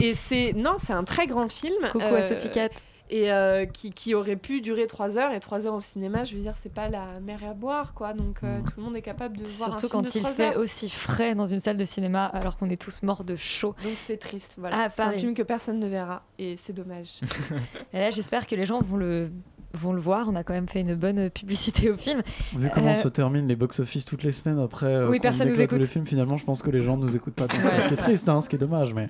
et 0.00 0.12
c'est 0.14 0.52
non 0.54 0.76
c'est 0.78 0.92
un 0.92 1.04
très 1.04 1.26
grand 1.26 1.50
film. 1.50 1.72
Coucou 1.90 2.04
à 2.04 2.22
Sophie 2.22 2.50
Cat. 2.50 2.68
Et 3.16 3.30
euh, 3.30 3.64
qui, 3.64 3.90
qui 3.90 4.12
aurait 4.16 4.34
pu 4.34 4.60
durer 4.60 4.88
3 4.88 5.18
heures 5.18 5.32
et 5.32 5.38
3 5.38 5.68
heures 5.68 5.74
au 5.74 5.80
cinéma, 5.80 6.24
je 6.24 6.34
veux 6.34 6.40
dire, 6.42 6.54
c'est 6.60 6.72
pas 6.72 6.88
la 6.88 7.20
mer 7.22 7.38
à 7.48 7.54
boire 7.54 7.94
quoi. 7.94 8.12
Donc 8.12 8.38
euh, 8.42 8.58
tout 8.62 8.72
le 8.78 8.82
monde 8.82 8.96
est 8.96 9.02
capable 9.02 9.36
de 9.36 9.44
voir 9.44 9.68
un 9.68 9.72
Surtout 9.78 9.88
film 9.88 9.90
quand 9.92 10.02
de 10.02 10.18
il 10.18 10.26
fait 10.34 10.48
heures. 10.48 10.56
aussi 10.58 10.90
frais 10.90 11.36
dans 11.36 11.46
une 11.46 11.60
salle 11.60 11.76
de 11.76 11.84
cinéma 11.84 12.24
alors 12.26 12.56
qu'on 12.56 12.68
est 12.70 12.80
tous 12.80 13.04
morts 13.04 13.22
de 13.22 13.36
chaud. 13.36 13.76
Donc 13.84 13.92
c'est 13.98 14.16
triste, 14.16 14.56
voilà. 14.58 14.76
Ah, 14.80 14.88
c'est 14.88 15.02
un 15.02 15.12
film 15.12 15.32
que 15.34 15.44
personne 15.44 15.78
ne 15.78 15.86
verra 15.86 16.24
et 16.40 16.56
c'est 16.56 16.72
dommage. 16.72 17.20
Et 17.92 17.98
là, 18.00 18.10
j'espère 18.10 18.48
que 18.48 18.56
les 18.56 18.66
gens 18.66 18.80
vont 18.82 18.96
le 18.96 19.30
vont 19.74 19.92
le 19.92 20.00
voir. 20.00 20.26
On 20.28 20.34
a 20.34 20.42
quand 20.42 20.52
même 20.54 20.68
fait 20.68 20.80
une 20.80 20.96
bonne 20.96 21.30
publicité 21.30 21.90
au 21.90 21.96
film. 21.96 22.20
Vu 22.56 22.68
comment 22.74 22.90
Euh, 22.90 22.94
se 22.94 23.06
terminent 23.08 23.46
les 23.46 23.54
box-office 23.56 24.04
toutes 24.06 24.24
les 24.24 24.32
semaines 24.32 24.58
après 24.58 25.04
Oui, 25.06 25.20
personne 25.20 25.48
nous 25.48 25.60
écoute. 25.60 25.78
les 25.80 25.86
films, 25.86 26.06
finalement, 26.06 26.36
je 26.36 26.44
pense 26.44 26.62
que 26.62 26.70
les 26.70 26.82
gens 26.82 26.96
ne 26.96 27.02
nous 27.06 27.14
écoutent 27.14 27.34
pas 27.34 27.46
que 27.46 27.56
ça. 27.56 27.80
Ce 27.82 27.86
qui 27.88 27.94
est 27.94 27.96
triste, 27.96 28.28
hein, 28.28 28.40
ce 28.40 28.48
qui 28.48 28.56
est 28.56 28.58
dommage, 28.58 28.92
mais. 28.92 29.08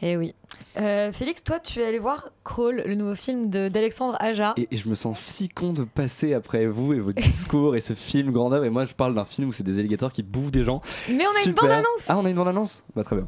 Eh 0.00 0.16
oui. 0.16 0.34
Euh, 0.78 1.10
Félix, 1.12 1.42
toi, 1.42 1.58
tu 1.58 1.80
es 1.80 1.84
allé 1.86 1.98
voir 1.98 2.28
Crawl, 2.44 2.82
le 2.86 2.94
nouveau 2.94 3.16
film 3.16 3.50
de- 3.50 3.68
d'Alexandre 3.68 4.16
Aja. 4.20 4.54
Et, 4.56 4.68
et 4.70 4.76
je 4.76 4.88
me 4.88 4.94
sens 4.94 5.18
si 5.18 5.48
con 5.48 5.72
de 5.72 5.82
passer 5.82 6.34
après 6.34 6.66
vous 6.66 6.92
et 6.92 7.00
vos 7.00 7.12
discours 7.12 7.74
et 7.74 7.80
ce 7.80 7.94
film 7.94 8.30
grand 8.30 8.52
œuvre. 8.52 8.64
Et 8.64 8.70
moi, 8.70 8.84
je 8.84 8.94
parle 8.94 9.14
d'un 9.14 9.24
film 9.24 9.48
où 9.48 9.52
c'est 9.52 9.64
des 9.64 9.78
alligators 9.80 10.12
qui 10.12 10.22
bouffent 10.22 10.52
des 10.52 10.62
gens. 10.64 10.80
Mais 11.08 11.24
on 11.26 11.36
a 11.44 11.48
une 11.48 11.52
bande-annonce 11.54 12.06
Ah, 12.08 12.16
on 12.16 12.24
a 12.24 12.30
une 12.30 12.36
bande-annonce? 12.36 12.82
Bah, 12.94 13.02
très 13.02 13.16
bien. 13.16 13.26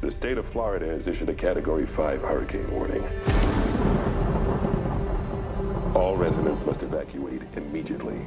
The 0.00 0.10
state 0.10 0.36
of 0.38 0.46
Florida 0.46 0.86
has 0.86 1.06
issued 1.08 1.28
a 1.30 1.34
Category 1.34 1.86
5 1.86 2.20
hurricane 2.20 2.70
warning. 2.70 3.02
All 5.96 6.16
residents 6.16 6.64
must 6.66 6.82
evacuate 6.82 7.42
immediately. 7.56 8.26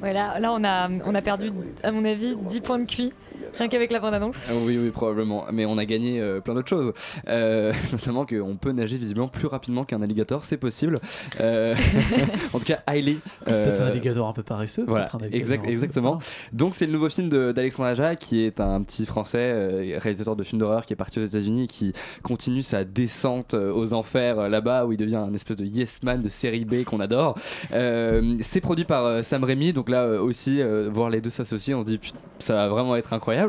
Voilà, 0.00 0.38
là, 0.40 0.52
on 0.52 0.64
a, 0.64 0.88
on 1.04 1.14
a 1.14 1.22
perdu, 1.22 1.50
à 1.82 1.90
mon 1.90 2.04
avis, 2.04 2.34
10 2.36 2.60
points 2.62 2.78
de 2.78 2.86
QI, 2.86 3.12
rien 3.56 3.68
qu'avec 3.68 3.90
la 3.90 4.00
bande-annonce. 4.00 4.44
Ah 4.48 4.52
Oui, 4.64 4.78
oui, 4.78 4.90
probablement. 4.90 5.46
Mais 5.52 5.64
on 5.66 5.78
a 5.78 5.84
gagné 5.84 6.20
euh, 6.20 6.40
plein 6.40 6.54
d'autres 6.54 6.68
choses. 6.68 6.92
Euh, 7.28 7.72
notamment 7.92 8.24
qu'on 8.26 8.56
peut 8.56 8.72
nager 8.72 8.96
visiblement 8.96 9.28
plus 9.28 9.46
rapidement 9.46 9.84
qu'un 9.84 10.02
alligator, 10.02 10.44
c'est 10.44 10.56
possible. 10.56 10.96
Euh, 11.40 11.74
en 12.52 12.58
tout 12.58 12.64
cas, 12.64 12.80
Hailey. 12.86 13.16
Peut-être 13.44 13.80
un 13.82 13.86
alligator 13.86 14.28
un 14.28 14.32
peu 14.32 14.42
paresseux, 14.42 14.84
Voilà, 14.86 15.04
peut-être 15.04 15.14
un 15.16 15.18
alligator 15.20 15.40
exact- 15.40 15.64
peu- 15.64 15.70
exactement. 15.70 16.18
Donc, 16.52 16.74
c'est 16.74 16.86
le 16.86 16.92
nouveau 16.92 17.08
film 17.10 17.28
d'Alexandre 17.28 17.88
Aja, 17.88 18.16
qui 18.16 18.40
est 18.44 18.60
un 18.60 18.82
petit 18.82 19.06
français, 19.06 19.38
euh, 19.40 19.98
réalisateur 19.98 20.36
de 20.36 20.44
films 20.44 20.60
d'horreur, 20.60 20.86
qui 20.86 20.92
est 20.92 20.96
parti 20.96 21.18
aux 21.20 21.24
États-Unis, 21.24 21.66
qui 21.68 21.92
continue 22.22 22.62
sa 22.62 22.84
descente 22.84 23.54
euh, 23.54 23.72
aux 23.72 23.92
enfers 23.92 24.38
euh, 24.38 24.48
là-bas, 24.48 24.86
où 24.86 24.92
il 24.92 24.98
devient 24.98 25.16
un 25.16 25.34
espèce 25.34 25.56
de 25.56 25.64
yes 25.64 26.02
man 26.02 26.22
de 26.22 26.28
série 26.28 26.64
B 26.64 26.84
qu'on 26.84 27.00
adore. 27.00 27.36
Euh, 27.72 28.36
c'est 28.40 28.60
produit 28.60 28.84
par 28.84 29.04
euh, 29.04 29.22
Sam 29.22 29.44
Raimi, 29.44 29.72
donc 29.72 29.88
là 29.88 30.02
euh, 30.04 30.20
aussi, 30.20 30.60
euh, 30.60 30.88
voir 30.92 31.10
les 31.10 31.20
deux 31.20 31.30
s'associer, 31.30 31.74
on 31.74 31.82
se 31.82 31.86
dit, 31.86 31.98
Putain, 31.98 32.18
ça 32.38 32.54
va 32.54 32.68
vraiment 32.68 32.96
être 32.96 33.12
incroyable. 33.12 33.39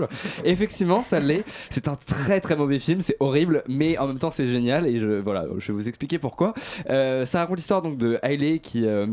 Effectivement, 0.43 1.01
ça 1.01 1.19
l'est. 1.19 1.43
C'est 1.69 1.87
un 1.87 1.95
très 1.95 2.39
très 2.41 2.55
mauvais 2.55 2.79
film, 2.79 3.01
c'est 3.01 3.17
horrible, 3.19 3.63
mais 3.67 3.97
en 3.97 4.07
même 4.07 4.19
temps, 4.19 4.31
c'est 4.31 4.47
génial. 4.47 4.87
Et 4.87 4.99
je, 4.99 5.19
voilà, 5.21 5.45
je 5.57 5.67
vais 5.67 5.73
vous 5.73 5.87
expliquer 5.87 6.19
pourquoi. 6.19 6.53
Euh, 6.89 7.25
ça 7.25 7.39
raconte 7.39 7.57
l'histoire 7.57 7.81
donc 7.81 7.97
de 7.97 8.19
Hailey 8.23 8.59
qui. 8.59 8.85
euh, 8.85 9.07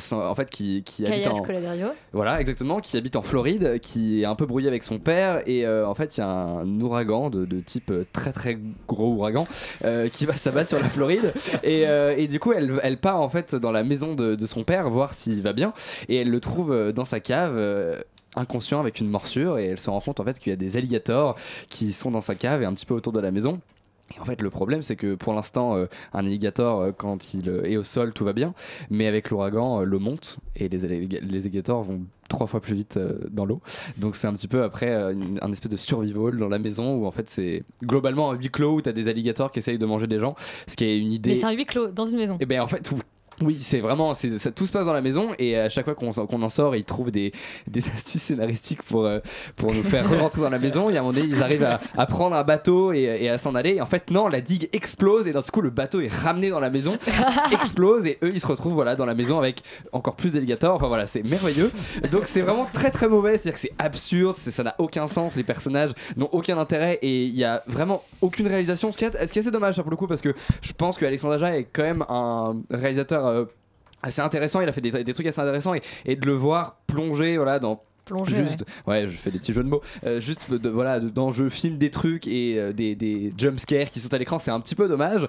son- 0.00 0.16
en 0.16 0.34
fait, 0.34 0.50
qui, 0.50 0.82
qui 0.82 1.04
habite 1.12 1.26
en, 1.28 1.42
voilà, 2.12 2.40
exactement, 2.40 2.80
qui 2.80 2.96
habite 2.96 3.14
en 3.14 3.22
Floride, 3.22 3.78
qui 3.80 4.20
est 4.22 4.24
un 4.24 4.34
peu 4.34 4.44
brouillé 4.44 4.66
avec 4.66 4.82
son 4.82 4.98
père, 4.98 5.42
et 5.46 5.64
euh, 5.64 5.86
en 5.86 5.94
fait, 5.94 6.16
il 6.16 6.20
y 6.20 6.22
a 6.24 6.28
un 6.28 6.80
ouragan 6.80 7.30
de, 7.30 7.44
de 7.44 7.60
type 7.60 7.92
très 8.12 8.32
très 8.32 8.58
gros 8.88 9.12
ouragan 9.14 9.46
euh, 9.84 10.08
qui 10.08 10.26
va 10.26 10.34
s'abattre 10.34 10.70
sur 10.70 10.80
la 10.80 10.88
Floride, 10.88 11.32
et, 11.62 11.86
euh, 11.86 12.16
et 12.18 12.26
du 12.26 12.40
coup, 12.40 12.52
elle, 12.52 12.80
elle 12.82 12.98
part 12.98 13.20
en 13.20 13.28
fait 13.28 13.54
dans 13.54 13.70
la 13.70 13.84
maison 13.84 14.14
de, 14.16 14.34
de 14.34 14.46
son 14.46 14.64
père 14.64 14.90
voir 14.90 15.14
s'il 15.14 15.40
va 15.40 15.52
bien, 15.52 15.72
et 16.08 16.16
elle 16.16 16.30
le 16.30 16.40
trouve 16.40 16.92
dans 16.92 17.04
sa 17.04 17.20
cave. 17.20 17.56
Inconscient 18.36 18.78
avec 18.80 19.00
une 19.00 19.08
morsure 19.08 19.58
et 19.58 19.66
elle 19.66 19.78
se 19.80 19.90
rend 19.90 20.00
compte 20.00 20.20
en 20.20 20.24
fait 20.24 20.38
qu'il 20.38 20.50
y 20.50 20.52
a 20.52 20.56
des 20.56 20.76
alligators 20.76 21.36
qui 21.68 21.92
sont 21.92 22.10
dans 22.10 22.20
sa 22.20 22.34
cave 22.34 22.62
et 22.62 22.64
un 22.66 22.72
petit 22.74 22.86
peu 22.86 22.94
autour 22.94 23.12
de 23.12 23.20
la 23.20 23.30
maison 23.30 23.60
et 24.16 24.20
en 24.20 24.24
fait, 24.24 24.40
le 24.40 24.50
problème, 24.50 24.82
c'est 24.82 24.94
que 24.94 25.16
pour 25.16 25.32
l'instant, 25.34 25.74
euh, 25.74 25.86
un 26.12 26.20
alligator, 26.24 26.80
euh, 26.80 26.92
quand 26.96 27.34
il 27.34 27.48
euh, 27.48 27.64
est 27.64 27.76
au 27.76 27.82
sol, 27.82 28.14
tout 28.14 28.24
va 28.24 28.32
bien. 28.32 28.54
Mais 28.88 29.08
avec 29.08 29.30
l'ouragan, 29.30 29.80
l'eau 29.82 29.98
monte 29.98 30.36
et 30.54 30.68
les, 30.68 30.84
allig- 30.86 31.18
les 31.20 31.40
alligators 31.40 31.82
vont 31.82 32.02
trois 32.28 32.46
fois 32.46 32.60
plus 32.60 32.76
vite 32.76 33.00
dans 33.32 33.44
l'eau. 33.44 33.60
Donc 33.96 34.14
c'est 34.14 34.28
un 34.28 34.32
petit 34.32 34.46
peu 34.46 34.62
après 34.62 34.92
une- 35.12 35.40
un 35.42 35.50
espèce 35.50 35.72
de 35.72 35.76
survival 35.76 36.36
dans 36.38 36.48
la 36.48 36.60
maison 36.60 36.94
où 36.94 37.04
en 37.06 37.10
fait 37.10 37.28
c'est 37.28 37.64
globalement 37.82 38.30
un 38.30 38.34
huis 38.36 38.48
clos 38.48 38.74
où 38.76 38.80
tu 38.80 38.88
as 38.88 38.92
des 38.92 39.08
alligators 39.08 39.50
qui 39.50 39.58
essayent 39.58 39.76
de 39.76 39.86
manger 39.86 40.06
des 40.06 40.20
gens. 40.20 40.36
Ce 40.68 40.76
qui 40.76 40.84
est 40.84 41.00
une 41.00 41.10
idée. 41.12 41.30
Mais 41.30 41.36
c'est 41.36 41.46
un 41.46 41.50
huis 41.52 41.66
clos 41.66 41.88
dans 41.90 42.06
une 42.06 42.18
maison. 42.18 42.36
Et 42.38 42.46
ben 42.46 42.60
en 42.60 42.68
fait, 42.68 42.88
oui. 42.92 43.00
Oui, 43.42 43.58
c'est 43.60 43.80
vraiment, 43.80 44.14
ça, 44.14 44.50
tout 44.50 44.66
se 44.66 44.72
passe 44.72 44.86
dans 44.86 44.92
la 44.92 45.02
maison 45.02 45.30
et 45.38 45.56
à 45.56 45.68
chaque 45.68 45.84
fois 45.84 45.94
qu'on, 45.94 46.12
qu'on 46.12 46.42
en 46.42 46.48
sort, 46.48 46.76
ils 46.76 46.84
trouvent 46.84 47.10
des, 47.10 47.32
des 47.66 47.86
astuces 47.88 48.22
scénaristiques 48.22 48.82
pour, 48.82 49.04
euh, 49.04 49.20
pour 49.56 49.74
nous 49.74 49.82
faire 49.82 50.08
rentrer 50.20 50.42
dans 50.42 50.50
la 50.50 50.58
maison. 50.58 50.90
Et 50.90 50.96
à 50.96 51.00
un 51.00 51.02
moment 51.02 51.12
donné, 51.12 51.26
ils 51.26 51.42
arrivent 51.42 51.64
à, 51.64 51.80
à 51.96 52.06
prendre 52.06 52.36
un 52.36 52.44
bateau 52.44 52.92
et, 52.92 53.02
et 53.20 53.28
à 53.28 53.38
s'en 53.38 53.54
aller. 53.54 53.74
Et 53.74 53.80
en 53.80 53.86
fait, 53.86 54.10
non, 54.10 54.28
la 54.28 54.40
digue 54.40 54.68
explose 54.72 55.26
et 55.26 55.32
d'un 55.32 55.42
coup, 55.42 55.60
le 55.60 55.70
bateau 55.70 56.00
est 56.00 56.12
ramené 56.12 56.50
dans 56.50 56.60
la 56.60 56.70
maison, 56.70 56.96
explose 57.52 58.06
et 58.06 58.18
eux, 58.22 58.32
ils 58.34 58.40
se 58.40 58.46
retrouvent 58.46 58.74
voilà, 58.74 58.96
dans 58.96 59.06
la 59.06 59.14
maison 59.14 59.38
avec 59.38 59.62
encore 59.92 60.16
plus 60.16 60.32
d'alligators. 60.32 60.76
Enfin 60.76 60.88
voilà, 60.88 61.06
c'est 61.06 61.22
merveilleux. 61.22 61.70
Donc 62.10 62.22
c'est 62.24 62.40
vraiment 62.40 62.66
très 62.72 62.90
très 62.90 63.08
mauvais, 63.08 63.36
c'est-à-dire 63.36 63.54
que 63.54 63.60
c'est 63.60 63.74
absurde, 63.78 64.36
ça 64.36 64.62
n'a 64.62 64.74
aucun 64.78 65.06
sens, 65.06 65.36
les 65.36 65.44
personnages 65.44 65.90
n'ont 66.16 66.28
aucun 66.32 66.58
intérêt 66.58 66.98
et 67.02 67.24
il 67.24 67.36
y 67.36 67.44
a 67.44 67.62
vraiment 67.66 68.02
aucune 68.20 68.46
réalisation. 68.46 68.92
Ce 68.92 68.98
qui 68.98 69.04
est, 69.04 69.26
ce 69.26 69.32
qui 69.32 69.38
est 69.38 69.42
assez 69.42 69.50
dommage 69.50 69.76
ça, 69.76 69.82
pour 69.82 69.90
le 69.90 69.96
coup 69.96 70.06
parce 70.06 70.20
que 70.20 70.34
je 70.62 70.72
pense 70.72 70.98
que 70.98 71.04
Alexandre 71.04 71.34
Aja 71.34 71.56
est 71.56 71.64
quand 71.64 71.82
même 71.82 72.04
un 72.08 72.56
réalisateur 72.70 73.25
assez 74.02 74.20
intéressant, 74.20 74.60
il 74.60 74.68
a 74.68 74.72
fait 74.72 74.80
des, 74.80 75.04
des 75.04 75.14
trucs 75.14 75.26
assez 75.26 75.40
intéressants 75.40 75.74
et, 75.74 75.82
et 76.04 76.16
de 76.16 76.26
le 76.26 76.32
voir 76.32 76.78
plonger 76.86 77.36
voilà, 77.36 77.58
dans 77.58 77.80
Juste 78.26 78.64
ouais. 78.86 79.08
je 79.08 79.16
fais 79.16 79.30
des 79.32 79.38
petits 79.40 79.52
jeux 79.52 79.64
de 79.64 79.68
mots. 79.68 79.80
Euh, 80.04 80.20
juste 80.20 80.46
voilà 80.68 81.00
dans 81.00 81.32
je 81.32 81.48
filme 81.48 81.76
des 81.76 81.90
trucs 81.90 82.26
et 82.28 82.58
euh, 82.58 82.72
des, 82.72 82.94
des 82.94 83.32
jump 83.36 83.58
scares 83.58 83.86
qui 83.90 83.98
sont 83.98 84.12
à 84.14 84.18
l'écran 84.18 84.38
c'est 84.38 84.52
un 84.52 84.60
petit 84.60 84.74
peu 84.76 84.88
dommage. 84.88 85.26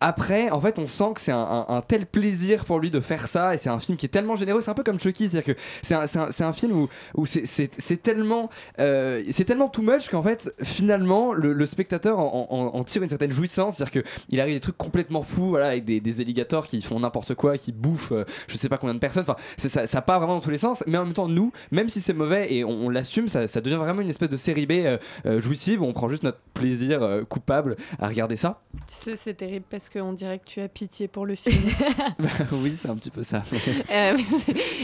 Après 0.00 0.50
en 0.50 0.60
fait 0.60 0.78
on 0.78 0.86
sent 0.86 1.12
que 1.14 1.20
c'est 1.22 1.32
un, 1.32 1.64
un- 1.68 1.80
tel 1.80 2.04
plaisir 2.06 2.64
pour 2.66 2.80
lui 2.80 2.90
de 2.90 3.00
faire 3.00 3.28
ça 3.28 3.54
et 3.54 3.58
c'est 3.58 3.70
un 3.70 3.78
film 3.78 3.96
qui 3.96 4.06
est 4.06 4.10
tellement 4.10 4.34
généreux. 4.34 4.60
C'est 4.60 4.70
un 4.70 4.74
peu 4.74 4.82
comme 4.82 4.98
Chucky 5.00 5.28
c'est 5.28 5.38
à 5.38 5.40
dire 5.42 5.54
que 5.54 5.60
c'est 5.82 5.94
un, 5.94 6.46
un- 6.48 6.52
film 6.52 6.72
où, 6.72 6.88
où 7.14 7.24
c'est- 7.26 8.02
tellement 8.02 8.50
euh, 8.78 9.22
c'est 9.30 9.44
tellement 9.44 9.68
too 9.68 9.82
much 9.82 10.08
qu'en 10.10 10.22
fait 10.22 10.52
finalement 10.62 11.32
le, 11.32 11.64
spectateur 11.66 12.18
en, 12.18 12.84
tire 12.84 13.02
une 13.02 13.08
certaine 13.08 13.32
jouissance. 13.32 13.76
C'est 13.76 13.82
à 13.84 13.86
dire 13.86 14.02
que 14.02 14.08
il 14.28 14.40
arrive 14.40 14.54
des 14.54 14.60
trucs 14.60 14.76
complètement 14.76 15.22
fous 15.22 15.48
voilà 15.50 15.68
avec 15.68 15.84
des, 15.86 16.00
des 16.00 16.20
alligators 16.20 16.66
qui 16.66 16.82
font 16.82 17.00
n'importe 17.00 17.34
quoi 17.34 17.56
qui 17.56 17.72
bouffent 17.72 18.12
je 18.48 18.56
sais 18.56 18.68
pas 18.68 18.76
combien 18.76 18.94
de 18.94 18.98
personnes. 19.00 19.22
Enfin 19.22 19.36
ça, 19.56 19.86
ça 19.86 20.02
part 20.02 20.18
vraiment 20.20 20.34
dans 20.34 20.40
tous 20.40 20.50
les 20.50 20.58
sens. 20.58 20.84
Mais 20.86 20.98
en 20.98 21.04
même 21.04 21.14
temps 21.14 21.28
nous 21.28 21.52
même 21.70 21.88
si 21.88 22.00
c'est 22.00 22.17
mauvais 22.18 22.52
et 22.52 22.64
on, 22.64 22.86
on 22.86 22.88
l'assume, 22.90 23.28
ça, 23.28 23.48
ça 23.48 23.60
devient 23.60 23.76
vraiment 23.76 24.02
une 24.02 24.10
espèce 24.10 24.28
de 24.30 24.36
série 24.36 24.66
B 24.66 24.72
euh, 24.72 24.98
euh, 25.26 25.40
jouissive 25.40 25.80
où 25.82 25.86
on 25.86 25.92
prend 25.92 26.08
juste 26.08 26.22
notre 26.24 26.38
plaisir 26.54 27.02
euh, 27.02 27.24
coupable 27.24 27.76
à 27.98 28.08
regarder 28.08 28.36
ça. 28.36 28.60
Tu 28.86 28.94
sais, 28.94 29.16
c'est 29.16 29.34
terrible 29.34 29.64
parce 29.70 29.88
qu'on 29.88 30.12
dirait 30.12 30.38
que 30.38 30.44
tu 30.46 30.60
as 30.60 30.68
pitié 30.68 31.08
pour 31.08 31.24
le 31.26 31.34
film. 31.34 31.62
oui, 32.52 32.74
c'est 32.76 32.88
un 32.90 32.96
petit 32.96 33.10
peu 33.10 33.22
ça. 33.22 33.42
Euh, 33.90 34.16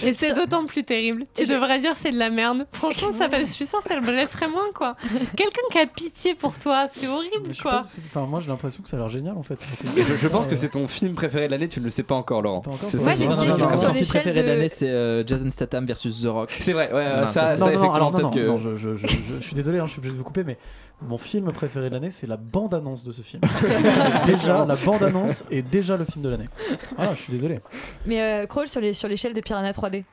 et 0.03 0.14
c'est 0.14 0.35
d'autant 0.35 0.64
plus 0.64 0.82
terrible. 0.85 1.24
Tu 1.35 1.43
Et 1.43 1.47
je- 1.47 1.53
devrais 1.53 1.78
dire 1.78 1.93
c'est 1.97 2.11
de 2.12 2.18
la 2.18 2.30
merde. 2.30 2.66
Franchement, 2.72 3.12
ça, 3.12 3.28
je 3.39 3.45
suis 3.45 3.66
sûre, 3.66 3.80
ça 3.82 3.97
le 3.97 4.01
blesserait 4.01 4.49
moins, 4.49 4.70
quoi. 4.74 4.97
Quelqu'un 5.37 5.61
qui 5.70 5.78
a 5.78 5.87
pitié 5.87 6.35
pour 6.35 6.59
toi, 6.59 6.87
c'est 6.95 7.07
horrible, 7.07 7.53
Je 7.53 7.61
quoi. 7.62 7.82
Enfin, 8.07 8.26
moi 8.26 8.41
j'ai 8.41 8.49
l'impression 8.49 8.82
que 8.82 8.89
ça 8.89 8.97
a 8.97 9.01
l'air 9.01 9.09
génial 9.09 9.37
en 9.37 9.43
fait. 9.43 9.64
Je, 9.97 10.03
je 10.03 10.28
pense 10.28 10.47
que 10.47 10.57
c'est 10.57 10.70
ton 10.70 10.89
film 10.89 11.14
préféré 11.14 11.47
de 11.47 11.53
l'année, 11.53 11.68
tu 11.68 11.80
ne 11.80 11.85
le 11.85 11.91
sais 11.91 12.03
pas 12.03 12.14
encore, 12.14 12.41
Laurent. 12.43 12.62
C'est 12.82 13.01
Moi, 13.01 13.14
j'ai 13.14 13.24
une 13.24 13.37
question 13.37 13.68
sur 13.68 13.76
son 13.76 13.82
film 13.87 13.95
l'échelle 13.99 14.22
préféré 14.22 14.43
de 14.43 14.49
l'année, 14.49 14.68
c'est 14.68 14.89
euh, 14.91 15.24
Jason 15.26 15.51
Statham 15.51 15.85
versus 15.87 16.22
The 16.22 16.26
Rock. 16.26 16.57
C'est 16.61 16.72
vrai, 16.72 16.93
ouais, 16.93 17.24
Non, 17.25 17.33
ça, 17.33 17.47
c'est- 17.49 17.57
ça, 17.59 17.70
non, 17.70 17.93
alors 17.93 18.11
non, 18.12 18.18
peut-être 18.18 18.25
non, 18.25 18.31
que. 18.31 18.47
non, 18.47 18.59
je, 18.59 18.77
je- 18.77 18.95
je- 18.97 19.07
je- 19.07 19.16
je 19.39 19.45
suis 19.45 19.55
désolé, 19.55 19.79
hein, 19.79 19.87
je 19.87 19.91
suis 19.91 19.99
obligé 19.99 20.12
de 20.14 20.18
vous 20.18 20.25
couper, 20.25 20.45
mais 20.45 20.59
mon 21.03 21.18
film 21.18 21.51
préféré 21.53 21.89
de 21.89 21.95
l'année, 21.95 22.11
c'est 22.11 22.27
la 22.27 22.37
bande-annonce 22.37 23.05
de 23.05 23.12
ce 23.12 23.22
film. 23.22 23.43
C'est 23.61 24.27
déjà, 24.33 24.64
la 24.64 24.77
bande-annonce 24.77 25.45
est 25.51 25.62
déjà 25.62 25.97
le 25.97 26.05
film 26.05 26.25
de 26.25 26.29
l'année. 26.31 26.49
Voilà, 26.97 27.14
je 27.14 27.20
suis 27.20 27.33
désolé. 27.33 27.61
Mais 28.07 28.20
euh, 28.22 28.47
Crawl 28.47 28.68
sur 28.68 28.81
les- 28.81 28.95
sur 28.95 29.09
l'échelle 29.09 29.35
de 29.35 29.41
Piranha 29.41 29.70
3D. 29.72 30.05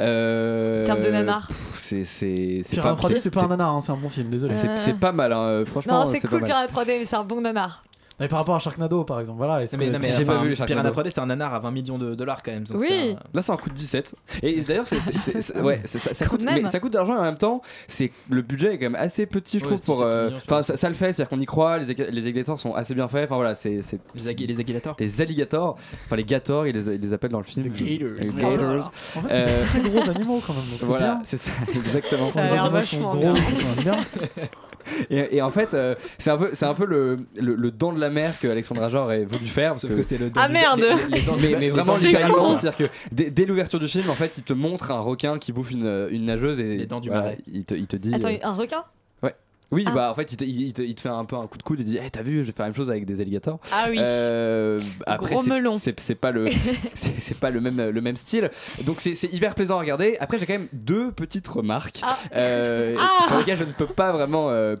Euh, 0.00 0.82
En 0.82 0.86
termes 0.86 1.00
de 1.02 1.10
nanar. 1.10 1.48
C'est 1.74 2.04
c'est 2.04 2.62
c'est 2.64 2.76
Piranha 2.76 2.94
pas 2.94 3.00
3D, 3.08 3.18
c'est 3.18 3.30
pas 3.30 3.42
un 3.44 3.48
nanar, 3.48 3.74
hein, 3.74 3.80
c'est 3.80 3.92
un 3.92 3.96
bon 3.96 4.08
film, 4.08 4.28
désolé. 4.28 4.54
C'est 4.54 4.76
c'est 4.76 4.94
pas 4.94 5.12
mal, 5.12 5.32
hein, 5.32 5.42
euh, 5.42 5.64
franchement. 5.66 6.04
Non, 6.06 6.10
c'est 6.10 6.26
cool. 6.26 6.42
Piranha 6.42 6.66
3D, 6.66 6.86
mais 7.00 7.04
c'est 7.06 7.16
un 7.16 7.24
bon 7.24 7.40
nanar. 7.42 7.84
Mais 8.22 8.28
par 8.28 8.38
rapport 8.38 8.54
à 8.54 8.60
Sharknado, 8.60 9.02
par 9.02 9.18
exemple, 9.18 9.38
voilà. 9.38 9.62
est-ce 9.64 9.76
Mais, 9.76 9.86
que- 9.88 9.92
non, 9.92 9.98
mais 10.00 10.06
est-ce 10.06 10.12
que- 10.14 10.18
j'ai 10.20 10.24
pas 10.26 10.38
vu 10.38 10.54
Sharknado. 10.54 10.80
Piranha 10.80 10.90
3D, 10.92 11.10
c'est 11.10 11.20
un 11.20 11.26
nanar 11.26 11.52
à 11.52 11.58
20 11.58 11.72
millions 11.72 11.98
de 11.98 12.14
dollars 12.14 12.42
quand 12.44 12.52
même. 12.52 12.62
donc 12.64 12.80
Oui. 12.80 12.86
c'est 12.88 13.10
un- 13.12 13.16
Là, 13.34 13.42
c'est 13.42 13.50
un 13.52 13.56
coup 13.56 13.68
de 13.68 13.74
17. 13.74 14.14
Et 14.44 14.60
d'ailleurs, 14.68 14.86
c'est, 14.86 15.00
c'est- 15.00 15.18
c'est- 15.18 15.40
c'est- 15.42 15.60
ouais, 15.60 15.80
c'est- 15.84 15.98
ça, 15.98 16.14
ça 16.14 16.24
Quand 16.26 16.30
coûte, 16.36 16.44
même. 16.44 16.62
mais 16.62 16.68
ça 16.68 16.78
coûte 16.78 16.92
de 16.92 16.98
l'argent 16.98 17.14
et 17.16 17.18
en 17.18 17.22
même 17.22 17.36
temps, 17.36 17.62
c'est 17.88 18.12
le 18.30 18.42
budget 18.42 18.74
est 18.74 18.78
quand 18.78 18.90
même 18.90 18.94
assez 18.94 19.26
petit, 19.26 19.58
je 19.58 19.64
Ouais, 19.64 19.70
trouve. 19.70 19.80
pour, 19.80 19.96
17 19.96 20.06
euh, 20.14 20.26
millions, 20.26 20.38
je 20.38 20.44
Enfin, 20.44 20.62
ça, 20.62 20.76
ça 20.76 20.88
le 20.88 20.94
fait, 20.94 21.12
c'est-à-dire 21.12 21.30
qu'on 21.30 21.40
y 21.40 21.46
croit. 21.46 21.78
Les, 21.78 21.94
les 21.94 22.22
alligators 22.22 22.60
sont 22.60 22.74
assez 22.74 22.94
bien 22.94 23.08
faits. 23.08 23.24
Enfin 23.24 23.34
voilà, 23.36 23.54
c'est, 23.56 23.82
c'est 23.82 23.98
Les, 24.14 24.28
ag- 24.28 24.38
les 24.40 24.54
alligators. 24.60 24.96
les 25.00 25.20
alligators, 25.20 25.76
enfin 26.06 26.16
les 26.16 26.24
gators, 26.24 26.66
ils 26.68 26.76
les, 26.76 26.94
ils 26.94 27.00
les 27.00 27.12
appellent 27.12 27.32
dans 27.32 27.38
le 27.38 27.44
film. 27.44 27.64
Les 27.66 27.98
gators. 27.98 28.08
Les 28.20 28.30
En 28.30 28.82
fait, 28.82 28.90
c'est 29.28 29.32
Euh, 29.32 29.60
des 29.60 29.66
très 29.66 29.80
gros 29.90 30.10
animaux 30.10 30.42
quand 30.46 30.52
même, 30.54 30.62
donc 30.62 30.78
c'est 30.78 30.86
Voilà, 30.92 31.14
bien. 31.16 31.22
c'est 31.24 31.36
ça, 31.38 31.50
exactement. 31.74 32.30
Ça 32.30 32.40
a 32.42 32.44
les 32.46 32.52
l'air 32.52 32.64
animaux 32.66 32.80
sont 32.80 32.96
vachement 33.00 33.14
gros, 33.16 33.32
bien. 33.32 33.42
c'est 33.42 33.54
quand 33.54 33.74
même 33.74 33.84
bien. 33.84 34.48
Et, 35.10 35.36
et 35.36 35.42
en 35.42 35.50
fait, 35.50 35.74
euh, 35.74 35.94
c'est 36.18 36.30
un 36.30 36.36
peu, 36.38 36.50
c'est 36.52 36.64
un 36.66 36.74
peu 36.74 36.84
le, 36.86 37.18
le, 37.40 37.54
le 37.54 37.70
dent 37.70 37.92
de 37.92 38.00
la 38.00 38.10
mer 38.10 38.38
que 38.40 38.48
Alexandre 38.48 38.82
Aja 38.82 39.02
aurait 39.02 39.24
voulu 39.24 39.46
faire. 39.46 39.70
Parce 39.72 39.82
Sauf 39.82 39.90
que 39.92 39.96
que 39.96 40.02
c'est 40.02 40.18
le 40.18 40.30
Ah, 40.36 40.46
du- 40.48 40.52
merde 40.54 40.80
les- 40.80 41.18
les 41.18 41.22
dents 41.24 41.36
du- 41.36 41.42
mais, 41.56 41.70
vraiment 41.70 41.96
littéralement, 41.96 42.58
c'est-à-dire 42.58 42.88
que 42.88 42.92
dès, 43.12 43.30
dès 43.30 43.44
l'ouverture 43.46 43.78
du 43.80 43.88
film, 43.88 44.08
en 44.10 44.14
fait, 44.14 44.38
il 44.38 44.42
te 44.44 44.52
montre 44.52 44.90
un 44.90 45.00
requin 45.00 45.38
qui 45.38 45.52
bouffe 45.52 45.70
une, 45.70 46.08
une 46.10 46.24
nageuse 46.26 46.60
et 46.60 46.76
Les 46.78 46.86
dents 46.86 47.00
du 47.00 47.08
voilà, 47.08 47.22
marais. 47.24 47.38
il 47.52 47.64
te, 47.64 47.74
il 47.74 47.86
te 47.86 47.96
dit. 47.96 48.14
Attends, 48.14 48.28
euh, 48.28 48.36
un 48.42 48.52
requin? 48.52 48.84
Oui, 49.72 49.84
Ah. 49.88 49.90
bah 49.92 50.10
en 50.10 50.14
fait, 50.14 50.30
il 50.32 50.36
te, 50.36 50.44
il, 50.44 50.60
il 50.68 50.72
te, 50.72 50.82
il 50.82 50.94
te 50.94 51.00
fait 51.00 51.08
un 51.08 51.24
peu 51.24 51.34
un 51.36 51.46
coup 51.48 51.58
de 51.58 51.62
coude 51.62 51.80
et 51.80 51.84
dit, 51.84 51.96
hey, 51.98 52.10
t'as 52.10 52.22
vu, 52.22 52.38
je 52.38 52.42
vais 52.42 52.52
faire 52.52 52.64
la 52.64 52.68
même 52.70 52.76
chose 52.76 52.90
avec 52.90 53.04
des 53.06 53.20
alligators. 53.20 53.58
Ah 53.72 53.86
oui. 53.90 53.98
Euh, 54.00 54.80
après, 55.06 55.34
Gros 55.34 55.42
c'est- 55.42 55.50
melon. 55.50 55.76
c'est 55.78 56.14
pas 56.14 56.30
le, 56.30 56.44
c'est 56.94 57.38
pas 57.40 57.50
le 57.50 57.60
même, 57.60 57.88
le 57.90 58.00
même 58.00 58.16
style. 58.16 58.50
Donc 58.84 59.00
c'est 59.00 59.14
c'est 59.14 59.32
hyper 59.32 59.54
plaisant 59.54 59.76
à 59.76 59.80
regarder. 59.80 60.16
Après, 60.20 60.38
j'ai 60.38 60.46
quand 60.46 60.52
même 60.54 60.68
deux 60.72 61.10
petites 61.10 61.48
remarques 61.48 62.00
Ah. 62.02 62.16
euh, 62.36 62.94
sur 63.26 63.38
lesquelles 63.38 63.58
je 63.58 63.64
ne 63.64 63.72
peux 63.72 63.86
pas 63.86 64.12
vraiment. 64.12 64.50
euh, 64.50 64.76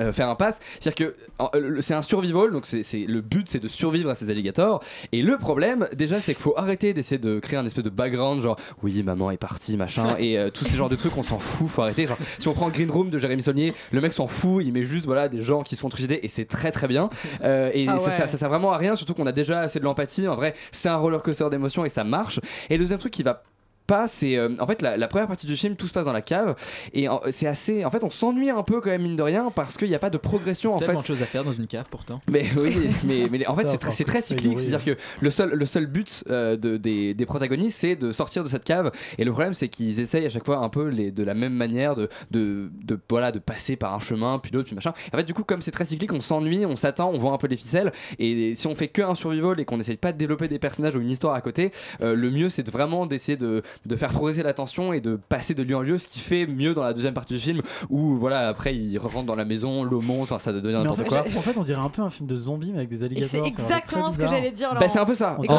euh, 0.00 0.12
faire 0.12 0.28
un 0.28 0.34
pass, 0.34 0.60
c'est-à-dire 0.80 1.14
que 1.40 1.56
euh, 1.56 1.80
c'est 1.80 1.94
un 1.94 2.02
survival, 2.02 2.50
donc 2.50 2.66
c'est 2.66 2.82
le 3.06 3.20
but 3.20 3.48
c'est 3.48 3.60
de 3.60 3.68
survivre 3.68 4.10
à 4.10 4.14
ces 4.14 4.30
alligators. 4.30 4.82
Et 5.12 5.22
le 5.22 5.36
problème, 5.38 5.88
déjà, 5.94 6.20
c'est 6.20 6.34
qu'il 6.34 6.42
faut 6.42 6.54
arrêter 6.56 6.94
d'essayer 6.94 7.18
de 7.18 7.38
créer 7.38 7.58
un 7.58 7.66
espèce 7.66 7.84
de 7.84 7.90
background, 7.90 8.40
genre 8.40 8.56
oui, 8.82 9.02
maman 9.02 9.30
est 9.30 9.36
partie, 9.36 9.76
machin, 9.76 10.16
et 10.18 10.38
euh, 10.38 10.50
tous 10.50 10.64
ces 10.64 10.76
genres 10.76 10.88
de 10.88 10.96
trucs, 10.96 11.16
on 11.16 11.22
s'en 11.22 11.38
fout, 11.38 11.68
faut 11.68 11.82
arrêter. 11.82 12.06
Genre, 12.06 12.18
si 12.38 12.48
on 12.48 12.54
prend 12.54 12.68
Green 12.68 12.90
Room 12.90 13.10
de 13.10 13.18
Jérémy 13.18 13.42
Saulnier, 13.42 13.74
le 13.92 14.00
mec 14.00 14.12
s'en 14.12 14.26
fout, 14.26 14.64
il 14.64 14.72
met 14.72 14.84
juste 14.84 15.04
voilà 15.04 15.28
des 15.28 15.42
gens 15.42 15.62
qui 15.62 15.76
se 15.76 15.80
font 15.80 15.88
trucider, 15.88 16.20
et 16.22 16.28
c'est 16.28 16.46
très 16.46 16.70
très 16.72 16.88
bien. 16.88 17.08
Et 17.74 17.86
Ah 17.88 17.98
ça, 17.98 18.10
ça 18.10 18.26
sert 18.26 18.48
vraiment 18.48 18.72
à 18.72 18.78
rien, 18.78 18.94
surtout 18.96 19.14
qu'on 19.14 19.26
a 19.26 19.32
déjà 19.32 19.60
assez 19.60 19.78
de 19.78 19.84
l'empathie. 19.84 20.26
En 20.28 20.36
vrai, 20.36 20.54
c'est 20.72 20.88
un 20.88 20.96
roller 20.96 21.22
coaster 21.22 21.48
d'émotions 21.50 21.84
et 21.84 21.88
ça 21.88 22.04
marche. 22.04 22.40
Et 22.70 22.74
le 22.76 22.84
deuxième 22.84 22.98
truc 22.98 23.12
qui 23.12 23.22
va 23.22 23.42
pas, 23.86 24.08
c'est 24.08 24.36
euh, 24.36 24.50
en 24.58 24.66
fait 24.66 24.82
la, 24.82 24.96
la 24.96 25.08
première 25.08 25.26
partie 25.26 25.46
du 25.46 25.56
film, 25.56 25.76
tout 25.76 25.86
se 25.86 25.92
passe 25.92 26.04
dans 26.04 26.12
la 26.12 26.22
cave 26.22 26.54
et 26.92 27.06
c'est 27.30 27.46
assez. 27.46 27.84
En 27.84 27.90
fait, 27.90 28.04
on 28.04 28.10
s'ennuie 28.10 28.50
un 28.50 28.62
peu 28.62 28.80
quand 28.80 28.90
même 28.90 29.02
mine 29.02 29.16
de 29.16 29.22
rien 29.22 29.50
parce 29.54 29.76
qu'il 29.76 29.88
n'y 29.88 29.94
a 29.94 29.98
pas 29.98 30.10
de 30.10 30.18
progression 30.18 30.74
en 30.74 30.76
Tellement 30.78 30.94
fait. 30.94 31.12
de 31.12 31.14
choses 31.16 31.22
à 31.22 31.26
faire 31.26 31.44
dans 31.44 31.52
une 31.52 31.66
cave 31.66 31.86
pourtant. 31.90 32.20
Mais 32.28 32.46
oui, 32.56 32.88
mais, 33.04 33.28
mais 33.30 33.46
en 33.46 33.54
fait 33.54 33.68
c'est 33.68 33.78
très, 33.78 33.90
c'est 33.90 34.04
très 34.04 34.20
c'est 34.20 34.34
cyclique, 34.38 34.58
c'est-à-dire 34.58 34.84
que 34.96 35.00
le 35.20 35.30
seul, 35.30 35.50
le 35.54 35.66
seul 35.66 35.86
but 35.86 36.24
euh, 36.30 36.56
de, 36.56 36.76
des, 36.76 37.14
des 37.14 37.26
protagonistes 37.26 37.78
c'est 37.80 37.96
de 37.96 38.12
sortir 38.12 38.44
de 38.44 38.48
cette 38.48 38.64
cave 38.64 38.90
et 39.18 39.24
le 39.24 39.32
problème 39.32 39.54
c'est 39.54 39.68
qu'ils 39.68 40.00
essayent 40.00 40.26
à 40.26 40.30
chaque 40.30 40.44
fois 40.44 40.58
un 40.58 40.68
peu 40.68 40.88
les, 40.88 41.10
de 41.10 41.22
la 41.22 41.34
même 41.34 41.54
manière 41.54 41.94
de, 41.94 42.08
de, 42.30 42.70
de, 42.82 42.98
voilà, 43.08 43.32
de 43.32 43.38
passer 43.38 43.76
par 43.76 43.94
un 43.94 43.98
chemin 43.98 44.38
puis 44.38 44.52
l'autre 44.52 44.66
puis 44.66 44.74
machin. 44.74 44.92
En 45.12 45.16
fait 45.16 45.24
du 45.24 45.34
coup 45.34 45.44
comme 45.44 45.62
c'est 45.62 45.70
très 45.70 45.84
cyclique 45.84 46.12
on 46.12 46.20
s'ennuie, 46.20 46.64
on 46.66 46.76
s'attend, 46.76 47.10
on 47.10 47.18
voit 47.18 47.32
un 47.32 47.38
peu 47.38 47.46
les 47.46 47.56
ficelles 47.56 47.92
et 48.18 48.54
si 48.54 48.66
on 48.66 48.74
fait 48.74 48.88
que 48.88 49.02
un 49.02 49.14
survival 49.14 49.60
et 49.60 49.64
qu'on 49.64 49.80
essaye 49.80 49.96
pas 49.96 50.12
de 50.12 50.18
développer 50.18 50.48
des 50.48 50.58
personnages 50.58 50.96
ou 50.96 51.00
une 51.00 51.10
histoire 51.10 51.34
à 51.34 51.40
côté, 51.40 51.70
euh, 52.02 52.14
le 52.14 52.30
mieux 52.30 52.48
c'est 52.48 52.62
de 52.62 52.70
vraiment 52.70 53.06
d'essayer 53.06 53.36
de, 53.36 53.62
de 53.86 53.96
faire 53.96 54.10
progresser 54.10 54.42
l'attention 54.42 54.92
et 54.92 55.00
de 55.00 55.16
passer 55.16 55.54
de 55.54 55.62
lieu 55.62 55.76
en 55.76 55.82
lieu, 55.82 55.98
ce 55.98 56.06
qui 56.06 56.20
fait 56.20 56.46
mieux 56.46 56.74
dans 56.74 56.82
la 56.82 56.92
deuxième 56.92 57.14
partie 57.14 57.34
du 57.34 57.40
film 57.40 57.60
où 57.90 58.16
voilà 58.16 58.48
après 58.48 58.74
ils 58.74 58.98
rentrent 58.98 59.24
dans 59.26 59.34
la 59.36 59.44
maison, 59.44 59.84
monte, 60.00 60.22
enfin, 60.22 60.38
ça 60.38 60.52
devient 60.52 60.76
en 60.76 60.80
n'importe 60.80 60.98
fait, 61.02 61.08
quoi. 61.08 61.20
en 61.20 61.42
fait, 61.42 61.58
on 61.58 61.62
dirait 61.62 61.80
un 61.80 61.88
peu 61.88 62.02
un 62.02 62.10
film 62.10 62.28
de 62.28 62.36
zombies 62.36 62.70
mais 62.72 62.78
avec 62.78 62.88
des 62.90 63.02
alligators. 63.04 63.30
c'est 63.30 63.46
exactement 63.46 64.10
ce 64.10 64.18
que 64.18 64.26
j'allais 64.28 64.50
dire. 64.50 64.74
Bah, 64.78 64.88
c'est 64.88 64.98
un 64.98 65.04
peu 65.04 65.14
ça. 65.14 65.36
Dead 65.40 65.50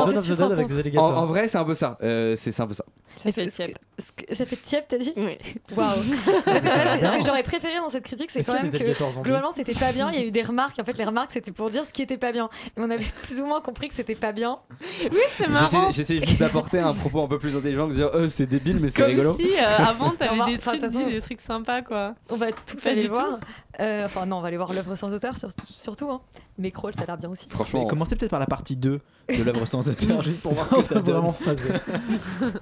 avec 0.51 0.67
des. 0.91 0.97
En, 0.97 1.03
en 1.03 1.25
vrai, 1.25 1.47
c'est 1.47 1.57
un 1.57 1.65
peu 1.65 1.75
ça. 1.75 1.97
Euh, 2.03 2.35
c'est 2.35 2.51
c'est 2.51 2.61
un 2.61 2.67
peu 2.67 2.73
ça. 2.73 2.85
Ça 3.15 3.31
fait 3.31 3.45
que- 3.45 3.51
tiep. 3.51 3.77
ce 3.97 4.11
que- 4.11 4.35
Ça 4.35 4.45
fait 4.45 4.55
tiep, 4.57 4.85
t'as 4.89 4.97
dit 4.97 5.13
Oui. 5.15 5.37
Waouh 5.75 5.87
que 6.45 6.51
ce- 6.51 7.19
que 7.19 7.25
j'aurais 7.25 7.43
préféré 7.43 7.77
dans 7.77 7.87
cette 7.89 8.03
critique, 8.03 8.29
c'est 8.29 8.43
quand 8.43 8.53
même 8.61 8.69
que 8.71 9.21
globalement 9.23 9.51
c'était 9.51 9.73
pas 9.73 9.91
bien. 9.93 10.09
Il 10.11 10.19
y 10.19 10.23
a 10.23 10.25
eu 10.25 10.31
des 10.31 10.41
remarques. 10.41 10.77
En 10.79 10.83
fait, 10.83 10.97
les 10.97 11.05
remarques 11.05 11.31
c'était 11.31 11.51
pour 11.51 11.69
dire 11.69 11.85
ce 11.85 11.93
qui 11.93 12.01
était 12.01 12.17
pas 12.17 12.31
bien. 12.31 12.49
Mais 12.77 12.83
on 12.85 12.89
avait 12.89 13.05
plus 13.23 13.39
ou 13.41 13.45
moins 13.45 13.61
compris 13.61 13.87
que 13.87 13.93
c'était 13.93 14.15
pas 14.15 14.31
bien. 14.33 14.59
C'est 14.99 15.09
J'essaie 15.11 15.49
marrant. 15.49 15.91
j'essaie 15.91 16.19
juste 16.19 16.39
d'apporter 16.39 16.79
un 16.79 16.93
propos 16.93 17.21
un 17.23 17.27
peu 17.27 17.39
plus 17.39 17.55
intelligent, 17.55 17.87
de 17.87 17.93
dire 17.93 18.04
euh, 18.13 18.29
c'est 18.29 18.45
débile, 18.45 18.79
mais 18.79 18.89
c'est 18.89 19.01
Comme 19.01 19.11
rigolo. 19.11 19.33
si 19.35 19.49
euh, 19.59 19.65
avant 19.77 20.11
t'avais 20.11 20.51
des 20.51 20.57
trucs 20.59 20.85
dit 20.85 21.05
des 21.05 21.21
trucs 21.21 21.41
sympas 21.41 21.81
quoi. 21.81 22.15
On 22.29 22.35
va 22.35 22.51
tous 22.51 22.83
Pas 22.83 22.89
aller 22.91 23.03
du 23.03 23.07
voir. 23.09 23.39
Euh, 23.79 24.05
enfin 24.05 24.25
non, 24.25 24.37
on 24.37 24.39
va 24.39 24.47
aller 24.47 24.57
voir 24.57 24.73
l'œuvre 24.73 24.95
sans 24.95 25.13
auteur 25.13 25.37
sur- 25.37 25.49
surtout. 25.75 26.09
Hein. 26.11 26.21
Mais 26.57 26.71
Crawl, 26.71 26.93
ça 26.95 27.01
a 27.03 27.05
l'air 27.05 27.17
bien 27.17 27.29
aussi. 27.29 27.47
Franchement, 27.49 27.81
Mais 27.83 27.87
commencez 27.87 28.15
peut-être 28.15 28.31
par 28.31 28.39
la 28.39 28.45
partie 28.45 28.75
2 28.75 29.01
de 29.29 29.43
l'œuvre 29.43 29.65
sans 29.65 29.87
auteur, 29.89 30.21
juste 30.21 30.41
pour 30.41 30.53
voir 30.53 30.67
ce 30.69 30.75
que 30.75 30.83
ça 30.83 30.95
donne. 30.95 31.13
vraiment 31.15 31.33
phasé. 31.33 31.69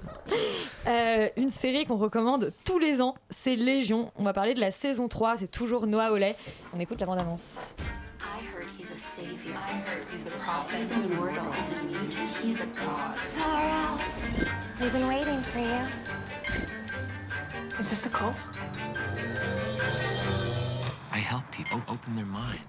Euh, 0.86 1.28
une 1.38 1.48
série 1.48 1.86
qu'on 1.86 1.96
recommande 1.96 2.52
tous 2.66 2.78
les 2.78 3.00
ans, 3.00 3.14
c'est 3.30 3.56
Légion. 3.56 4.12
On 4.16 4.22
va 4.22 4.34
parler 4.34 4.52
de 4.52 4.60
la 4.60 4.70
saison 4.70 5.08
3, 5.08 5.38
c'est 5.38 5.50
toujours 5.50 5.86
Noah 5.86 6.12
Olay. 6.12 6.36
On 6.76 6.78
écoute 6.80 7.00
la 7.00 7.06
bande-annonce. 7.06 7.56
I 8.20 8.44
heard 8.44 8.68
he's 8.78 8.90
a 8.90 8.98
savior. 8.98 9.54
I 9.54 9.78
heard 9.88 10.04
he's 10.12 10.26
a 10.26 10.30
prophet. 10.44 10.76
He's 10.76 10.90
immortal. 11.06 11.42
He's 11.56 11.78
immune. 11.80 12.10
He's 12.42 12.60
a 12.60 12.66
god. 12.66 13.16
Alice, 13.40 14.44
we've 14.80 14.92
been 14.92 15.08
waiting 15.08 15.40
for 15.40 15.60
you. 15.60 15.84
Is 17.80 17.88
this 17.90 18.06
a 18.06 18.08
cult? 18.08 18.36
I 21.12 21.18
help 21.18 21.42
people 21.50 21.78
open 21.88 22.14
their 22.16 22.26
minds. 22.26 22.60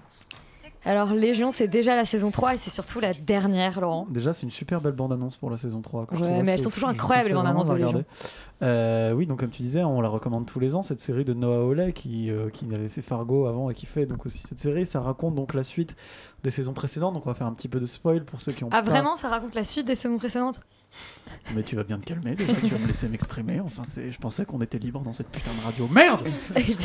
Alors 0.84 1.12
Légion, 1.14 1.50
c'est 1.50 1.66
déjà 1.66 1.96
la 1.96 2.04
saison 2.04 2.30
3 2.30 2.54
et 2.54 2.58
c'est 2.58 2.70
surtout 2.70 3.00
la 3.00 3.12
dernière, 3.12 3.80
Laurent. 3.80 4.06
Déjà, 4.08 4.32
c'est 4.32 4.44
une 4.44 4.52
super 4.52 4.80
belle 4.80 4.92
bande-annonce 4.92 5.36
pour 5.36 5.50
la 5.50 5.56
saison 5.56 5.82
3. 5.82 6.06
que 6.06 6.16
je 6.16 6.22
Ouais, 6.22 6.42
mais 6.44 6.52
elles 6.52 6.60
sont 6.62 6.70
toujours 6.70 6.88
incroyables, 6.90 7.26
les 7.26 7.34
bandes-annonces 7.34 7.66
de 7.68 7.72
regarder. 7.72 8.04
Euh, 8.62 9.10
oui, 9.12 9.26
donc 9.26 9.40
comme 9.40 9.50
tu 9.50 9.62
disais, 9.62 9.82
on 9.82 10.00
la 10.00 10.08
recommande 10.08 10.46
tous 10.46 10.60
les 10.60 10.76
ans, 10.76 10.82
cette 10.82 11.00
série 11.00 11.24
de 11.24 11.34
Noah 11.34 11.64
Hawley 11.64 11.92
qui, 11.92 12.30
euh, 12.30 12.50
qui 12.50 12.66
avait 12.72 12.88
fait 12.88 13.02
Fargo 13.02 13.46
avant 13.46 13.68
et 13.68 13.74
qui 13.74 13.84
fait 13.86 14.06
donc 14.06 14.26
aussi 14.26 14.38
cette 14.38 14.60
série. 14.60 14.86
Ça 14.86 15.00
raconte 15.00 15.34
donc 15.34 15.54
la 15.54 15.64
suite 15.64 15.96
des 16.44 16.50
saisons 16.50 16.72
précédentes, 16.72 17.14
donc 17.14 17.26
on 17.26 17.30
va 17.30 17.34
faire 17.34 17.48
un 17.48 17.54
petit 17.54 17.68
peu 17.68 17.80
de 17.80 17.86
spoil 17.86 18.24
pour 18.24 18.40
ceux 18.40 18.52
qui 18.52 18.62
ont 18.62 18.68
Ah 18.70 18.80
pas- 18.82 18.90
vraiment, 18.90 19.16
ça 19.16 19.28
raconte 19.28 19.56
la 19.56 19.64
suite 19.64 19.88
des 19.88 19.96
saisons 19.96 20.18
précédentes? 20.18 20.60
Mais 21.54 21.62
tu 21.62 21.76
vas 21.76 21.84
bien 21.84 21.98
te 21.98 22.04
calmer, 22.04 22.36
tu 22.36 22.44
vas 22.44 22.78
me 22.78 22.86
laisser 22.86 23.08
m'exprimer. 23.08 23.60
Enfin, 23.60 23.82
c'est, 23.84 24.10
je 24.10 24.18
pensais 24.18 24.44
qu'on 24.44 24.60
était 24.60 24.78
libre 24.78 25.00
dans 25.00 25.12
cette 25.12 25.28
putain 25.28 25.50
de 25.52 25.64
radio. 25.64 25.88
Merde 25.88 26.22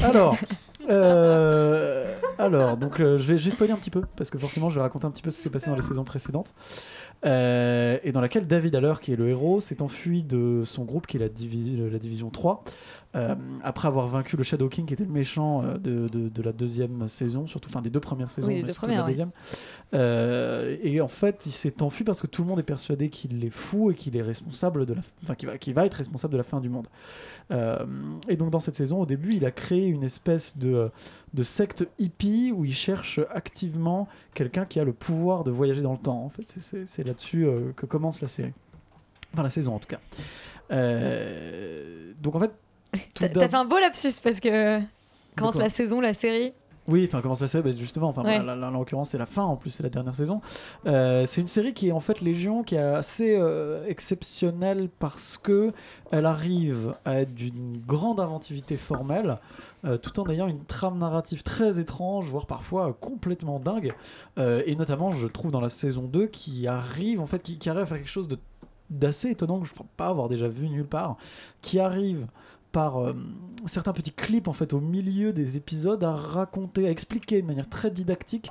Alors, 0.03 0.35
euh, 0.89 2.15
alors, 2.37 2.77
donc 2.77 2.99
euh, 2.99 3.17
je 3.17 3.33
vais, 3.33 3.37
je 3.37 3.45
vais 3.45 3.51
spoiler 3.51 3.71
un 3.73 3.77
petit 3.77 3.89
peu 3.89 4.01
parce 4.15 4.29
que 4.29 4.37
forcément, 4.37 4.69
je 4.69 4.75
vais 4.75 4.81
raconter 4.81 5.05
un 5.05 5.11
petit 5.11 5.21
peu 5.21 5.31
ce 5.31 5.37
qui 5.37 5.43
s'est 5.43 5.49
passé 5.49 5.69
dans 5.69 5.75
les 5.75 5.81
saisons 5.81 6.03
précédentes 6.03 6.53
Euh, 7.23 7.99
et 8.03 8.11
dans 8.11 8.21
laquelle 8.21 8.47
David 8.47 8.75
Haller, 8.75 8.95
qui 9.01 9.13
est 9.13 9.15
le 9.15 9.29
héros, 9.29 9.59
s'est 9.59 9.81
enfui 9.83 10.23
de 10.23 10.63
son 10.65 10.85
groupe 10.85 11.05
qui 11.05 11.17
est 11.17 11.19
la, 11.19 11.29
divi- 11.29 11.77
la 11.91 11.99
division 11.99 12.29
3 12.31 12.63
euh, 13.13 13.35
après 13.61 13.87
avoir 13.89 14.07
vaincu 14.07 14.37
le 14.37 14.43
Shadow 14.43 14.69
King 14.69 14.85
qui 14.85 14.93
était 14.93 15.03
le 15.03 15.11
méchant 15.11 15.63
euh, 15.63 15.77
de, 15.77 16.07
de- 16.07 16.29
de 16.29 16.41
la 16.41 16.53
deuxième 16.53 17.09
saison, 17.09 17.45
surtout 17.45 17.69
enfin 17.69 17.81
des 17.81 17.89
deux 17.89 17.99
premières 17.99 18.31
saisons, 18.31 18.47
Oui, 18.47 18.53
les 18.55 18.61
mais 18.61 18.67
deux 18.67 18.71
surtout 18.73 18.87
de 18.87 18.91
la 18.93 19.01
ouais. 19.01 19.07
deuxième. 19.07 19.31
Euh, 19.93 20.77
et 20.81 21.01
en 21.01 21.09
fait, 21.09 21.45
il 21.45 21.51
s'est 21.51 21.81
enfui 21.83 22.05
parce 22.05 22.21
que 22.21 22.27
tout 22.27 22.41
le 22.43 22.47
monde 22.47 22.59
est 22.59 22.63
persuadé 22.63 23.09
qu'il 23.09 23.43
est 23.43 23.49
fou 23.49 23.91
et 23.91 23.95
qu'il 23.95 24.15
est 24.15 24.21
responsable 24.21 24.85
de 24.85 24.93
la, 24.93 25.01
enfin, 25.23 25.35
qu'il 25.35 25.47
va, 25.49 25.81
va 25.81 25.85
être 25.85 25.93
responsable 25.95 26.31
de 26.31 26.37
la 26.37 26.43
fin 26.43 26.61
du 26.61 26.69
monde. 26.69 26.87
Et 28.29 28.37
donc 28.37 28.49
dans 28.49 28.61
cette 28.61 28.77
saison, 28.77 29.01
au 29.01 29.05
début, 29.05 29.33
il 29.35 29.43
a 29.45 29.51
créé 29.51 29.85
une 29.87 30.03
espèce 30.03 30.57
de, 30.57 30.89
de 31.33 31.43
secte 31.43 31.85
hippie 31.99 32.53
où 32.55 32.63
il 32.63 32.73
cherche 32.73 33.19
activement 33.29 34.07
quelqu'un 34.33 34.63
qui 34.63 34.79
a 34.79 34.85
le 34.85 34.93
pouvoir 34.93 35.43
de 35.43 35.51
voyager 35.51 35.81
dans 35.81 35.91
le 35.91 35.97
temps. 35.99 36.23
En 36.23 36.29
fait, 36.29 36.45
C'est- 36.61 37.03
là-dessus 37.03 37.45
que 37.75 37.85
commence 37.85 38.21
la 38.21 38.29
série, 38.29 38.53
enfin 39.33 39.43
la 39.43 39.49
saison 39.49 39.75
en 39.75 39.79
tout 39.79 39.89
cas. 39.89 39.99
Donc 42.21 42.35
en 42.35 42.39
fait, 42.39 42.51
T'as 43.15 43.29
fait 43.29 43.55
un 43.55 43.65
beau 43.65 43.79
lapsus 43.79 44.21
parce 44.23 44.39
que 44.39 44.79
commence 45.35 45.57
la 45.57 45.69
saison, 45.69 46.01
la 46.01 46.13
série. 46.13 46.53
Oui, 46.87 47.05
enfin 47.07 47.21
comment 47.21 47.35
ça 47.35 47.47
se 47.47 47.57
fait 47.57 47.63
bah, 47.63 47.75
justement, 47.77 48.09
enfin 48.09 48.23
Ouais. 48.23 48.39
en 48.39 48.71
l'occurrence 48.71 49.11
c'est 49.11 49.17
la 49.19 49.27
fin 49.27 49.43
en 49.43 49.55
plus, 49.55 49.69
c'est 49.69 49.83
la 49.83 49.89
dernière 49.89 50.15
saison. 50.15 50.41
Euh, 50.87 51.25
c'est 51.25 51.39
une 51.39 51.47
série 51.47 51.73
qui 51.73 51.89
est 51.89 51.91
en 51.91 51.99
fait 51.99 52.21
Légion 52.21 52.63
qui 52.63 52.75
est 52.75 52.79
assez 52.79 53.35
euh, 53.37 53.85
exceptionnelle 53.87 54.89
parce 54.99 55.37
que 55.37 55.73
elle 56.11 56.25
arrive 56.25 56.95
à 57.05 57.21
être 57.21 57.33
d'une 57.35 57.77
grande 57.85 58.19
inventivité 58.19 58.77
formelle 58.77 59.37
euh, 59.85 59.97
tout 59.97 60.19
en 60.19 60.27
ayant 60.29 60.47
une 60.47 60.65
trame 60.65 60.97
narrative 60.97 61.43
très 61.43 61.79
étrange, 61.79 62.25
voire 62.25 62.47
parfois 62.47 62.97
complètement 62.99 63.59
dingue. 63.59 63.93
Et 64.37 64.75
notamment 64.75 65.11
je 65.11 65.27
trouve 65.27 65.51
dans 65.51 65.61
la 65.61 65.69
saison 65.69 66.03
2 66.03 66.25
qui 66.27 66.67
arrive 66.67 67.21
en 67.21 67.27
fait 67.27 67.43
qui, 67.43 67.57
qui 67.59 67.69
arrive 67.69 67.83
à 67.83 67.85
faire 67.85 67.97
quelque 67.97 68.09
chose 68.09 68.27
de 68.27 68.39
d'assez 68.91 69.29
étonnant 69.29 69.59
que 69.59 69.65
je 69.65 69.71
ne 69.71 69.75
crois 69.75 69.87
pas 69.97 70.07
avoir 70.07 70.27
déjà 70.27 70.47
vu 70.47 70.67
nulle 70.67 70.85
part, 70.85 71.15
qui 71.61 71.79
arrive 71.79 72.27
par 72.71 72.97
euh, 73.01 73.13
certains 73.65 73.93
petits 73.93 74.11
clips 74.13 74.47
en 74.47 74.53
fait 74.53 74.73
au 74.73 74.79
milieu 74.79 75.33
des 75.33 75.57
épisodes 75.57 76.03
à 76.03 76.11
raconter, 76.13 76.87
à 76.87 76.89
expliquer 76.91 77.41
de 77.41 77.47
manière 77.47 77.69
très 77.69 77.91
didactique 77.91 78.49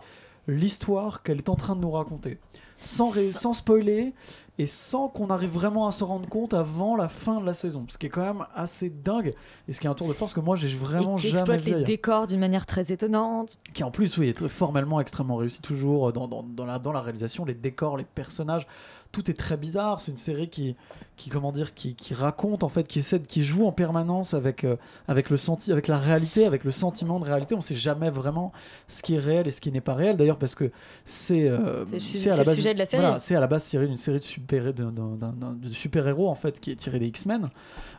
l'histoire 0.49 1.23
qu'elle 1.23 1.39
est 1.39 1.49
en 1.49 1.57
train 1.57 1.77
de 1.77 1.81
nous 1.81 1.91
raconter, 1.91 2.39
sans, 2.81 3.11
ré- 3.11 3.31
sans 3.33 3.53
spoiler 3.53 4.15
et 4.59 4.67
sans 4.67 5.09
qu'on 5.09 5.29
arrive 5.29 5.51
vraiment 5.51 5.87
à 5.87 5.93
se 5.93 6.05
rendre 6.05 6.29
compte 6.29 6.53
avant 6.55 6.97
la 6.97 7.09
fin 7.09 7.41
de 7.41 7.47
la 7.47 7.55
saison, 7.55 7.87
ce 7.89 7.97
qui 7.97 8.07
est 8.07 8.11
quand 8.11 8.23
même 8.25 8.45
assez 8.55 8.91
dingue 8.91 9.35
et 9.69 9.73
ce 9.73 9.81
qui 9.81 9.87
est 9.87 9.91
un 9.91 9.95
tour 9.95 10.09
de 10.09 10.13
force 10.13 10.35
que 10.35 10.41
moi 10.41 10.57
j'ai 10.57 10.69
vraiment 10.69 11.17
et 11.17 11.21
qui 11.21 11.29
jamais 11.29 11.39
exploite 11.39 11.61
vu 11.61 11.67
les 11.67 11.75
ailleurs. 11.77 11.87
décors 11.87 12.27
d'une 12.27 12.41
manière 12.41 12.67
très 12.67 12.93
étonnante. 12.93 13.57
qui 13.73 13.85
en 13.85 13.91
plus 13.91 14.19
oui, 14.19 14.29
est 14.29 14.35
très- 14.37 14.49
formellement 14.49 15.01
extrêmement 15.01 15.37
réussi 15.37 15.63
toujours 15.63 16.13
dans, 16.13 16.29
dans, 16.29 16.43
dans 16.43 16.67
la, 16.67 16.79
dans 16.79 16.93
la 16.93 17.01
réalisation, 17.01 17.45
les 17.45 17.55
décors, 17.55 17.97
les 17.97 18.05
personnages, 18.05 18.67
tout 19.13 19.31
est 19.31 19.35
très 19.35 19.57
bizarre. 19.57 20.01
C'est 20.01 20.13
une 20.13 20.19
série 20.19 20.49
qui, 20.49 20.77
qui 21.17 21.31
comment 21.31 21.51
dire, 21.53 21.75
qui, 21.75 21.95
qui 21.95 22.15
raconte 22.15 22.63
en 22.65 22.69
fait, 22.69 22.87
qui 22.87 23.01
essaie, 23.01 23.21
qui 23.21 23.43
joue 23.45 23.67
en 23.67 23.73
permanence 23.73 24.35
avec, 24.35 24.65
euh, 24.65 24.77
avec 25.09 25.31
le 25.31 25.37
senti, 25.37 25.73
avec 25.73 25.89
la 25.89 25.99
réalité, 25.99 26.47
avec 26.47 26.63
le 26.65 26.71
sentiment 26.71 27.19
de 27.19 27.25
réalité. 27.25 27.55
On 27.55 27.61
sait 27.61 27.75
jamais 27.75 28.11
vraiment 28.11 28.53
ce 28.89 29.03
qui 29.03 29.15
est 29.17 29.19
réel 29.19 29.47
et 29.49 29.51
ce 29.51 29.61
qui 29.61 29.73
n'est 29.73 29.81
pas 29.81 29.95
réel. 29.95 30.17
D'ailleurs 30.17 30.39
parce 30.39 30.55
que 30.55 30.71
c'est 31.05 31.49
euh, 31.49 31.85
C'est 31.99 32.31
à 32.31 32.37
la 32.37 32.45
base 32.45 32.55
sujet 32.55 32.73
de 32.75 32.79
la 32.79 32.87
série. 32.87 33.03
voilà, 33.03 33.19
c'est 33.19 33.35
à 33.35 33.41
la 33.41 33.47
base 33.47 33.65
tiré 33.67 33.87
d'une 33.87 33.97
série 33.97 34.19
de 34.21 34.25
super 34.25 34.73
de 34.73 36.09
héros 36.09 36.29
en 36.29 36.35
fait 36.35 36.61
qui 36.61 36.71
est 36.71 36.77
tiré 36.77 36.99
des 36.99 37.07
X-Men. 37.07 37.51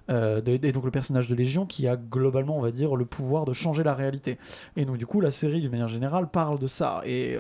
Euh, 0.10 0.42
de- 0.42 0.60
et 0.66 0.72
donc 0.72 0.84
le 0.84 0.92
personnage 0.92 1.28
de 1.28 1.36
Légion 1.36 1.66
qui 1.66 1.88
a 1.88 1.96
globalement 1.96 2.58
on 2.58 2.62
va 2.62 2.72
dire 2.72 2.96
le 2.96 3.06
pouvoir 3.06 3.46
de 3.46 3.54
changer 3.54 3.84
la 3.84 3.94
réalité 3.94 4.40
et 4.76 4.84
donc 4.84 4.98
du 4.98 5.06
coup 5.06 5.22
la 5.22 5.30
série 5.32 5.62
d'une 5.62 5.70
manière 5.70 5.88
générale 5.88 6.28
parle 6.28 6.58
de 6.58 6.66
ça 6.68 7.02
et 7.06 7.38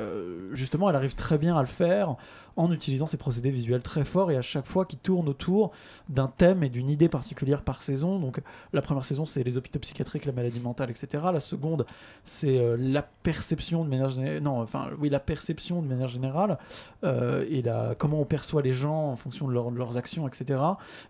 justement 0.51 0.89
elle 0.89 0.95
arrive 0.95 1.15
très 1.15 1.38
bien 1.39 1.57
à 1.57 1.61
le 1.61 1.67
faire 1.67 2.15
en 2.57 2.71
utilisant 2.71 3.05
ces 3.05 3.17
procédés 3.17 3.51
visuels 3.51 3.81
très 3.81 4.03
forts 4.05 4.31
et 4.31 4.37
à 4.37 4.41
chaque 4.41 4.65
fois 4.67 4.85
qui 4.85 4.97
tournent 4.97 5.29
autour 5.29 5.71
d'un 6.09 6.27
thème 6.27 6.63
et 6.63 6.69
d'une 6.69 6.89
idée 6.89 7.09
particulière 7.09 7.61
par 7.63 7.81
saison. 7.81 8.19
Donc 8.19 8.41
la 8.73 8.81
première 8.81 9.05
saison 9.05 9.25
c'est 9.25 9.43
les 9.43 9.57
hôpitaux 9.57 9.79
psychiatriques 9.79 10.25
la 10.25 10.31
maladie 10.31 10.59
mentale 10.59 10.89
etc 10.89 11.25
la 11.33 11.39
seconde 11.39 11.85
c'est 12.25 12.57
euh, 12.57 12.75
la 12.79 13.01
perception 13.01 13.83
de 13.83 13.89
manière 13.89 14.09
générale 14.09 14.41
non 14.41 14.59
enfin 14.61 14.89
oui 14.99 15.09
la 15.09 15.19
perception 15.19 15.81
de 15.81 15.87
manière 15.87 16.07
générale 16.07 16.57
euh, 17.03 17.45
et 17.49 17.61
la, 17.61 17.95
comment 17.97 18.19
on 18.21 18.25
perçoit 18.25 18.61
les 18.61 18.73
gens 18.73 19.11
en 19.11 19.15
fonction 19.15 19.47
de, 19.47 19.53
leur- 19.53 19.71
de 19.71 19.77
leurs 19.77 19.97
actions 19.97 20.27
etc 20.27 20.59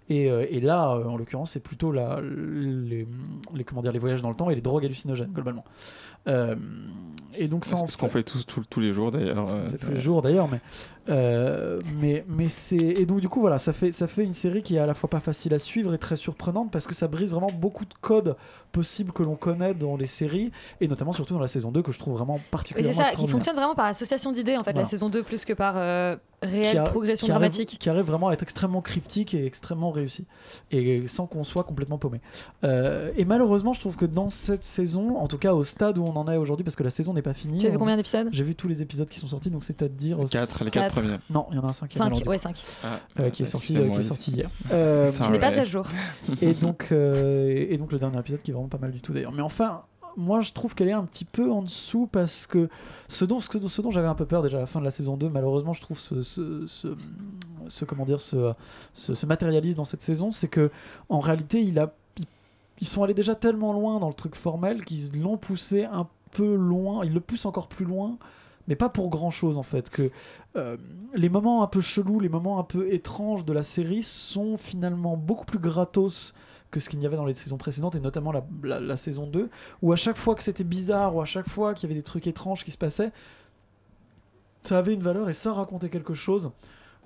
et, 0.10 0.30
euh, 0.30 0.46
et 0.50 0.60
là 0.62 0.90
en 0.92 1.18
l'occurrence 1.18 1.52
c'est 1.52 1.64
plutôt 1.64 1.92
la, 1.92 2.20
les, 2.22 3.08
les, 3.54 3.64
comment 3.64 3.82
dire, 3.82 3.92
les 3.92 4.00
voyages 4.00 4.22
dans 4.22 4.30
le 4.30 4.36
temps 4.36 4.50
et 4.50 4.56
les 4.56 4.62
drogues 4.62 4.86
hallucinogènes 4.86 5.32
globalement 5.32 5.66
et 7.38 7.48
donc 7.48 7.66
ça 7.66 7.78
en 7.78 7.88
Ce 7.88 7.98
qu'on 7.98 8.10
fait 8.10 8.24
tous, 8.24 8.46
tous, 8.46 8.64
tous 8.70 8.80
les 8.80 8.94
jours 8.94 9.12
d'ailleurs. 9.12 9.38
euh, 9.56 9.70
fait 9.70 9.78
tous 9.78 9.92
les 9.92 10.02
jours 10.02 10.22
d'ailleurs 10.22 10.48
mais 10.50 10.60
euh, 11.10 11.80
mais 12.00 12.24
mais 12.28 12.48
c'est 12.48 12.76
et 12.78 13.06
donc 13.06 13.22
du 13.22 13.30
coup 13.30 13.40
voilà 13.42 13.58
ça 13.58 13.74
fait 13.74 13.92
ça 13.92 14.08
fait 14.08 14.24
une 14.24 14.34
série 14.34 14.62
qui 14.62 14.76
est 14.76 14.80
à 14.80 14.86
la 14.86 14.94
fois 14.94 15.10
pas 15.10 15.20
facile 15.20 15.54
à 15.54 15.60
suivre 15.60 15.94
et 15.94 15.98
très 15.98 16.16
surprenante 16.16 16.72
parce 16.72 16.88
que 16.88 16.94
ça 16.94 17.08
brise 17.08 17.32
vraiment 17.32 17.52
beaucoup 17.52 17.86
de 17.86 17.94
codes 18.02 18.36
possibles 18.72 19.12
que 19.12 19.24
l'on 19.24 19.36
connaît 19.36 19.74
dans 19.74 19.98
les 19.98 20.06
séries 20.06 20.52
et 20.80 20.88
notamment 20.88 21.12
surtout 21.12 21.34
dans 21.34 21.40
la 21.40 21.48
saison 21.48 21.72
2 21.72 21.82
que 21.82 21.92
je 21.92 22.00
trouve 22.00 22.16
vraiment 22.18 22.40
particulièrement 22.52 22.94
c'est 23.06 23.10
ça, 23.12 23.16
qui 23.16 23.28
fonctionne 23.28 23.56
vraiment 23.56 23.76
par 23.76 23.86
association 23.86 24.32
d'idées 24.32 24.56
en 24.56 24.60
fait, 24.64 24.72
Voilà. 24.72 24.82
la 24.82 24.88
saison 24.88 25.10
2 25.10 25.24
plus 25.24 25.46
que 25.46 25.54
par 25.54 25.74
euh, 25.78 26.16
réelle 26.42 26.78
a- 26.78 26.84
progression 26.84 27.26
qui 27.26 27.32
arrive- 27.32 27.40
dramatique. 27.42 27.78
qui 27.80 27.90
arrive 27.90 28.06
vraiment 28.06 28.30
à 28.30 28.34
être 28.34 28.44
extrêmement 28.44 28.82
cryptique 28.82 29.34
et 29.34 29.46
extrêmement 29.46 29.92
réussi 29.92 30.26
et 30.72 31.08
sans 31.08 31.28
qu'on 31.28 31.44
soit 31.44 31.64
complètement 31.64 31.98
paumé 31.98 32.22
Euh, 32.64 33.12
et 33.18 33.26
malheureusement 33.26 33.74
je 33.74 33.80
trouve 33.80 33.96
que 33.96 34.06
dans 34.06 34.30
cette 34.30 34.64
saison 34.64 35.18
en 35.18 35.28
tout 35.28 35.38
cas 35.38 35.54
au 35.54 35.64
stade 35.64 35.98
où 35.98 36.04
on 36.04 36.16
en 36.16 36.28
est 36.32 36.38
aujourd'hui 36.38 36.64
parce 36.64 36.76
que 36.76 36.84
la 36.84 36.90
saison 36.92 37.14
n'est 37.14 37.22
pas 37.22 37.34
finie 37.34 37.60
Tu 37.60 37.68
as 37.68 37.72
vu 37.72 37.78
combien 37.78 37.98
d'épisodes? 37.98 38.30
J'ai 38.32 38.44
vu 38.44 38.56
tous 38.56 38.68
les 38.68 38.82
épisodes 38.82 39.10
qui 39.10 39.20
sont 39.20 39.28
sortis 39.28 39.50
donc 39.50 39.64
c'est 39.64 39.82
à 39.82 39.88
dire 39.88 40.18
Quatre, 40.32 40.64
les 40.64 40.72
quatre 40.72 40.94
premiers. 40.94 41.18
non 41.30 41.48
il 41.52 41.58
y 41.58 41.60
en 41.60 41.64
a 41.64 41.68
un 41.68 41.74
cinquième 41.74 42.02
alors, 42.04 42.18
Cinq, 42.18 42.24
du 42.24 42.30
ouais, 42.30 42.38
coup. 42.38 42.44
5. 42.44 42.64
Ah, 42.84 42.88
Euh, 43.20 43.30
qui 43.30 43.44
est 43.44 43.46
sorti, 43.46 43.74
qui 43.74 43.80
est 43.80 44.02
sorti 44.04 44.32
hier. 44.32 44.50
Euh, 44.72 45.12
Je 45.12 45.32
n'ai 45.32 45.40
pas 45.40 45.48
à 45.48 45.66
jour. 45.66 45.86
et 46.42 46.54
donc 46.54 46.88
euh, 46.92 47.68
et 47.70 47.78
donc 47.78 47.92
le 47.92 48.00
dernier 48.00 48.20
épisode 48.20 48.42
qui 48.42 48.52
est 48.52 48.54
pas 48.68 48.78
mal 48.78 48.92
du 48.92 49.02
tout 49.02 49.14
d'ailleurs. 49.14 49.32
Mais 49.32 49.42
enfin 49.42 49.84
moi 50.18 50.42
je 50.42 50.52
trouve 50.52 50.76
qu'elle 50.76 50.90
est 50.90 50.94
un 50.94 51.06
petit 51.06 51.24
peu 51.24 51.50
en 51.52 51.62
dessous 51.62 52.06
parce 52.12 52.46
que 52.46 52.68
ce 53.08 53.24
dont, 53.24 53.40
ce, 53.40 53.66
ce 53.68 53.82
dont 53.82 53.92
j'avais 53.92 54.10
un 54.10 54.16
peu 54.16 54.26
peur 54.26 54.44
déjà 54.44 54.58
à 54.58 54.60
la 54.60 54.66
fin 54.66 54.80
de 54.82 54.86
la 54.86 54.92
saison 54.92 55.16
2 55.16 55.30
malheureusement 55.30 55.72
je 55.72 55.80
trouve 55.80 55.98
ce, 55.98 56.22
ce, 56.22 56.66
ce, 57.70 57.86
comment 57.86 58.04
dire 58.06 58.20
se 58.20 59.26
matérialise 59.26 59.78
dans 59.78 59.86
cette 59.86 60.02
saison 60.02 60.32
c'est 60.32 60.50
que 60.50 60.70
en 61.08 61.20
réalité 61.22 61.62
il 61.64 61.80
a 61.80 61.94
ils- 62.18 62.26
ils 62.82 62.88
sont 62.88 63.04
allés 63.04 63.14
déjà 63.14 63.36
tellement 63.36 63.72
loin 63.72 64.00
dans 64.00 64.10
le 64.10 64.14
truc 64.14 64.36
formel 64.36 64.84
qu'ils 64.84 65.22
l'ont 65.22 65.38
poussé 65.38 65.86
un 65.86 66.08
peu 66.32 66.56
loin 66.56 67.06
ils 67.06 67.14
le 67.14 67.22
poussent 67.22 67.46
encore 67.46 67.68
plus 67.70 67.86
loin 67.86 68.18
mais 68.68 68.76
pas 68.76 68.90
pour 68.90 69.10
grand 69.10 69.32
chose 69.32 69.58
en 69.58 69.64
fait 69.64 69.90
que 69.90 70.12
euh, 70.58 70.76
les 71.14 71.30
moments 71.30 71.64
un 71.64 71.68
peu 71.68 71.80
chelous 71.80 72.20
les 72.20 72.28
moments 72.30 72.60
un 72.60 72.64
peu 72.66 72.92
étranges 72.94 73.46
de 73.46 73.54
la 73.54 73.64
série 73.64 74.04
sont 74.04 74.58
finalement 74.58 75.16
beaucoup 75.16 75.46
plus 75.46 75.60
gratos 75.60 76.34
que 76.72 76.80
ce 76.80 76.90
qu'il 76.90 77.02
y 77.02 77.06
avait 77.06 77.18
dans 77.18 77.26
les 77.26 77.34
saisons 77.34 77.58
précédentes 77.58 77.96
et 77.96 78.00
notamment 78.00 78.34
la, 78.64 78.98
saison 78.98 79.28
2 79.28 79.50
où 79.82 79.94
à 79.94 79.96
chaque 79.96 80.18
fois 80.18 80.36
que 80.36 80.44
c'était 80.44 80.64
bizarre 80.64 81.16
ou 81.16 81.22
à 81.22 81.26
chaque 81.26 81.50
fois 81.50 81.74
qu'il 81.74 81.90
y 81.90 81.92
avait 81.92 82.00
des 82.00 82.04
trucs 82.04 82.28
étranges 82.28 82.64
qui 82.64 82.72
se 82.72 82.78
passaient 82.78 83.12
ça 84.64 84.78
avait 84.78 84.94
une 84.94 85.02
valeur 85.02 85.30
et 85.30 85.34
ça 85.34 85.54
racontait 85.54 85.90
quelque 85.90 86.14
chose 86.14 86.52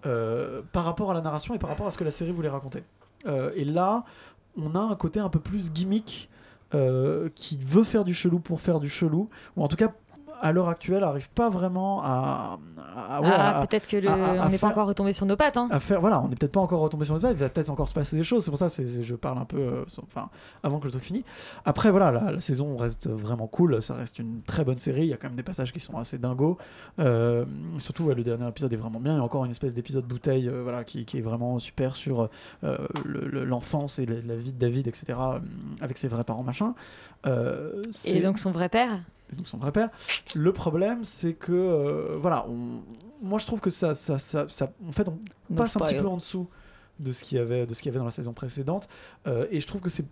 euh, 0.05 0.61
par 0.71 0.85
rapport 0.85 1.11
à 1.11 1.13
la 1.13 1.21
narration 1.21 1.55
et 1.55 1.59
par 1.59 1.69
rapport 1.69 1.87
à 1.87 1.91
ce 1.91 1.97
que 1.97 2.03
la 2.03 2.11
série 2.11 2.31
voulait 2.31 2.49
raconter. 2.49 2.83
Euh, 3.25 3.51
et 3.55 3.65
là 3.65 4.05
on 4.57 4.75
a 4.75 4.79
un 4.79 4.95
côté 4.95 5.19
un 5.19 5.29
peu 5.29 5.39
plus 5.39 5.71
gimmick 5.73 6.29
euh, 6.73 7.29
qui 7.35 7.57
veut 7.57 7.83
faire 7.83 8.05
du 8.05 8.13
chelou 8.13 8.39
pour 8.39 8.61
faire 8.61 8.79
du 8.79 8.89
chelou 8.89 9.29
ou 9.55 9.63
en 9.63 9.67
tout 9.67 9.75
cas 9.75 9.93
à 10.41 10.51
l'heure 10.51 10.69
actuelle 10.69 11.03
arrive 11.03 11.29
pas 11.29 11.49
vraiment 11.49 12.01
à, 12.03 12.57
à- 12.97 13.21
ouais, 13.21 13.27
Ah, 13.31 13.59
à- 13.59 13.67
peut-être 13.67 13.87
que 13.87 13.97
le... 13.97 14.09
à- 14.09 14.45
on 14.45 14.49
n'est 14.49 14.57
pas 14.57 14.67
encore 14.67 14.87
retombé 14.87 15.13
sur 15.13 15.25
nos 15.25 15.35
pattes. 15.35 15.57
Hein. 15.57 15.67
à 15.71 15.79
faire 15.79 16.01
voilà 16.01 16.21
on 16.21 16.27
n'est 16.27 16.35
peut-être 16.35 16.51
pas 16.51 16.59
encore 16.59 16.81
retombé 16.81 17.05
sur 17.05 17.15
le 17.15 17.21
tas 17.21 17.31
il 17.31 17.37
va 17.37 17.49
peut-être 17.49 17.69
encore 17.69 17.87
se 17.89 17.93
passer 17.93 18.15
des 18.15 18.23
choses 18.23 18.43
c'est 18.43 18.51
pour 18.51 18.57
ça 18.57 18.69
c'est- 18.69 19.03
je 19.03 19.15
parle 19.15 19.37
un 19.37 19.45
peu 19.45 19.57
euh, 19.57 19.85
enfin 20.03 20.29
avant 20.63 20.79
que 20.79 20.85
le 20.85 20.91
truc 20.91 21.03
finisse 21.03 21.23
après 21.65 21.91
voilà 21.91 22.11
la, 22.11 22.31
la 22.31 22.41
saison 22.41 22.75
reste 22.77 23.09
vraiment 23.09 23.47
cool 23.47 23.81
ça 23.81 23.93
reste 23.95 24.19
une 24.19 24.41
très 24.43 24.63
bonne 24.65 24.79
série 24.79 25.01
il 25.03 25.07
y 25.09 25.13
a 25.13 25.17
quand 25.17 25.27
même 25.27 25.35
des 25.37 25.43
passages 25.43 25.71
qui 25.73 25.79
sont 25.79 25.97
assez 25.97 26.17
dingos 26.17 26.57
Euh, 26.99 27.45
surtout 27.79 28.03
ouais, 28.05 28.15
le 28.15 28.23
dernier 28.23 28.47
épisode 28.47 28.71
est 28.73 28.77
vraiment 28.77 28.99
bien 28.99 29.13
il 29.13 29.17
y 29.17 29.19
a 29.19 29.23
encore 29.23 29.45
une 29.45 29.51
espèce 29.51 29.73
d'épisode 29.73 30.05
bouteille 30.05 30.47
euh, 30.47 30.61
voilà 30.63 30.83
qui, 30.83 31.05
qui 31.05 31.17
est 31.17 31.21
vraiment 31.21 31.59
super 31.59 31.95
sur 31.95 32.29
le- 32.63 33.27
le- 33.27 33.43
l'enfance 33.45 33.99
et 33.99 34.05
la, 34.05 34.15
la 34.25 34.35
vie 34.35 34.51
de 34.51 34.59
David 34.59 34.87
etc 34.87 35.17
avec 35.81 35.97
ses 35.97 36.07
vrais 36.07 36.23
parents 36.23 36.43
machin 36.43 36.73
Et 38.05 38.19
donc 38.21 38.37
son 38.37 38.51
vrai 38.51 38.69
père 38.69 38.99
et 39.31 39.35
donc 39.35 39.47
son 39.47 39.57
vrai 39.57 39.71
père. 39.71 39.89
Le 40.33 40.51
problème, 40.53 41.03
c'est 41.03 41.33
que 41.33 41.51
euh, 41.53 42.17
voilà, 42.19 42.45
on- 42.47 42.81
moi 43.21 43.39
je 43.39 43.45
trouve 43.45 43.59
que 43.61 43.69
ça, 43.69 43.93
ça, 43.95 44.19
ça, 44.19 44.45
ça- 44.49 44.71
en 44.87 44.91
fait, 44.91 45.07
on 45.09 45.55
passe 45.55 45.75
un 45.75 45.79
petit 45.79 45.95
peu 46.01 46.07
en 46.07 46.17
dessous 46.17 46.47
de 46.99 47.11
ce 47.11 47.23
qu'il 47.23 47.37
y 47.37 47.41
avait, 47.41 47.65
de 47.65 47.73
ce 47.73 47.81
qu'il 47.81 47.89
y 47.89 47.91
avait 47.91 47.99
dans 47.99 48.05
la 48.05 48.11
saison 48.11 48.33
précédente, 48.33 48.87
Euh, 49.27 49.47
et 49.51 49.59
je 49.61 49.67
trouve 49.67 49.81
que 49.81 49.89
c'est 49.89 50.05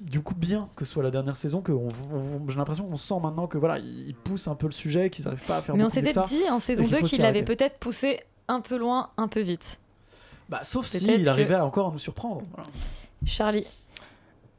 du 0.00 0.20
coup 0.20 0.34
bien 0.34 0.68
que 0.76 0.84
ce 0.84 0.92
soit 0.92 1.02
la 1.02 1.10
dernière 1.10 1.36
saison 1.36 1.62
que 1.62 1.72
on- 1.72 1.88
on- 2.12 2.48
j'ai 2.48 2.56
l'impression 2.56 2.84
qu'on 2.84 2.96
sent 2.96 3.18
maintenant 3.22 3.46
que 3.46 3.56
voilà, 3.56 3.78
ils 3.78 4.14
poussent 4.14 4.48
un 4.48 4.54
peu 4.54 4.66
le 4.66 4.72
sujet, 4.72 5.08
qu'ils 5.08 5.24
n'arrivent 5.24 5.46
pas 5.46 5.56
à 5.58 5.62
faire. 5.62 5.74
Mais 5.76 5.84
on 5.84 5.88
s'était 5.88 6.12
dit 6.28 6.50
en 6.50 6.58
saison 6.58 6.82
qu'il 6.84 6.92
2 6.92 6.98
faut 7.00 7.06
qu'il 7.06 7.20
l'avait 7.22 7.42
peut-être 7.44 7.78
poussé 7.78 8.20
un 8.48 8.60
peu 8.60 8.76
loin, 8.76 9.08
un 9.16 9.28
peu 9.28 9.40
vite. 9.40 9.80
Bah, 10.50 10.60
sauf 10.62 10.86
s'il 10.86 11.28
arrivait 11.28 11.54
à 11.54 11.64
encore 11.64 11.88
à 11.88 11.92
nous 11.92 11.98
surprendre. 11.98 12.42
voilà. 12.54 12.68
Charlie. 13.24 13.66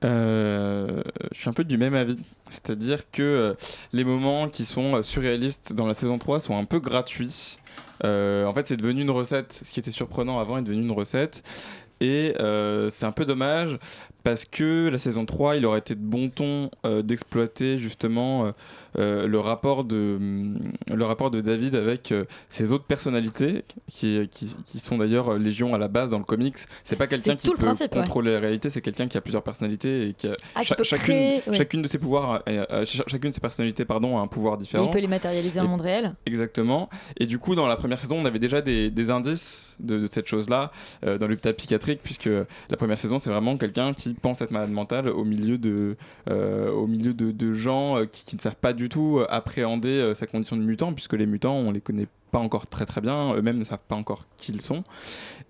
Euh, 0.06 1.02
je 1.32 1.40
suis 1.40 1.50
un 1.50 1.54
peu 1.54 1.64
du 1.64 1.78
même 1.78 1.96
avis. 1.96 2.18
C'est-à-dire 2.50 3.10
que 3.12 3.24
euh, 3.24 3.54
les 3.94 4.04
moments 4.04 4.48
qui 4.48 4.66
sont 4.66 4.96
euh, 4.96 5.04
surréalistes 5.04 5.74
dans 5.74 5.88
la 5.88 5.94
saison 5.94 6.18
3 6.18 6.40
sont 6.40 6.58
un 6.58 6.66
peu 6.66 6.80
gratuits. 6.80 7.58
En 8.04 8.54
fait, 8.54 8.68
c'est 8.68 8.78
devenu 8.78 9.02
une 9.02 9.10
recette. 9.10 9.62
Ce 9.66 9.72
qui 9.72 9.80
était 9.80 9.92
surprenant 9.92 10.40
avant 10.40 10.58
est 10.58 10.62
devenu 10.62 10.84
une 10.84 10.92
recette. 10.92 11.44
Et 12.00 12.34
c'est 12.92 13.06
un 13.06 13.12
peu 13.12 13.26
dommage 13.26 13.80
parce 14.28 14.44
que 14.44 14.90
la 14.90 14.98
saison 14.98 15.26
3, 15.26 15.56
il 15.56 15.66
aurait 15.66 15.80
été 15.80 15.96
de 15.96 16.02
bon 16.02 16.28
ton 16.28 16.70
euh, 16.86 17.02
d'exploiter 17.02 17.78
justement 17.78 18.46
euh, 18.48 18.52
euh, 19.00 19.26
le, 19.26 19.40
rapport 19.40 19.86
de, 19.86 20.18
le 20.94 21.06
rapport 21.06 21.32
de 21.32 21.40
David 21.40 21.76
avec 21.76 22.12
euh, 22.12 22.26
ses 22.50 22.74
autres 22.74 22.84
personnalités, 22.84 23.64
qui, 23.90 24.28
qui, 24.30 24.54
qui 24.66 24.80
sont 24.80 24.98
d'ailleurs 24.98 25.38
Légion 25.38 25.74
à 25.74 25.78
la 25.78 25.88
base 25.88 26.10
dans 26.10 26.18
le 26.18 26.26
comics. 26.26 26.58
C'est 26.84 26.98
pas 26.98 27.08
quelqu'un 27.08 27.38
qui 27.38 27.50
peut 27.50 27.56
principe, 27.56 27.94
ouais. 27.96 28.02
contrôler 28.02 28.34
la 28.34 28.42
réalité, 28.42 28.70
c'est 28.70 28.82
quelqu'un 28.82 29.08
qui 29.08 29.18
a 29.18 29.22
plusieurs 29.22 29.44
personnalités 29.44 30.10
et 30.10 30.14
qui 30.14 30.28
a 30.28 30.36
Ah, 30.56 30.64
cha- 30.64 30.76
chacune, 30.84 31.06
créer, 31.06 31.42
ouais. 31.48 31.56
chacune 31.56 31.82
de 31.82 31.88
ses 31.88 31.98
pouvoirs, 31.98 32.44
ch- 32.46 33.04
chacune 33.08 33.30
de 33.30 33.34
ses 33.36 33.40
personnalités 33.40 33.86
pardon, 33.86 34.18
a 34.18 34.22
un 34.22 34.28
pouvoir 34.28 34.56
Et 34.56 34.58
différent. 34.58 34.88
il 34.88 34.92
peut 34.92 35.00
les 35.00 35.08
matérialiser 35.08 35.56
dans 35.56 35.62
Et- 35.62 35.68
le 35.68 35.70
monde 35.70 35.82
réel. 35.82 36.16
Exactement. 36.26 36.90
Et 37.18 37.28
du 37.28 37.40
coup, 37.40 37.56
dans 37.56 37.68
la 37.68 37.78
première 37.78 38.00
saison, 38.02 38.18
on 38.20 38.26
avait 38.26 38.40
déjà 38.40 38.62
des, 38.62 38.92
des 38.92 39.10
indices 39.10 39.78
de, 39.80 40.00
de 40.00 40.08
cette 40.08 40.28
chose-là 40.28 40.74
dans 41.04 41.28
l'hôpital 41.30 41.54
psychiatrique, 41.56 42.02
puisque 42.04 42.26
la 42.70 42.76
première 42.78 43.00
saison, 43.00 43.20
c'est 43.20 43.30
vraiment 43.30 43.56
quelqu'un 43.56 43.94
qui 43.94 44.17
pense 44.22 44.42
être 44.42 44.52
malade 44.52 44.72
mental 44.72 45.10
au 45.10 45.24
milieu 45.24 45.58
de, 45.58 45.96
euh, 46.30 47.54
gens 47.54 47.98
euh, 47.98 48.06
qui, 48.06 48.26
qui 48.26 48.36
ne 48.36 48.42
savent 48.42 48.56
pas 48.56 48.74
du 48.74 48.90
tout 48.90 49.22
appréhender 49.30 49.90
euh, 49.90 50.16
sa 50.16 50.28
condition 50.28 50.56
de 50.56 50.62
mutant, 50.62 50.94
puisque 50.94 51.14
les 51.14 51.26
mutants, 51.26 51.56
on 51.56 51.72
les 51.72 51.82
connaît 51.82 52.08
pas 52.32 52.40
encore 52.40 52.68
très 52.68 52.86
très 52.86 53.02
bien, 53.02 53.34
eux-mêmes 53.36 53.58
ne 53.58 53.64
savent 53.64 53.84
pas 53.88 53.96
encore 53.96 54.28
qui 54.38 54.52
ils 54.52 54.62
sont. 54.62 54.84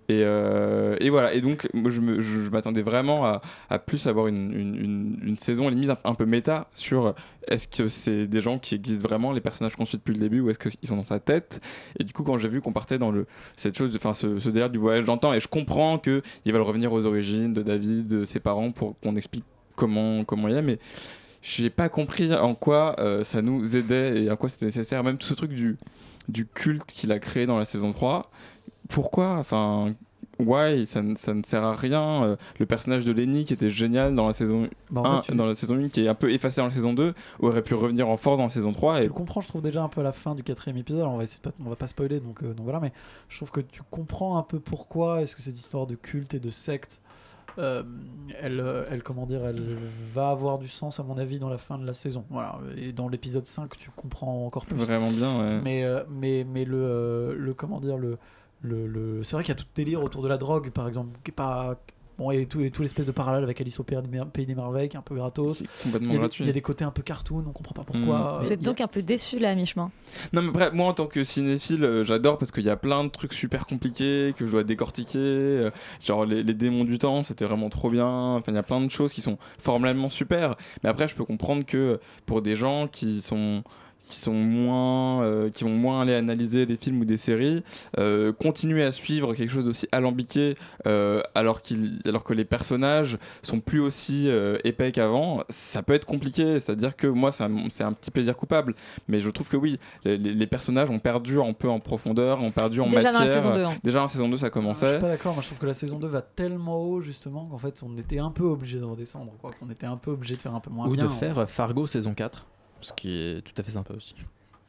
Et, 0.09 0.21
euh, 0.23 0.95
et 1.01 1.09
voilà, 1.09 1.33
et 1.33 1.41
donc 1.41 1.67
moi, 1.73 1.91
je 1.91 2.49
m'attendais 2.49 2.81
vraiment 2.81 3.25
à, 3.25 3.79
plus 3.79 4.07
avoir 4.07 4.27
une, 4.27 4.53
une, 4.53 4.75
une- 4.75 5.19
une 5.21 5.37
saison 5.37 5.67
limite 5.67 5.89
un, 5.89 5.97
un 6.05 6.13
peu 6.13 6.25
méta 6.25 6.69
sur 6.73 7.13
est-ce 7.49 7.67
que 7.67 7.89
c'est 7.89 8.25
des 8.25 8.39
gens 8.39 8.57
qui 8.57 8.75
existent 8.75 9.05
vraiment, 9.05 9.33
les 9.33 9.41
personnages 9.41 9.75
qu'on 9.75 9.85
suit 9.85 9.97
depuis 9.97 10.13
le 10.13 10.19
début, 10.21 10.39
ou 10.39 10.49
est-ce 10.49 10.59
qu'ils 10.59 10.87
sont 10.87 10.95
dans 10.95 11.03
sa 11.03 11.19
tête? 11.19 11.59
Et 11.99 12.05
du 12.05 12.13
coup, 12.13 12.23
quand 12.23 12.37
j'ai 12.37 12.47
vu 12.47 12.61
qu'on 12.61 12.71
partait 12.71 12.97
dans 12.97 13.11
le, 13.11 13.25
cette 13.57 13.77
chose, 13.77 13.93
enfin 13.97 14.13
ce, 14.13 14.39
ce 14.39 14.49
délire 14.49 14.69
du 14.69 14.79
voyage 14.79 15.03
dans 15.03 15.15
le 15.15 15.19
temps, 15.19 15.33
et 15.33 15.41
je 15.41 15.47
comprends 15.49 15.97
qu'ils 15.97 16.21
veulent 16.45 16.61
revenir 16.61 16.93
aux 16.93 17.05
origines 17.05 17.53
de 17.53 17.61
David, 17.61 18.07
de 18.07 18.23
ses 18.23 18.39
parents, 18.39 18.71
pour 18.71 18.97
qu'on 19.01 19.15
explique 19.17 19.43
comment, 19.75 20.23
comment 20.23 20.47
il 20.47 20.55
est, 20.55 20.61
mais 20.61 20.79
j'ai 21.41 21.69
pas 21.69 21.89
compris 21.89 22.33
en 22.33 22.55
quoi 22.55 22.95
euh, 22.99 23.23
ça 23.23 23.41
nous 23.41 23.75
aidait 23.75 24.23
et 24.23 24.31
en 24.31 24.35
quoi 24.37 24.47
c'était 24.49 24.65
nécessaire. 24.65 25.03
Même 25.03 25.17
tout 25.17 25.27
ce 25.27 25.33
truc 25.33 25.51
du, 25.51 25.77
du 26.29 26.45
culte 26.45 26.85
qu'il 26.87 27.11
a 27.11 27.19
créé 27.19 27.45
dans 27.45 27.57
la 27.57 27.65
saison 27.65 27.91
3. 27.93 28.29
Pourquoi 28.89 29.37
Enfin, 29.37 29.93
why? 30.39 30.85
Ça, 30.85 31.01
ne- 31.01 31.15
ça 31.15 31.33
ne 31.33 31.43
sert 31.43 31.63
à 31.63 31.75
rien. 31.75 32.23
Euh, 32.23 32.35
le 32.59 32.65
personnage 32.65 33.05
de 33.05 33.11
Lenny 33.11 33.43
qui 33.45 33.53
était 33.53 33.69
génial 33.69 34.15
dans 34.15 34.27
la 34.27 34.33
saison 34.33 34.69
Bah, 34.89 35.01
en 35.01 35.05
1, 35.05 35.21
fait, 35.21 35.31
tu- 35.31 35.37
dans 35.37 35.45
la 35.45 35.55
saison 35.55 35.75
1, 35.75 35.89
qui 35.89 36.05
est 36.05 36.07
un 36.07 36.15
peu 36.15 36.31
effacé 36.31 36.61
dans 36.61 36.67
la 36.67 36.73
saison 36.73 36.93
2, 36.93 37.13
aurait 37.39 37.63
pu 37.63 37.73
revenir 37.73 38.07
en 38.09 38.17
force 38.17 38.37
dans 38.37 38.43
la 38.45 38.49
saison 38.49 38.71
3. 38.71 38.97
Tu 38.97 39.03
Et 39.03 39.07
le 39.07 39.13
comprends, 39.13 39.41
je 39.41 39.47
trouve 39.47 39.61
déjà 39.61 39.83
un 39.83 39.89
peu 39.89 40.01
à 40.01 40.03
la 40.03 40.13
fin 40.13 40.35
du 40.35 40.43
quatrième 40.43 40.77
épisode. 40.77 41.01
Alors, 41.01 41.13
on 41.13 41.17
va 41.17 41.23
essayer 41.23 41.39
de 41.43 41.49
pas, 41.49 41.55
on 41.65 41.69
va 41.69 41.75
pas 41.75 41.87
spoiler, 41.87 42.19
donc, 42.19 42.43
euh, 42.43 42.53
donc 42.53 42.63
voilà. 42.63 42.79
Mais 42.79 42.93
je 43.29 43.37
trouve 43.37 43.51
que 43.51 43.61
tu 43.61 43.81
comprends 43.89 44.37
un 44.37 44.43
peu 44.43 44.59
pourquoi 44.59 45.21
est-ce 45.21 45.35
que 45.35 45.41
cette 45.41 45.57
histoire 45.57 45.87
de 45.87 45.95
culte 45.95 46.33
et 46.33 46.39
de 46.39 46.49
secte, 46.49 47.01
euh, 47.57 47.83
elle, 48.41 48.59
euh, 48.59 48.85
elle, 48.89 49.03
comment 49.03 49.25
dire, 49.25 49.45
elle 49.45 49.77
va 50.13 50.29
avoir 50.29 50.59
du 50.59 50.67
sens 50.67 50.99
à 50.99 51.03
mon 51.03 51.17
avis 51.17 51.39
dans 51.39 51.49
la 51.49 51.57
fin 51.57 51.77
de 51.77 51.85
la 51.85 51.93
saison. 51.93 52.25
Voilà. 52.29 52.59
Et 52.75 52.91
dans 52.93 53.07
l'épisode 53.07 53.45
5, 53.45 53.77
tu 53.77 53.89
comprends 53.95 54.45
encore 54.45 54.65
plus. 54.65 54.75
Vraiment 54.77 55.09
bien, 55.11 55.39
ouais. 55.39 55.61
Mais, 55.63 55.83
euh, 55.83 56.03
mais, 56.09 56.43
mais 56.43 56.65
le, 56.65 56.77
euh, 56.77 57.35
le, 57.37 57.53
comment 57.53 57.79
dire, 57.79 57.97
le, 57.97 58.17
le, 58.61 58.85
le- 58.87 59.23
c'est 59.23 59.35
vrai 59.35 59.43
qu'il 59.43 59.53
y 59.53 59.57
a 59.57 59.59
tout 59.59 59.67
le 59.69 59.75
délire 59.75 60.03
autour 60.03 60.21
de 60.21 60.27
la 60.27 60.37
drogue, 60.37 60.69
par 60.71 60.87
exemple, 60.87 61.17
qui 61.23 61.31
est 61.31 61.33
pas. 61.33 61.77
Bon, 62.17 62.31
et 62.31 62.45
tout, 62.47 62.61
et 62.61 62.71
tout 62.71 62.81
l'espèce 62.81 63.05
de 63.05 63.11
parallèle 63.11 63.43
avec 63.43 63.61
Alice 63.61 63.79
au 63.79 63.83
Pays 63.83 64.01
des 64.01 64.07
Mer- 64.07 64.25
Pays 64.27 64.45
des 64.47 64.55
Merveilles, 64.55 64.89
qui 64.89 64.95
est 64.95 64.99
un 64.99 65.03
peu 65.03 65.15
gratos. 65.15 65.63
complètement 65.83 66.07
il, 66.09 66.13
y 66.13 66.15
a 66.15 66.17
des, 66.17 66.19
gratuit. 66.19 66.43
il 66.43 66.47
y 66.47 66.49
a 66.49 66.53
des 66.53 66.61
côtés 66.61 66.83
un 66.83 66.89
peu 66.91 67.03
cartoon, 67.03 67.43
on 67.47 67.51
comprend 67.51 67.73
pas 67.73 67.83
pourquoi. 67.83 68.39
Vous 68.43 68.51
êtes 68.51 68.61
donc 68.61 68.81
un 68.81 68.87
peu 68.87 69.03
déçu 69.03 69.37
là 69.39 69.51
à 69.51 69.55
mi-chemin. 69.55 69.91
Non 70.33 70.41
mais 70.41 70.51
bref, 70.51 70.73
moi 70.73 70.87
en 70.87 70.93
tant 70.93 71.05
que 71.05 71.23
cinéphile, 71.23 71.83
euh, 71.83 72.03
j'adore 72.03 72.37
parce 72.39 72.51
qu'il 72.51 72.63
y 72.63 72.69
a 72.69 72.75
plein 72.75 73.03
de 73.03 73.09
trucs 73.09 73.33
super 73.33 73.65
compliqués 73.67 74.33
que 74.35 74.45
je 74.47 74.51
dois 74.51 74.63
décortiquer. 74.63 75.17
euh, 75.19 75.69
genre 76.03 76.25
les, 76.25 76.41
les 76.43 76.53
démons 76.53 76.85
du 76.85 76.97
temps, 76.97 77.23
c'était 77.23 77.45
vraiment 77.45 77.69
trop 77.69 77.89
bien. 77.89 78.07
Enfin, 78.07 78.51
il 78.51 78.55
y 78.55 78.57
a 78.59 78.63
plein 78.63 78.81
de 78.81 78.89
choses 78.89 79.13
qui 79.13 79.21
sont 79.21 79.37
formellement 79.59 80.09
super. 80.09 80.55
Mais 80.83 80.89
après, 80.89 81.07
je 81.07 81.15
peux 81.15 81.25
comprendre 81.25 81.65
que 81.65 81.99
pour 82.25 82.41
des 82.41 82.55
gens 82.55 82.87
qui 82.87 83.21
sont 83.21 83.63
qui 84.07 84.19
sont 84.19 84.33
moins 84.33 85.23
euh, 85.23 85.49
qui 85.49 85.63
vont 85.63 85.69
moins 85.69 86.01
aller 86.01 86.13
analyser 86.13 86.65
des 86.65 86.77
films 86.77 87.01
ou 87.01 87.05
des 87.05 87.17
séries 87.17 87.63
euh, 87.99 88.33
continuer 88.33 88.83
à 88.83 88.91
suivre 88.91 89.33
quelque 89.33 89.51
chose 89.51 89.65
d'aussi 89.65 89.87
alambiqué 89.91 90.55
euh, 90.87 91.21
alors 91.35 91.61
qu'il 91.61 91.99
alors 92.05 92.23
que 92.23 92.33
les 92.33 92.45
personnages 92.45 93.17
sont 93.41 93.59
plus 93.59 93.79
aussi 93.79 94.29
euh, 94.29 94.57
épais 94.63 94.91
qu'avant 94.91 95.43
ça 95.49 95.83
peut 95.83 95.93
être 95.93 96.05
compliqué 96.05 96.59
c'est 96.59 96.71
à 96.71 96.75
dire 96.75 96.95
que 96.95 97.07
moi 97.07 97.31
c'est 97.31 97.43
un, 97.43 97.69
c'est 97.69 97.83
un 97.83 97.93
petit 97.93 98.11
plaisir 98.11 98.35
coupable 98.35 98.73
mais 99.07 99.19
je 99.19 99.29
trouve 99.29 99.49
que 99.49 99.57
oui 99.57 99.79
les, 100.05 100.47
personnages 100.47 100.89
ont 100.89 100.99
perdu 100.99 101.39
un 101.41 101.53
peu 101.53 101.69
en 101.69 101.79
profondeur 101.79 102.41
ont 102.41 102.51
perdu 102.51 102.79
en 102.81 102.87
Déjà 102.87 103.11
dans 103.11 103.19
matière 103.19 103.27
la 103.27 103.41
saison 103.41 103.53
deux, 103.53 103.63
hein. 103.63 103.73
déjà 103.83 104.03
en 104.03 104.07
saison 104.07 104.29
2 104.29 104.37
ça 104.37 104.47
Je 104.47 104.51
commençait 104.51 104.91
suis 104.91 104.99
pas 104.99 105.09
d'accord, 105.09 105.33
moi 105.33 105.41
je 105.41 105.47
trouve 105.47 105.59
que 105.59 105.65
la 105.65 105.73
saison 105.73 105.99
2 105.99 106.07
va 106.07 106.21
tellement 106.21 106.81
haut 106.81 107.01
justement 107.01 107.45
qu'en 107.45 107.57
fait 107.57 107.81
on 107.83 107.97
était 107.97 108.19
un 108.19 108.31
peu 108.31 108.43
obligé 108.43 108.79
de 108.79 108.83
redescendre, 108.83 109.33
quoi. 109.39 109.51
qu'on 109.59 109.69
était 109.69 109.85
un 109.85 109.97
peu 109.97 110.11
obligé 110.11 110.35
de 110.35 110.41
faire 110.41 110.55
un 110.55 110.59
peu 110.59 110.69
moins 110.69 110.87
Ou 110.87 110.93
bien. 110.93 111.03
de 111.03 111.09
faire 111.09 111.49
Fargo 111.49 111.87
saison 111.87 112.13
4, 112.13 112.45
ce 112.81 112.93
qui 112.93 113.09
est 113.09 113.41
tout 113.41 113.53
à 113.57 113.63
fait 113.63 113.71
sympa 113.71 113.93
aussi. 113.93 114.15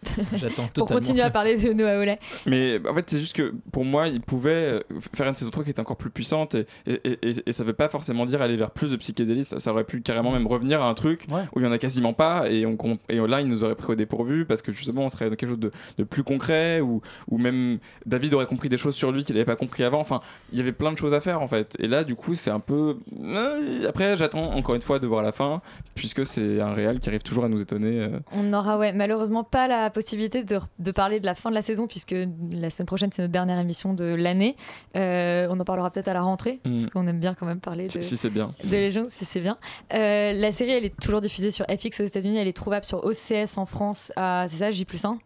J'attends 0.36 0.68
Pour 0.74 0.86
continuer 0.88 1.22
à 1.22 1.30
parler 1.30 1.56
de 1.56 1.72
Noah 1.72 1.98
Oley. 1.98 2.18
Mais 2.46 2.80
en 2.88 2.94
fait, 2.94 3.10
c'est 3.10 3.18
juste 3.18 3.34
que 3.36 3.52
pour 3.72 3.84
moi, 3.84 4.08
il 4.08 4.20
pouvait 4.20 4.50
euh, 4.50 4.80
faire 5.14 5.26
une 5.28 5.34
saison 5.34 5.50
3 5.50 5.64
qui 5.64 5.70
était 5.70 5.80
encore 5.80 5.96
plus 5.96 6.10
puissante 6.10 6.54
et, 6.54 6.66
et, 6.86 7.00
et, 7.22 7.34
et 7.46 7.52
ça 7.52 7.64
veut 7.64 7.72
pas 7.72 7.88
forcément 7.88 8.24
dire 8.26 8.40
aller 8.40 8.56
vers 8.56 8.70
plus 8.70 8.90
de 8.90 8.96
psychédélisme. 8.96 9.50
Ça, 9.56 9.60
ça 9.60 9.72
aurait 9.72 9.84
pu 9.84 10.00
carrément 10.00 10.30
même 10.30 10.46
revenir 10.46 10.82
à 10.82 10.88
un 10.88 10.94
truc 10.94 11.26
où 11.54 11.60
il 11.60 11.64
y 11.64 11.68
en 11.68 11.72
a 11.72 11.78
quasiment 11.78 12.12
pas 12.12 12.44
et, 12.50 12.64
on, 12.64 12.76
com- 12.76 12.98
et 13.08 13.16
là, 13.18 13.40
il 13.40 13.48
nous 13.48 13.64
aurait 13.64 13.74
pris 13.74 13.92
au 13.92 13.96
dépourvu 13.96 14.44
parce 14.46 14.62
que 14.62 14.70
justement, 14.72 15.02
on 15.06 15.10
serait 15.10 15.28
dans 15.30 15.36
quelque 15.36 15.48
chose 15.48 15.58
de, 15.58 15.72
de 15.98 16.04
plus 16.04 16.22
concret 16.22 16.80
ou, 16.80 17.00
ou 17.28 17.38
même 17.38 17.78
David 18.06 18.34
aurait 18.34 18.46
compris 18.46 18.68
des 18.68 18.78
choses 18.78 18.94
sur 18.94 19.10
lui 19.12 19.24
qu'il 19.24 19.34
avait 19.36 19.44
pas 19.44 19.56
compris 19.56 19.82
avant. 19.84 20.00
Enfin, 20.00 20.20
il 20.52 20.58
y 20.58 20.60
avait 20.60 20.72
plein 20.72 20.92
de 20.92 20.98
choses 20.98 21.12
à 21.14 21.20
faire 21.20 21.42
en 21.42 21.48
fait. 21.48 21.76
Et 21.80 21.88
là, 21.88 22.04
du 22.04 22.14
coup, 22.14 22.34
c'est 22.34 22.50
un 22.50 22.60
peu. 22.60 22.98
Euh, 23.24 23.88
Après, 23.88 24.16
j'attends 24.16 24.52
encore 24.52 24.74
une 24.74 24.82
fois 24.82 24.98
de 24.98 25.06
voir 25.06 25.22
la 25.22 25.32
fin 25.32 25.60
puisque 25.94 26.24
c'est 26.26 26.60
un 26.60 26.72
réel 26.72 27.00
qui 27.00 27.08
arrive 27.08 27.22
toujours 27.22 27.44
à 27.44 27.48
nous 27.48 27.60
étonner. 27.60 28.00
euh. 28.02 28.18
On 28.32 28.44
n'aura 28.44 28.78
ouais, 28.78 28.92
malheureusement 28.92 29.44
pas 29.44 29.66
la 29.66 29.87
possibilité 29.90 30.44
de, 30.44 30.58
de 30.78 30.90
parler 30.90 31.20
de 31.20 31.26
la 31.26 31.34
fin 31.34 31.50
de 31.50 31.54
la 31.54 31.62
saison 31.62 31.86
puisque 31.86 32.14
la 32.50 32.70
semaine 32.70 32.86
prochaine 32.86 33.10
c'est 33.12 33.22
notre 33.22 33.32
dernière 33.32 33.58
émission 33.58 33.94
de 33.94 34.04
l'année. 34.04 34.56
Euh, 34.96 35.46
on 35.50 35.58
en 35.60 35.64
parlera 35.64 35.90
peut-être 35.90 36.08
à 36.08 36.14
la 36.14 36.22
rentrée 36.22 36.60
Mm. 36.64 36.70
parce 36.70 36.86
qu'on 36.88 37.06
aime 37.06 37.20
bien 37.20 37.34
quand 37.34 37.46
même 37.46 37.60
parler 37.60 37.86
de, 37.88 37.92
Si- 37.92 38.02
si 38.02 38.16
c'est 38.16 38.30
bien. 38.30 38.54
de 38.64 39.06
si 39.08 39.24
c'est 39.24 39.40
bien. 39.40 39.56
Euh, 39.94 40.32
la 40.32 40.52
série 40.52 40.70
elle 40.72 40.84
est 40.84 40.98
toujours 41.00 41.20
diffusée 41.20 41.50
sur 41.50 41.64
FX 41.66 42.00
aux 42.00 42.04
États-Unis, 42.04 42.36
elle 42.38 42.48
est 42.48 42.52
trouvable 42.56 42.84
sur 42.84 43.04
OCS 43.04 43.56
en 43.58 43.66
France 43.66 44.12
à 44.16 44.46
c'est 44.48 44.56
ça 44.58 44.70
J 44.70 44.84
plus 44.84 45.04
1 45.04 45.18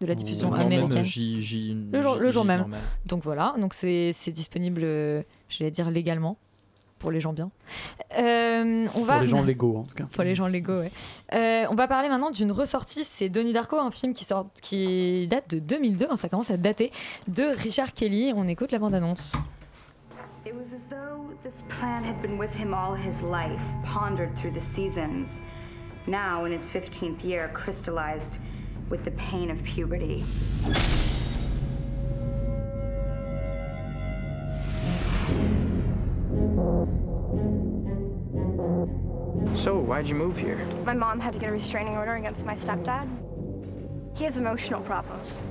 de 0.00 0.06
la 0.06 0.14
diffusion 0.14 0.50
Le 0.50 0.56
même, 0.58 0.66
américaine. 0.66 1.04
J- 1.04 1.42
J- 1.42 1.76
le 1.92 2.02
jour, 2.02 2.16
le 2.16 2.28
J 2.28 2.32
jour 2.32 2.44
même. 2.44 2.60
normal. 2.60 2.80
Donc 3.06 3.22
voilà, 3.22 3.54
donc 3.58 3.74
c'est 3.74 4.12
c'est 4.12 4.32
disponible, 4.32 4.80
euh, 4.82 5.22
j'allais 5.48 5.70
dire 5.70 5.90
légalement 5.90 6.38
pour 7.00 7.10
les 7.10 7.20
gens 7.20 7.32
bien. 7.32 7.50
Euh, 8.18 8.86
on 8.94 9.02
va 9.02 9.14
Pour 9.14 9.22
les 9.22 9.28
gens 9.28 9.42
légaux 9.44 9.78
en 9.78 9.82
tout 9.82 9.94
cas. 9.96 10.04
pour 10.12 10.22
les 10.22 10.36
gens 10.36 10.46
légaux, 10.46 10.78
ouais. 10.80 10.92
Euh, 11.32 11.64
on 11.70 11.74
va 11.74 11.88
parler 11.88 12.08
maintenant 12.08 12.30
d'une 12.30 12.52
ressortie, 12.52 13.02
c'est 13.02 13.28
Donnie 13.28 13.52
Darko, 13.52 13.78
un 13.78 13.90
film 13.90 14.14
qui, 14.14 14.24
sort, 14.24 14.46
qui 14.62 15.26
date 15.26 15.50
de 15.50 15.58
2002, 15.58 16.06
hein, 16.10 16.16
ça 16.16 16.28
commence 16.28 16.50
à 16.52 16.56
dater, 16.56 16.92
de 17.26 17.42
Richard 17.42 17.94
Kelly. 17.94 18.32
On 18.36 18.46
écoute 18.46 18.70
la 18.70 18.78
bande-annonce. 18.78 19.32
It 20.46 20.54
was 20.54 20.74
as 20.74 20.86
though 20.88 21.34
this 21.42 21.54
plan 21.68 22.04
had 22.04 22.20
been 22.22 22.38
with 22.38 22.50
him 22.52 22.72
all 22.74 22.94
his 22.94 23.20
life, 23.22 23.60
pondered 23.84 24.30
through 24.36 24.52
the 24.52 24.60
seasons. 24.60 25.28
Now, 26.06 26.44
in 26.44 26.52
his 26.52 26.66
15th 26.68 27.24
year, 27.24 27.50
crystallized 27.54 28.38
with 28.90 29.04
the 29.04 29.12
pain 29.12 29.50
of 29.50 29.62
puberty. 29.64 30.24
So, 39.62 39.74
why'd 39.74 40.06
you 40.08 40.14
move 40.16 40.38
here? 40.38 40.56
My 40.86 40.94
mom 40.94 41.20
had 41.20 41.32
to 41.34 41.38
get 41.38 41.50
a 41.50 41.52
restraining 41.52 41.96
order 41.96 42.14
against 42.14 42.46
my 42.46 42.54
stepdad. 42.54 43.06
He 44.14 44.24
has 44.24 44.38
emotional 44.38 44.80
problems. 44.82 45.44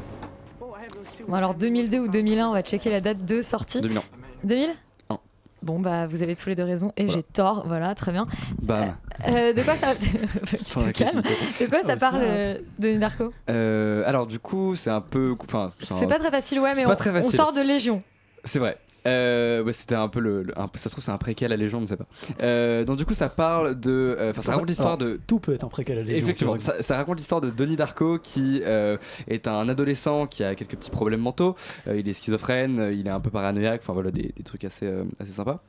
Bon, 1.28 1.34
alors 1.36 1.54
2002 1.54 2.00
ou 2.00 2.08
2001, 2.08 2.48
on 2.50 2.54
va 2.54 2.62
checker 2.64 2.90
la 2.90 3.02
date 3.02 3.24
de 3.26 3.42
sortie. 3.44 3.82
2001. 3.82 4.02
2000 4.44 4.70
Non. 5.12 5.20
Bon, 5.62 5.80
bah 5.80 6.08
vous 6.08 6.24
avez 6.24 6.36
tous 6.36 6.50
les 6.50 6.56
deux 6.56 6.64
raison 6.64 6.92
et 6.98 7.10
j'ai 7.10 7.22
tort, 7.22 7.66
voilà, 7.68 7.94
très 7.94 8.12
bien. 8.12 8.26
Bam. 8.62 8.96
Euh, 9.28 9.54
de 9.54 9.62
quoi 9.62 9.76
ça. 9.76 9.94
tu 9.96 10.64
te 10.64 10.90
calmes. 10.92 11.22
De 11.60 11.66
quoi 11.68 11.84
ça 11.84 11.94
Oh, 11.96 12.00
parle, 12.00 12.22
euh, 12.24 12.58
Donnie 12.80 12.98
Darko 13.00 13.32
Euh, 13.50 14.04
alors 14.08 14.26
du 14.26 14.40
coup, 14.40 14.74
c'est 14.76 14.90
un 14.90 15.02
peu, 15.02 15.36
enfin, 15.44 15.72
C'est 15.82 16.06
un- 16.06 16.08
pas 16.08 16.18
très 16.20 16.32
facile, 16.32 16.60
ouais, 16.62 16.74
mais 16.76 16.86
on, 16.86 16.96
très 16.96 17.12
on 17.16 17.30
sort 17.30 17.52
de 17.54 17.62
Légion. 17.62 18.02
C'est 18.46 18.60
vrai. 18.60 18.78
Euh, 19.08 19.64
ouais, 19.64 19.74
c'était 19.74 19.96
un 19.96 20.08
peu 20.10 20.20
le, 20.20 20.44
le- 20.44 20.60
un 20.60 20.68
peu- 20.68 20.78
ça 20.78 20.86
se 20.90 20.96
trouve 20.96 21.04
c'est 21.04 21.12
un 21.12 21.18
préquel 21.18 21.54
à 21.54 21.58
Légion, 21.58 21.78
on 21.80 21.82
ne 21.82 21.88
sait 21.88 21.96
pas. 21.98 22.08
Euh, 22.42 22.84
donc 22.84 22.98
du 22.98 23.06
coup 23.06 23.14
ça 23.14 23.30
parle 23.30 23.80
de, 23.80 23.92
euh, 24.20 24.32
enfin 24.32 24.42
ça 24.42 24.52
raconte 24.52 24.70
l'histoire 24.70 24.98
de 24.98 25.20
Tout 25.26 25.40
peut 25.40 25.54
être 25.54 25.64
un 25.64 25.70
préquel 25.70 26.00
à 26.00 26.02
Légion. 26.04 26.18
Effectivement, 26.18 26.60
ça, 26.60 26.82
ça 26.82 26.98
raconte 26.98 27.18
l'histoire 27.18 27.42
de 27.42 27.50
Denis 27.50 27.76
Darko 27.78 28.20
qui 28.20 28.62
euh, 28.66 28.98
est 29.28 29.48
un 29.48 29.70
adolescent 29.70 30.28
qui 30.28 30.44
a 30.44 30.56
quelques 30.56 30.76
petits 30.76 30.90
problèmes 30.92 31.22
mentaux. 31.22 31.56
Il 31.88 32.08
est 32.10 32.14
schizophrène, 32.14 32.90
il 32.94 33.08
est 33.08 33.12
un 33.12 33.20
peu 33.22 33.30
paranoïaque, 33.30 33.82
enfin 33.84 33.94
voilà 33.94 34.12
des, 34.12 34.34
des 34.36 34.44
trucs 34.44 34.64
assez, 34.66 34.90
assez 35.20 35.32
sympas. 35.32 35.64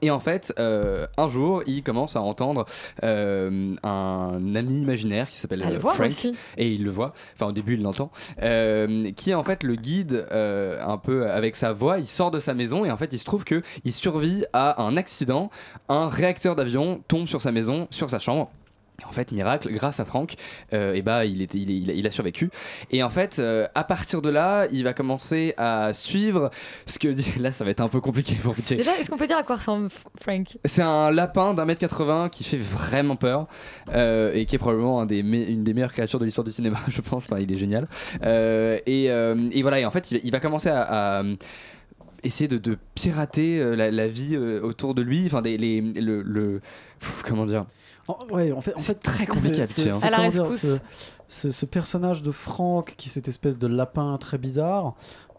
Et 0.00 0.10
en 0.10 0.18
fait, 0.18 0.54
euh, 0.58 1.06
un 1.18 1.28
jour, 1.28 1.62
il 1.66 1.82
commence 1.82 2.16
à 2.16 2.22
entendre 2.22 2.64
euh, 3.02 3.74
un 3.82 4.54
ami 4.54 4.80
imaginaire 4.80 5.28
qui 5.28 5.36
s'appelle 5.36 5.62
euh, 5.62 5.78
Frank, 5.80 6.00
aussi. 6.00 6.34
et 6.56 6.68
il 6.68 6.82
le 6.82 6.90
voit. 6.90 7.12
Enfin, 7.34 7.46
au 7.46 7.52
début, 7.52 7.74
il 7.74 7.82
l'entend, 7.82 8.10
qui 9.16 9.34
en 9.34 9.42
fait 9.42 9.62
le 9.62 9.74
guide 9.74 10.26
un 10.30 10.98
peu 10.98 11.30
avec 11.30 11.56
sa 11.56 11.72
voix. 11.72 11.98
Il 11.98 12.06
sort 12.06 12.30
de 12.30 12.40
sa 12.40 12.54
maison 12.54 12.84
et 12.84 12.90
en 12.90 12.96
fait, 12.96 13.12
il 13.12 13.18
se 13.18 13.24
trouve 13.24 13.44
que 13.44 13.62
il 13.84 13.92
survit 13.92 14.44
à 14.52 14.82
un 14.82 14.96
accident. 14.96 15.50
Un 15.88 16.08
réacteur 16.08 16.56
d'avion 16.56 17.02
tombe 17.08 17.26
sur 17.26 17.42
sa 17.42 17.52
maison, 17.52 17.86
sur 17.90 18.08
sa 18.08 18.18
chambre. 18.18 18.50
En 19.08 19.10
fait, 19.10 19.32
miracle, 19.32 19.68
grâce 19.72 19.98
à 19.98 20.04
Franck, 20.04 20.34
euh, 20.72 20.94
et 20.94 21.02
bah, 21.02 21.24
il, 21.24 21.42
était, 21.42 21.58
il, 21.58 21.90
est- 21.90 21.96
il 21.98 22.06
a, 22.06 22.10
survécu. 22.12 22.50
Et 22.92 23.02
en 23.02 23.10
fait, 23.10 23.40
euh, 23.40 23.66
à 23.74 23.82
partir 23.82 24.22
de 24.22 24.30
là, 24.30 24.68
il 24.70 24.84
va 24.84 24.92
commencer 24.92 25.54
à 25.56 25.92
suivre 25.92 26.50
ce 26.86 26.98
que 27.00 27.08
dit. 27.08 27.32
Là, 27.40 27.50
ça 27.50 27.64
va 27.64 27.70
être 27.72 27.80
un 27.80 27.88
peu 27.88 28.00
compliqué 28.00 28.36
pour. 28.36 28.54
Déjà, 28.54 28.96
est-ce 28.98 29.10
qu'on 29.10 29.16
peut 29.16 29.26
dire 29.26 29.38
à 29.38 29.42
quoi 29.42 29.56
ressemble 29.56 29.88
Frank? 30.20 30.46
C'est 30.64 30.82
un 30.82 31.10
lapin 31.10 31.52
d'un 31.52 31.64
mètre 31.64 31.80
80 31.80 32.28
qui 32.28 32.44
fait 32.44 32.58
vraiment 32.58 33.16
peur 33.16 33.48
euh, 33.92 34.32
et 34.34 34.46
qui 34.46 34.54
est 34.54 34.58
probablement 34.58 35.00
un 35.00 35.06
des 35.06 35.22
me- 35.24 35.48
une 35.50 35.64
des 35.64 35.74
meilleures 35.74 35.92
créatures 35.92 36.20
de 36.20 36.24
l'histoire 36.24 36.44
du 36.44 36.52
cinéma, 36.52 36.78
je 36.88 37.00
pense. 37.00 37.24
Enfin, 37.24 37.40
il 37.40 37.50
est 37.52 37.58
génial. 37.58 37.88
Euh, 38.22 38.78
et, 38.86 39.06
et 39.06 39.62
voilà, 39.62 39.80
et 39.80 39.84
en 39.84 39.90
fait, 39.90 40.12
il, 40.12 40.20
il 40.22 40.30
va 40.30 40.38
commencer 40.38 40.68
à. 40.68 41.18
à- 41.18 41.22
essayer 42.24 42.46
de, 42.46 42.56
de 42.58 42.78
pirater 42.94 43.58
la, 43.74 43.90
la 43.90 44.06
vie 44.06 44.36
autour 44.36 44.94
de 44.94 45.02
lui. 45.02 45.24
Enfin, 45.26 45.40
les, 45.40 45.58
le, 45.80 46.60
comment 47.26 47.46
dire? 47.46 47.66
En- 48.08 48.26
ouais, 48.30 48.52
en 48.52 48.60
fait, 48.60 48.74
en 48.74 48.78
fait 48.80 48.94
très 48.94 49.26
compliqué 49.26 49.60
à 49.62 49.64
c'est- 49.64 49.82
À 50.42 50.50
ce, 50.50 50.78
ce- 51.28 51.50
ce 51.50 51.66
personnage 51.66 52.22
de 52.22 52.30
Franck, 52.32 52.94
qui 52.96 53.08
est 53.08 53.12
cette 53.12 53.28
espèce 53.28 53.58
de 53.58 53.66
lapin 53.68 54.16
très 54.18 54.38
bizarre, 54.38 54.94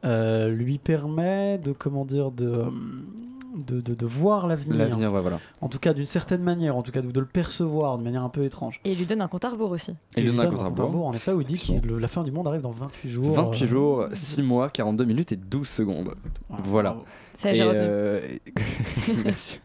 euh, 0.05 0.49
lui 0.49 0.77
permet 0.77 1.57
de 1.57 1.71
comment 1.71 2.05
dire 2.05 2.31
de 2.31 2.47
euh, 2.47 2.65
de, 3.67 3.81
de- 3.81 3.93
de 3.93 4.05
voir 4.07 4.47
l'avenir. 4.47 4.75
L'avenir, 4.77 5.13
ouais, 5.13 5.21
voilà. 5.21 5.39
En 5.61 5.67
tout 5.69 5.77
cas, 5.77 5.93
d'une 5.93 6.07
certaine 6.07 6.41
manière, 6.41 6.75
en 6.75 6.81
tout 6.81 6.91
cas, 6.91 7.01
de, 7.03 7.11
de 7.11 7.19
le 7.19 7.25
percevoir 7.27 7.97
d'une 7.97 8.03
manière 8.05 8.23
un 8.23 8.29
peu 8.29 8.43
étrange. 8.45 8.79
Et 8.83 8.91
il 8.93 8.97
lui 8.97 9.05
donne 9.05 9.21
un 9.21 9.27
compte 9.27 9.45
à 9.45 9.49
rebours 9.51 9.69
aussi. 9.69 9.91
Et 9.91 10.21
il 10.21 10.23
lui 10.23 10.31
donne 10.31 10.39
un 10.47 10.49
compte 10.49 10.79
à 10.79 10.83
rebours. 10.83 11.05
en 11.05 11.13
effet, 11.13 11.31
où 11.33 11.39
il 11.41 11.45
dit 11.45 11.59
que 11.81 11.85
le- 11.87 11.99
la 11.99 12.07
fin 12.07 12.23
du 12.23 12.31
monde 12.31 12.47
arrive 12.47 12.61
dans 12.63 12.71
28 12.71 13.09
jours. 13.09 13.31
28 13.35 13.63
euh, 13.63 13.67
jours, 13.67 14.05
6 14.13 14.41
mois, 14.41 14.69
42 14.71 15.05
minutes 15.05 15.31
et 15.33 15.35
12 15.35 15.67
secondes. 15.67 16.15
Voilà. 16.49 16.95
Ça, 17.35 17.51
et, 17.51 17.55
j'ai 17.55 17.63
retenu. 17.63 17.79
euh, 17.83 18.21
Merci. 19.25 19.59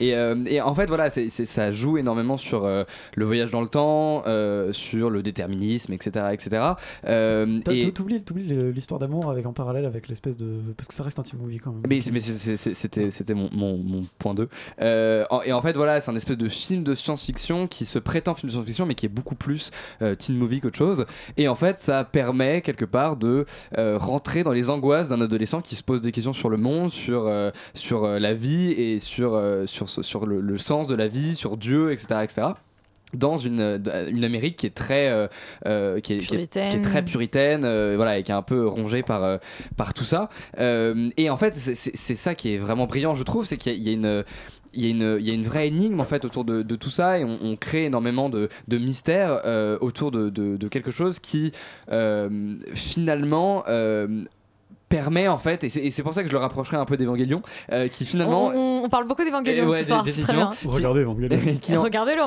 Et, 0.00 0.14
euh, 0.14 0.34
et 0.46 0.60
en 0.60 0.72
fait, 0.74 0.86
voilà, 0.86 1.10
c'est 1.10 1.28
c'est- 1.28 1.44
ça 1.46 1.70
joue 1.72 1.98
énormément 1.98 2.36
sur 2.36 2.64
euh, 2.64 2.84
le 3.16 3.24
voyage 3.26 3.50
dans 3.50 3.60
le 3.60 3.66
temps, 3.68 4.22
euh, 4.26 4.72
sur 4.72 5.10
le 5.10 5.22
déterminisme, 5.22 5.92
etc. 5.92 6.26
etc. 6.32 6.72
Euh, 7.06 7.60
T'as- 7.64 7.72
et- 7.72 7.92
T'oublies 7.92 8.22
le- 8.46 8.70
l'histoire 8.70 8.98
d'amour 8.98 9.30
avec 9.30 9.46
en 9.46 9.52
parallèle 9.52 9.71
avec 9.76 10.08
l'espèce 10.08 10.36
de 10.36 10.60
parce 10.76 10.88
que 10.88 10.94
ça 10.94 11.02
reste 11.02 11.18
un 11.18 11.22
team 11.22 11.40
movie 11.40 11.58
quand 11.58 11.72
même. 11.72 11.82
Mais, 11.88 12.00
mais 12.12 12.20
c'était 12.20 13.34
mon, 13.34 13.48
mon, 13.52 13.76
mon 13.76 14.02
point 14.18 14.34
2. 14.34 14.48
Euh, 14.80 15.24
et 15.44 15.52
en 15.52 15.62
fait, 15.62 15.72
voilà, 15.74 16.00
c'est 16.00 16.10
un 16.10 16.16
espèce 16.16 16.38
de 16.38 16.48
film 16.48 16.84
de 16.84 16.94
science-fiction 16.94 17.66
qui 17.66 17.86
se 17.86 17.98
prétend 17.98 18.34
film 18.34 18.48
de 18.48 18.54
science-fiction, 18.54 18.86
mais 18.86 18.94
qui 18.94 19.06
est 19.06 19.10
beaucoup 19.10 19.34
plus 19.34 19.70
euh, 20.02 20.14
teen 20.14 20.36
movie 20.36 20.60
qu'autre 20.60 20.78
chose. 20.78 21.06
Et 21.36 21.48
en 21.48 21.54
fait, 21.54 21.80
ça 21.80 22.04
permet 22.04 22.60
quelque 22.62 22.84
part 22.84 23.16
de 23.16 23.46
euh, 23.78 23.98
rentrer 23.98 24.44
dans 24.44 24.52
les 24.52 24.70
angoisses 24.70 25.08
d'un 25.08 25.20
adolescent 25.20 25.60
qui 25.60 25.76
se 25.76 25.82
pose 25.82 26.00
des 26.00 26.12
questions 26.12 26.32
sur 26.32 26.48
le 26.48 26.56
monde, 26.56 26.90
sur, 26.90 27.26
euh, 27.26 27.50
sur 27.74 28.06
la 28.06 28.34
vie 28.34 28.70
et 28.72 28.98
sur, 28.98 29.40
sur, 29.66 29.88
sur 29.88 30.26
le, 30.26 30.40
le 30.40 30.58
sens 30.58 30.86
de 30.86 30.94
la 30.94 31.08
vie, 31.08 31.34
sur 31.34 31.56
Dieu, 31.56 31.92
etc. 31.92 32.20
etc 32.22 32.52
dans 33.14 33.36
une, 33.36 33.60
euh, 33.60 34.08
une 34.10 34.24
Amérique 34.24 34.56
qui 34.56 34.66
est 34.66 34.74
très 34.74 35.08
euh, 35.08 35.28
euh, 35.66 36.00
qui, 36.00 36.14
est, 36.14 36.16
qui, 36.18 36.22
est, 36.24 36.28
qui 36.28 36.32
est 36.34 36.62
Puritaine. 36.62 36.82
très 36.82 37.04
puritaine 37.04 37.64
euh, 37.64 37.94
voilà 37.96 38.18
et 38.18 38.22
qui 38.22 38.30
est 38.30 38.34
un 38.34 38.42
peu 38.42 38.66
rongée 38.66 39.02
par 39.02 39.22
euh, 39.24 39.38
par 39.76 39.94
tout 39.94 40.04
ça 40.04 40.28
Euh, 40.58 41.10
et 41.16 41.28
en 41.30 41.36
fait 41.36 41.54
c'est- 41.56 42.14
ça 42.14 42.34
qui 42.34 42.54
est 42.54 42.58
vraiment 42.58 42.86
brillant 42.86 43.14
je 43.14 43.22
trouve 43.22 43.44
c'est 43.44 43.56
qu'il 43.56 43.72
y, 43.72 43.74
a- 43.74 43.78
il 43.78 43.86
y 43.86 43.90
a 43.90 43.92
une 43.92 44.24
il 44.74 44.82
y, 44.82 44.86
a 44.86 44.90
une, 44.90 45.16
il 45.20 45.26
y 45.26 45.30
a 45.30 45.34
une 45.34 45.42
vraie 45.42 45.68
énigme 45.68 46.00
en 46.00 46.04
fait 46.04 46.24
autour 46.24 46.46
de, 46.46 46.62
de 46.62 46.76
tout 46.76 46.88
ça 46.90 47.18
et 47.18 47.24
on, 47.24 47.38
on 47.42 47.56
crée 47.56 47.84
énormément 47.84 48.30
de, 48.30 48.48
de 48.68 48.78
mystères 48.78 49.42
euh, 49.44 49.76
autour 49.82 50.10
de, 50.10 50.30
de- 50.30 50.56
de 50.56 50.68
quelque 50.68 50.90
chose 50.90 51.18
qui 51.18 51.52
euh, 51.90 52.56
finalement 52.74 53.64
euh, 53.68 54.24
permet 54.96 55.26
en 55.28 55.38
fait 55.38 55.64
et 55.64 55.90
c'est 55.90 56.02
pour 56.02 56.12
ça 56.12 56.22
que 56.22 56.28
je 56.28 56.32
le 56.32 56.38
rapprocherai 56.38 56.76
un 56.76 56.84
peu 56.84 56.96
d'Evangelion 56.96 57.40
euh, 57.72 57.88
qui 57.88 58.04
finalement 58.04 58.46
On, 58.54 58.80
on- 58.80 58.84
on 58.84 58.88
parle 58.88 59.06
beaucoup 59.06 59.24
d'Evangelion 59.24 59.64
Eh 59.64 59.70
ouais, 59.70 59.78
ce 59.82 59.88
soir, 59.88 60.04
c'est 60.04 60.22
très 60.22 60.32
bien. 60.34 60.50
Regardez 60.64 61.02
Evangelion. 61.02 61.38
Qui 61.62 61.76
en- 61.76 61.82
Regardez-le. 61.82 62.22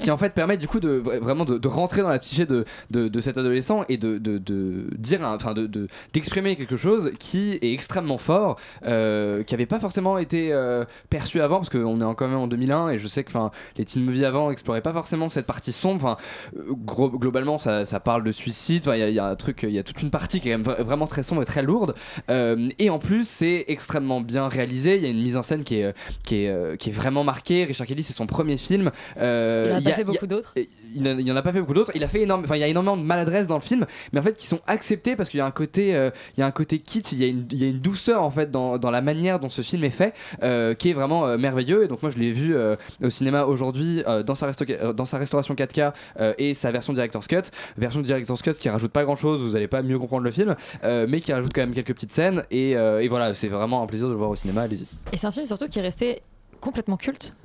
qui 0.00 0.10
en 0.10 0.18
fait 0.18 0.34
permet 0.34 0.56
du 0.56 0.66
coup 0.68 0.80
de 0.80 1.00
vra- 1.00 1.18
vraiment 1.18 1.44
de, 1.44 1.56
de 1.56 1.68
rentrer 1.68 2.02
dans 2.02 2.08
la 2.08 2.18
psyché 2.18 2.44
de, 2.46 2.64
de, 2.90 3.08
de 3.08 3.20
cet 3.20 3.38
adolescent 3.38 3.84
et 3.88 3.96
de, 3.96 4.18
de, 4.18 4.38
de 4.38 4.86
dire 4.98 5.20
enfin 5.22 5.54
de 5.54 5.66
de- 5.66 5.86
d'exprimer 6.12 6.56
quelque 6.56 6.76
chose 6.76 7.12
qui 7.18 7.52
est 7.62 7.72
extrêmement 7.72 8.18
fort 8.18 8.56
euh, 8.86 9.42
qui 9.44 9.54
avait 9.54 9.66
pas 9.66 9.78
forcément 9.80 10.18
été 10.18 10.52
euh, 10.52 10.84
perçu 11.08 11.40
avant 11.40 11.56
parce 11.56 11.70
qu'on 11.70 12.00
est 12.00 12.14
quand 12.16 12.28
même 12.28 12.38
en 12.38 12.46
2001 12.48 12.90
et 12.90 12.98
je 12.98 13.06
sais 13.08 13.22
que 13.24 13.30
enfin 13.30 13.50
les 13.76 13.84
teen 13.84 14.04
movies 14.04 14.24
avant 14.24 14.50
exploraient 14.50 14.80
pas 14.82 14.92
forcément 14.92 15.28
cette 15.28 15.46
partie 15.46 15.72
sombre 15.72 16.16
euh, 16.56 16.62
gros- 16.84 17.10
globalement 17.10 17.58
ça, 17.58 17.84
ça 17.86 18.00
parle 18.00 18.24
de 18.24 18.32
suicide 18.32 18.84
il 18.92 18.98
y, 18.98 19.02
a- 19.02 19.08
il 19.08 19.14
y 19.14 19.18
a 19.20 19.26
un 19.26 19.36
truc 19.36 19.60
il 19.62 19.70
y 19.70 19.78
a 19.78 19.82
toute 19.82 20.02
une 20.02 20.10
partie 20.10 20.40
qui 20.40 20.48
est 20.48 20.52
quand 20.52 20.58
même 20.58 20.66
vra- 20.76 20.82
vraiment 20.82 21.06
très 21.06 21.22
sombre 21.22 21.42
et 21.42 21.46
très 21.46 21.62
lourde 21.62 21.90
Euh, 21.90 22.09
et 22.28 22.90
en 22.90 22.98
plus 22.98 23.26
c'est 23.28 23.64
extrêmement 23.68 24.20
bien 24.20 24.48
réalisé 24.48 24.96
il 24.96 25.02
y 25.02 25.06
a 25.06 25.08
une 25.10 25.22
mise 25.22 25.36
en 25.36 25.42
scène 25.42 25.64
qui 25.64 25.76
est 25.76 25.94
qui 26.24 26.44
est, 26.44 26.48
euh, 26.48 26.76
qui 26.76 26.90
est 26.90 26.92
vraiment 26.92 27.24
marquée 27.24 27.64
Richard 27.64 27.86
Kelly 27.86 28.02
c'est 28.02 28.12
son 28.12 28.26
premier 28.26 28.56
film 28.56 28.90
Euh, 29.18 29.66
Il 29.70 29.72
en 29.72 29.76
a 29.76 29.80
y 29.80 29.84
pas 29.84 29.90
a- 29.90 29.94
fait 29.94 30.00
a- 30.02 30.04
beaucoup 30.04 30.26
d'autres. 30.26 30.54
il 30.94 31.08
en- 31.08 31.18
il 31.18 31.26
y 31.26 31.32
en 31.32 31.36
a 31.36 31.42
pas 31.42 31.52
fait 31.52 31.60
beaucoup 31.60 31.74
d'autres. 31.74 31.92
Il 31.94 32.02
a 32.04 32.08
fait 32.08 32.20
énorme, 32.22 32.42
enfin 32.44 32.56
il 32.56 32.60
y 32.60 32.64
a 32.64 32.68
énormément 32.68 32.96
de 32.96 33.02
maladresse 33.02 33.46
dans 33.46 33.54
le 33.56 33.60
film, 33.60 33.86
mais 34.12 34.20
en 34.20 34.22
fait 34.22 34.34
qui 34.36 34.46
sont 34.46 34.60
acceptés 34.66 35.16
parce 35.16 35.28
qu'il 35.30 35.38
y 35.38 35.40
a 35.40 35.46
un 35.46 35.50
côté, 35.50 35.94
euh, 35.94 36.10
il 36.36 36.40
y 36.40 36.42
a 36.42 36.46
un 36.46 36.50
côté 36.50 36.78
kitsch, 36.78 37.12
il 37.12 37.18
y 37.18 37.24
a 37.24 37.28
une, 37.28 37.46
il 37.52 37.58
y 37.58 37.64
a 37.64 37.68
une 37.68 37.78
douceur 37.80 38.22
en 38.22 38.30
fait 38.30 38.50
dans, 38.50 38.78
dans 38.78 38.90
la 38.90 39.00
manière 39.00 39.40
dont 39.40 39.48
ce 39.48 39.62
film 39.62 39.84
est 39.84 39.90
fait, 39.90 40.14
euh, 40.42 40.74
qui 40.74 40.90
est 40.90 40.92
vraiment 40.92 41.26
euh, 41.26 41.36
merveilleux. 41.38 41.84
Et 41.84 41.88
donc 41.88 42.02
moi 42.02 42.10
je 42.10 42.18
l'ai 42.18 42.32
vu 42.32 42.54
euh, 42.54 42.76
au 43.02 43.10
cinéma 43.10 43.44
aujourd'hui 43.44 44.02
euh, 44.06 44.22
dans 44.22 44.34
sa 44.34 44.50
euh, 44.68 44.92
dans 44.92 45.04
sa 45.04 45.18
restauration 45.18 45.54
4K 45.54 45.92
euh, 46.18 46.34
et 46.38 46.54
sa 46.54 46.70
version 46.70 46.92
director's 46.92 47.26
cut, 47.28 47.42
version 47.76 48.00
director's 48.00 48.42
cut 48.42 48.54
qui 48.54 48.68
rajoute 48.68 48.92
pas 48.92 49.04
grand 49.04 49.16
chose, 49.16 49.42
vous 49.42 49.56
allez 49.56 49.68
pas 49.68 49.82
mieux 49.82 49.98
comprendre 49.98 50.24
le 50.24 50.30
film, 50.30 50.56
euh, 50.84 51.06
mais 51.08 51.20
qui 51.20 51.32
rajoute 51.32 51.52
quand 51.54 51.60
même 51.62 51.74
quelques 51.74 51.94
petites 52.00 52.12
scènes. 52.12 52.44
Et, 52.50 52.76
euh, 52.76 53.02
et 53.02 53.08
voilà, 53.08 53.34
c'est 53.34 53.48
vraiment 53.48 53.82
un 53.82 53.86
plaisir 53.86 54.06
de 54.06 54.12
le 54.12 54.18
voir 54.18 54.30
au 54.30 54.36
cinéma. 54.36 54.62
Allez-y. 54.62 54.86
Et 55.12 55.16
c'est 55.18 55.26
un 55.26 55.32
film 55.32 55.44
surtout 55.46 55.68
qui 55.68 55.78
est 55.78 55.82
resté 55.82 56.22
complètement 56.60 56.96
culte. 56.96 57.36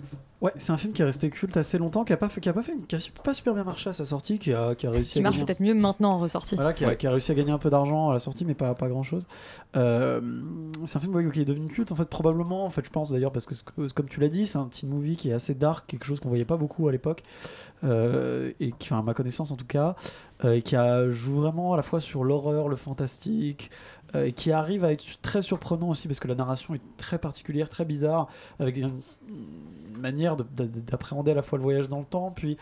Ouais, 0.41 0.51
c'est 0.57 0.71
un 0.73 0.77
film 0.77 0.93
qui 0.93 1.01
est 1.01 1.05
resté 1.05 1.29
culte 1.29 1.55
assez 1.57 1.77
longtemps, 1.77 2.03
qui 2.03 2.11
a 2.13 2.17
pas 2.17 2.27
fait, 2.29 2.39
qui 2.41 2.49
a 2.49 2.53
pas 2.53 2.61
fait, 2.61 2.73
qui 2.87 2.95
a 2.95 2.99
pas 3.23 3.33
super 3.33 3.53
bien 3.55 3.63
marché 3.63 3.89
à 3.89 3.93
sa 3.93 4.03
sortie, 4.05 4.37
qui 4.37 4.51
a, 4.53 4.75
qui 4.75 4.85
a 4.85 4.91
réussi 4.91 5.13
Qui 5.13 5.19
à 5.19 5.21
marche 5.23 5.35
gagner- 5.35 5.45
peut-être 5.45 5.61
mieux 5.61 5.73
maintenant 5.73 6.11
en 6.11 6.19
ressorti. 6.19 6.55
Voilà, 6.55 6.73
qui 6.73 6.83
a, 6.85 6.93
qui 6.95 7.07
a 7.07 7.11
réussi 7.11 7.31
à 7.31 7.35
gagner 7.35 7.51
un 7.51 7.57
peu 7.57 7.69
d'argent 7.69 8.09
à 8.09 8.13
la 8.13 8.19
sortie, 8.19 8.43
mais 8.45 8.53
pas, 8.53 8.75
pas 8.75 8.87
grand 8.89 9.01
chose. 9.01 9.25
c'est 9.73 9.79
un 9.79 10.99
film 10.99 11.15
ouais, 11.15 11.31
qui 11.31 11.41
est 11.41 11.45
devenu 11.45 11.67
culte, 11.67 11.91
en 11.91 11.95
fait, 11.95 12.09
probablement, 12.09 12.65
en 12.65 12.69
fait, 12.69 12.85
je 12.85 12.89
pense 12.91 13.11
d'ailleurs, 13.11 13.31
parce 13.31 13.45
que, 13.45 13.53
comme 13.93 14.09
tu 14.09 14.19
l'as 14.19 14.27
dit, 14.27 14.45
c'est 14.45 14.57
un 14.57 14.65
petit 14.65 14.85
movie 14.85 15.15
qui 15.15 15.29
est 15.29 15.33
assez 15.33 15.55
dark, 15.55 15.87
quelque 15.87 16.05
chose 16.05 16.19
qu'on 16.19 16.29
voyait 16.29 16.43
pas 16.45 16.57
beaucoup 16.57 16.87
à 16.87 16.91
l'époque, 16.91 17.23
euh, 17.23 17.64
et 17.83 18.71
qui, 18.79 18.87
enfin, 18.87 18.99
à 18.99 19.01
ma 19.03 19.13
connaissance 19.13 19.51
en 19.51 19.55
tout 19.55 19.65
cas, 19.65 19.95
euh, 20.43 20.53
et 20.53 20.61
qui 20.61 20.75
a, 20.75 21.09
joue 21.11 21.35
vraiment 21.41 21.73
à 21.73 21.77
la 21.77 21.83
fois 21.83 21.99
sur 21.99 22.23
l'horreur, 22.23 22.67
le 22.67 22.75
fantastique, 22.75 23.69
euh, 24.15 24.25
et 24.25 24.31
qui 24.31 24.51
arrive 24.51 24.83
à 24.85 24.91
être 24.91 25.03
très 25.21 25.41
surprenant 25.41 25.89
aussi, 25.89 26.07
parce 26.07 26.19
que 26.19 26.27
la 26.27 26.35
narration 26.35 26.73
est 26.75 26.81
très 26.97 27.17
particulière, 27.19 27.69
très 27.69 27.85
bizarre, 27.85 28.27
avec 28.59 28.77
une, 28.77 28.91
une 29.27 29.99
manière 29.99 30.35
de- 30.35 30.45
de- 30.55 30.65
d'appréhender 30.79 31.31
à 31.31 31.35
la 31.35 31.41
fois 31.43 31.57
le 31.57 31.63
voyage 31.63 31.89
dans 31.89 31.99
le 31.99 32.05
temps, 32.05 32.31
puis 32.31 32.57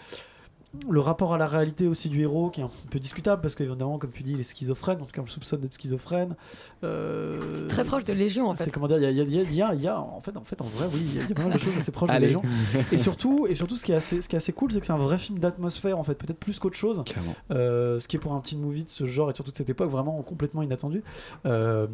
le 0.90 1.00
rapport 1.00 1.34
à 1.36 1.38
la 1.38 1.46
réalité 1.46 1.88
aussi 1.88 2.10
du 2.10 2.22
héros 2.22 2.50
qui 2.50 2.62
est 2.62 2.64
un 2.64 2.70
peu 2.90 2.98
discutable 3.00 3.42
parce 3.44 3.54
qu'évidemment 3.54 4.00
comme 4.00 4.12
tu 4.12 4.24
dis 4.24 4.32
il 4.34 4.40
est 4.40 4.44
schizophrène 4.44 5.00
en 5.02 5.06
tout 5.06 5.12
cas 5.12 5.22
on 5.22 5.26
le 5.26 5.30
soupçonne 5.30 5.60
d'être 5.62 5.74
schizophrène. 5.74 6.36
Euh, 6.84 7.40
C'est 7.54 7.68
très 7.68 7.84
proche 7.84 8.06
de 8.06 8.14
Légion 8.14 8.50
en 8.50 8.56
fait. 8.56 8.64
c'est 8.66 8.72
comment 8.72 8.88
dire 8.88 8.98
il 8.98 9.04
y 9.04 9.06
a, 9.06 9.12
y 9.44 9.54
y 9.54 9.84
y 9.84 9.90
en 9.90 10.20
fait 10.22 10.36
en 10.36 10.44
fait 10.44 10.60
en 10.62 10.66
vrai 10.66 10.88
oui 10.92 11.00
il 11.06 11.16
y 11.16 11.20
a- 11.20 11.22
il 11.24 11.30
y 11.30 11.32
a 11.32 11.36
pas 11.36 11.44
mal 11.44 11.54
de 11.54 11.58
choses 11.60 11.78
assez 11.78 11.92
proches 11.92 12.10
de. 12.10 12.18
Légion 12.18 12.42
et 12.92 12.98
surtout 12.98 13.46
et 13.48 13.54
surtout 13.54 13.76
ce 13.76 13.86
qui 13.86 13.92
est 13.92 13.96
assez 13.96 14.22
ce 14.22 14.28
qui 14.28 14.36
est 14.36 14.38
assez 14.38 14.52
cool 14.54 14.72
c'est 14.72 14.80
que 14.80 14.86
c'est 14.88 14.94
un 14.94 14.98
vrai 14.98 15.18
film 15.20 15.38
d'atmosphère 15.38 16.00
en 16.00 16.04
fait 16.04 16.16
peut-être 16.16 16.40
plus 16.40 16.58
qu'autre 16.60 16.76
chose. 16.76 17.04
Euh, 17.52 18.00
ce 18.00 18.08
qui 18.08 18.16
est 18.16 18.20
pour 18.20 18.34
un 18.34 18.40
teen 18.42 18.60
movie 18.60 18.84
de 18.84 18.90
ce 18.90 19.06
genre 19.06 19.30
et 19.30 19.36
surtout 19.36 19.52
de 19.52 19.58
cette 19.58 19.70
époque 19.70 19.90
vraiment 19.92 20.20
complètement 20.24 20.64
inattendu. 20.64 21.04
Euh, 21.46 21.86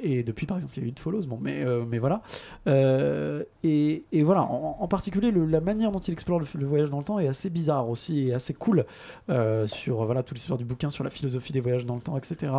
et 0.00 0.22
depuis 0.22 0.46
par 0.46 0.58
exemple 0.58 0.74
il 0.76 0.82
y 0.82 0.84
a 0.84 0.86
eu 0.86 0.90
It 0.90 1.00
Follows 1.00 1.26
bon 1.26 1.38
mais 1.42 1.64
euh, 1.64 1.84
mais 1.88 1.98
voilà. 1.98 2.22
Euh, 2.68 3.42
et, 3.64 4.04
et 4.12 4.22
voilà 4.22 4.42
en, 4.42 4.76
en 4.80 4.88
particulier 4.88 5.30
le- 5.30 5.44
la 5.46 5.60
manière 5.60 5.90
dont 5.90 5.98
il 5.98 6.12
explore 6.12 6.38
le, 6.38 6.46
le 6.54 6.66
voyage 6.66 6.90
dans 6.90 6.98
le 6.98 7.04
temps 7.04 7.18
est 7.18 7.26
assez 7.28 7.50
bizarre 7.50 7.88
aussi 7.88 8.11
et 8.12 8.34
assez 8.34 8.54
cool 8.54 8.84
euh, 9.30 9.66
sur 9.66 10.04
voilà 10.04 10.22
toute 10.22 10.36
l'histoire 10.36 10.58
du 10.58 10.64
bouquin 10.64 10.90
sur 10.90 11.04
la 11.04 11.10
philosophie 11.10 11.52
des 11.52 11.60
voyages 11.60 11.86
dans 11.86 11.94
le 11.96 12.00
temps 12.00 12.16
etc 12.16 12.52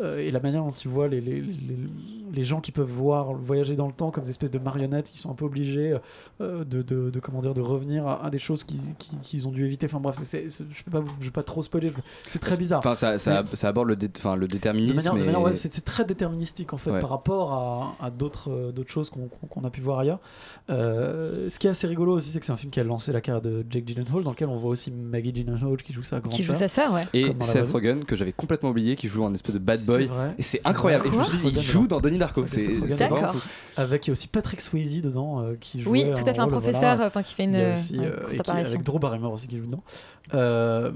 Euh, 0.00 0.18
et 0.18 0.30
la 0.30 0.40
manière 0.40 0.62
dont 0.64 0.70
il 0.72 0.88
voit 0.88 1.08
les, 1.08 1.20
les, 1.20 1.40
les, 1.40 1.76
les 2.32 2.44
gens 2.44 2.60
qui 2.60 2.72
peuvent 2.72 2.88
voir 2.90 3.32
voyager 3.34 3.76
dans 3.76 3.86
le 3.86 3.92
temps 3.92 4.10
comme 4.10 4.24
des 4.24 4.30
espèces 4.30 4.50
de 4.50 4.58
marionnettes 4.58 5.10
qui 5.10 5.18
sont 5.18 5.30
un 5.30 5.34
peu 5.34 5.44
obligés 5.44 5.96
euh, 6.40 6.64
de, 6.64 6.82
de, 6.82 7.10
de, 7.10 7.20
comment 7.20 7.40
dire 7.42 7.54
de 7.54 7.60
revenir 7.60 8.06
à, 8.06 8.24
à 8.24 8.30
des 8.30 8.38
choses 8.38 8.64
qu'ils 8.64 8.94
qui, 8.96 9.16
qu'ils 9.18 9.48
ont 9.48 9.50
dû 9.50 9.64
éviter 9.64 9.86
enfin 9.86 10.00
bref 10.00 10.16
c'est- 10.16 10.24
c'est- 10.24 10.48
c'est- 10.48 10.64
je 10.70 10.82
je 11.20 11.24
vais 11.24 11.30
pas 11.30 11.42
trop 11.42 11.62
spoiler 11.62 11.92
c'est 12.28 12.38
très 12.38 12.56
bizarre 12.56 12.78
Enfin 12.80 12.94
ça, 12.94 13.18
ça, 13.18 13.44
aborde 13.68 13.88
le, 13.88 13.96
dé- 13.96 14.10
enfin, 14.16 14.36
le 14.36 14.46
de 14.46 14.52
déterminisme. 14.52 14.96
manière, 14.96 15.14
de 15.14 15.18
et- 15.20 15.24
manière, 15.24 15.42
ouais, 15.42 15.54
c'est 15.54 15.72
c'est 15.72 15.84
très 15.84 16.04
déterministique 16.04 16.72
en 16.72 16.76
fait 16.76 16.90
Ouais. 16.90 17.00
par 17.00 17.10
rapport 17.10 17.52
à, 17.52 17.94
à 18.06 18.10
d'autres 18.10 18.50
euh, 18.50 18.72
d'autres 18.72 18.90
choses 18.90 19.08
qu'on 19.10 19.28
qu'on- 19.28 19.46
qu'on 19.46 19.64
a 19.64 19.70
pu 19.70 19.80
voir 19.80 19.98
ailleurs. 20.00 20.20
Euh, 20.70 21.48
ce 21.50 21.58
qui 21.58 21.66
est 21.66 21.70
assez 21.70 21.86
rigolo 21.86 22.14
aussi, 22.14 22.30
c'est 22.30 22.40
que 22.40 22.46
c'est 22.46 22.52
un 22.52 22.56
film 22.56 22.70
qui 22.70 22.80
a 22.80 22.84
lancé 22.84 23.12
la 23.12 23.20
carrière 23.20 23.42
de 23.42 23.64
Jake 23.68 23.86
Gyllenhaal, 23.86 24.22
dans 24.22 24.30
lequel 24.30 24.48
on 24.48 24.56
voit 24.56 24.70
aussi 24.70 24.90
Maggie 24.92 25.32
Gyllenhaal 25.34 25.76
qui 25.82 25.92
joue 25.92 26.02
sa 26.02 26.20
grande 26.20 26.32
Qui 26.32 26.42
joue 26.42 26.52
sa 26.54 26.68
sœur, 26.68 26.92
ouais. 26.92 27.02
Et 27.14 27.34
Seth. 27.40 27.68
Rogen, 27.70 28.04
que 28.04 28.16
j'avais 28.16 28.32
complètement 28.32 28.70
oublié, 28.70 28.96
qui 28.96 29.08
joue 29.08 29.24
un 29.24 29.34
espèce 29.34 29.54
de 29.54 29.58
bad 29.60 29.80
boy. 29.86 30.06
vrai, 30.06 30.34
Et 30.38 30.42
c'est 30.42 30.60
incroyable. 30.66 31.08
vrai. 31.08 31.24
Et 31.26 31.30
je 31.30 31.36
me 31.44 31.50
il 31.50 31.60
joue 31.60 31.86
dans 31.86 32.00
Donnie 32.00 32.18
Darko. 32.18 32.44
C'est 32.46 32.60
fou. 32.72 32.86
Avec 33.76 34.06
il 34.06 34.08
y 34.08 34.10
a 34.10 34.12
aussi 34.12 34.28
Patrick 34.28 34.60
Swayze 34.60 35.00
dedans 35.00 35.42
euh, 35.42 35.54
qui 35.58 35.80
joue. 35.82 35.90
Oui, 35.90 36.04
tout 36.14 36.22
à 36.26 36.34
fait, 36.34 36.40
un 36.40 36.48
professeur, 36.48 37.00
euh, 37.00 37.06
enfin, 37.06 37.22
qui 37.22 37.34
fait 37.34 37.44
une, 37.44 37.52
Il 37.54 37.58
y 37.58 37.62
a 37.62 37.64
euh, 37.68 37.72
aussi, 37.74 37.98
euh, 37.98 38.20
courte 38.20 38.34
et 38.34 38.38
qui- 38.38 38.50
avec 38.50 38.82
Drew 38.82 38.98
Barrymore 38.98 39.32
aussi 39.32 39.46
qui 39.48 39.56
joue 39.58 39.66
dedans. 39.66 39.82
Euh, 40.34 40.90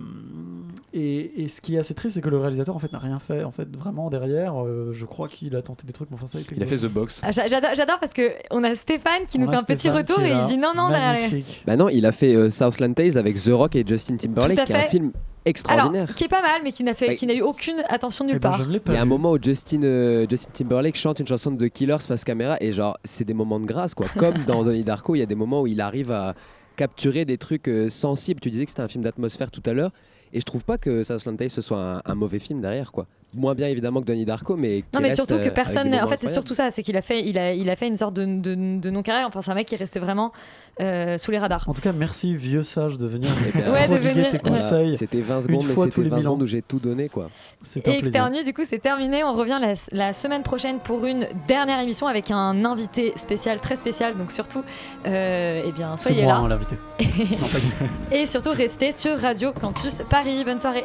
et, 0.92 1.42
et 1.42 1.48
ce 1.48 1.60
qui 1.60 1.74
est 1.74 1.78
assez 1.78 1.94
triste, 1.94 2.14
c'est 2.14 2.20
que 2.20 2.28
le 2.28 2.38
réalisateur 2.38 2.74
en 2.74 2.78
fait 2.78 2.92
n'a 2.92 2.98
rien 2.98 3.18
fait. 3.18 3.44
En 3.44 3.50
fait, 3.50 3.68
vraiment 3.76 4.08
derrière, 4.08 4.62
euh, 4.62 4.92
je 4.92 5.04
crois 5.04 5.28
qu'il 5.28 5.54
a 5.56 5.62
tenté 5.62 5.86
des 5.86 5.92
trucs, 5.92 6.10
mais 6.10 6.14
enfin 6.14 6.26
ça 6.26 6.38
a 6.38 6.40
été. 6.40 6.54
Il 6.56 6.62
a 6.62 6.66
fait 6.66 6.76
The 6.76 6.86
Box. 6.86 7.20
Ah, 7.24 7.32
j'a- 7.32 7.46
J'adore 7.48 7.98
parce 7.98 8.12
que 8.12 8.32
on 8.50 8.62
a 8.64 8.74
Stéphane 8.74 9.26
qui 9.28 9.38
On 9.38 9.42
nous 9.42 9.48
a 9.50 9.52
fait 9.52 9.58
un 9.58 9.64
petit 9.64 9.90
retour 9.90 10.20
et 10.20 10.30
il 10.30 10.44
dit 10.44 10.56
non, 10.58 10.72
non, 10.76 10.88
derrière. 10.90 11.30
Bah 11.66 11.76
non, 11.76 11.88
il 11.88 12.06
a 12.06 12.12
fait 12.12 12.34
euh, 12.34 12.50
Southland 12.50 12.94
Tales 12.94 13.18
avec 13.18 13.36
The 13.42 13.50
Rock 13.50 13.76
et 13.76 13.84
Justin 13.86 14.16
Timberlake, 14.16 14.64
qui 14.64 14.72
est 14.72 14.76
un 14.76 14.80
film 14.82 15.12
extraordinaire. 15.44 16.02
Alors, 16.04 16.14
qui 16.14 16.24
est 16.24 16.28
pas 16.28 16.42
mal, 16.42 16.60
mais 16.64 16.72
qui 16.72 16.82
n'a 16.84 16.94
fait, 16.94 17.08
Ouais. 17.08 17.14
qui 17.14 17.26
n'a 17.26 17.34
eu 17.34 17.40
aucune 17.42 17.82
attention 17.88 18.24
Eh 18.26 18.32
nulle 18.32 18.40
ben, 18.40 18.50
part. 18.50 18.60
Il 18.88 18.94
y 18.94 18.96
a 18.96 19.00
un 19.02 19.04
moment 19.04 19.32
où 19.32 19.38
Justin, 19.40 19.82
euh, 19.84 20.26
Justin 20.28 20.50
Timberlake 20.52 20.96
chante 20.96 21.20
une 21.20 21.26
chanson 21.26 21.50
de 21.52 21.66
The 21.66 21.70
Killers 21.72 21.98
face 22.00 22.24
caméra 22.24 22.56
et 22.60 22.72
genre 22.72 22.98
c'est 23.04 23.24
des 23.24 23.34
moments 23.34 23.60
de 23.60 23.66
grâce 23.66 23.94
quoi. 23.94 24.06
Comme 24.18 24.34
dans 24.46 24.64
Donnie 24.64 24.82
Darko, 24.84 25.14
il 25.14 25.20
y 25.20 25.22
a 25.22 25.26
des 25.26 25.34
moments 25.36 25.62
où 25.62 25.66
il 25.68 25.80
arrive 25.80 26.10
à 26.10 26.34
capturer 26.76 27.24
des 27.24 27.38
trucs 27.38 27.68
euh, 27.68 27.88
sensibles. 27.88 28.40
Tu 28.40 28.50
disais 28.50 28.64
que 28.64 28.70
c'était 28.70 28.82
un 28.82 28.88
film 28.88 29.04
d'atmosphère 29.04 29.50
tout 29.50 29.62
à 29.66 29.72
l'heure 29.72 29.92
et 30.32 30.40
je 30.40 30.44
trouve 30.44 30.64
pas 30.64 30.78
que 30.78 31.04
Southland 31.04 31.36
Tales 31.36 31.50
ce 31.50 31.62
soit 31.62 31.78
un, 31.80 32.02
un 32.04 32.14
mauvais 32.16 32.40
film 32.40 32.60
derrière 32.60 32.90
quoi. 32.92 33.06
Moins 33.36 33.54
bien 33.54 33.68
évidemment 33.68 34.00
que 34.00 34.06
Donnie 34.06 34.24
Darko, 34.24 34.56
mais 34.56 34.82
Non 34.94 35.00
mais 35.00 35.14
surtout 35.14 35.34
euh, 35.34 35.38
que 35.38 35.42
avec 35.42 35.54
personne, 35.54 35.94
en 35.94 36.06
fait 36.08 36.18
c'est 36.20 36.28
surtout 36.32 36.54
ça, 36.54 36.70
c'est 36.70 36.82
qu'il 36.82 36.96
a 36.96 37.02
fait, 37.02 37.24
il 37.24 37.38
a, 37.38 37.52
il 37.52 37.68
a 37.70 37.76
fait 37.76 37.86
une 37.86 37.96
sorte 37.96 38.14
de, 38.14 38.24
de, 38.24 38.78
de 38.80 38.90
non-carrière, 38.90 39.26
enfin 39.28 39.42
c'est 39.42 39.50
un 39.50 39.54
mec 39.54 39.66
qui 39.68 39.74
est 39.74 39.78
resté 39.78 39.98
vraiment 40.00 40.32
euh, 40.80 41.16
sous 41.18 41.30
les 41.30 41.38
radars. 41.38 41.64
En 41.68 41.74
tout 41.74 41.80
cas, 41.82 41.92
merci 41.92 42.34
vieux 42.36 42.62
sage 42.62 42.98
de 42.98 43.06
venir 43.06 43.30
Eh 43.48 43.52
bien, 43.58 43.72
Ouais, 43.72 43.88
de 43.88 43.94
venir. 43.96 44.30
tes 44.30 44.38
Voilà. 44.38 44.56
conseils. 44.58 44.96
C'était 44.96 45.20
20 45.20 45.36
une 45.36 45.42
secondes, 45.42 45.64
mais 45.68 45.74
c'était 45.74 46.02
les 46.02 46.08
20 46.08 46.16
mille 46.16 46.26
ans. 46.26 46.30
secondes 46.30 46.42
où 46.42 46.46
j'ai 46.46 46.62
tout 46.62 46.78
donné 46.78 47.08
quoi. 47.08 47.30
C'est 47.62 47.86
un 47.88 47.92
Et 47.92 48.30
Nuit, 48.30 48.44
du 48.44 48.52
coup, 48.52 48.62
c'est 48.66 48.78
terminé. 48.78 49.22
On 49.24 49.32
revient 49.34 49.58
la, 49.60 49.74
la 49.92 50.12
semaine 50.12 50.42
prochaine 50.42 50.78
pour 50.80 51.06
une 51.06 51.26
dernière 51.46 51.80
émission 51.80 52.06
avec 52.06 52.30
un 52.30 52.64
invité 52.64 53.12
spécial, 53.16 53.60
très 53.60 53.76
spécial. 53.76 54.16
Donc 54.16 54.30
surtout, 54.32 54.62
euh, 55.06 55.62
eh 55.64 55.72
bien, 55.72 55.96
soyez 55.96 56.24
moi 56.24 56.32
là. 56.32 56.38
hein, 56.40 56.48
l'invité. 56.48 56.76
non, 57.00 57.48
pas 57.48 57.58
du 57.58 57.66
tout. 57.70 57.84
Et 58.12 58.26
surtout, 58.26 58.50
restez 58.50 58.92
sur 58.92 59.18
Radio 59.18 59.52
Campus 59.52 60.02
Paris. 60.10 60.42
Bonne 60.44 60.58
soirée. 60.58 60.84